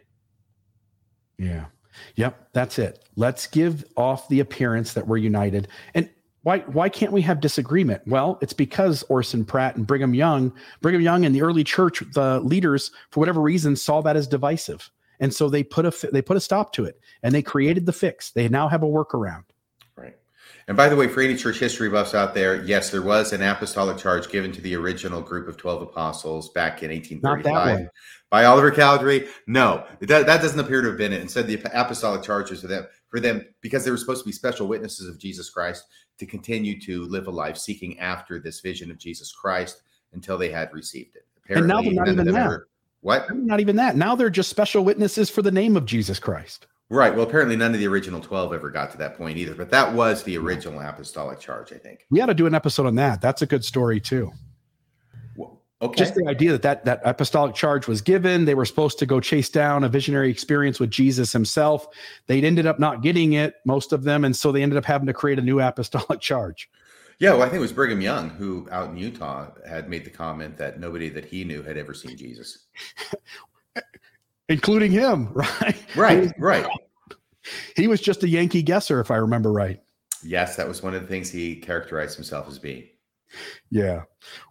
Yeah. 1.38 1.66
Yep, 2.16 2.50
that's 2.54 2.80
it. 2.80 3.04
Let's 3.16 3.48
give 3.48 3.84
off 3.98 4.30
the 4.30 4.40
appearance 4.40 4.94
that 4.94 5.08
we're 5.08 5.18
united. 5.18 5.68
And 5.94 6.10
why 6.44 6.60
why 6.60 6.90
can't 6.90 7.12
we 7.12 7.22
have 7.22 7.40
disagreement? 7.40 8.02
Well, 8.08 8.40
it's 8.42 8.54
because 8.54 9.04
Orson 9.10 9.46
Pratt 9.46 9.76
and 9.76 9.86
Brigham 9.86 10.14
Young, 10.14 10.54
Brigham 10.82 11.02
Young 11.02 11.26
and 11.26 11.36
the 11.36 11.42
early 11.42 11.64
church, 11.64 12.02
the 12.14 12.40
leaders, 12.40 12.92
for 13.12 13.20
whatever 13.20 13.42
reason, 13.42 13.76
saw 13.76 14.02
that 14.02 14.16
as 14.16 14.28
divisive, 14.28 14.90
and 15.22 15.34
so 15.34 15.50
they 15.50 15.64
put 15.64 15.86
a 15.86 16.10
they 16.12 16.22
put 16.22 16.36
a 16.36 16.42
stop 16.42 16.74
to 16.74 16.86
it, 16.86 17.00
and 17.24 17.34
they 17.34 17.44
created 17.44 17.86
the 17.86 17.94
fix. 17.94 18.32
They 18.32 18.50
now 18.50 18.68
have 18.68 18.84
a 18.84 18.88
workaround. 18.88 19.44
Right. 19.96 20.18
And 20.68 20.76
by 20.76 20.90
the 20.90 20.96
way, 20.96 21.08
for 21.08 21.22
any 21.22 21.36
church 21.36 21.60
history 21.60 21.90
buffs 21.90 22.16
out 22.16 22.34
there, 22.34 22.64
yes, 22.64 22.90
there 22.90 23.04
was 23.04 23.32
an 23.32 23.44
apostolic 23.44 23.98
charge 23.98 24.30
given 24.30 24.52
to 24.52 24.62
the 24.62 24.76
original 24.76 25.22
group 25.22 25.48
of 25.48 25.58
12 25.58 25.84
apostles 25.84 26.50
back 26.50 26.84
in 26.84 26.90
1835 26.90 27.88
by 28.32 28.46
Oliver 28.46 28.72
Cowdery. 28.72 29.28
No, 29.46 29.86
that, 30.00 30.26
that 30.26 30.42
doesn't 30.42 30.60
appear 30.60 30.82
to 30.82 30.90
have 30.90 30.98
been 30.98 31.14
it. 31.14 31.22
Instead, 31.22 31.48
the 31.48 31.62
apostolic 31.74 32.24
charges 32.24 32.62
for 32.62 32.68
them, 32.68 32.88
for 33.08 33.20
them 33.20 33.46
because 33.62 33.86
they 33.86 33.92
were 33.92 33.98
supposed 33.98 34.24
to 34.24 34.30
be 34.30 34.34
special 34.34 34.68
witnesses 34.68 35.08
of 35.08 35.20
Jesus 35.20 35.52
Christ 35.52 35.86
to 36.18 36.26
continue 36.26 36.82
to 36.82 37.06
live 37.06 37.28
a 37.28 37.32
life 37.32 37.58
seeking 37.58 38.00
after 38.00 38.40
this 38.40 38.60
vision 38.60 38.90
of 38.90 38.98
Jesus 38.98 39.32
Christ 39.32 39.84
until 40.14 40.38
they 40.38 40.50
had 40.50 40.74
received 40.74 41.16
it. 41.16 41.28
Apparently, 41.44 41.62
and 41.62 41.96
now 41.96 42.04
they're 42.04 42.16
not 42.16 42.22
even 42.22 42.34
that. 42.34 42.62
What? 43.02 43.36
Not 43.36 43.60
even 43.60 43.76
that. 43.78 43.96
Now 43.96 44.16
they're 44.16 44.30
just 44.30 44.50
special 44.50 44.84
witnesses 44.84 45.30
for 45.30 45.42
the 45.42 45.52
name 45.52 45.76
of 45.76 45.86
Jesus 45.86 46.20
Christ. 46.20 46.68
Right. 46.90 47.16
Well, 47.16 47.26
apparently 47.26 47.56
none 47.56 47.74
of 47.74 47.80
the 47.80 47.88
original 47.88 48.20
12 48.20 48.54
ever 48.54 48.70
got 48.70 48.92
to 48.92 48.98
that 48.98 49.18
point 49.18 49.38
either, 49.38 49.56
but 49.56 49.72
that 49.72 49.94
was 49.94 50.24
the 50.24 50.38
original 50.38 50.80
apostolic 50.82 51.40
charge, 51.40 51.72
I 51.72 51.78
think. 51.78 52.06
We 52.10 52.20
ought 52.20 52.26
to 52.26 52.34
do 52.34 52.48
an 52.48 52.54
episode 52.54 52.86
on 52.86 52.96
that. 52.96 53.22
That's 53.22 53.42
a 53.42 53.46
good 53.46 53.64
story 53.64 54.02
too. 54.02 54.32
Well, 55.38 55.62
okay. 55.82 55.98
Just 55.98 56.16
the 56.16 56.28
idea 56.28 56.52
that, 56.52 56.64
that 56.64 56.84
that 56.84 57.02
apostolic 57.06 57.56
charge 57.56 57.88
was 57.88 58.02
given. 58.02 58.44
They 58.44 58.56
were 58.56 58.66
supposed 58.66 59.00
to 59.00 59.06
go 59.06 59.22
chase 59.22 59.50
down 59.50 59.86
a 59.86 59.90
visionary 59.90 60.30
experience 60.30 60.82
with 60.82 60.92
Jesus 60.92 61.32
himself. 61.32 61.88
They'd 62.28 62.44
ended 62.44 62.66
up 62.66 62.78
not 62.78 63.02
getting 63.02 63.34
it, 63.34 63.56
most 63.66 63.94
of 63.94 64.04
them. 64.04 64.26
And 64.26 64.36
so 64.36 64.52
they 64.52 64.62
ended 64.62 64.78
up 64.78 64.86
having 64.86 65.08
to 65.08 65.14
create 65.14 65.40
a 65.40 65.42
new 65.42 65.62
apostolic 65.62 66.20
charge. 66.20 66.70
Yeah, 67.22 67.34
well, 67.34 67.44
I 67.44 67.50
think 67.50 67.58
it 67.58 67.60
was 67.60 67.72
Brigham 67.72 68.02
Young 68.02 68.32
who 68.32 68.68
out 68.72 68.90
in 68.90 68.98
Utah 68.98 69.52
had 69.70 69.88
made 69.88 70.06
the 70.06 70.10
comment 70.10 70.58
that 70.58 70.80
nobody 70.80 71.08
that 71.10 71.24
he 71.24 71.44
knew 71.44 71.62
had 71.62 71.78
ever 71.78 71.94
seen 71.94 72.18
Jesus. 72.18 72.66
Including 74.50 74.92
him, 74.92 75.30
right? 75.34 75.96
Right, 75.96 76.34
right. 76.40 76.66
He 77.76 77.88
was 77.88 78.00
just 78.00 78.22
a 78.22 78.30
Yankee 78.30 78.62
guesser, 78.62 79.00
if 79.00 79.10
I 79.10 79.16
remember 79.16 79.52
right. 79.52 79.82
Yes, 80.24 80.56
that 80.58 80.68
was 80.68 80.84
one 80.84 80.94
of 80.94 81.02
the 81.02 81.08
things 81.08 81.32
he 81.32 81.56
characterized 81.56 82.16
himself 82.16 82.48
as 82.48 82.60
being. 82.60 82.84
Yeah. 83.72 84.04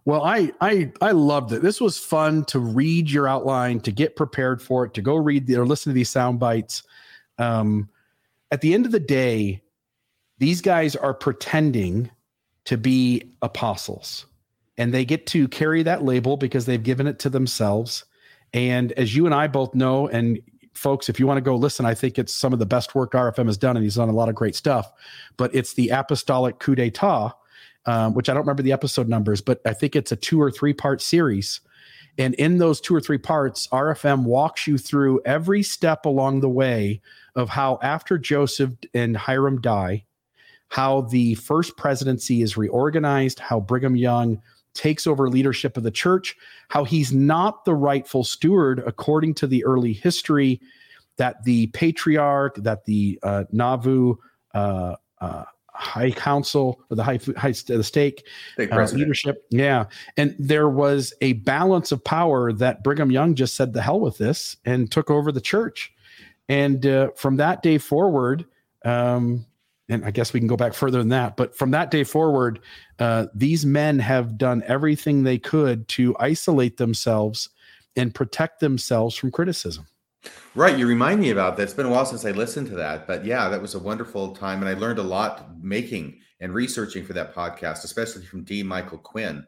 Well, 0.03 0.23
I 0.23 0.51
I 0.59 0.91
I 0.99 1.11
loved 1.11 1.53
it. 1.53 1.61
This 1.61 1.79
was 1.79 1.97
fun 1.97 2.43
to 2.45 2.59
read 2.59 3.09
your 3.09 3.29
outline, 3.29 3.79
to 3.81 3.93
get 3.93 4.17
prepared 4.17 4.61
for 4.61 4.83
it, 4.83 4.93
to 4.95 5.01
go 5.01 5.15
read 5.15 5.47
the, 5.47 5.55
or 5.55 5.65
listen 5.65 5.91
to 5.91 5.93
these 5.93 6.09
sound 6.09 6.41
bites. 6.41 6.83
Um, 7.37 7.87
at 8.51 8.59
the 8.59 8.73
end 8.73 8.85
of 8.85 8.91
the 8.91 8.99
day, 8.99 9.61
these 10.37 10.59
guys 10.59 10.97
are 10.97 11.13
pretending 11.13 12.11
to 12.71 12.77
be 12.77 13.29
apostles, 13.41 14.25
and 14.77 14.93
they 14.93 15.03
get 15.03 15.27
to 15.27 15.49
carry 15.49 15.83
that 15.83 16.05
label 16.05 16.37
because 16.37 16.65
they've 16.65 16.83
given 16.83 17.05
it 17.05 17.19
to 17.19 17.29
themselves. 17.29 18.05
And 18.53 18.93
as 18.93 19.13
you 19.13 19.25
and 19.25 19.35
I 19.35 19.47
both 19.47 19.75
know, 19.75 20.07
and 20.07 20.39
folks, 20.73 21.09
if 21.09 21.19
you 21.19 21.27
want 21.27 21.35
to 21.35 21.41
go 21.41 21.57
listen, 21.57 21.85
I 21.85 21.93
think 21.93 22.17
it's 22.17 22.33
some 22.33 22.53
of 22.53 22.59
the 22.59 22.65
best 22.65 22.95
work 22.95 23.11
RFM 23.11 23.47
has 23.47 23.57
done, 23.57 23.75
and 23.75 23.83
he's 23.83 23.95
done 23.95 24.07
a 24.07 24.13
lot 24.13 24.29
of 24.29 24.35
great 24.35 24.55
stuff. 24.55 24.89
But 25.35 25.53
it's 25.53 25.73
the 25.73 25.89
apostolic 25.89 26.59
coup 26.59 26.75
d'etat, 26.75 27.33
um, 27.87 28.13
which 28.13 28.29
I 28.29 28.33
don't 28.33 28.43
remember 28.43 28.63
the 28.63 28.71
episode 28.71 29.09
numbers, 29.09 29.41
but 29.41 29.59
I 29.65 29.73
think 29.73 29.97
it's 29.97 30.13
a 30.13 30.15
two 30.15 30.41
or 30.41 30.49
three 30.49 30.71
part 30.71 31.01
series. 31.01 31.59
And 32.17 32.35
in 32.35 32.57
those 32.57 32.79
two 32.79 32.95
or 32.95 33.01
three 33.01 33.17
parts, 33.17 33.67
RFM 33.67 34.23
walks 34.23 34.65
you 34.65 34.77
through 34.77 35.19
every 35.25 35.61
step 35.61 36.05
along 36.05 36.39
the 36.39 36.47
way 36.47 37.01
of 37.35 37.49
how, 37.49 37.79
after 37.83 38.17
Joseph 38.17 38.75
and 38.93 39.17
Hyrum 39.17 39.59
die, 39.59 40.05
how 40.71 41.01
the 41.01 41.35
first 41.35 41.75
presidency 41.75 42.41
is 42.41 42.55
reorganized, 42.55 43.39
how 43.39 43.59
Brigham 43.59 43.97
Young 43.97 44.41
takes 44.73 45.05
over 45.05 45.29
leadership 45.29 45.75
of 45.75 45.83
the 45.83 45.91
church, 45.91 46.33
how 46.69 46.85
he's 46.85 47.11
not 47.11 47.65
the 47.65 47.73
rightful 47.73 48.23
steward 48.23 48.81
according 48.87 49.33
to 49.33 49.47
the 49.47 49.65
early 49.65 49.91
history, 49.91 50.61
that 51.17 51.43
the 51.43 51.67
patriarch, 51.67 52.55
that 52.55 52.85
the 52.85 53.19
uh, 53.21 53.43
Nauvoo 53.51 54.15
uh, 54.53 54.95
uh, 55.19 55.43
high 55.73 56.11
council 56.11 56.81
or 56.89 56.95
the 56.95 57.03
high 57.03 57.19
high 57.35 57.51
the 57.51 57.83
stake 57.83 58.25
uh, 58.57 58.87
leadership. 58.93 59.45
Yeah, 59.49 59.87
and 60.15 60.33
there 60.39 60.69
was 60.69 61.13
a 61.19 61.33
balance 61.33 61.91
of 61.91 62.01
power 62.01 62.53
that 62.53 62.81
Brigham 62.81 63.11
Young 63.11 63.35
just 63.35 63.55
said 63.55 63.73
the 63.73 63.81
hell 63.81 63.99
with 63.99 64.17
this 64.17 64.55
and 64.63 64.89
took 64.89 65.11
over 65.11 65.33
the 65.33 65.41
church. 65.41 65.91
And 66.47 66.85
uh, 66.85 67.09
from 67.17 67.35
that 67.37 67.61
day 67.61 67.77
forward, 67.77 68.45
um, 68.85 69.45
and 69.91 70.05
I 70.05 70.11
guess 70.11 70.31
we 70.31 70.39
can 70.39 70.47
go 70.47 70.55
back 70.55 70.73
further 70.73 70.99
than 70.99 71.09
that, 71.09 71.35
but 71.35 71.53
from 71.53 71.71
that 71.71 71.91
day 71.91 72.05
forward, 72.05 72.61
uh, 72.97 73.27
these 73.35 73.65
men 73.65 73.99
have 73.99 74.37
done 74.37 74.63
everything 74.65 75.23
they 75.23 75.37
could 75.37 75.87
to 75.89 76.15
isolate 76.17 76.77
themselves 76.77 77.49
and 77.97 78.15
protect 78.15 78.61
themselves 78.61 79.15
from 79.17 79.31
criticism. 79.31 79.85
Right. 80.55 80.77
You 80.77 80.87
remind 80.87 81.19
me 81.19 81.31
about 81.31 81.57
that. 81.57 81.63
It's 81.63 81.73
been 81.73 81.87
a 81.87 81.89
while 81.89 82.05
since 82.05 82.23
I 82.23 82.31
listened 82.31 82.67
to 82.67 82.75
that, 82.75 83.05
but 83.05 83.25
yeah, 83.25 83.49
that 83.49 83.61
was 83.61 83.75
a 83.75 83.79
wonderful 83.79 84.33
time. 84.33 84.59
And 84.61 84.69
I 84.69 84.79
learned 84.79 84.99
a 84.99 85.03
lot 85.03 85.61
making 85.61 86.19
and 86.39 86.53
researching 86.53 87.03
for 87.03 87.11
that 87.13 87.35
podcast, 87.35 87.83
especially 87.83 88.25
from 88.25 88.43
D. 88.45 88.63
Michael 88.63 88.97
Quinn, 88.97 89.45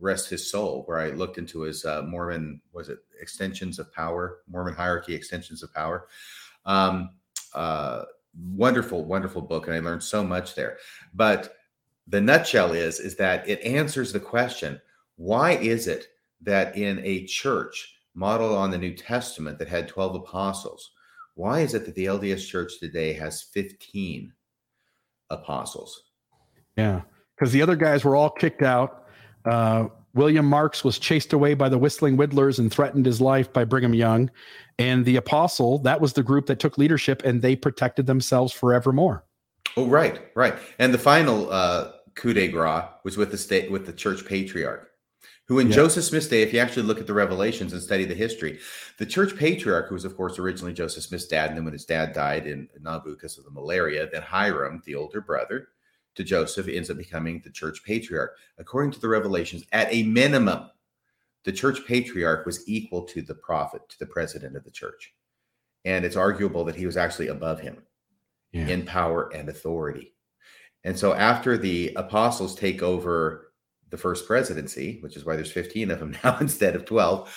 rest 0.00 0.28
his 0.28 0.50
soul, 0.50 0.82
where 0.86 0.98
I 0.98 1.10
looked 1.10 1.38
into 1.38 1.60
his 1.60 1.84
uh, 1.84 2.02
Mormon, 2.02 2.60
was 2.72 2.88
it 2.88 2.98
extensions 3.20 3.78
of 3.78 3.92
power, 3.92 4.40
Mormon 4.48 4.74
hierarchy, 4.74 5.14
extensions 5.14 5.62
of 5.62 5.72
power. 5.72 6.08
Um, 6.66 7.10
uh, 7.54 8.04
wonderful, 8.38 9.04
wonderful 9.04 9.42
book. 9.42 9.66
And 9.66 9.76
I 9.76 9.80
learned 9.80 10.02
so 10.02 10.24
much 10.24 10.54
there. 10.54 10.78
But 11.14 11.54
the 12.06 12.20
nutshell 12.20 12.72
is, 12.72 13.00
is 13.00 13.16
that 13.16 13.48
it 13.48 13.60
answers 13.62 14.12
the 14.12 14.20
question, 14.20 14.80
why 15.16 15.52
is 15.52 15.86
it 15.86 16.08
that 16.42 16.76
in 16.76 17.00
a 17.04 17.24
church, 17.24 17.94
modeled 18.14 18.56
on 18.56 18.70
the 18.70 18.78
New 18.78 18.94
Testament 18.94 19.58
that 19.58 19.68
had 19.68 19.88
12 19.88 20.16
apostles. 20.16 20.92
Why 21.34 21.60
is 21.60 21.74
it 21.74 21.84
that 21.84 21.94
the 21.94 22.06
LDS 22.06 22.46
church 22.46 22.78
today 22.78 23.12
has 23.14 23.42
15 23.42 24.32
apostles? 25.30 26.04
Yeah, 26.76 27.02
because 27.36 27.52
the 27.52 27.62
other 27.62 27.76
guys 27.76 28.04
were 28.04 28.16
all 28.16 28.30
kicked 28.30 28.62
out. 28.62 29.06
Uh, 29.44 29.86
William 30.14 30.46
Marks 30.46 30.84
was 30.84 30.98
chased 30.98 31.32
away 31.32 31.54
by 31.54 31.68
the 31.68 31.78
Whistling 31.78 32.16
Whittlers 32.16 32.58
and 32.58 32.72
threatened 32.72 33.04
his 33.04 33.20
life 33.20 33.52
by 33.52 33.64
Brigham 33.64 33.94
Young. 33.94 34.30
And 34.78 35.04
the 35.04 35.16
apostle, 35.16 35.78
that 35.80 36.00
was 36.00 36.12
the 36.12 36.22
group 36.22 36.46
that 36.46 36.60
took 36.60 36.78
leadership 36.78 37.22
and 37.24 37.42
they 37.42 37.56
protected 37.56 38.06
themselves 38.06 38.52
forevermore. 38.52 39.24
Oh, 39.76 39.86
right, 39.86 40.20
right. 40.36 40.54
And 40.78 40.94
the 40.94 40.98
final 40.98 41.50
uh, 41.50 41.92
coup 42.14 42.32
de 42.32 42.48
grace 42.48 42.84
was 43.02 43.16
with 43.16 43.30
the 43.30 43.38
state, 43.38 43.70
with 43.70 43.86
the 43.86 43.92
church 43.92 44.24
patriarch 44.24 44.90
who 45.46 45.58
in 45.58 45.68
yeah. 45.68 45.74
Joseph 45.74 46.04
Smith's 46.04 46.28
day, 46.28 46.42
if 46.42 46.52
you 46.52 46.58
actually 46.58 46.84
look 46.84 47.00
at 47.00 47.06
the 47.06 47.12
revelations 47.12 47.72
and 47.72 47.82
study 47.82 48.04
the 48.04 48.14
history, 48.14 48.58
the 48.98 49.06
church 49.06 49.36
patriarch, 49.36 49.88
who 49.88 49.94
was, 49.94 50.04
of 50.04 50.16
course, 50.16 50.38
originally 50.38 50.72
Joseph 50.72 51.04
Smith's 51.04 51.26
dad, 51.26 51.50
and 51.50 51.56
then 51.56 51.64
when 51.64 51.74
his 51.74 51.84
dad 51.84 52.14
died 52.14 52.46
in 52.46 52.68
Nauvoo 52.80 53.14
because 53.14 53.36
of 53.36 53.44
the 53.44 53.50
malaria, 53.50 54.08
then 54.10 54.22
Hyrum, 54.22 54.82
the 54.84 54.94
older 54.94 55.20
brother 55.20 55.68
to 56.14 56.24
Joseph, 56.24 56.68
ends 56.68 56.90
up 56.90 56.96
becoming 56.96 57.40
the 57.44 57.50
church 57.50 57.82
patriarch. 57.84 58.36
According 58.58 58.92
to 58.92 59.00
the 59.00 59.08
revelations, 59.08 59.64
at 59.72 59.92
a 59.92 60.02
minimum, 60.04 60.70
the 61.44 61.52
church 61.52 61.86
patriarch 61.86 62.46
was 62.46 62.66
equal 62.68 63.02
to 63.02 63.22
the 63.22 63.34
prophet, 63.34 63.82
to 63.88 63.98
the 63.98 64.06
president 64.06 64.56
of 64.56 64.64
the 64.64 64.70
church. 64.70 65.14
And 65.84 66.04
it's 66.04 66.16
arguable 66.16 66.64
that 66.64 66.76
he 66.76 66.86
was 66.86 66.96
actually 66.96 67.28
above 67.28 67.60
him 67.60 67.82
yeah. 68.52 68.66
in 68.68 68.86
power 68.86 69.30
and 69.34 69.48
authority. 69.48 70.14
And 70.84 70.98
so 70.98 71.14
after 71.14 71.58
the 71.58 71.92
apostles 71.96 72.54
take 72.54 72.82
over 72.82 73.52
the 73.90 73.98
first 73.98 74.26
presidency, 74.26 74.98
which 75.02 75.16
is 75.16 75.24
why 75.24 75.36
there's 75.36 75.52
15 75.52 75.90
of 75.90 76.00
them 76.00 76.16
now 76.24 76.36
instead 76.40 76.74
of 76.74 76.84
12. 76.84 77.32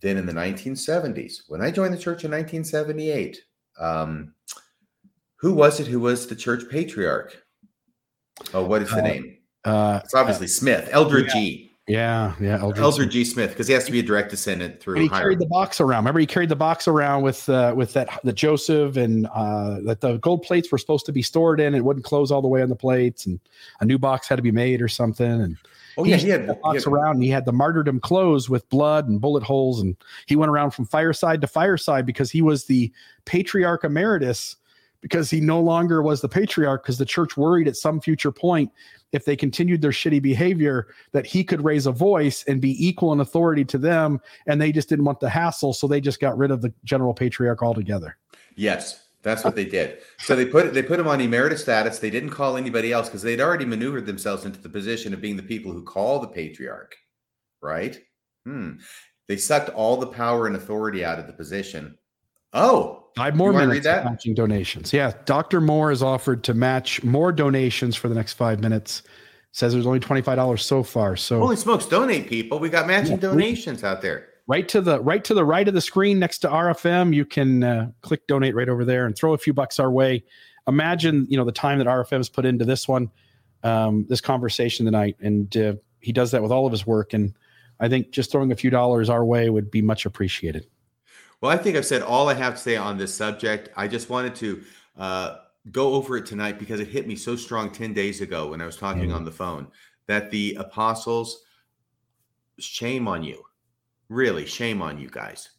Then 0.00 0.16
in 0.16 0.26
the 0.26 0.32
1970s, 0.32 1.42
when 1.48 1.62
I 1.62 1.70
joined 1.70 1.92
the 1.92 1.98
church 1.98 2.24
in 2.24 2.30
1978, 2.30 3.40
um, 3.78 4.34
who 5.36 5.52
was 5.52 5.80
it 5.80 5.86
who 5.86 6.00
was 6.00 6.26
the 6.26 6.36
church 6.36 6.68
patriarch? 6.70 7.42
Oh, 8.54 8.64
what 8.64 8.82
is 8.82 8.90
the 8.90 8.98
uh, 8.98 9.02
name? 9.02 9.36
Uh, 9.64 10.00
it's 10.04 10.14
obviously 10.14 10.46
uh, 10.46 10.48
Smith, 10.48 10.88
Elder 10.92 11.20
yeah. 11.20 11.32
G. 11.32 11.66
Yeah, 11.88 12.34
yeah, 12.40 12.58
Eldridge, 12.58 12.82
Eldridge 12.82 13.12
G. 13.12 13.24
Smith, 13.24 13.50
because 13.50 13.68
he 13.68 13.72
has 13.74 13.84
to 13.84 13.92
be 13.92 14.00
a 14.00 14.02
direct 14.02 14.30
descendant 14.30 14.80
through. 14.80 14.94
And 14.94 15.02
he 15.04 15.08
carried 15.08 15.38
the 15.38 15.46
box 15.46 15.80
around. 15.80 16.00
Remember, 16.00 16.18
he 16.18 16.26
carried 16.26 16.48
the 16.48 16.56
box 16.56 16.88
around 16.88 17.22
with 17.22 17.48
uh, 17.48 17.74
with 17.76 17.92
that 17.92 18.08
the 18.24 18.32
Joseph 18.32 18.96
and 18.96 19.28
uh, 19.28 19.78
that 19.84 20.00
the 20.00 20.16
gold 20.18 20.42
plates 20.42 20.72
were 20.72 20.78
supposed 20.78 21.06
to 21.06 21.12
be 21.12 21.22
stored 21.22 21.60
in. 21.60 21.76
It 21.76 21.84
wouldn't 21.84 22.04
close 22.04 22.32
all 22.32 22.42
the 22.42 22.48
way 22.48 22.60
on 22.60 22.70
the 22.70 22.76
plates, 22.76 23.24
and 23.26 23.38
a 23.80 23.84
new 23.84 23.98
box 23.98 24.26
had 24.26 24.34
to 24.34 24.42
be 24.42 24.50
made 24.50 24.82
or 24.82 24.88
something. 24.88 25.30
And 25.30 25.56
oh 25.96 26.04
yeah, 26.04 26.16
he 26.16 26.28
had 26.28 26.48
the 26.48 26.54
box 26.54 26.82
had, 26.82 26.92
around. 26.92 27.14
And 27.16 27.22
he 27.22 27.30
had 27.30 27.44
the 27.44 27.52
martyrdom 27.52 28.00
clothes 28.00 28.50
with 28.50 28.68
blood 28.68 29.08
and 29.08 29.20
bullet 29.20 29.44
holes, 29.44 29.80
and 29.80 29.96
he 30.26 30.34
went 30.34 30.50
around 30.50 30.72
from 30.72 30.86
fireside 30.86 31.40
to 31.42 31.46
fireside 31.46 32.04
because 32.04 32.32
he 32.32 32.42
was 32.42 32.64
the 32.64 32.92
patriarch 33.26 33.84
emeritus 33.84 34.56
because 35.00 35.30
he 35.30 35.40
no 35.40 35.60
longer 35.60 36.02
was 36.02 36.20
the 36.20 36.28
patriarch 36.28 36.82
because 36.82 36.98
the 36.98 37.04
church 37.04 37.36
worried 37.36 37.68
at 37.68 37.76
some 37.76 38.00
future 38.00 38.32
point 38.32 38.70
if 39.12 39.24
they 39.24 39.36
continued 39.36 39.80
their 39.80 39.90
shitty 39.90 40.20
behavior 40.20 40.88
that 41.12 41.26
he 41.26 41.44
could 41.44 41.62
raise 41.62 41.86
a 41.86 41.92
voice 41.92 42.44
and 42.48 42.60
be 42.60 42.86
equal 42.86 43.12
in 43.12 43.20
authority 43.20 43.64
to 43.64 43.78
them 43.78 44.20
and 44.46 44.60
they 44.60 44.72
just 44.72 44.88
didn't 44.88 45.04
want 45.04 45.20
the 45.20 45.28
hassle 45.28 45.72
so 45.72 45.86
they 45.86 46.00
just 46.00 46.20
got 46.20 46.36
rid 46.36 46.50
of 46.50 46.62
the 46.62 46.72
general 46.84 47.14
patriarch 47.14 47.62
altogether. 47.62 48.16
Yes 48.54 49.02
that's 49.22 49.42
what 49.42 49.56
they 49.56 49.64
did. 49.64 49.98
So 50.18 50.36
they 50.36 50.46
put 50.46 50.72
they 50.72 50.84
put 50.84 51.00
him 51.00 51.08
on 51.08 51.20
emeritus 51.20 51.60
status. 51.60 51.98
They 51.98 52.10
didn't 52.10 52.30
call 52.30 52.56
anybody 52.56 52.92
else 52.92 53.08
because 53.08 53.22
they'd 53.22 53.40
already 53.40 53.64
maneuvered 53.64 54.06
themselves 54.06 54.44
into 54.44 54.60
the 54.60 54.68
position 54.68 55.12
of 55.12 55.20
being 55.20 55.36
the 55.36 55.42
people 55.42 55.72
who 55.72 55.82
call 55.82 56.20
the 56.20 56.28
patriarch 56.28 56.94
right? 57.66 57.98
Hmm. 58.44 58.72
They 59.28 59.36
sucked 59.36 59.70
all 59.70 59.96
the 59.96 60.06
power 60.06 60.46
and 60.46 60.56
authority 60.56 61.04
out 61.04 61.18
of 61.18 61.26
the 61.26 61.32
position 61.32 61.98
oh 62.56 62.96
Five 63.16 63.34
more 63.34 63.50
minutes 63.50 63.86
matching 63.86 64.34
donations. 64.34 64.92
Yeah, 64.92 65.14
Dr. 65.24 65.62
Moore 65.62 65.90
is 65.90 66.02
offered 66.02 66.44
to 66.44 66.54
match 66.54 67.02
more 67.02 67.32
donations 67.32 67.96
for 67.96 68.10
the 68.10 68.14
next 68.14 68.34
five 68.34 68.60
minutes. 68.60 69.02
Says 69.52 69.72
there's 69.72 69.86
only 69.86 70.00
twenty 70.00 70.20
five 70.20 70.36
dollars 70.36 70.62
so 70.62 70.82
far. 70.82 71.16
So 71.16 71.40
holy 71.40 71.56
smokes, 71.56 71.86
donate 71.86 72.28
people! 72.28 72.58
We 72.58 72.68
got 72.68 72.86
matching 72.86 73.12
yeah, 73.12 73.20
donations 73.20 73.82
out 73.82 74.02
there. 74.02 74.28
Right 74.46 74.68
to 74.68 74.82
the 74.82 75.00
right 75.00 75.24
to 75.24 75.32
the 75.32 75.46
right 75.46 75.66
of 75.66 75.72
the 75.72 75.80
screen 75.80 76.18
next 76.18 76.40
to 76.40 76.48
RFM, 76.48 77.14
you 77.14 77.24
can 77.24 77.64
uh, 77.64 77.90
click 78.02 78.26
donate 78.26 78.54
right 78.54 78.68
over 78.68 78.84
there 78.84 79.06
and 79.06 79.16
throw 79.16 79.32
a 79.32 79.38
few 79.38 79.54
bucks 79.54 79.80
our 79.80 79.90
way. 79.90 80.22
Imagine 80.68 81.26
you 81.30 81.38
know 81.38 81.44
the 81.46 81.52
time 81.52 81.78
that 81.78 81.86
RFM 81.86 82.18
has 82.18 82.28
put 82.28 82.44
into 82.44 82.66
this 82.66 82.86
one, 82.86 83.10
um, 83.62 84.04
this 84.10 84.20
conversation 84.20 84.84
tonight, 84.84 85.16
and 85.20 85.56
uh, 85.56 85.74
he 86.00 86.12
does 86.12 86.32
that 86.32 86.42
with 86.42 86.52
all 86.52 86.66
of 86.66 86.72
his 86.72 86.86
work. 86.86 87.14
And 87.14 87.32
I 87.80 87.88
think 87.88 88.10
just 88.10 88.30
throwing 88.30 88.52
a 88.52 88.56
few 88.56 88.68
dollars 88.68 89.08
our 89.08 89.24
way 89.24 89.48
would 89.48 89.70
be 89.70 89.80
much 89.80 90.04
appreciated. 90.04 90.66
Well, 91.40 91.52
I 91.52 91.56
think 91.56 91.76
I've 91.76 91.86
said 91.86 92.02
all 92.02 92.28
I 92.28 92.34
have 92.34 92.54
to 92.54 92.60
say 92.60 92.76
on 92.76 92.96
this 92.96 93.14
subject. 93.14 93.68
I 93.76 93.88
just 93.88 94.08
wanted 94.08 94.34
to 94.36 94.62
uh, 94.96 95.36
go 95.70 95.94
over 95.94 96.16
it 96.16 96.26
tonight 96.26 96.58
because 96.58 96.80
it 96.80 96.88
hit 96.88 97.06
me 97.06 97.16
so 97.16 97.36
strong 97.36 97.70
10 97.70 97.92
days 97.92 98.20
ago 98.20 98.48
when 98.48 98.60
I 98.60 98.66
was 98.66 98.76
talking 98.76 99.04
mm-hmm. 99.04 99.14
on 99.14 99.24
the 99.24 99.32
phone 99.32 99.68
that 100.06 100.30
the 100.30 100.56
apostles, 100.58 101.44
shame 102.58 103.06
on 103.08 103.22
you. 103.22 103.42
Really, 104.08 104.46
shame 104.46 104.80
on 104.82 104.98
you 104.98 105.08
guys 105.08 105.50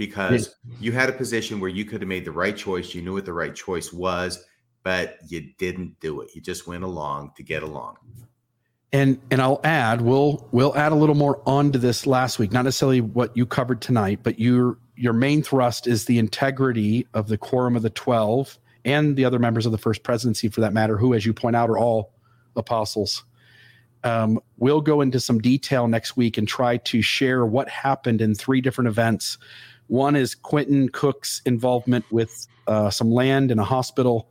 because 0.00 0.56
you 0.80 0.92
had 0.92 1.10
a 1.10 1.12
position 1.12 1.60
where 1.60 1.68
you 1.68 1.84
could 1.84 2.00
have 2.00 2.08
made 2.08 2.24
the 2.24 2.32
right 2.32 2.56
choice. 2.56 2.94
You 2.94 3.02
knew 3.02 3.12
what 3.12 3.26
the 3.26 3.34
right 3.34 3.54
choice 3.54 3.92
was, 3.92 4.42
but 4.82 5.18
you 5.28 5.52
didn't 5.58 6.00
do 6.00 6.22
it. 6.22 6.34
You 6.34 6.40
just 6.40 6.66
went 6.66 6.84
along 6.84 7.32
to 7.36 7.42
get 7.42 7.62
along. 7.62 7.98
And 8.92 9.20
and 9.30 9.40
I'll 9.40 9.60
add, 9.62 10.00
we'll 10.00 10.48
we'll 10.50 10.76
add 10.76 10.90
a 10.90 10.96
little 10.96 11.14
more 11.14 11.40
onto 11.46 11.78
this 11.78 12.06
last 12.06 12.38
week, 12.38 12.50
not 12.52 12.64
necessarily 12.64 13.00
what 13.00 13.36
you 13.36 13.46
covered 13.46 13.80
tonight, 13.80 14.20
but 14.22 14.40
your 14.40 14.78
your 14.96 15.12
main 15.12 15.42
thrust 15.42 15.86
is 15.86 16.04
the 16.04 16.18
integrity 16.18 17.06
of 17.14 17.28
the 17.28 17.38
quorum 17.38 17.76
of 17.76 17.82
the 17.82 17.90
12 17.90 18.58
and 18.84 19.16
the 19.16 19.24
other 19.24 19.38
members 19.38 19.64
of 19.64 19.72
the 19.72 19.78
first 19.78 20.02
presidency 20.02 20.48
for 20.48 20.60
that 20.60 20.72
matter 20.72 20.96
who 20.98 21.14
as 21.14 21.24
you 21.24 21.32
point 21.32 21.56
out 21.56 21.70
are 21.70 21.78
all 21.78 22.12
apostles. 22.56 23.24
Um, 24.02 24.40
we'll 24.58 24.80
go 24.80 25.00
into 25.00 25.20
some 25.20 25.38
detail 25.38 25.86
next 25.86 26.16
week 26.16 26.38
and 26.38 26.48
try 26.48 26.78
to 26.78 27.02
share 27.02 27.44
what 27.44 27.68
happened 27.68 28.20
in 28.20 28.34
three 28.34 28.60
different 28.60 28.88
events. 28.88 29.38
One 29.88 30.16
is 30.16 30.34
Quentin 30.34 30.88
Cook's 30.88 31.42
involvement 31.44 32.04
with 32.10 32.46
uh, 32.66 32.90
some 32.90 33.10
land 33.10 33.50
in 33.50 33.58
a 33.58 33.64
hospital 33.64 34.30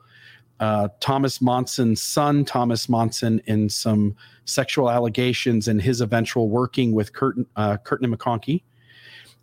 uh, 0.60 0.90
Thomas 1.00 1.42
Monson's 1.42 2.02
son 2.02 2.46
Thomas 2.46 2.90
Monson 2.90 3.42
in 3.46 3.70
some 3.70 4.16
sexual 4.46 4.90
allegations 4.90 5.68
and 5.68 5.82
his 5.82 6.02
eventual 6.02 6.50
working 6.50 6.92
with 6.94 7.14
Kirton, 7.14 7.46
uh, 7.56 7.78
Kirton 7.78 8.06
and 8.06 8.20
McConkie 8.20 8.64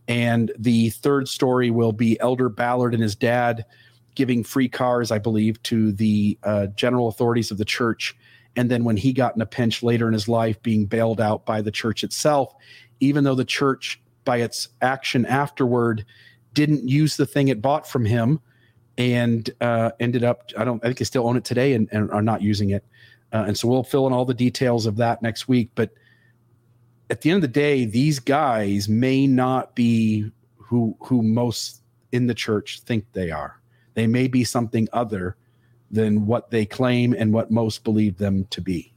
and 0.09 0.53
the 0.59 0.91
third 0.91 1.29
story 1.29 1.71
will 1.71 1.93
be 1.93 2.19
Elder 2.21 2.49
Ballard 2.49 2.95
and 2.95 3.03
his 3.03 3.17
dad 3.17 3.65
giving 4.15 4.45
free 4.45 4.69
cars, 4.69 5.11
I 5.11 5.19
believe, 5.19 5.63
to 5.65 5.93
the 5.93 6.39
uh, 6.43 6.69
general 6.69 7.09
authorities 7.09 7.51
of 7.51 7.59
the 7.59 7.65
church. 7.65 8.17
And 8.55 8.71
then 8.71 8.85
when 8.85 8.97
he 8.97 9.13
got 9.13 9.35
in 9.35 9.43
a 9.43 9.47
pinch 9.47 9.83
later 9.83 10.07
in 10.07 10.15
his 10.15 10.29
life, 10.29 10.63
being 10.63 10.87
bailed 10.87 11.21
out 11.21 11.45
by 11.45 11.61
the 11.61 11.71
church 11.71 12.03
itself, 12.03 12.55
even 13.01 13.25
though 13.25 13.35
the 13.35 13.45
church, 13.45 14.01
by 14.25 14.39
its 14.39 14.69
action 14.81 15.27
afterward, 15.27 16.05
didn't 16.55 16.89
use 16.89 17.17
the 17.17 17.27
thing 17.27 17.49
it 17.49 17.61
bought 17.61 17.87
from 17.87 18.05
him 18.05 18.41
and 18.99 19.51
uh, 19.61 19.91
ended 20.01 20.25
up, 20.25 20.51
I 20.57 20.65
don't, 20.65 20.83
I 20.83 20.89
think 20.89 20.99
they 20.99 21.05
still 21.05 21.27
own 21.27 21.37
it 21.37 21.45
today 21.45 21.75
and, 21.75 21.89
and 21.93 22.11
are 22.11 22.23
not 22.23 22.43
using 22.43 22.71
it. 22.71 22.85
Uh, 23.33 23.45
and 23.47 23.59
so 23.59 23.69
we'll 23.69 23.85
fill 23.85 24.07
in 24.07 24.13
all 24.13 24.25
the 24.25 24.35
details 24.35 24.87
of 24.87 24.97
that 24.97 25.23
next 25.23 25.49
week. 25.49 25.71
But 25.75 25.91
at 27.11 27.21
the 27.21 27.31
end 27.31 27.37
of 27.37 27.43
the 27.43 27.61
day, 27.61 27.85
these 27.85 28.19
guys 28.19 28.89
may 28.89 29.27
not 29.27 29.75
be 29.75 30.31
who 30.57 30.97
who 31.01 31.23
most 31.23 31.83
in 32.13 32.27
the 32.27 32.35
church 32.35 32.81
think 32.81 33.05
they 33.13 33.31
are. 33.31 33.61
They 33.95 34.07
may 34.07 34.29
be 34.29 34.45
something 34.45 34.89
other 34.93 35.37
than 35.91 36.27
what 36.27 36.51
they 36.51 36.67
claim 36.67 37.15
and 37.17 37.33
what 37.33 37.51
most 37.51 37.85
believe 37.85 38.19
them 38.19 38.47
to 38.51 38.61
be. 38.61 38.93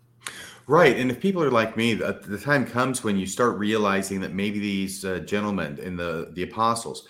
Right. 0.68 0.98
And 0.98 1.10
if 1.10 1.20
people 1.20 1.44
are 1.44 1.52
like 1.52 1.78
me, 1.78 1.96
the, 1.96 2.20
the 2.26 2.38
time 2.38 2.66
comes 2.66 3.04
when 3.04 3.18
you 3.18 3.26
start 3.26 3.58
realizing 3.58 4.22
that 4.22 4.34
maybe 4.34 4.60
these 4.60 5.04
uh, 5.04 5.20
gentlemen 5.20 5.80
and 5.82 5.98
the, 5.98 6.30
the 6.34 6.44
apostles 6.44 7.08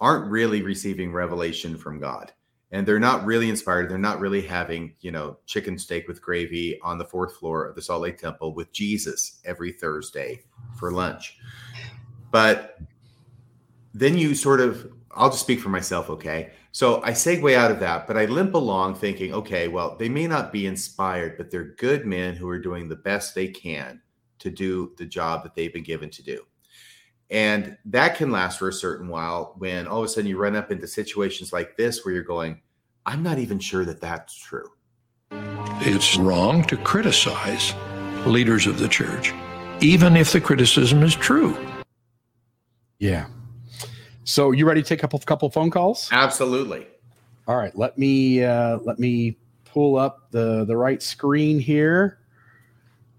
aren't 0.00 0.30
really 0.30 0.62
receiving 0.62 1.12
revelation 1.12 1.76
from 1.76 2.00
God. 2.00 2.32
And 2.72 2.86
they're 2.86 3.00
not 3.00 3.24
really 3.26 3.48
inspired. 3.50 3.90
They're 3.90 3.98
not 3.98 4.20
really 4.20 4.42
having, 4.42 4.94
you 5.00 5.10
know, 5.10 5.38
chicken 5.46 5.76
steak 5.76 6.06
with 6.06 6.22
gravy 6.22 6.80
on 6.82 6.98
the 6.98 7.04
fourth 7.04 7.36
floor 7.36 7.66
of 7.66 7.74
the 7.74 7.82
Salt 7.82 8.02
Lake 8.02 8.16
Temple 8.16 8.54
with 8.54 8.72
Jesus 8.72 9.40
every 9.44 9.72
Thursday 9.72 10.44
for 10.78 10.92
lunch. 10.92 11.38
But 12.30 12.78
then 13.92 14.16
you 14.16 14.36
sort 14.36 14.60
of, 14.60 14.92
I'll 15.10 15.30
just 15.30 15.42
speak 15.42 15.58
for 15.58 15.68
myself, 15.68 16.08
okay? 16.10 16.52
So 16.70 17.02
I 17.02 17.10
segue 17.10 17.54
out 17.56 17.72
of 17.72 17.80
that, 17.80 18.06
but 18.06 18.16
I 18.16 18.26
limp 18.26 18.54
along 18.54 18.94
thinking, 18.94 19.34
okay, 19.34 19.66
well, 19.66 19.96
they 19.96 20.08
may 20.08 20.28
not 20.28 20.52
be 20.52 20.66
inspired, 20.66 21.36
but 21.36 21.50
they're 21.50 21.74
good 21.74 22.06
men 22.06 22.36
who 22.36 22.48
are 22.48 22.60
doing 22.60 22.88
the 22.88 22.94
best 22.94 23.34
they 23.34 23.48
can 23.48 24.00
to 24.38 24.50
do 24.50 24.92
the 24.96 25.04
job 25.04 25.42
that 25.42 25.56
they've 25.56 25.72
been 25.72 25.82
given 25.82 26.08
to 26.10 26.22
do. 26.22 26.44
And 27.30 27.76
that 27.84 28.16
can 28.16 28.32
last 28.32 28.58
for 28.58 28.68
a 28.68 28.72
certain 28.72 29.06
while 29.06 29.54
when 29.58 29.86
all 29.86 29.98
of 29.98 30.04
a 30.04 30.08
sudden 30.08 30.28
you 30.28 30.36
run 30.36 30.56
up 30.56 30.72
into 30.72 30.88
situations 30.88 31.52
like 31.52 31.76
this 31.76 32.04
where 32.04 32.12
you're 32.12 32.24
going, 32.24 32.60
I'm 33.06 33.22
not 33.22 33.38
even 33.38 33.60
sure 33.60 33.84
that 33.84 34.00
that's 34.00 34.34
true. 34.34 34.68
It's 35.82 36.16
wrong 36.16 36.64
to 36.64 36.76
criticize 36.76 37.72
leaders 38.26 38.66
of 38.66 38.78
the 38.80 38.88
church, 38.88 39.32
even 39.80 40.16
if 40.16 40.32
the 40.32 40.40
criticism 40.40 41.04
is 41.04 41.14
true. 41.14 41.56
Yeah. 42.98 43.26
So 44.24 44.50
you 44.50 44.66
ready 44.66 44.82
to 44.82 44.88
take 44.88 44.98
a 44.98 45.02
couple 45.02 45.18
couple 45.20 45.48
phone 45.50 45.70
calls? 45.70 46.08
Absolutely. 46.12 46.86
All 47.46 47.56
right, 47.56 47.76
let 47.76 47.96
me 47.96 48.44
uh, 48.44 48.78
let 48.84 48.98
me 48.98 49.38
pull 49.64 49.96
up 49.96 50.30
the 50.30 50.64
the 50.64 50.76
right 50.76 51.02
screen 51.02 51.58
here. 51.58 52.18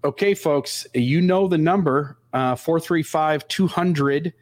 Okay, 0.04 0.34
folks, 0.34 0.86
you 0.94 1.20
know 1.20 1.48
the 1.48 1.58
number 1.58 2.18
435 2.32 3.46
200 3.48 4.32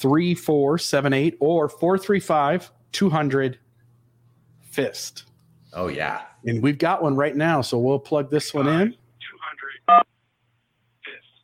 3478 0.00 1.36
or 1.40 1.68
435 1.68 2.70
200 2.92 3.58
fist. 4.62 5.24
Oh, 5.72 5.88
yeah. 5.88 6.22
And 6.46 6.62
we've 6.62 6.78
got 6.78 7.02
one 7.02 7.16
right 7.16 7.36
now, 7.36 7.60
so 7.60 7.78
we'll 7.78 7.98
plug 7.98 8.30
this 8.30 8.54
one 8.54 8.66
in. 8.66 8.94
200 9.88 10.04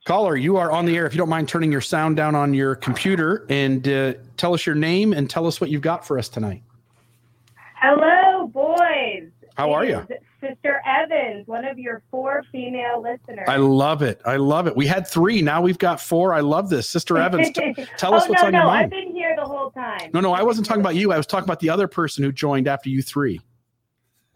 Caller, 0.07 0.37
you 0.37 0.57
are 0.57 0.71
on 0.71 0.87
the 0.87 0.97
air. 0.97 1.05
If 1.05 1.15
you 1.15 1.19
don't 1.19 1.29
mind 1.29 1.49
turning 1.49 1.73
your 1.73 1.81
sound 1.81 2.17
down 2.17 2.35
on 2.35 2.55
your 2.55 2.77
computer 2.77 3.45
and 3.49 3.87
uh, 3.89 4.15
tell 4.37 4.55
us 4.55 4.65
your 4.65 4.77
name 4.77 5.13
and 5.13 5.29
tell 5.29 5.47
us 5.47 5.61
what 5.61 5.69
you've 5.69 5.83
got 5.83 6.07
for 6.07 6.19
us 6.19 6.29
tonight. 6.29 6.63
Hello, 7.75 8.47
boys. 8.47 9.31
How 9.57 9.73
are 9.73 9.85
you? 9.85 10.07
Sister 10.41 10.83
Evans, 10.87 11.47
one 11.47 11.65
of 11.65 11.79
your 11.79 12.03
four 12.11 12.45
female 12.53 13.03
listeners. 13.03 13.47
I 13.49 13.57
love 13.57 14.03
it. 14.03 14.21
I 14.25 14.37
love 14.37 14.67
it. 14.67 14.77
We 14.77 14.87
had 14.87 15.07
three. 15.07 15.43
Now 15.43 15.63
we've 15.63 15.79
got 15.79 16.01
four. 16.01 16.35
I 16.35 16.41
love 16.41 16.69
this. 16.69 16.89
Sister 16.89 17.19
Evans, 17.23 17.51
t- 17.51 17.75
tell 17.97 18.15
us 18.15 18.25
oh, 18.25 18.29
what's 18.29 18.43
no, 18.43 18.47
on 18.47 18.53
no, 18.53 18.59
your 18.59 18.67
mind. 18.67 18.85
I've 18.85 18.91
been 18.91 19.15
here 19.15 19.35
the 19.37 19.45
whole 19.45 19.71
time. 19.71 20.11
No, 20.13 20.21
no, 20.21 20.33
I 20.33 20.43
wasn't 20.43 20.67
talking 20.67 20.81
about 20.81 20.95
you. 20.95 21.13
I 21.13 21.17
was 21.17 21.27
talking 21.27 21.45
about 21.45 21.61
the 21.61 21.71
other 21.71 21.89
person 21.89 22.25
who 22.25 22.33
joined 22.33 22.69
after 22.69 22.89
you 22.89 23.03
three. 23.03 23.41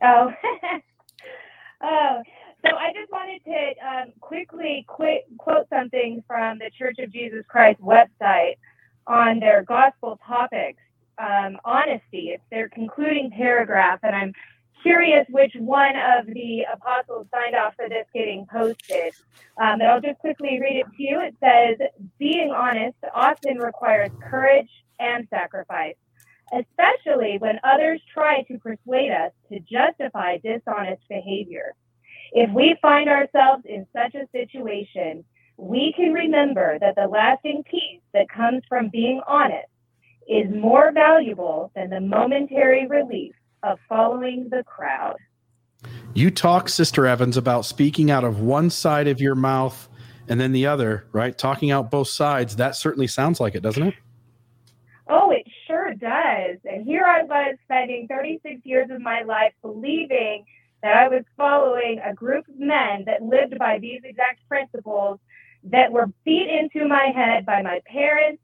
Oh. 0.03 0.33
oh. 1.83 2.23
So 2.65 2.77
I 2.77 2.93
just 2.93 3.11
wanted 3.11 3.43
to 3.45 3.87
um, 3.87 4.13
quickly 4.21 4.85
quit, 4.87 5.25
quote 5.39 5.67
something 5.71 6.23
from 6.27 6.59
the 6.59 6.71
Church 6.79 6.99
of 6.99 7.13
Jesus 7.13 7.45
Christ 7.49 7.81
website 7.81 8.57
on 9.07 9.41
their 9.41 9.63
gospel 9.63 10.19
topics. 10.27 10.79
Um, 11.19 11.59
honesty. 11.67 12.31
It's 12.31 12.43
their 12.51 12.71
concluding 12.71 13.31
paragraph, 13.31 14.01
and 14.03 14.17
I'm 14.17 14.33
curious 14.83 15.27
which 15.31 15.53
one 15.59 15.95
of 15.97 16.27
the 16.27 16.67
apostles 16.73 17.27
signed 17.33 17.55
off 17.55 17.75
for 17.77 17.89
this 17.89 18.07
getting 18.15 18.47
posted. 18.51 19.13
Um, 19.61 19.79
but 19.79 19.89
I'll 19.89 20.01
just 20.01 20.19
quickly 20.19 20.59
read 20.61 20.77
it 20.77 20.87
to 20.97 21.03
you. 21.03 21.21
It 21.21 21.35
says, 21.41 21.89
Being 22.19 22.51
honest 22.51 22.97
often 23.15 23.59
requires 23.59 24.11
courage 24.29 24.71
and 24.99 25.27
sacrifice, 25.31 25.97
especially 26.53 27.39
when 27.39 27.61
others 27.65 28.01
try 28.13 28.43
to 28.43 28.59
persuade 28.59 29.11
us 29.11 29.33
to 29.51 29.61
justify 29.61 30.39
dishonest 30.39 31.03
behavior. 31.09 31.75
If 32.33 32.51
we 32.53 32.77
find 32.81 33.09
ourselves 33.09 33.65
in 33.65 33.87
such 33.93 34.15
a 34.15 34.29
situation, 34.33 35.25
we 35.57 35.93
can 35.97 36.13
remember 36.13 36.79
that 36.79 36.95
the 36.97 37.07
lasting 37.07 37.65
peace 37.71 38.01
that 38.15 38.29
comes 38.29 38.63
from 38.69 38.89
being 38.89 39.21
honest 39.27 39.69
is 40.29 40.47
more 40.55 40.93
valuable 40.93 41.73
than 41.75 41.91
the 41.91 42.01
momentary 42.01 42.87
relief 42.87 43.35
of 43.63 43.79
following 43.89 44.49
the 44.51 44.65
crowd. 44.65 45.17
You 46.15 46.31
talk, 46.31 46.69
Sister 46.69 47.07
Evans, 47.07 47.37
about 47.37 47.65
speaking 47.65 48.11
out 48.11 48.25
of 48.25 48.41
one 48.41 48.71
side 48.71 49.09
of 49.09 49.21
your 49.21 49.35
mouth 49.35 49.89
and 50.29 50.41
then 50.41 50.53
the 50.53 50.67
other, 50.67 51.07
right? 51.13 51.37
Talking 51.37 51.71
out 51.71 51.91
both 51.91 52.09
sides. 52.09 52.57
That 52.57 52.77
certainly 52.77 53.07
sounds 53.07 53.41
like 53.41 53.55
it, 53.55 53.63
doesn't 53.63 53.83
it? 53.83 53.95
Oh, 55.09 55.31
it 55.31 55.47
sure 55.67 55.93
does. 55.95 56.59
And 56.65 56.85
here 56.85 57.05
I 57.05 57.23
was 57.25 57.57
spending 57.65 58.07
36 58.09 58.61
years 58.65 58.91
of 58.91 59.01
my 59.01 59.23
life 59.23 59.53
believing 59.61 60.45
that 60.83 60.97
I 60.97 61.09
was 61.09 61.25
following 61.37 62.01
a 62.05 62.15
group 62.15 62.49
of 62.49 62.59
men 62.59 63.05
that 63.07 63.23
lived 63.23 63.59
by 63.59 63.79
these 63.79 64.01
exact 64.05 64.47
principles 64.49 65.19
that 65.65 65.93
were 65.93 66.07
beat 66.25 66.49
into 66.49 66.89
my 66.89 67.13
head 67.15 67.45
by 67.45 67.61
my 67.63 67.81
parents, 67.87 68.43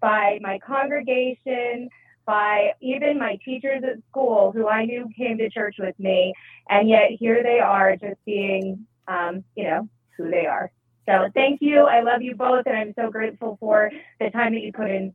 by 0.00 0.38
my 0.42 0.58
congregation, 0.58 1.88
by 2.26 2.72
even 2.80 3.18
my 3.18 3.38
teachers 3.44 3.82
at 3.84 4.02
school 4.10 4.52
who 4.52 4.68
I 4.68 4.84
knew 4.84 5.08
came 5.16 5.38
to 5.38 5.50
church 5.50 5.76
with 5.78 5.98
me. 5.98 6.32
And 6.68 6.88
yet 6.88 7.10
here 7.18 7.42
they 7.42 7.60
are 7.60 7.96
just 7.96 8.24
being, 8.24 8.86
um, 9.08 9.44
you 9.56 9.64
know, 9.64 9.88
who 10.16 10.30
they 10.30 10.46
are. 10.46 10.70
So 11.06 11.28
thank 11.34 11.60
you. 11.60 11.80
I 11.80 12.02
love 12.02 12.22
you 12.22 12.34
both. 12.34 12.66
And 12.66 12.76
I'm 12.76 12.94
so 12.94 13.10
grateful 13.10 13.56
for 13.58 13.90
the 14.20 14.30
time 14.30 14.54
that 14.54 14.60
you 14.60 14.72
put 14.72 14.90
in 14.90 15.12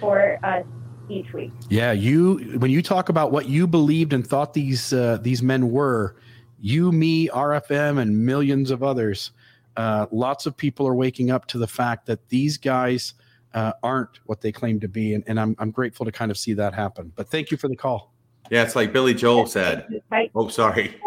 for 0.00 0.38
us 0.42 0.64
each 1.08 1.32
week. 1.32 1.52
Yeah, 1.68 1.92
you 1.92 2.58
when 2.58 2.70
you 2.70 2.82
talk 2.82 3.08
about 3.08 3.32
what 3.32 3.48
you 3.48 3.66
believed 3.66 4.12
and 4.12 4.26
thought 4.26 4.54
these 4.54 4.92
uh, 4.92 5.18
these 5.20 5.42
men 5.42 5.70
were, 5.70 6.16
you, 6.58 6.90
me, 6.90 7.28
RFM, 7.28 8.00
and 8.00 8.24
millions 8.24 8.70
of 8.70 8.82
others, 8.82 9.32
uh, 9.76 10.06
lots 10.10 10.46
of 10.46 10.56
people 10.56 10.86
are 10.88 10.94
waking 10.94 11.30
up 11.30 11.46
to 11.48 11.58
the 11.58 11.66
fact 11.66 12.06
that 12.06 12.28
these 12.28 12.56
guys 12.56 13.14
uh, 13.56 13.72
aren't 13.82 14.20
what 14.26 14.40
they 14.40 14.52
claim 14.52 14.78
to 14.80 14.86
be, 14.86 15.14
and, 15.14 15.24
and 15.26 15.40
I'm 15.40 15.56
I'm 15.58 15.70
grateful 15.70 16.06
to 16.06 16.12
kind 16.12 16.30
of 16.30 16.38
see 16.38 16.52
that 16.52 16.74
happen. 16.74 17.10
But 17.16 17.28
thank 17.28 17.50
you 17.50 17.56
for 17.56 17.68
the 17.68 17.76
call. 17.76 18.12
Yeah, 18.50 18.62
it's 18.62 18.76
like 18.76 18.92
Billy 18.92 19.14
Joel 19.14 19.46
said. 19.46 19.88
Bye. 20.10 20.30
Oh, 20.34 20.48
sorry. 20.48 21.00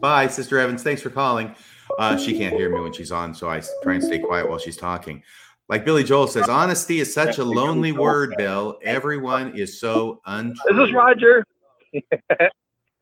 Bye, 0.00 0.28
Sister 0.28 0.58
Evans. 0.58 0.84
Thanks 0.84 1.02
for 1.02 1.10
calling. 1.10 1.54
Uh, 1.98 2.16
she 2.16 2.38
can't 2.38 2.54
hear 2.54 2.70
me 2.70 2.80
when 2.80 2.92
she's 2.92 3.10
on, 3.10 3.34
so 3.34 3.50
I 3.50 3.60
try 3.82 3.94
and 3.94 4.04
stay 4.04 4.20
quiet 4.20 4.48
while 4.48 4.58
she's 4.58 4.76
talking. 4.76 5.22
Like 5.68 5.84
Billy 5.84 6.04
Joel 6.04 6.26
says, 6.26 6.48
honesty 6.48 7.00
is 7.00 7.12
such 7.12 7.38
a 7.38 7.44
lonely 7.44 7.92
word, 7.92 8.34
Bill. 8.36 8.78
Everyone 8.82 9.56
is 9.56 9.80
so 9.80 10.20
untrue. 10.26 10.76
This 10.76 10.88
is 10.88 10.94
Roger. 10.94 11.44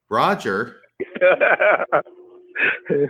Roger. 0.08 0.80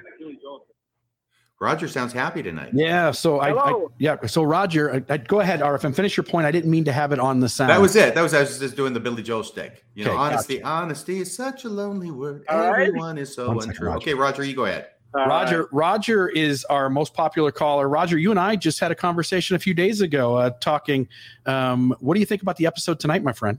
Roger 1.60 1.88
sounds 1.88 2.12
happy 2.12 2.40
tonight. 2.40 2.70
Yeah. 2.72 3.10
So 3.10 3.40
I, 3.40 3.52
I 3.52 3.86
yeah. 3.98 4.24
So 4.26 4.44
Roger, 4.44 4.94
I, 4.94 5.14
I, 5.14 5.16
go 5.16 5.40
ahead, 5.40 5.60
RFM. 5.60 5.92
Finish 5.92 6.16
your 6.16 6.24
point. 6.24 6.46
I 6.46 6.52
didn't 6.52 6.70
mean 6.70 6.84
to 6.84 6.92
have 6.92 7.10
it 7.10 7.18
on 7.18 7.40
the 7.40 7.48
sound. 7.48 7.70
That 7.70 7.80
was 7.80 7.96
it. 7.96 8.14
That 8.14 8.22
was 8.22 8.32
I 8.32 8.40
was 8.40 8.60
just 8.60 8.76
doing 8.76 8.92
the 8.92 9.00
Billy 9.00 9.24
Joel 9.24 9.42
stick. 9.42 9.84
You 9.94 10.04
know, 10.04 10.12
Okay, 10.12 10.18
honesty. 10.18 10.62
Honesty 10.62 11.20
is 11.20 11.34
such 11.34 11.64
a 11.64 11.68
lonely 11.68 12.12
word. 12.12 12.44
All 12.48 12.70
right. 12.70 12.86
Everyone 12.86 13.18
is 13.18 13.34
so 13.34 13.48
One 13.48 13.60
second, 13.60 13.70
untrue. 13.70 13.86
Roger. 13.88 13.98
Okay, 13.98 14.14
Roger, 14.14 14.44
you 14.44 14.54
go 14.54 14.66
ahead. 14.66 14.88
Roger. 15.14 15.68
Roger 15.72 16.28
is 16.28 16.64
our 16.66 16.88
most 16.88 17.12
popular 17.14 17.50
caller. 17.50 17.88
Roger, 17.88 18.18
you 18.18 18.30
and 18.30 18.38
I 18.38 18.54
just 18.54 18.78
had 18.78 18.92
a 18.92 18.94
conversation 18.94 19.56
a 19.56 19.58
few 19.58 19.74
days 19.74 20.00
ago, 20.00 20.36
uh, 20.36 20.50
talking. 20.60 21.08
Um, 21.46 21.96
what 21.98 22.14
do 22.14 22.20
you 22.20 22.26
think 22.26 22.42
about 22.42 22.56
the 22.56 22.66
episode 22.66 23.00
tonight, 23.00 23.24
my 23.24 23.32
friend? 23.32 23.58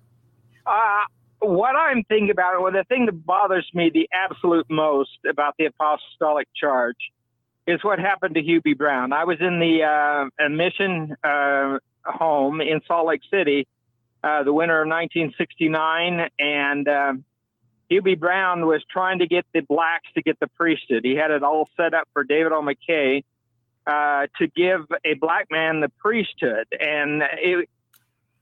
Uh, 0.66 1.02
what 1.40 1.76
I'm 1.76 2.04
thinking 2.06 2.30
about, 2.30 2.62
well, 2.62 2.72
the 2.72 2.86
thing 2.86 3.08
that 3.08 3.26
bothers 3.26 3.68
me 3.74 3.90
the 3.94 4.08
absolute 4.14 4.68
most 4.70 5.18
about 5.30 5.56
the 5.58 5.66
apostolic 5.66 6.48
charge 6.56 6.96
is 7.68 7.84
what 7.84 8.00
happened 8.00 8.36
to 8.36 8.42
Hugh 8.42 8.62
B. 8.62 8.74
Brown. 8.74 9.14
I 9.14 9.26
was 9.26 9.38
in 9.40 9.60
the 9.60 9.84
uh, 9.84 10.50
mission 10.50 11.16
uh, 11.24 11.80
home 12.04 12.62
in 12.62 12.82
Salt 12.88 13.08
Lake 13.08 13.22
City 13.32 13.68
uh, 14.24 14.44
the 14.44 14.54
winter 14.54 14.82
of 14.82 14.88
1969, 14.88 16.30
and 16.40 16.88
um 16.88 17.26
Hubie 17.90 18.20
Brown 18.20 18.68
was 18.68 18.84
trying 18.92 19.18
to 19.20 19.28
get 19.28 19.48
the 19.52 19.62
blacks 19.62 20.08
to 20.14 20.22
get 20.22 20.40
the 20.40 20.48
priesthood. 20.48 21.04
He 21.04 21.16
had 21.16 21.32
it 21.32 21.42
all 21.42 21.68
set 21.76 21.96
up 21.96 22.08
for 22.14 22.24
David 22.24 22.52
O. 22.52 22.62
McKay 22.62 23.24
uh, 23.88 24.28
to 24.38 24.48
give 24.48 24.82
a 25.04 25.16
black 25.16 25.48
man 25.50 25.80
the 25.80 25.90
priesthood, 25.98 26.68
and 26.80 27.24
it, 27.42 27.68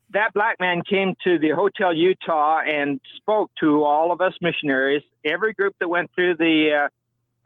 that 0.09 0.33
black 0.33 0.59
man 0.59 0.81
came 0.81 1.15
to 1.23 1.39
the 1.39 1.51
Hotel 1.51 1.93
Utah 1.93 2.59
and 2.59 2.99
spoke 3.15 3.49
to 3.61 3.85
all 3.85 4.11
of 4.11 4.19
us 4.19 4.33
missionaries, 4.41 5.03
every 5.23 5.53
group 5.53 5.75
that 5.79 5.87
went 5.87 6.11
through 6.13 6.35
the 6.35 6.89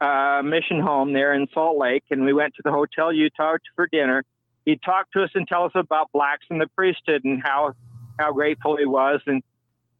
uh, 0.02 0.42
mission 0.42 0.80
home 0.80 1.12
there 1.12 1.32
in 1.32 1.46
Salt 1.54 1.78
Lake, 1.78 2.02
and 2.10 2.24
we 2.24 2.32
went 2.32 2.54
to 2.56 2.62
the 2.64 2.72
Hotel 2.72 3.12
Utah 3.12 3.56
for 3.76 3.86
dinner. 3.86 4.24
He 4.64 4.76
talked 4.76 5.12
to 5.12 5.22
us 5.22 5.30
and 5.34 5.46
tell 5.46 5.64
us 5.64 5.72
about 5.74 6.10
blacks 6.12 6.44
and 6.50 6.60
the 6.60 6.66
priesthood 6.66 7.24
and 7.24 7.40
how 7.42 7.74
how 8.18 8.32
grateful 8.32 8.76
he 8.76 8.84
was. 8.84 9.20
And 9.26 9.42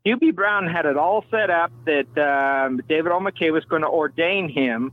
B. 0.05 0.33
Brown 0.33 0.67
had 0.67 0.87
it 0.87 0.97
all 0.97 1.25
set 1.31 1.51
up 1.51 1.71
that 1.87 2.19
um, 2.19 2.83
David 2.89 3.13
O. 3.13 3.21
McKay 3.21 3.53
was 3.53 3.65
going 3.65 3.83
to 3.83 3.89
ordain 3.89 4.49
him 4.49 4.93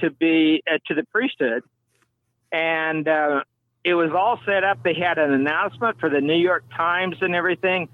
to 0.00 0.10
be 0.10 0.62
uh, 0.68 0.78
to 0.88 0.94
the 0.94 1.04
priesthood, 1.04 1.62
and 2.50 3.06
uh, 3.06 3.44
it 3.84 3.94
was 3.94 4.10
all 4.10 4.40
set 4.44 4.64
up. 4.64 4.82
They 4.82 4.94
had 4.94 5.18
an 5.18 5.32
announcement 5.32 6.00
for 6.00 6.10
the 6.10 6.20
New 6.20 6.38
York 6.38 6.64
Times 6.76 7.16
and 7.20 7.34
everything, 7.34 7.88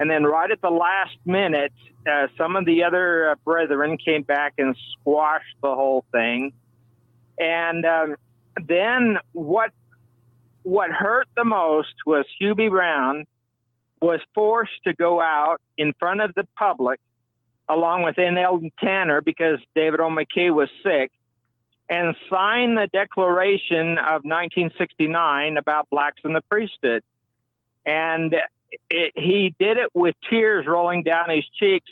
and 0.00 0.10
then 0.10 0.24
right 0.24 0.50
at 0.50 0.62
the 0.62 0.70
last 0.70 1.16
minute, 1.26 1.74
uh, 2.10 2.28
some 2.38 2.56
of 2.56 2.64
the 2.64 2.84
other 2.84 3.30
uh, 3.30 3.34
brethren 3.44 3.98
came 3.98 4.22
back 4.22 4.54
and 4.56 4.74
squashed 4.92 5.56
the 5.62 5.74
whole 5.74 6.06
thing. 6.10 6.54
And 7.38 7.84
um, 7.84 8.16
then 8.66 9.18
what 9.32 9.72
what 10.62 10.90
hurt 10.90 11.28
the 11.36 11.44
most 11.44 11.94
was 12.06 12.24
Hugh 12.38 12.54
B. 12.54 12.68
Brown 12.68 13.26
was 14.00 14.20
forced 14.34 14.82
to 14.84 14.94
go 14.94 15.20
out 15.20 15.60
in 15.76 15.92
front 15.98 16.22
of 16.22 16.34
the 16.34 16.48
public 16.56 16.98
along 17.68 18.02
with 18.02 18.18
N. 18.18 18.38
Tanner 18.78 19.20
because 19.20 19.58
David 19.74 20.00
O. 20.00 20.08
McKay 20.08 20.52
was 20.52 20.70
sick 20.82 21.12
and 21.90 22.16
sign 22.30 22.74
the 22.74 22.88
Declaration 22.90 23.98
of 23.98 24.24
1969 24.24 25.58
about 25.58 25.90
blacks 25.90 26.20
in 26.24 26.32
the 26.32 26.40
priesthood. 26.42 27.02
And 27.84 28.34
it, 28.88 29.12
he 29.16 29.54
did 29.58 29.76
it 29.76 29.90
with 29.94 30.14
tears 30.28 30.66
rolling 30.66 31.02
down 31.02 31.30
his 31.30 31.44
cheeks 31.58 31.90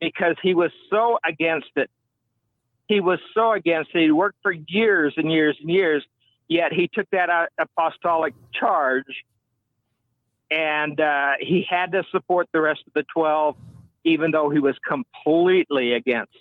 because 0.00 0.36
he 0.42 0.54
was 0.54 0.70
so 0.90 1.18
against 1.24 1.70
it. 1.76 1.90
He 2.88 3.00
was 3.00 3.18
so 3.34 3.52
against 3.52 3.90
it. 3.94 4.02
He 4.02 4.10
worked 4.10 4.38
for 4.42 4.52
years 4.52 5.14
and 5.16 5.30
years 5.30 5.56
and 5.60 5.70
years, 5.70 6.04
yet 6.48 6.72
he 6.72 6.88
took 6.92 7.08
that 7.10 7.50
apostolic 7.58 8.34
charge 8.52 9.24
and 10.50 11.00
uh, 11.00 11.32
he 11.40 11.66
had 11.68 11.92
to 11.92 12.04
support 12.10 12.48
the 12.52 12.60
rest 12.60 12.82
of 12.86 12.92
the 12.92 13.04
12, 13.14 13.56
even 14.04 14.30
though 14.30 14.50
he 14.50 14.58
was 14.58 14.76
completely 14.86 15.92
against 15.92 16.32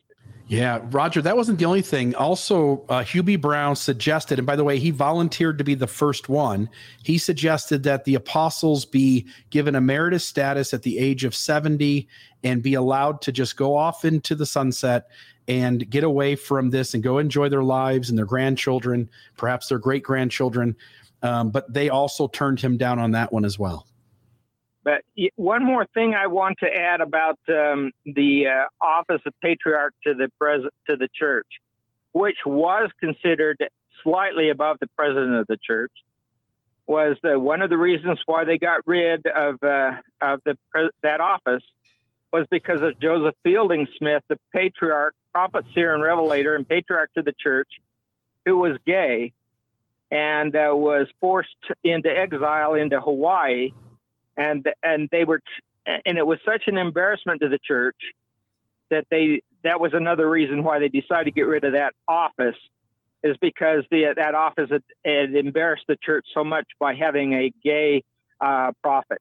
yeah, 0.48 0.80
Roger, 0.92 1.24
that 1.24 1.36
wasn't 1.36 1.58
the 1.58 1.66
only 1.66 1.82
thing. 1.82 2.14
Also, 2.14 2.86
uh, 2.88 3.04
B. 3.24 3.36
Brown 3.36 3.76
suggested, 3.76 4.38
and 4.38 4.46
by 4.46 4.56
the 4.56 4.64
way, 4.64 4.78
he 4.78 4.92
volunteered 4.92 5.58
to 5.58 5.64
be 5.64 5.74
the 5.74 5.88
first 5.88 6.30
one. 6.30 6.70
He 7.02 7.18
suggested 7.18 7.82
that 7.84 8.06
the 8.06 8.14
apostles 8.14 8.86
be 8.86 9.26
given 9.50 9.74
emeritus 9.74 10.24
status 10.24 10.72
at 10.72 10.84
the 10.84 11.00
age 11.00 11.24
of 11.24 11.34
70 11.34 12.08
and 12.44 12.62
be 12.62 12.76
allowed 12.76 13.22
to 13.24 13.32
just 13.32 13.58
go 13.58 13.76
off 13.76 14.06
into 14.06 14.36
the 14.36 14.46
sunset 14.46 15.08
and 15.48 15.90
get 15.90 16.04
away 16.04 16.36
from 16.36 16.70
this 16.70 16.94
and 16.94 17.02
go 17.02 17.18
enjoy 17.18 17.50
their 17.50 17.64
lives 17.64 18.10
and 18.10 18.18
their 18.18 18.26
grandchildren, 18.26 19.10
perhaps 19.38 19.70
their 19.70 19.80
great 19.80 20.04
grandchildren. 20.04 20.76
Um, 21.24 21.50
but 21.50 21.74
they 21.74 21.90
also 21.90 22.28
turned 22.28 22.60
him 22.60 22.78
down 22.78 23.00
on 23.00 23.12
that 23.12 23.34
one 23.34 23.46
as 23.46 23.58
well. 23.58 23.88
But 24.86 25.02
one 25.36 25.66
more 25.66 25.88
thing 25.96 26.14
I 26.14 26.28
want 26.28 26.60
to 26.60 26.68
add 26.68 27.02
about 27.02 27.40
um, 27.50 27.92
the 28.06 28.46
uh, 28.48 28.86
office 28.86 29.22
of 29.26 29.34
patriarch 29.42 29.96
to 30.06 30.14
the 30.14 30.30
pres- 30.40 30.70
to 30.88 30.96
the 30.96 31.10
church, 31.12 31.48
which 32.12 32.38
was 32.46 32.92
considered 33.00 33.58
slightly 34.04 34.52
above 34.52 34.78
the 34.80 34.88
president 34.96 35.38
of 35.38 35.48
the 35.48 35.58
church, 35.58 35.92
was 36.86 37.18
uh, 37.24 37.40
one 37.40 37.64
of 37.64 37.72
the 37.72 37.80
reasons 37.80 38.20
why 38.28 38.46
they 38.46 38.60
got 38.60 38.82
rid 38.86 39.26
of 39.26 39.56
uh, 39.64 39.94
of 40.22 40.42
the 40.46 40.56
that 41.02 41.20
office 41.20 41.64
was 42.32 42.46
because 42.52 42.82
of 42.84 43.00
Joseph 43.00 43.34
Fielding 43.42 43.88
Smith, 43.98 44.22
the 44.28 44.38
patriarch, 44.54 45.16
prophet, 45.34 45.66
seer, 45.74 45.96
and 45.96 46.04
revelator, 46.04 46.54
and 46.54 46.68
patriarch 46.68 47.12
to 47.16 47.24
the 47.24 47.34
church, 47.40 47.70
who 48.46 48.58
was 48.58 48.78
gay 48.86 49.34
and 50.12 50.56
uh, 50.56 50.70
was 50.76 51.08
forced 51.20 51.50
into 51.84 52.16
exile 52.16 52.76
into 52.76 53.02
Hawaii 53.02 53.72
and 54.38 54.68
and 54.84 55.10
they 55.12 55.26
were 55.26 55.42
and 55.86 56.18
it 56.18 56.26
was 56.26 56.40
such 56.46 56.64
an 56.68 56.78
embarrassment 56.78 57.42
to 57.42 57.50
the 57.50 57.60
church 57.60 57.98
that 58.90 59.06
they 59.10 59.42
that 59.64 59.80
was 59.80 59.92
another 59.94 60.30
reason 60.30 60.64
why 60.64 60.80
they 60.80 60.90
decided 60.90 61.26
to 61.26 61.32
get 61.32 61.44
rid 61.44 61.64
of 61.64 61.74
that 61.74 61.94
office 62.08 62.56
is 63.24 63.36
because 63.42 63.84
the 63.90 64.14
that 64.16 64.36
office 64.36 64.70
had, 64.70 64.84
had 65.04 65.36
embarrassed 65.36 65.86
the 65.88 65.98
church 66.04 66.26
so 66.34 66.44
much 66.44 66.66
by 66.80 66.94
having 66.94 67.34
a 67.34 67.52
gay 67.64 68.04
uh, 68.42 68.72
prophet. 68.84 69.20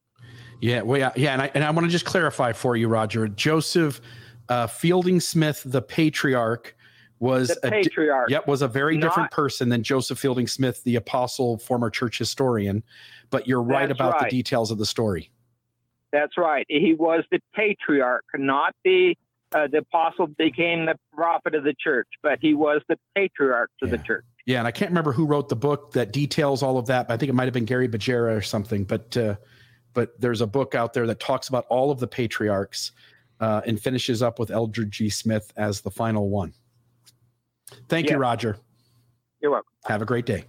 Yeah, 0.61 0.83
well, 0.83 0.99
yeah, 0.99 1.11
yeah, 1.15 1.33
and 1.33 1.41
I 1.41 1.51
and 1.53 1.63
I 1.63 1.71
want 1.71 1.85
to 1.85 1.91
just 1.91 2.05
clarify 2.05 2.53
for 2.53 2.75
you, 2.75 2.87
Roger. 2.87 3.27
Joseph 3.27 3.99
uh, 4.47 4.67
Fielding 4.67 5.19
Smith, 5.19 5.63
the 5.65 5.81
patriarch, 5.81 6.75
was 7.25 7.57
the 7.61 7.69
patriarch. 7.69 8.29
A, 8.29 8.31
yep, 8.31 8.47
was 8.47 8.61
a 8.61 8.67
very 8.67 8.97
Not, 8.97 9.09
different 9.09 9.31
person 9.31 9.69
than 9.69 9.83
Joseph 9.83 10.19
Fielding 10.19 10.47
Smith, 10.47 10.83
the 10.83 10.95
apostle, 10.95 11.57
former 11.57 11.89
church 11.89 12.17
historian 12.17 12.83
but 13.29 13.47
you're 13.47 13.61
right 13.61 13.91
about 13.91 14.13
right. 14.13 14.23
the 14.23 14.29
details 14.29 14.71
of 14.71 14.77
the 14.77 14.85
story. 14.85 15.31
That's 16.11 16.37
right. 16.37 16.65
He 16.69 16.93
was 16.93 17.23
the 17.31 17.39
patriarch, 17.53 18.23
not 18.35 18.73
the 18.83 19.15
uh, 19.53 19.67
the 19.71 19.79
apostle 19.79 20.27
became 20.27 20.85
the 20.85 20.95
prophet 21.13 21.55
of 21.55 21.63
the 21.63 21.75
church, 21.79 22.07
but 22.21 22.39
he 22.41 22.53
was 22.53 22.81
the 22.89 22.97
patriarch 23.15 23.69
to 23.79 23.85
yeah. 23.85 23.95
the 23.95 24.03
church. 24.03 24.25
Yeah, 24.45 24.59
and 24.59 24.67
I 24.67 24.71
can't 24.71 24.91
remember 24.91 25.11
who 25.11 25.25
wrote 25.25 25.49
the 25.49 25.55
book 25.55 25.93
that 25.93 26.11
details 26.11 26.61
all 26.61 26.77
of 26.77 26.87
that. 26.87 27.07
But 27.07 27.13
I 27.13 27.17
think 27.17 27.29
it 27.29 27.33
might 27.33 27.45
have 27.45 27.53
been 27.53 27.65
Gary 27.65 27.87
Bajera 27.87 28.35
or 28.35 28.41
something. 28.41 28.85
But 28.85 29.15
uh, 29.15 29.35
but 29.93 30.19
there's 30.19 30.41
a 30.41 30.47
book 30.47 30.75
out 30.75 30.93
there 30.93 31.07
that 31.07 31.19
talks 31.19 31.47
about 31.47 31.65
all 31.69 31.91
of 31.91 31.99
the 31.99 32.07
patriarchs 32.07 32.91
uh, 33.39 33.61
and 33.65 33.79
finishes 33.79 34.21
up 34.21 34.39
with 34.39 34.51
Eldred 34.51 34.91
G. 34.91 35.09
Smith 35.09 35.51
as 35.57 35.81
the 35.81 35.91
final 35.91 36.29
one. 36.29 36.53
Thank 37.89 38.09
you, 38.09 38.17
Roger. 38.17 38.57
You're 39.41 39.51
welcome. 39.51 39.71
Have 39.85 40.01
a 40.01 40.05
great 40.05 40.25
day 40.25 40.45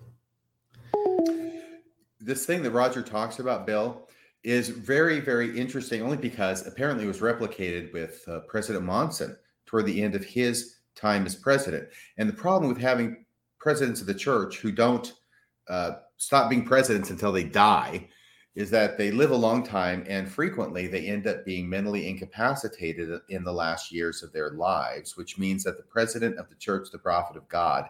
this 2.27 2.45
thing 2.45 2.63
that 2.65 2.73
Roger 2.73 3.03
talks 3.03 3.39
about, 3.39 3.67
Bill, 3.67 4.09
is 4.43 4.69
very, 4.69 5.21
very 5.21 5.57
interesting 5.57 6.03
only 6.03 6.17
because 6.17 6.67
apparently 6.67 7.05
it 7.05 7.09
was 7.09 7.21
replicated 7.21 7.93
with 7.93 8.23
uh, 8.29 8.41
President 8.49 8.85
Monson 8.85 9.37
toward 9.65 9.87
the 9.87 10.03
end 10.03 10.15
of 10.15 10.25
his 10.25 10.79
time 10.97 11.25
as 11.25 11.37
president. 11.37 11.89
And 12.19 12.29
the 12.29 12.35
problem 12.35 12.69
with 12.69 12.81
having 12.81 13.25
presidents 13.59 14.01
of 14.01 14.09
the 14.09 14.15
church 14.15 14.59
who 14.59 14.73
don't 14.73 15.13
uh, 15.69 15.93
stop 16.17 16.51
being 16.51 16.65
presidents 16.65 17.11
until 17.11 17.33
they 17.33 17.45
die 17.45 18.09
is 18.57 18.71
that 18.71 18.97
they 18.97 19.11
live 19.11 19.31
a 19.31 19.37
long 19.37 19.63
time 19.63 20.03
and 20.09 20.27
frequently 20.27 20.87
they 20.87 21.07
end 21.07 21.27
up 21.27 21.45
being 21.45 21.69
mentally 21.69 22.09
incapacitated 22.09 23.21
in 23.29 23.45
the 23.45 23.53
last 23.53 23.93
years 23.93 24.23
of 24.23 24.33
their 24.33 24.53
lives, 24.53 25.15
which 25.15 25.39
means 25.39 25.63
that 25.63 25.77
the 25.77 25.83
president 25.83 26.39
of 26.39 26.49
the 26.49 26.55
church, 26.55 26.89
the 26.91 26.99
prophet 26.99 27.37
of 27.37 27.47
God, 27.49 27.85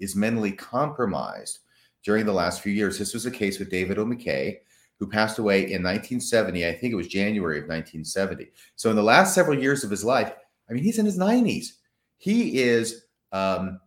is 0.00 0.16
mentally 0.16 0.50
compromised 0.50 1.60
during 2.02 2.26
the 2.26 2.32
last 2.32 2.62
few 2.62 2.72
years. 2.72 2.98
This 2.98 3.14
was 3.14 3.24
the 3.24 3.30
case 3.30 3.60
with 3.60 3.70
David 3.70 3.96
O. 3.96 4.04
McKay, 4.04 4.56
who 4.98 5.06
passed 5.06 5.38
away 5.38 5.58
in 5.60 5.84
1970. 5.84 6.66
I 6.66 6.74
think 6.74 6.92
it 6.92 6.96
was 6.96 7.06
January 7.06 7.58
of 7.58 7.68
1970. 7.68 8.48
So 8.74 8.90
in 8.90 8.96
the 8.96 9.02
last 9.02 9.34
several 9.34 9.56
years 9.56 9.84
of 9.84 9.90
his 9.90 10.04
life, 10.04 10.32
I 10.68 10.72
mean, 10.72 10.82
he's 10.82 10.98
in 10.98 11.06
his 11.06 11.18
90s. 11.18 11.74
He 12.16 12.60
is 12.60 13.04
um, 13.30 13.78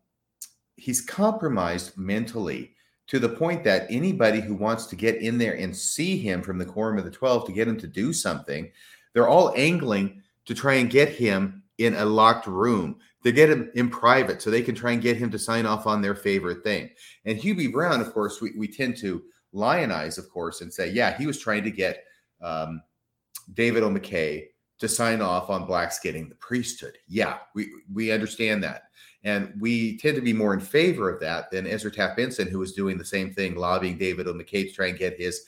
he's 0.77 1.01
compromised 1.01 1.97
mentally 1.97 2.70
to 3.11 3.19
the 3.19 3.29
point 3.29 3.63
that 3.63 3.85
anybody 3.89 4.41
who 4.41 4.55
wants 4.55 4.87
to 4.87 4.95
get 4.95 5.17
in 5.17 5.37
there 5.37 5.53
and 5.53 5.75
see 5.75 6.17
him 6.17 6.41
from 6.41 6.57
the 6.57 6.65
quorum 6.65 6.97
of 6.97 7.05
the 7.05 7.11
12 7.11 7.45
to 7.45 7.53
get 7.53 7.67
him 7.67 7.77
to 7.77 7.87
do 7.87 8.11
something, 8.11 8.71
they're 9.13 9.29
all 9.29 9.53
angling 9.55 10.21
to 10.45 10.55
try 10.55 10.73
and 10.73 10.89
get 10.89 11.09
him 11.09 11.61
in 11.77 11.93
a 11.95 12.05
locked 12.05 12.47
room 12.47 12.97
they 13.23 13.31
get 13.31 13.49
him 13.49 13.69
in 13.75 13.89
private 13.89 14.41
so 14.41 14.49
they 14.49 14.63
can 14.63 14.75
try 14.75 14.91
and 14.91 15.01
get 15.01 15.17
him 15.17 15.29
to 15.31 15.39
sign 15.39 15.65
off 15.65 15.85
on 15.85 16.01
their 16.01 16.15
favorite 16.15 16.63
thing. 16.63 16.89
And 17.25 17.37
Hugh 17.37 17.55
B. 17.55 17.67
Brown, 17.67 18.01
of 18.01 18.13
course, 18.13 18.41
we, 18.41 18.51
we 18.57 18.67
tend 18.67 18.97
to 18.97 19.23
lionize, 19.53 20.17
of 20.17 20.29
course, 20.29 20.61
and 20.61 20.73
say, 20.73 20.89
yeah, 20.89 21.15
he 21.17 21.27
was 21.27 21.39
trying 21.39 21.63
to 21.63 21.71
get 21.71 22.03
um, 22.41 22.81
David 23.53 23.83
O. 23.83 23.89
McKay 23.89 24.47
to 24.79 24.87
sign 24.87 25.21
off 25.21 25.51
on 25.51 25.67
blacks 25.67 25.99
getting 25.99 26.29
the 26.29 26.35
priesthood. 26.35 26.97
Yeah, 27.07 27.37
we, 27.53 27.69
we 27.93 28.11
understand 28.11 28.63
that. 28.63 28.83
And 29.23 29.53
we 29.59 29.97
tend 29.97 30.15
to 30.15 30.21
be 30.21 30.33
more 30.33 30.53
in 30.53 30.59
favor 30.59 31.09
of 31.09 31.19
that 31.19 31.51
than 31.51 31.67
Ezra 31.67 31.91
Taft 31.91 32.17
Benson, 32.17 32.47
who 32.47 32.59
was 32.59 32.73
doing 32.73 32.97
the 32.97 33.05
same 33.05 33.31
thing, 33.31 33.55
lobbying 33.55 33.97
David 33.97 34.27
O. 34.27 34.33
McKay 34.33 34.67
to 34.67 34.71
try 34.71 34.87
and 34.87 34.97
get 34.97 35.19
his 35.19 35.45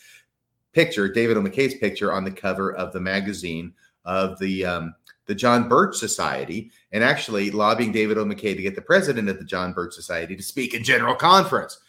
picture, 0.74 1.12
David 1.12 1.38
O. 1.38 1.42
McKay's 1.42 1.76
picture, 1.76 2.14
on 2.14 2.24
the 2.24 2.32
cover 2.32 2.74
of 2.76 2.94
the 2.94 3.00
magazine 3.00 3.74
of 4.06 4.38
the 4.40 4.66
um, 4.66 4.94
the 5.26 5.36
John 5.36 5.70
Birch 5.70 5.96
Society 5.96 6.72
and 6.92 7.04
actually 7.04 7.50
lobbying 7.50 7.92
David 7.92 8.18
O. 8.18 8.26
McKay 8.26 8.56
to 8.56 8.62
get 8.62 8.76
the 8.76 8.82
president 8.82 9.30
of 9.30 9.40
the 9.40 9.46
John 9.46 9.74
Birch 9.74 9.94
Society 9.94 10.36
to 10.36 10.44
speak 10.44 10.74
in 10.74 10.84
general 10.84 11.16
conference. 11.16 11.80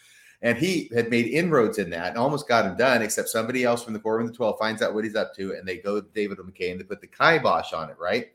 And 0.41 0.59
he 0.59 0.91
had 0.95 1.11
made 1.11 1.27
inroads 1.27 1.79
in 1.79 1.91
that 1.91 2.09
and 2.09 2.19
almost 2.19 2.47
got 2.47 2.67
him 2.67 2.77
done, 2.77 3.03
except 3.03 3.29
somebody 3.29 3.65
else 3.65 3.83
from 3.83 3.95
the 3.95 3.99
Quorum 3.99 4.27
of 4.27 4.33
the 4.33 4.37
12 4.37 4.59
finds 4.59 4.83
out 4.83 4.95
what 4.95 5.05
he's 5.05 5.17
up 5.17 5.35
to 5.37 5.55
and 5.55 5.67
they 5.67 5.79
go 5.79 6.01
to 6.01 6.07
David 6.15 6.39
and 6.39 6.55
they 6.55 6.85
put 6.85 7.01
the 7.01 7.07
kibosh 7.07 7.73
on 7.73 7.91
it, 7.91 7.97
right? 7.99 8.27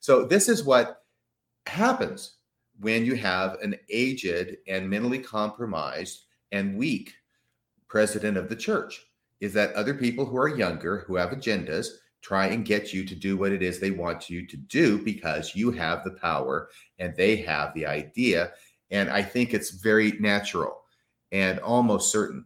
So 0.00 0.24
this 0.24 0.48
is 0.48 0.64
what 0.64 1.02
happens 1.66 2.37
when 2.80 3.04
you 3.04 3.16
have 3.16 3.54
an 3.62 3.76
aged 3.90 4.56
and 4.66 4.88
mentally 4.88 5.18
compromised 5.18 6.24
and 6.52 6.76
weak 6.76 7.14
president 7.88 8.36
of 8.36 8.48
the 8.48 8.56
church 8.56 9.06
is 9.40 9.52
that 9.52 9.72
other 9.74 9.94
people 9.94 10.24
who 10.24 10.36
are 10.36 10.56
younger 10.56 10.98
who 11.06 11.16
have 11.16 11.30
agendas 11.30 11.88
try 12.20 12.46
and 12.46 12.64
get 12.64 12.92
you 12.92 13.04
to 13.04 13.14
do 13.14 13.36
what 13.36 13.52
it 13.52 13.62
is 13.62 13.78
they 13.78 13.90
want 13.90 14.28
you 14.28 14.46
to 14.46 14.56
do 14.56 14.98
because 15.04 15.54
you 15.54 15.70
have 15.70 16.02
the 16.04 16.12
power 16.12 16.68
and 16.98 17.14
they 17.16 17.36
have 17.36 17.72
the 17.74 17.86
idea. 17.86 18.50
And 18.90 19.08
I 19.08 19.22
think 19.22 19.54
it's 19.54 19.70
very 19.70 20.12
natural 20.12 20.82
and 21.30 21.58
almost 21.60 22.10
certain 22.10 22.44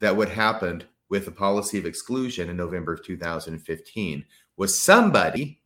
that 0.00 0.16
what 0.16 0.28
happened 0.28 0.86
with 1.10 1.24
the 1.24 1.32
policy 1.32 1.78
of 1.78 1.86
exclusion 1.86 2.48
in 2.48 2.56
November 2.56 2.94
of 2.94 3.04
2015 3.04 4.24
was 4.56 4.78
somebody, 4.78 5.60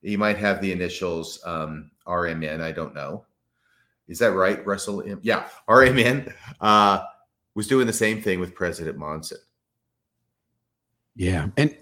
you 0.00 0.16
might 0.16 0.38
have 0.38 0.60
the 0.60 0.72
initials 0.72 1.40
um, 1.44 1.90
RMN. 2.06 2.60
I 2.60 2.72
don't 2.72 2.94
know. 2.94 3.24
Is 4.08 4.18
that 4.20 4.32
right, 4.32 4.64
Russell? 4.66 5.02
Yeah, 5.22 5.48
RMN 5.68 6.32
uh, 6.60 7.02
was 7.54 7.66
doing 7.66 7.86
the 7.86 7.92
same 7.92 8.22
thing 8.22 8.40
with 8.40 8.54
President 8.54 8.96
Monson. 8.96 9.38
Yeah, 11.16 11.48
and 11.56 11.74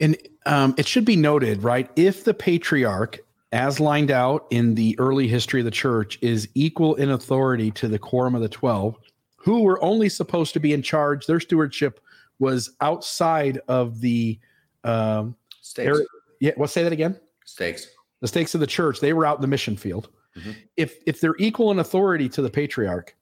and 0.00 0.16
um, 0.46 0.74
it 0.76 0.86
should 0.86 1.04
be 1.04 1.16
noted, 1.16 1.62
right? 1.62 1.88
If 1.94 2.24
the 2.24 2.34
patriarch, 2.34 3.20
as 3.52 3.78
lined 3.78 4.10
out 4.10 4.46
in 4.50 4.74
the 4.74 4.98
early 4.98 5.28
history 5.28 5.60
of 5.60 5.64
the 5.64 5.70
church, 5.70 6.18
is 6.20 6.48
equal 6.54 6.96
in 6.96 7.10
authority 7.10 7.70
to 7.72 7.86
the 7.86 7.98
quorum 7.98 8.34
of 8.34 8.40
the 8.40 8.48
twelve, 8.48 8.96
who 9.36 9.62
were 9.62 9.82
only 9.84 10.08
supposed 10.08 10.54
to 10.54 10.60
be 10.60 10.72
in 10.72 10.82
charge, 10.82 11.26
their 11.26 11.40
stewardship 11.40 12.00
was 12.38 12.70
outside 12.80 13.60
of 13.68 14.00
the 14.00 14.38
um, 14.82 15.36
stakes. 15.60 15.86
Area, 15.86 16.06
yeah, 16.40 16.52
what 16.56 16.70
say 16.70 16.82
that 16.82 16.92
again? 16.92 17.20
Stakes. 17.44 17.86
The 18.20 18.28
stakes 18.28 18.54
of 18.54 18.60
the 18.60 18.66
church. 18.66 19.00
They 19.00 19.12
were 19.12 19.26
out 19.26 19.36
in 19.36 19.42
the 19.42 19.48
mission 19.48 19.76
field. 19.76 20.08
Mm-hmm. 20.36 20.50
If 20.76 20.98
if 21.06 21.20
they're 21.20 21.36
equal 21.38 21.70
in 21.70 21.78
authority 21.78 22.28
to 22.30 22.42
the 22.42 22.50
patriarch, 22.50 23.14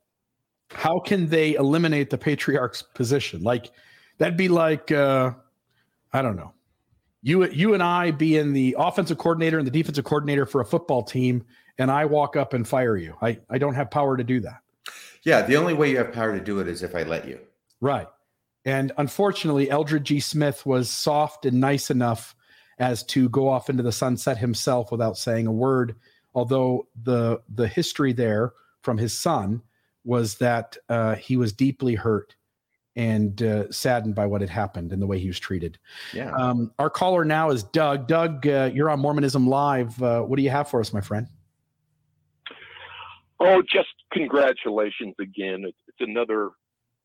how 0.70 1.00
can 1.00 1.28
they 1.28 1.54
eliminate 1.54 2.10
the 2.10 2.18
patriarch's 2.18 2.82
position? 2.82 3.42
Like 3.42 3.70
that'd 4.18 4.36
be 4.36 4.48
like 4.48 4.92
uh, 4.92 5.32
I 6.12 6.22
don't 6.22 6.36
know. 6.36 6.52
You 7.22 7.48
you 7.48 7.74
and 7.74 7.82
I 7.82 8.12
being 8.12 8.52
the 8.52 8.76
offensive 8.78 9.18
coordinator 9.18 9.58
and 9.58 9.66
the 9.66 9.72
defensive 9.72 10.04
coordinator 10.04 10.46
for 10.46 10.60
a 10.60 10.64
football 10.64 11.02
team, 11.02 11.44
and 11.78 11.90
I 11.90 12.04
walk 12.04 12.36
up 12.36 12.54
and 12.54 12.66
fire 12.66 12.96
you. 12.96 13.16
I 13.20 13.38
I 13.50 13.58
don't 13.58 13.74
have 13.74 13.90
power 13.90 14.16
to 14.16 14.24
do 14.24 14.40
that. 14.40 14.60
Yeah, 15.22 15.42
the 15.42 15.56
only 15.56 15.74
way 15.74 15.90
you 15.90 15.98
have 15.98 16.12
power 16.12 16.32
to 16.32 16.42
do 16.42 16.60
it 16.60 16.68
is 16.68 16.82
if 16.82 16.94
I 16.94 17.02
let 17.02 17.28
you. 17.28 17.38
Right. 17.80 18.06
And 18.64 18.92
unfortunately, 18.98 19.70
Eldred 19.70 20.04
G. 20.04 20.20
Smith 20.20 20.64
was 20.64 20.90
soft 20.90 21.46
and 21.46 21.60
nice 21.60 21.90
enough 21.90 22.34
as 22.78 23.02
to 23.04 23.28
go 23.28 23.48
off 23.48 23.68
into 23.68 23.82
the 23.82 23.92
sunset 23.92 24.38
himself 24.38 24.90
without 24.90 25.16
saying 25.16 25.46
a 25.46 25.52
word. 25.52 25.96
Although 26.34 26.88
the 27.02 27.40
the 27.48 27.68
history 27.68 28.12
there 28.12 28.52
from 28.82 28.98
his 28.98 29.12
son 29.12 29.62
was 30.04 30.36
that 30.36 30.76
uh, 30.88 31.14
he 31.16 31.36
was 31.36 31.52
deeply 31.52 31.94
hurt 31.94 32.36
and 32.96 33.42
uh, 33.42 33.70
saddened 33.70 34.14
by 34.14 34.26
what 34.26 34.40
had 34.40 34.50
happened 34.50 34.92
and 34.92 35.00
the 35.00 35.06
way 35.06 35.18
he 35.18 35.28
was 35.28 35.38
treated. 35.38 35.78
Yeah. 36.12 36.32
Um, 36.32 36.72
our 36.78 36.90
caller 36.90 37.24
now 37.24 37.50
is 37.50 37.62
Doug. 37.62 38.08
Doug, 38.08 38.46
uh, 38.46 38.70
you're 38.72 38.90
on 38.90 39.00
Mormonism 39.00 39.46
Live. 39.46 40.00
Uh, 40.02 40.22
what 40.22 40.36
do 40.36 40.42
you 40.42 40.50
have 40.50 40.68
for 40.68 40.80
us, 40.80 40.92
my 40.92 41.00
friend? 41.00 41.28
Oh, 43.38 43.62
just 43.62 43.88
congratulations 44.12 45.14
again. 45.18 45.64
It's, 45.66 45.78
it's 45.88 46.00
another 46.00 46.50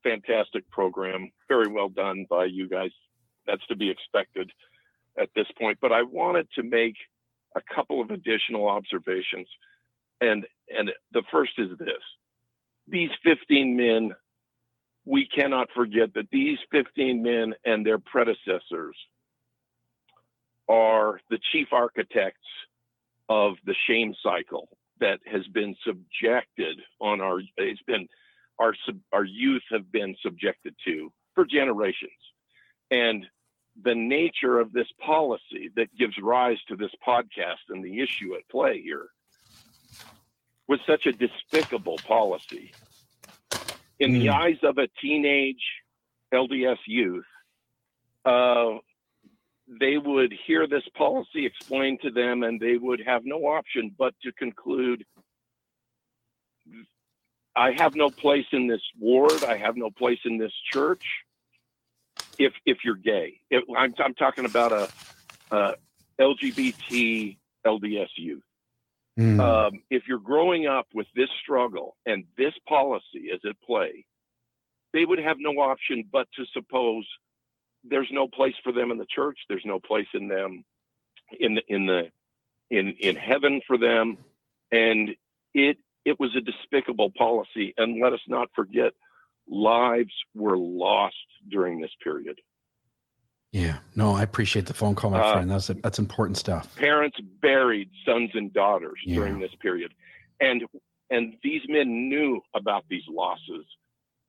fantastic 0.04 0.70
program. 0.70 1.32
Very 1.48 1.68
well 1.68 1.90
done 1.90 2.26
by 2.30 2.46
you 2.46 2.68
guys. 2.68 2.92
That's 3.48 3.66
to 3.68 3.76
be 3.76 3.90
expected 3.90 4.52
at 5.18 5.30
this 5.36 5.48
point. 5.58 5.78
But 5.82 5.92
I 5.92 6.02
wanted 6.02 6.48
to 6.56 6.64
make 6.64 6.96
a 7.56 7.62
couple 7.74 8.02
of 8.02 8.12
additional 8.12 8.68
observations. 8.68 9.48
And 10.22 10.46
and 10.76 10.92
the 11.12 11.24
first 11.32 11.54
is 11.58 11.78
this. 11.78 12.04
These 12.88 13.10
15 13.24 13.76
men, 13.76 14.12
we 15.06 15.28
cannot 15.28 15.70
forget 15.76 16.14
that 16.16 16.30
these 16.32 16.58
15 16.72 17.22
men 17.22 17.54
and 17.66 17.86
their 17.86 18.00
predecessors 18.00 18.96
are 20.68 21.20
the 21.30 21.40
chief 21.52 21.68
architects 21.72 22.48
of 23.30 23.56
the 23.66 23.76
shame 23.88 24.14
cycle 24.24 24.68
that 25.00 25.20
has 25.26 25.46
been 25.48 25.76
subjected 25.86 26.80
on 27.00 27.22
our 27.22 27.40
it's 27.58 27.82
been 27.88 28.08
our 28.60 28.74
our 29.12 29.24
youth 29.24 29.64
have 29.70 29.92
been 29.92 30.16
subjected 30.22 30.76
to 30.86 31.12
for 31.34 31.46
generations 31.46 32.12
and 32.92 33.26
the 33.84 33.96
nature 33.96 34.60
of 34.60 34.72
this 34.72 34.88
policy 35.00 35.70
that 35.76 35.96
gives 35.98 36.18
rise 36.22 36.58
to 36.68 36.76
this 36.76 36.92
podcast 37.06 37.70
and 37.70 37.84
the 37.84 38.02
issue 38.02 38.36
at 38.36 38.48
play 38.50 38.82
here 38.82 39.08
was 40.68 40.80
such 40.88 41.06
a 41.06 41.12
despicable 41.12 41.98
policy 42.08 42.72
in 44.00 44.12
mm. 44.12 44.20
the 44.20 44.28
hmm. 44.28 44.34
eyes 44.34 44.58
of 44.64 44.78
a 44.78 44.88
teenage 45.02 45.64
LDS 46.34 46.78
youth 46.88 47.26
uh, 48.26 48.78
they 49.80 49.98
would 49.98 50.34
hear 50.46 50.68
this 50.68 50.88
policy 50.96 51.46
explained 51.46 52.00
to 52.02 52.12
them 52.12 52.44
and 52.44 52.60
they 52.60 52.78
would 52.78 53.02
have 53.06 53.24
no 53.26 53.46
option 53.46 53.94
but 53.98 54.14
to 54.24 54.32
conclude 54.34 55.06
I 57.56 57.72
have 57.72 57.96
no 57.96 58.10
place 58.10 58.46
in 58.52 58.68
this 58.68 58.82
ward. 59.00 59.44
I 59.46 59.58
have 59.58 59.78
no 59.78 59.90
place 59.90 60.20
in 60.26 60.38
this 60.38 60.52
church. 60.72 61.06
If 62.38 62.54
if 62.66 62.80
you're 62.84 62.96
gay, 62.96 63.42
if, 63.50 63.64
I'm 63.78 63.94
I'm 64.00 64.14
talking 64.14 64.46
about 64.46 64.72
a, 64.72 64.90
a 65.52 65.76
LGBT 66.20 67.38
LDS 67.66 68.10
youth. 68.18 68.44
Mm. 69.20 69.40
Um, 69.40 69.82
if 69.90 70.04
you're 70.08 70.20
growing 70.20 70.68
up 70.68 70.88
with 70.94 71.08
this 71.16 71.30
struggle 71.42 71.96
and 72.06 72.26
this 72.38 72.54
policy 72.68 73.30
is 73.32 73.40
at 73.50 73.56
play, 73.62 74.06
they 74.94 75.06
would 75.06 75.20
have 75.20 75.38
no 75.40 75.52
option 75.62 76.04
but 76.12 76.28
to 76.36 76.46
suppose 76.54 77.06
there's 77.84 78.10
no 78.12 78.28
place 78.28 78.56
for 78.64 78.72
them 78.72 78.92
in 78.92 78.98
the 78.98 79.06
church. 79.06 79.38
There's 79.48 79.66
no 79.66 79.80
place 79.80 80.08
in 80.14 80.28
them 80.28 80.66
in 81.40 81.56
the, 81.56 81.62
in 81.68 81.86
the 81.86 82.10
in 82.70 82.96
in 83.00 83.16
heaven 83.16 83.62
for 83.68 83.78
them, 83.78 84.18
and 84.72 85.12
it 85.54 85.78
it 86.04 86.20
was 86.20 86.36
a 86.36 86.42
despicable 86.42 87.12
policy. 87.12 87.74
And 87.78 88.02
let 88.02 88.14
us 88.14 88.22
not 88.28 88.50
forget, 88.56 88.94
lives 89.48 90.14
were 90.34 90.58
lost 90.58 91.16
during 91.50 91.80
this 91.80 91.92
period. 92.04 92.40
Yeah, 93.52 93.78
no, 93.96 94.14
I 94.14 94.24
appreciate 94.24 94.66
the 94.66 94.74
phone 94.74 94.96
call, 94.96 95.12
my 95.12 95.22
uh, 95.22 95.34
friend. 95.34 95.50
That's 95.50 95.68
that's 95.68 96.00
important 96.00 96.38
stuff. 96.38 96.76
Parents 96.76 97.18
buried 97.42 97.90
sons 98.06 98.32
and 98.34 98.52
daughters 98.52 99.00
yeah. 99.06 99.16
during 99.16 99.40
this 99.40 99.56
period, 99.62 99.94
and 100.42 100.64
and 101.10 101.36
these 101.42 101.62
men 101.70 102.10
knew 102.10 102.42
about 102.54 102.84
these 102.90 103.04
losses, 103.10 103.66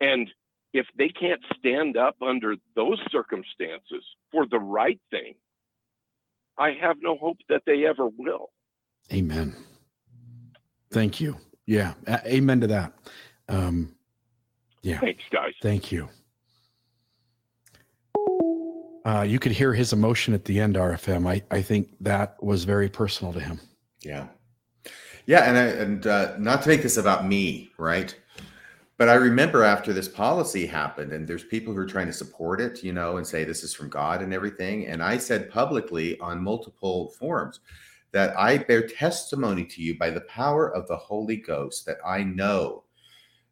and 0.01 0.31
if 0.73 0.87
they 0.97 1.09
can't 1.09 1.41
stand 1.59 1.97
up 1.97 2.17
under 2.23 2.55
those 2.77 3.01
circumstances 3.11 4.05
for 4.31 4.47
the 4.47 4.61
right 4.61 5.01
thing, 5.11 5.35
I 6.57 6.73
have 6.81 6.99
no 7.01 7.17
hope 7.17 7.39
that 7.49 7.63
they 7.67 7.85
ever 7.87 8.07
will. 8.07 8.51
Amen. 9.13 9.57
Thank 10.93 11.21
you. 11.21 11.37
Yeah, 11.67 11.95
amen 12.09 12.61
to 12.61 12.69
that. 12.69 12.93
Um, 13.49 13.96
yeah. 14.87 15.01
Thanks, 15.01 15.25
guys. 15.33 15.53
Thank 15.63 15.91
you. 15.91 16.09
Uh, 19.05 19.23
you 19.23 19.41
could 19.41 19.51
hear 19.51 19.73
his 19.73 19.93
emotion 19.93 20.33
at 20.33 20.45
the 20.45 20.61
end, 20.61 20.77
RFM. 20.77 21.29
I, 21.29 21.43
I 21.51 21.61
think 21.61 21.89
that 22.01 22.41
was 22.41 22.63
very 22.63 22.89
personal 22.89 23.33
to 23.33 23.41
him. 23.41 23.61
Yeah. 24.03 24.29
Yeah. 25.27 25.41
And, 25.41 25.59
I, 25.59 25.65
and 25.65 26.07
uh, 26.07 26.37
not 26.39 26.63
to 26.63 26.69
make 26.69 26.83
this 26.83 26.97
about 26.97 27.27
me, 27.27 27.71
right? 27.79 28.17
But 28.97 29.09
I 29.09 29.15
remember 29.15 29.65
after 29.65 29.93
this 29.93 30.09
policy 30.09 30.67
happened, 30.67 31.13
and 31.13 31.27
there's 31.27 31.45
people 31.45 31.75
who 31.75 31.81
are 31.81 31.87
trying 31.87 32.07
to 32.07 32.13
support 32.13 32.61
it, 32.61 32.85
you 32.85 32.93
know, 32.93 33.17
and 33.17 33.27
say 33.27 33.43
this 33.43 33.65
is 33.65 33.75
from 33.75 33.89
God 33.89 34.23
and 34.23 34.33
everything. 34.33 34.87
And 34.87 35.03
I 35.03 35.19
said 35.19 35.51
publicly 35.51 36.19
on 36.21 36.43
multiple 36.43 37.11
forums, 37.19 37.59
that 38.13 38.39
I 38.39 38.59
bear 38.59 38.87
testimony 38.87 39.65
to 39.65 39.83
you 39.83 39.99
by 39.99 40.11
the 40.11 40.23
power 40.23 40.75
of 40.75 40.87
the 40.87 40.97
Holy 40.97 41.37
Ghost 41.37 41.85
that 41.87 41.99
I 42.07 42.23
know 42.23 42.85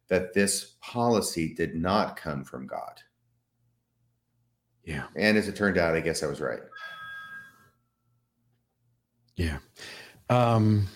that 0.07 0.33
this 0.33 0.75
policy 0.81 1.53
did 1.53 1.75
not 1.75 2.15
come 2.15 2.43
from 2.43 2.67
God. 2.67 3.01
Yeah. 4.83 5.05
And 5.15 5.37
as 5.37 5.47
it 5.47 5.55
turned 5.55 5.77
out, 5.77 5.95
I 5.95 5.99
guess 5.99 6.21
I 6.23 6.27
was 6.27 6.41
right. 6.41 6.59
Yeah. 9.35 9.57
Um 10.29 10.87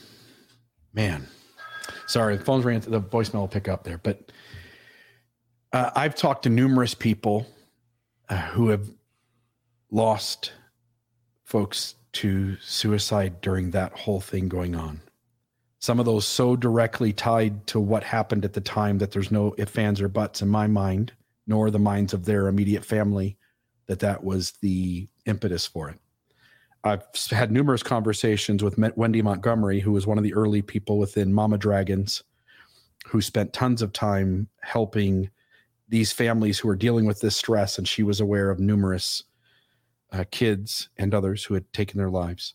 man. 0.93 1.27
Sorry, 2.07 2.37
the 2.37 2.43
phone's 2.43 2.65
ringing. 2.65 2.81
The 2.81 3.01
voicemail 3.01 3.41
will 3.41 3.47
pick 3.47 3.67
up 3.67 3.83
there, 3.83 3.99
but 3.99 4.31
uh, 5.71 5.91
I've 5.95 6.15
talked 6.15 6.43
to 6.43 6.49
numerous 6.49 6.95
people 6.95 7.45
uh, 8.29 8.37
who 8.37 8.69
have 8.69 8.89
lost 9.91 10.53
folks 11.43 11.95
to 12.13 12.57
suicide 12.57 13.41
during 13.41 13.71
that 13.71 13.93
whole 13.93 14.21
thing 14.21 14.49
going 14.49 14.75
on. 14.75 15.01
Some 15.79 15.99
of 15.99 16.05
those 16.05 16.25
so 16.25 16.55
directly 16.55 17.13
tied 17.13 17.65
to 17.67 17.79
what 17.79 18.03
happened 18.03 18.43
at 18.43 18.53
the 18.53 18.61
time 18.61 18.97
that 18.97 19.11
there's 19.11 19.31
no 19.31 19.55
ifs, 19.57 19.77
ands, 19.77 20.01
or 20.01 20.09
buts 20.09 20.41
in 20.41 20.49
my 20.49 20.67
mind, 20.67 21.13
nor 21.47 21.71
the 21.71 21.79
minds 21.79 22.13
of 22.13 22.25
their 22.25 22.47
immediate 22.47 22.83
family, 22.83 23.37
that 23.87 23.99
that 23.99 24.23
was 24.23 24.51
the 24.61 25.07
impetus 25.25 25.65
for 25.65 25.89
it. 25.89 25.97
I've 26.83 27.03
had 27.29 27.51
numerous 27.51 27.83
conversations 27.83 28.63
with 28.63 28.77
Wendy 28.95 29.21
Montgomery, 29.21 29.79
who 29.79 29.91
was 29.91 30.07
one 30.07 30.17
of 30.17 30.23
the 30.23 30.33
early 30.33 30.61
people 30.61 30.97
within 30.97 31.33
Mama 31.33 31.57
Dragons, 31.57 32.23
who 33.07 33.21
spent 33.21 33.53
tons 33.53 33.81
of 33.81 33.91
time 33.91 34.47
helping 34.61 35.29
these 35.87 36.11
families 36.11 36.59
who 36.59 36.69
are 36.69 36.75
dealing 36.75 37.05
with 37.05 37.19
this 37.21 37.35
stress. 37.35 37.77
And 37.77 37.87
she 37.87 38.03
was 38.03 38.21
aware 38.21 38.49
of 38.49 38.59
numerous 38.59 39.23
uh, 40.11 40.23
kids 40.31 40.89
and 40.97 41.13
others 41.13 41.43
who 41.43 41.53
had 41.53 41.71
taken 41.73 41.97
their 41.97 42.09
lives. 42.09 42.53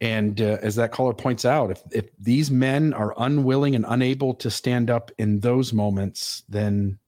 And 0.00 0.40
uh, 0.40 0.58
as 0.60 0.74
that 0.76 0.92
caller 0.92 1.14
points 1.14 1.44
out, 1.44 1.70
if, 1.70 1.82
if 1.90 2.06
these 2.18 2.50
men 2.50 2.92
are 2.92 3.14
unwilling 3.16 3.74
and 3.74 3.84
unable 3.88 4.34
to 4.34 4.50
stand 4.50 4.90
up 4.90 5.10
in 5.18 5.40
those 5.40 5.72
moments, 5.72 6.42
then 6.48 6.98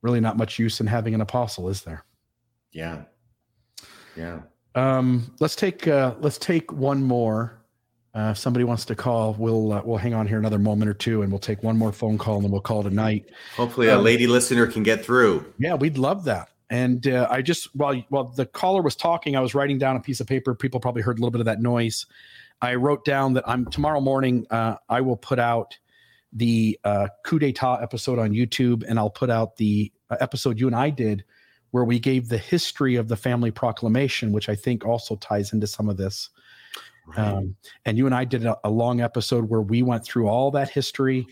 really 0.00 0.20
not 0.20 0.36
much 0.36 0.58
use 0.58 0.80
in 0.80 0.86
having 0.86 1.14
an 1.14 1.20
apostle, 1.20 1.68
is 1.68 1.82
there? 1.82 2.04
Yeah. 2.72 3.02
Yeah. 4.16 4.40
Um, 4.74 5.34
let's 5.40 5.56
take 5.56 5.88
uh, 5.88 6.14
let's 6.20 6.38
take 6.38 6.72
one 6.72 7.02
more. 7.02 7.62
Uh, 8.14 8.30
if 8.30 8.38
somebody 8.38 8.64
wants 8.64 8.84
to 8.86 8.94
call, 8.94 9.34
we'll 9.34 9.72
uh, 9.72 9.82
we'll 9.84 9.98
hang 9.98 10.14
on 10.14 10.26
here 10.26 10.38
another 10.38 10.58
moment 10.58 10.88
or 10.88 10.94
two, 10.94 11.22
and 11.22 11.30
we'll 11.30 11.38
take 11.38 11.62
one 11.62 11.76
more 11.76 11.92
phone 11.92 12.16
call, 12.16 12.36
and 12.36 12.44
then 12.44 12.50
we'll 12.52 12.60
call 12.60 12.82
tonight. 12.82 13.30
Hopefully, 13.56 13.88
a 13.88 13.98
Um, 13.98 14.04
lady 14.04 14.26
listener 14.26 14.66
can 14.66 14.82
get 14.82 15.04
through. 15.04 15.44
Yeah, 15.58 15.74
we'd 15.74 15.98
love 15.98 16.24
that. 16.24 16.48
And 16.68 17.06
uh, 17.06 17.28
I 17.30 17.42
just 17.42 17.74
while 17.76 17.94
while 18.08 18.24
the 18.24 18.46
caller 18.46 18.82
was 18.82 18.96
talking, 18.96 19.36
I 19.36 19.40
was 19.40 19.54
writing 19.54 19.78
down 19.78 19.96
a 19.96 20.00
piece 20.00 20.20
of 20.20 20.26
paper. 20.26 20.54
People 20.54 20.80
probably 20.80 21.02
heard 21.02 21.18
a 21.18 21.20
little 21.20 21.30
bit 21.30 21.40
of 21.40 21.46
that 21.46 21.60
noise. 21.60 22.06
I 22.60 22.74
wrote 22.74 23.04
down 23.04 23.34
that 23.34 23.48
I'm 23.48 23.66
tomorrow 23.66 24.00
morning. 24.00 24.46
Uh, 24.50 24.76
I 24.88 25.00
will 25.02 25.16
put 25.16 25.38
out 25.38 25.78
the 26.32 26.78
uh, 26.84 27.08
coup 27.24 27.38
d'état 27.38 27.82
episode 27.82 28.18
on 28.18 28.30
YouTube, 28.30 28.84
and 28.88 28.98
I'll 28.98 29.10
put 29.10 29.30
out 29.30 29.56
the 29.56 29.92
uh, 30.10 30.16
episode 30.20 30.58
you 30.58 30.66
and 30.66 30.76
I 30.76 30.90
did 30.90 31.24
where 31.70 31.84
we 31.84 31.98
gave 31.98 32.28
the 32.28 32.38
history 32.38 32.96
of 32.96 33.08
the 33.08 33.16
family 33.16 33.50
proclamation, 33.50 34.32
which 34.32 34.48
I 34.48 34.54
think 34.54 34.84
also 34.84 35.16
ties 35.16 35.52
into 35.52 35.66
some 35.66 35.88
of 35.88 35.96
this. 35.96 36.30
Um, 37.16 37.56
and 37.84 37.98
you 37.98 38.06
and 38.06 38.14
I 38.14 38.24
did 38.24 38.44
a, 38.46 38.56
a 38.64 38.70
long 38.70 39.00
episode 39.00 39.48
where 39.48 39.60
we 39.60 39.82
went 39.82 40.04
through 40.04 40.28
all 40.28 40.50
that 40.52 40.70
history 40.70 41.26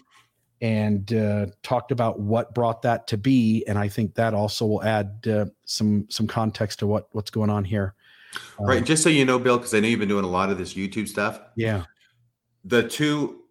and 0.64 1.12
uh, 1.12 1.44
talked 1.62 1.92
about 1.92 2.20
what 2.20 2.54
brought 2.54 2.80
that 2.80 3.06
to 3.08 3.18
be. 3.18 3.62
And 3.68 3.76
I 3.78 3.86
think 3.86 4.14
that 4.14 4.32
also 4.32 4.64
will 4.64 4.82
add 4.82 5.26
uh, 5.28 5.44
some 5.66 6.06
some 6.08 6.26
context 6.26 6.78
to 6.78 6.86
what 6.86 7.08
what's 7.12 7.30
going 7.30 7.50
on 7.50 7.64
here. 7.64 7.92
Um, 8.58 8.66
right. 8.66 8.82
Just 8.82 9.02
so 9.02 9.10
you 9.10 9.26
know, 9.26 9.38
Bill, 9.38 9.58
because 9.58 9.74
I 9.74 9.80
know 9.80 9.88
you've 9.88 10.00
been 10.00 10.08
doing 10.08 10.24
a 10.24 10.28
lot 10.28 10.48
of 10.48 10.56
this 10.56 10.72
YouTube 10.72 11.06
stuff. 11.06 11.38
Yeah. 11.54 11.84
The 12.64 12.88
two 12.88 13.42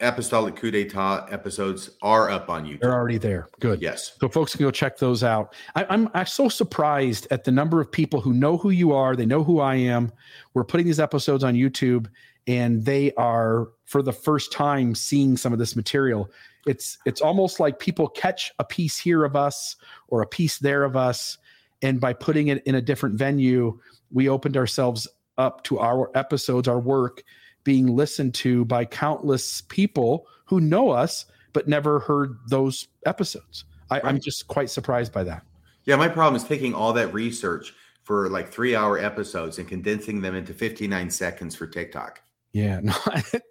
apostolic 0.00 0.56
coup 0.56 0.70
d'etat 0.70 1.26
episodes 1.30 1.90
are 2.00 2.30
up 2.30 2.48
on 2.48 2.64
YouTube. 2.64 2.80
They're 2.80 2.94
already 2.94 3.18
there. 3.18 3.48
Good. 3.60 3.82
Yes. 3.82 4.16
So 4.18 4.30
folks 4.30 4.56
can 4.56 4.64
go 4.64 4.70
check 4.70 4.96
those 4.96 5.22
out. 5.22 5.54
I, 5.76 5.84
I'm 5.90 6.08
I'm 6.14 6.24
so 6.24 6.48
surprised 6.48 7.26
at 7.30 7.44
the 7.44 7.52
number 7.52 7.78
of 7.78 7.92
people 7.92 8.22
who 8.22 8.32
know 8.32 8.56
who 8.56 8.70
you 8.70 8.92
are. 8.92 9.14
They 9.14 9.26
know 9.26 9.44
who 9.44 9.60
I 9.60 9.74
am. 9.74 10.10
We're 10.54 10.64
putting 10.64 10.86
these 10.86 10.98
episodes 10.98 11.44
on 11.44 11.52
YouTube, 11.52 12.06
and 12.48 12.82
they 12.84 13.12
are 13.12 13.68
for 13.84 14.02
the 14.02 14.12
first 14.12 14.50
time 14.50 14.94
seeing 14.94 15.36
some 15.36 15.52
of 15.52 15.58
this 15.58 15.76
material. 15.76 16.30
It's 16.66 16.98
it's 17.04 17.20
almost 17.20 17.60
like 17.60 17.78
people 17.78 18.08
catch 18.08 18.52
a 18.58 18.64
piece 18.64 18.96
here 18.98 19.24
of 19.24 19.36
us 19.36 19.76
or 20.08 20.22
a 20.22 20.26
piece 20.26 20.58
there 20.58 20.82
of 20.82 20.96
us, 20.96 21.38
and 21.82 22.00
by 22.00 22.14
putting 22.14 22.48
it 22.48 22.64
in 22.66 22.74
a 22.74 22.82
different 22.82 23.16
venue, 23.16 23.78
we 24.10 24.28
opened 24.28 24.56
ourselves 24.56 25.06
up 25.36 25.62
to 25.64 25.78
our 25.78 26.10
episodes, 26.16 26.66
our 26.66 26.80
work 26.80 27.22
being 27.64 27.86
listened 27.86 28.34
to 28.34 28.64
by 28.64 28.84
countless 28.84 29.60
people 29.60 30.26
who 30.46 30.60
know 30.60 30.90
us 30.90 31.26
but 31.52 31.68
never 31.68 32.00
heard 32.00 32.36
those 32.48 32.88
episodes. 33.04 33.64
I, 33.90 34.00
I'm 34.00 34.20
just 34.20 34.48
quite 34.48 34.70
surprised 34.70 35.12
by 35.12 35.24
that. 35.24 35.44
Yeah, 35.84 35.96
my 35.96 36.08
problem 36.08 36.36
is 36.36 36.44
taking 36.44 36.74
all 36.74 36.92
that 36.94 37.12
research 37.12 37.74
for 38.04 38.28
like 38.30 38.50
three 38.50 38.74
hour 38.74 38.98
episodes 38.98 39.58
and 39.58 39.68
condensing 39.68 40.22
them 40.22 40.34
into 40.34 40.54
59 40.54 41.10
seconds 41.10 41.54
for 41.54 41.66
TikTok. 41.66 42.22
Yeah, 42.52 42.80
no, 42.82 42.94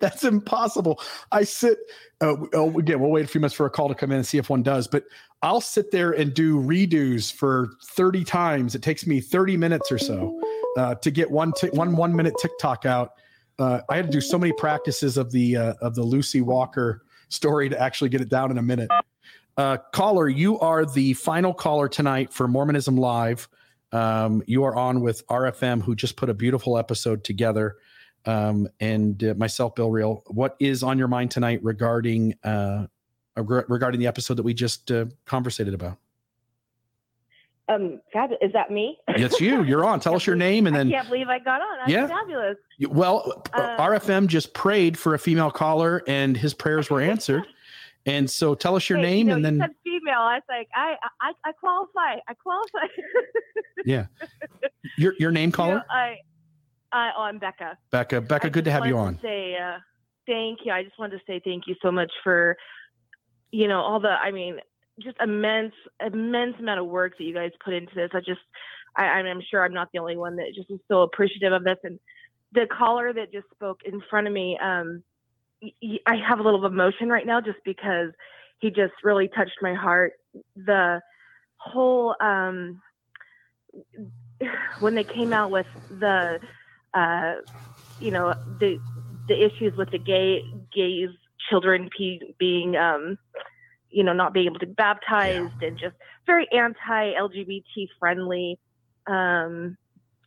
that's 0.02 0.24
impossible. 0.24 1.00
I 1.32 1.44
sit. 1.44 1.78
Uh, 2.20 2.36
oh, 2.54 2.78
again, 2.80 3.00
we'll 3.00 3.12
wait 3.12 3.26
a 3.26 3.28
few 3.28 3.40
minutes 3.40 3.56
for 3.56 3.66
a 3.66 3.70
call 3.70 3.88
to 3.90 3.96
come 3.96 4.12
in 4.12 4.18
and 4.18 4.26
see 4.26 4.38
if 4.38 4.50
one 4.50 4.64
does. 4.64 4.88
But 4.88 5.04
I'll 5.42 5.62
sit 5.62 5.92
there 5.92 6.12
and 6.12 6.34
do 6.34 6.60
redos 6.60 7.32
for 7.32 7.70
thirty 7.92 8.24
times. 8.24 8.76
It 8.76 8.82
takes 8.82 9.06
me 9.06 9.22
thirty 9.22 9.56
minutes 9.56 9.92
or 9.92 9.98
so 9.98 10.42
uh, 10.78 10.96
to 10.96 11.12
get 11.12 11.30
one 11.30 11.54
t- 11.54 11.70
one 11.70 11.96
one 11.96 12.16
minute 12.16 12.34
TikTok 12.42 12.86
out. 12.86 13.12
Uh, 13.60 13.82
I 13.90 13.96
had 13.96 14.06
to 14.06 14.12
do 14.12 14.22
so 14.22 14.38
many 14.38 14.54
practices 14.54 15.18
of 15.18 15.32
the 15.32 15.58
uh, 15.58 15.74
of 15.82 15.96
the 15.96 16.04
Lucy 16.04 16.42
Walker 16.42 17.04
story 17.30 17.70
to 17.70 17.80
actually 17.80 18.10
get 18.10 18.22
it 18.22 18.30
down 18.30 18.52
in 18.52 18.58
a 18.58 18.64
minute. 18.64 18.90
Uh, 19.58 19.78
caller, 19.92 20.30
you 20.30 20.60
are 20.60 20.86
the 20.86 21.14
final 21.14 21.54
caller 21.54 21.90
tonight 21.90 22.32
for 22.32 22.48
Mormonism 22.48 22.98
Live. 22.98 23.48
Um, 23.92 24.44
you 24.48 24.64
are 24.64 24.76
on 24.76 25.02
with 25.02 25.26
RFM, 25.28 25.82
who 25.82 25.96
just 25.96 26.16
put 26.16 26.30
a 26.30 26.34
beautiful 26.34 26.78
episode 26.78 27.24
together 27.24 27.78
um, 28.28 28.68
and 28.80 29.24
uh, 29.24 29.34
myself, 29.36 29.74
Bill 29.76 29.90
Reel. 29.90 30.24
What 30.28 30.56
is 30.60 30.84
on 30.84 30.98
your 30.98 31.08
mind 31.08 31.32
tonight 31.32 31.60
regarding 31.64 32.36
uh, 32.44 32.88
regarding 33.36 34.00
the 34.00 34.08
episode 34.08 34.36
that 34.36 34.44
we 34.44 34.54
just 34.54 34.92
uh, 34.92 35.06
conversated 35.26 35.74
about? 35.74 35.98
Um, 37.70 38.00
fab- 38.14 38.32
is 38.42 38.54
that 38.54 38.72
me? 38.72 38.98
It's 39.10 39.42
you. 39.42 39.64
You're 39.66 39.86
on. 39.86 40.00
Tell 40.00 40.16
us 40.16 40.26
your 40.26 40.38
name 40.38 40.68
and 40.68 40.76
I 40.76 40.80
then. 40.80 40.90
can't 40.90 41.10
believe 41.10 41.28
I 41.28 41.40
got 41.40 41.60
on. 41.62 41.78
That's 41.80 41.92
Yeah. 41.92 42.08
fabulous. 42.08 42.56
Well, 42.90 43.44
Uh, 43.54 43.76
RFM 43.78 44.28
just 44.28 44.54
prayed 44.54 44.98
for 44.98 45.16
a 45.16 45.20
female 45.20 45.52
caller, 45.52 46.02
and 46.08 46.38
his 46.38 46.54
prayers 46.54 46.90
were 46.90 47.02
answered. 47.02 47.44
And 48.06 48.30
so, 48.30 48.56
tell 48.56 48.78
us 48.78 48.88
your 48.88 49.00
Hey, 49.00 49.04
name, 49.04 49.18
you 49.18 49.24
know, 49.32 49.36
and 49.36 49.44
then 49.44 49.60
said 49.60 49.72
female. 49.84 50.14
I 50.20 50.36
was 50.36 50.44
like, 50.48 50.70
I, 50.74 50.96
I, 51.20 51.34
I 51.44 51.52
qualify. 51.52 52.16
I 52.26 52.34
qualify. 52.36 52.88
yeah, 53.86 54.06
your 54.98 55.14
your 55.20 55.30
name, 55.32 55.48
You 55.48 55.52
know, 55.52 55.56
caller, 55.58 55.84
I, 55.90 56.16
I, 56.92 57.12
oh, 57.18 57.24
I'm 57.24 57.40
Becca. 57.40 57.78
Becca. 57.92 58.22
Becca, 58.22 58.48
I 58.48 58.50
good 58.50 58.66
to 58.66 58.72
have 58.72 58.86
you 58.86 58.98
on. 58.98 59.16
to 59.16 59.22
Say 59.22 59.56
uh, 59.56 59.78
thank 60.26 60.60
you. 60.66 60.72
I 60.72 60.84
just 60.84 60.98
wanted 60.98 61.18
to 61.18 61.24
say 61.26 61.42
thank 61.44 61.68
you 61.68 61.76
so 61.82 61.92
much 61.92 62.12
for, 62.24 62.58
you 63.52 63.68
know, 63.68 63.80
all 63.80 64.00
the. 64.00 64.10
I 64.10 64.32
mean, 64.32 64.60
just 65.00 65.18
immense, 65.22 65.74
immense 66.06 66.56
amount 66.60 66.80
of 66.80 66.88
work 66.88 67.18
that 67.18 67.24
you 67.24 67.34
guys 67.34 67.52
put 67.64 67.74
into 67.74 67.94
this. 67.94 68.10
I 68.14 68.20
just, 68.20 68.42
I, 68.96 69.06
I'm 69.06 69.42
sure 69.50 69.64
I'm 69.64 69.74
not 69.74 69.90
the 69.94 70.00
only 70.00 70.18
one 70.18 70.38
that 70.38 70.54
just 70.56 70.72
is 70.72 70.80
so 70.88 71.02
appreciative 71.02 71.54
of 71.54 71.64
this. 71.64 71.78
And 71.84 72.00
the 72.54 72.68
caller 72.68 73.14
that 73.14 73.32
just 73.32 73.48
spoke 73.54 73.82
in 73.86 74.02
front 74.10 74.28
of 74.28 74.34
me, 74.34 74.58
um, 74.62 75.04
I 76.06 76.16
have 76.28 76.40
a 76.40 76.44
little 76.44 76.66
emotion 76.66 77.10
right 77.10 77.26
now 77.26 77.42
just 77.42 77.60
because 77.66 78.12
he 78.60 78.70
just 78.70 78.94
really 79.04 79.28
touched 79.28 79.58
my 79.62 79.74
heart. 79.74 80.14
The 80.56 81.02
whole 81.58 82.16
um, 82.20 82.82
when 84.80 84.96
they 84.96 85.04
came 85.04 85.34
out 85.34 85.52
with 85.52 85.68
the 85.90 86.40
uh, 86.98 87.34
you 88.00 88.12
know 88.12 88.34
the 88.60 88.80
the 89.28 89.46
issues 89.46 89.76
with 89.78 89.92
the 89.92 90.00
gay 90.00 90.44
gays 90.74 91.10
children 91.50 91.90
pe- 91.98 92.34
being 92.40 92.76
um, 92.76 93.18
you 93.90 94.04
know 94.04 94.14
not 94.14 94.34
being 94.34 94.48
able 94.48 94.60
to 94.60 94.66
be 94.66 94.74
baptized 94.74 95.62
and 95.62 95.78
just 95.78 95.96
very 96.26 96.48
anti 96.52 97.14
LGBT 97.14 97.88
friendly 98.00 98.58
um, 99.06 99.78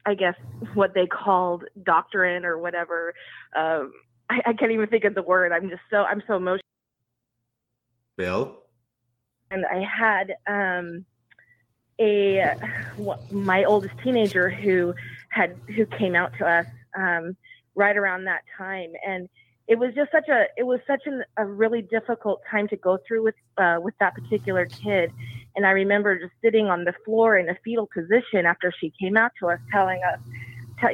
I 0.06 0.14
guess 0.14 0.34
what 0.74 0.94
they 0.94 1.06
called 1.06 1.64
doctrine 1.82 2.44
or 2.44 2.58
whatever 2.58 3.14
um, 3.56 3.92
I, 4.30 4.40
I 4.46 4.52
can't 4.52 4.72
even 4.72 4.86
think 4.88 5.04
of 5.04 5.14
the 5.14 5.22
word 5.22 5.52
I'm 5.52 5.68
just 5.68 5.82
so 5.90 5.98
I'm 5.98 6.22
so 6.26 6.36
emotional 6.36 6.60
Bill? 8.16 8.58
and 9.50 9.64
I 9.66 9.82
had 9.82 10.34
um, 10.46 11.04
a 12.00 12.54
my 13.30 13.64
oldest 13.64 13.94
teenager 14.02 14.48
who 14.48 14.94
had 15.30 15.56
who 15.74 15.86
came 15.86 16.14
out 16.14 16.32
to 16.38 16.46
us 16.46 16.66
um, 16.96 17.36
right 17.74 17.96
around 17.96 18.24
that 18.24 18.42
time, 18.56 18.92
and 19.06 19.28
it 19.68 19.78
was 19.78 19.94
just 19.94 20.10
such 20.12 20.28
a 20.28 20.44
it 20.56 20.64
was 20.64 20.80
such 20.86 21.02
an, 21.06 21.22
a 21.36 21.44
really 21.46 21.82
difficult 21.82 22.42
time 22.50 22.68
to 22.68 22.76
go 22.76 22.98
through 23.06 23.24
with 23.24 23.34
uh, 23.56 23.78
with 23.80 23.94
that 24.00 24.14
particular 24.14 24.66
kid. 24.66 25.12
And 25.56 25.66
I 25.66 25.70
remember 25.70 26.18
just 26.18 26.32
sitting 26.42 26.66
on 26.66 26.84
the 26.84 26.92
floor 27.04 27.36
in 27.36 27.48
a 27.48 27.56
fetal 27.64 27.88
position 27.92 28.46
after 28.46 28.72
she 28.78 28.92
came 29.00 29.16
out 29.16 29.32
to 29.40 29.48
us, 29.48 29.58
telling 29.72 30.00
us, 30.04 30.20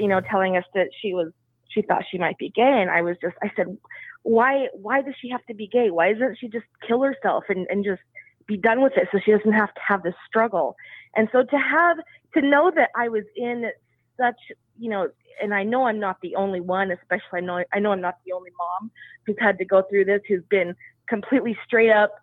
you 0.00 0.08
know, 0.08 0.20
telling 0.20 0.56
us 0.56 0.64
that 0.74 0.88
she 1.00 1.14
was 1.14 1.32
she 1.68 1.82
thought 1.82 2.04
she 2.10 2.18
might 2.18 2.38
be 2.38 2.50
gay, 2.50 2.80
and 2.80 2.90
I 2.90 3.02
was 3.02 3.16
just 3.20 3.34
I 3.42 3.50
said, 3.56 3.76
why 4.22 4.68
why 4.74 5.02
does 5.02 5.14
she 5.20 5.30
have 5.30 5.44
to 5.46 5.54
be 5.54 5.66
gay? 5.66 5.90
Why 5.90 6.12
doesn't 6.12 6.38
she 6.38 6.48
just 6.48 6.66
kill 6.86 7.02
herself 7.02 7.44
and 7.48 7.66
and 7.70 7.84
just 7.84 8.02
be 8.46 8.56
done 8.56 8.82
with 8.82 8.92
it 8.96 9.08
so 9.10 9.18
she 9.24 9.32
doesn't 9.32 9.52
have 9.52 9.74
to 9.74 9.80
have 9.86 10.02
this 10.02 10.14
struggle. 10.28 10.76
And 11.14 11.28
so 11.32 11.42
to 11.42 11.58
have 11.58 11.98
to 12.34 12.42
know 12.42 12.70
that 12.74 12.90
I 12.94 13.08
was 13.08 13.24
in 13.34 13.70
such, 14.16 14.36
you 14.78 14.90
know, 14.90 15.08
and 15.42 15.54
I 15.54 15.62
know 15.62 15.86
I'm 15.86 16.00
not 16.00 16.20
the 16.22 16.34
only 16.36 16.60
one, 16.60 16.90
especially 16.90 17.38
I 17.38 17.40
know 17.40 17.64
I 17.72 17.78
know 17.78 17.92
I'm 17.92 18.00
not 18.00 18.18
the 18.24 18.32
only 18.32 18.50
mom 18.56 18.90
who's 19.26 19.36
had 19.38 19.58
to 19.58 19.64
go 19.64 19.82
through 19.82 20.06
this, 20.06 20.20
who's 20.28 20.44
been 20.48 20.74
completely 21.08 21.56
straight 21.66 21.90
up 21.90 22.14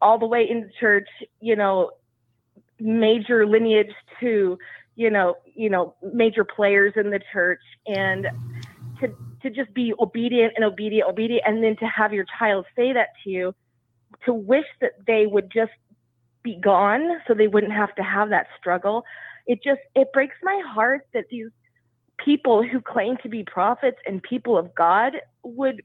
all 0.00 0.18
the 0.18 0.26
way 0.26 0.48
into 0.48 0.68
church, 0.80 1.08
you 1.40 1.56
know, 1.56 1.90
major 2.78 3.46
lineage 3.46 3.92
to, 4.20 4.58
you 4.96 5.10
know, 5.10 5.36
you 5.54 5.70
know, 5.70 5.94
major 6.12 6.44
players 6.44 6.92
in 6.96 7.10
the 7.10 7.20
church. 7.32 7.62
And 7.86 8.26
to 9.00 9.14
to 9.42 9.50
just 9.50 9.74
be 9.74 9.92
obedient 9.98 10.52
and 10.56 10.64
obedient, 10.64 11.08
obedient, 11.08 11.42
and 11.46 11.62
then 11.62 11.76
to 11.76 11.86
have 11.86 12.12
your 12.12 12.24
child 12.38 12.64
say 12.76 12.92
that 12.92 13.08
to 13.24 13.30
you 13.30 13.54
to 14.24 14.32
wish 14.32 14.66
that 14.80 14.92
they 15.06 15.26
would 15.26 15.50
just 15.50 15.72
be 16.42 16.56
gone 16.56 17.20
so 17.26 17.34
they 17.34 17.48
wouldn't 17.48 17.72
have 17.72 17.94
to 17.94 18.02
have 18.02 18.30
that 18.30 18.46
struggle 18.58 19.04
it 19.46 19.60
just 19.62 19.80
it 19.94 20.08
breaks 20.12 20.36
my 20.42 20.62
heart 20.66 21.06
that 21.14 21.24
these 21.30 21.50
people 22.24 22.62
who 22.62 22.80
claim 22.80 23.16
to 23.22 23.28
be 23.28 23.44
prophets 23.44 23.98
and 24.06 24.22
people 24.22 24.56
of 24.56 24.74
god 24.74 25.14
would 25.42 25.82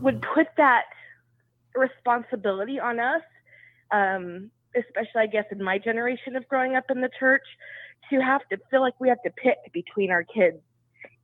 would 0.00 0.22
put 0.34 0.46
that 0.56 0.84
responsibility 1.74 2.78
on 2.78 2.98
us 2.98 3.22
um, 3.92 4.50
especially 4.76 5.22
i 5.22 5.26
guess 5.26 5.44
in 5.50 5.62
my 5.62 5.78
generation 5.78 6.36
of 6.36 6.46
growing 6.48 6.76
up 6.76 6.84
in 6.90 7.00
the 7.00 7.10
church 7.18 7.44
to 8.10 8.20
have 8.20 8.46
to 8.48 8.58
feel 8.70 8.80
like 8.80 8.94
we 9.00 9.08
have 9.08 9.22
to 9.22 9.30
pick 9.30 9.56
between 9.72 10.10
our 10.10 10.24
kids 10.24 10.58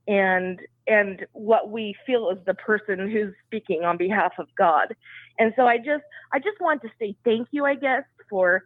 and 0.07 0.59
and 0.87 1.25
what 1.31 1.69
we 1.69 1.95
feel 2.05 2.29
is 2.29 2.37
the 2.45 2.53
person 2.55 3.09
who's 3.09 3.33
speaking 3.47 3.83
on 3.83 3.97
behalf 3.97 4.33
of 4.37 4.47
God. 4.57 4.93
And 5.39 5.53
so 5.55 5.65
I 5.65 5.77
just 5.77 6.03
I 6.33 6.39
just 6.39 6.59
want 6.59 6.81
to 6.81 6.89
say 6.99 7.15
thank 7.23 7.47
you, 7.51 7.65
I 7.65 7.75
guess, 7.75 8.03
for 8.29 8.63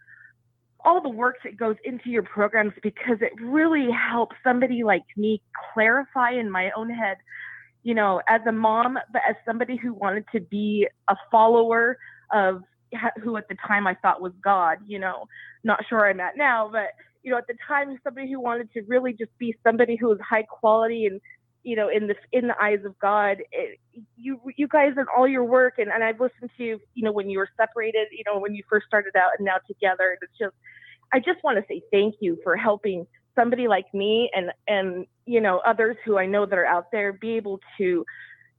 all 0.86 1.02
the 1.02 1.10
work 1.10 1.38
that 1.44 1.58
goes 1.58 1.76
into 1.84 2.10
your 2.10 2.24
programs 2.24 2.74
because 2.82 3.18
it 3.22 3.34
really 3.42 3.90
helps 3.92 4.36
somebody 4.44 4.84
like 4.84 5.04
me 5.16 5.42
clarify 5.74 6.32
in 6.32 6.50
my 6.50 6.72
own 6.76 6.90
head, 6.90 7.18
you 7.84 7.96
know, 7.96 8.22
as 8.28 8.42
a 8.48 8.52
mom, 8.52 8.98
but 9.12 9.22
as 9.28 9.36
somebody 9.46 9.76
who 9.76 9.94
wanted 9.94 10.26
to 10.34 10.40
be 10.40 10.88
a 11.10 11.16
follower 11.32 11.98
of 12.32 12.64
who 13.22 13.36
at 13.36 13.48
the 13.50 13.58
time 13.68 13.86
I 13.86 13.96
thought 13.96 14.22
was 14.22 14.34
God, 14.44 14.78
you 14.88 15.00
know, 15.00 15.26
not 15.64 15.80
sure 15.90 16.10
I'm 16.10 16.20
at 16.20 16.38
now, 16.38 16.70
but 16.72 16.90
you 17.24 17.32
know, 17.32 17.38
at 17.38 17.48
the 17.48 17.56
time, 17.68 18.00
somebody 18.06 18.32
who 18.32 18.40
wanted 18.40 18.72
to 18.72 18.84
really 18.84 19.12
just 19.12 19.38
be 19.38 19.54
somebody 19.62 19.98
who 19.98 20.08
was 20.08 20.20
high 20.22 20.44
quality 20.44 21.08
and 21.08 21.20
you 21.68 21.76
know, 21.76 21.90
in 21.90 22.08
the 22.08 22.16
in 22.32 22.48
the 22.48 22.56
eyes 22.64 22.80
of 22.86 22.98
God, 23.00 23.40
it, 23.52 23.78
you 24.16 24.40
you 24.56 24.70
guys 24.70 24.94
and 24.96 25.06
all 25.16 25.28
your 25.28 25.44
work, 25.44 25.74
and, 25.80 25.90
and 25.90 26.02
I've 26.02 26.22
listened 26.22 26.50
to 26.58 26.64
you 26.64 27.04
know 27.04 27.12
when 27.12 27.30
you 27.30 27.40
were 27.40 27.50
separated, 27.58 28.08
you 28.12 28.24
know 28.26 28.40
when 28.40 28.56
you 28.56 28.64
first 28.70 28.88
started 28.88 29.18
out, 29.18 29.32
and 29.38 29.46
now 29.46 29.58
together. 29.68 30.18
It's 30.22 30.32
just, 30.40 30.56
I 31.12 31.20
just 31.20 31.44
want 31.44 31.58
to 31.58 31.66
say 31.68 31.82
thank 31.92 32.16
you 32.22 32.38
for 32.42 32.56
helping 32.56 33.06
somebody 33.36 33.68
like 33.68 33.94
me 33.94 34.32
and 34.34 34.52
and 34.70 35.06
you 35.26 35.42
know 35.42 35.62
others 35.66 35.98
who 36.06 36.18
I 36.18 36.26
know 36.26 36.46
that 36.46 36.58
are 36.58 36.66
out 36.66 36.90
there 36.94 37.12
be 37.12 37.32
able 37.32 37.60
to 37.80 38.06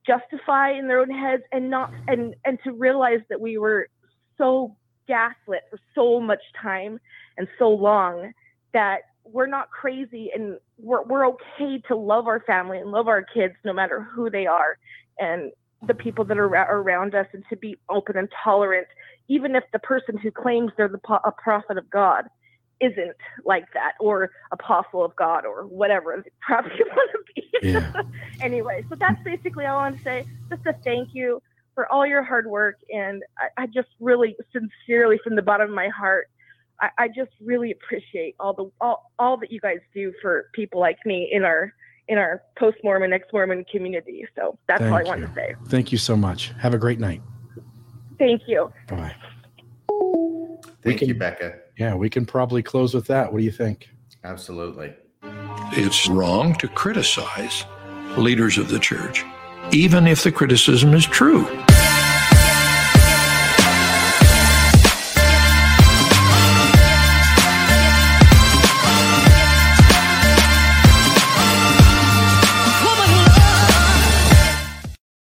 justify 0.07 0.73
in 0.73 0.87
their 0.87 1.01
own 1.01 1.11
heads 1.11 1.45
and 1.51 1.71
not 1.71 1.91
and 2.09 2.35
and 2.45 2.59
to 2.65 2.73
realize 2.73 3.21
that 3.31 3.41
we 3.41 3.57
were 3.57 3.89
so 4.37 4.77
gaslit 5.07 5.63
for 5.71 5.79
so 5.95 6.21
much 6.21 6.43
time 6.61 7.01
and 7.39 7.49
so 7.59 7.71
long 7.71 8.33
that 8.75 8.99
we're 9.33 9.47
not 9.47 9.71
crazy 9.71 10.31
and 10.35 10.59
we're, 10.79 11.03
we're 11.05 11.27
okay 11.27 11.83
to 11.89 11.97
love 11.97 12.27
our 12.27 12.41
family 12.41 12.79
and 12.79 12.91
love 12.91 13.09
our 13.09 13.23
kids 13.23 13.55
no 13.65 13.73
matter 13.73 14.03
who 14.03 14.31
they 14.31 14.47
are 14.47 14.79
and 15.19 15.53
the 15.87 15.95
people 15.95 16.25
that 16.25 16.39
are 16.39 16.47
around 16.47 17.15
us 17.15 17.27
and 17.33 17.45
to 17.49 17.57
be 17.57 17.77
open 17.89 18.17
and 18.17 18.29
tolerant 18.43 18.87
even 19.29 19.55
if 19.55 19.65
the 19.73 19.79
person 19.79 20.17
who 20.17 20.31
claims 20.31 20.73
they're 20.77 20.89
the 20.89 21.01
a 21.25 21.33
prophet 21.33 21.79
of 21.79 21.89
god 21.91 22.25
isn't 22.81 23.17
like 23.45 23.65
that 23.75 23.93
or 24.01 24.31
apostle 24.53 25.05
of 25.05 25.15
god 25.17 25.45
or 25.45 25.67
whatever 25.67 26.21
the 26.25 26.31
prophet 26.41 26.73
you 26.79 26.87
want 26.89 27.11
to 27.13 27.33
be 27.35 27.69
yeah. 27.69 28.03
anyway 28.41 28.85
so 28.89 28.95
that's 28.95 29.23
basically 29.23 29.67
all 29.67 29.79
i 29.79 29.83
want 29.83 29.97
to 29.97 30.03
say 30.03 30.27
just 30.49 30.67
a 30.67 30.73
thank 30.85 31.11
you 31.13 31.41
for 31.75 31.91
all 31.93 32.07
your 32.07 32.25
hard 32.25 32.47
work 32.49 32.77
and 32.91 33.23
I, 33.39 33.63
I 33.63 33.67
just 33.67 33.89
really 34.01 34.37
sincerely 34.53 35.19
from 35.23 35.37
the 35.37 35.43
bottom 35.43 35.69
of 35.69 35.75
my 35.75 35.89
heart 35.89 36.29
I, 36.81 36.91
I 36.99 37.09
just 37.09 37.31
really 37.41 37.73
appreciate 37.73 38.37
all 38.39 38.53
the 38.53 38.71
all, 38.81 39.13
all 39.19 39.37
that 39.39 39.51
you 39.51 39.61
guys 39.61 39.79
do 39.95 40.13
for 40.23 40.51
people 40.53 40.81
like 40.81 40.99
me 41.05 41.29
in 41.33 41.45
our 41.45 41.73
in 42.09 42.19
our 42.19 42.43
post 42.59 42.79
Mormon, 42.83 43.13
ex 43.13 43.27
Mormon 43.33 43.65
community. 43.71 44.27
So 44.37 44.59
that's 44.67 44.81
Thank 44.81 44.93
all 44.93 44.99
I 44.99 45.03
want 45.03 45.21
to 45.23 45.35
say. 45.35 45.55
Thank 45.69 45.93
you 45.93 45.99
so 45.99 46.17
much. 46.17 46.53
Have 46.59 46.75
a 46.75 46.79
great 46.79 46.99
night. 46.99 47.23
Thank 48.19 48.43
you. 48.47 48.73
Bye. 48.89 49.15
Thank 50.83 51.01
can, 51.01 51.09
you, 51.09 51.15
Becca. 51.15 51.59
Yeah, 51.77 51.95
we 51.95 52.09
can 52.09 52.25
probably 52.25 52.63
close 52.63 52.95
with 52.95 53.07
that. 53.07 53.33
What 53.33 53.39
do 53.39 53.45
you 53.45 53.53
think? 53.53 53.91
Absolutely. 54.25 54.95
It's 55.73 56.09
wrong 56.09 56.55
to 56.57 56.69
criticize 56.69 57.65
leaders 58.17 58.59
of 58.59 58.69
the 58.69 58.79
church, 58.79 59.25
even 59.71 60.07
if 60.07 60.25
the 60.25 60.33
criticism 60.33 60.95
is 60.95 61.05
true. 61.05 61.47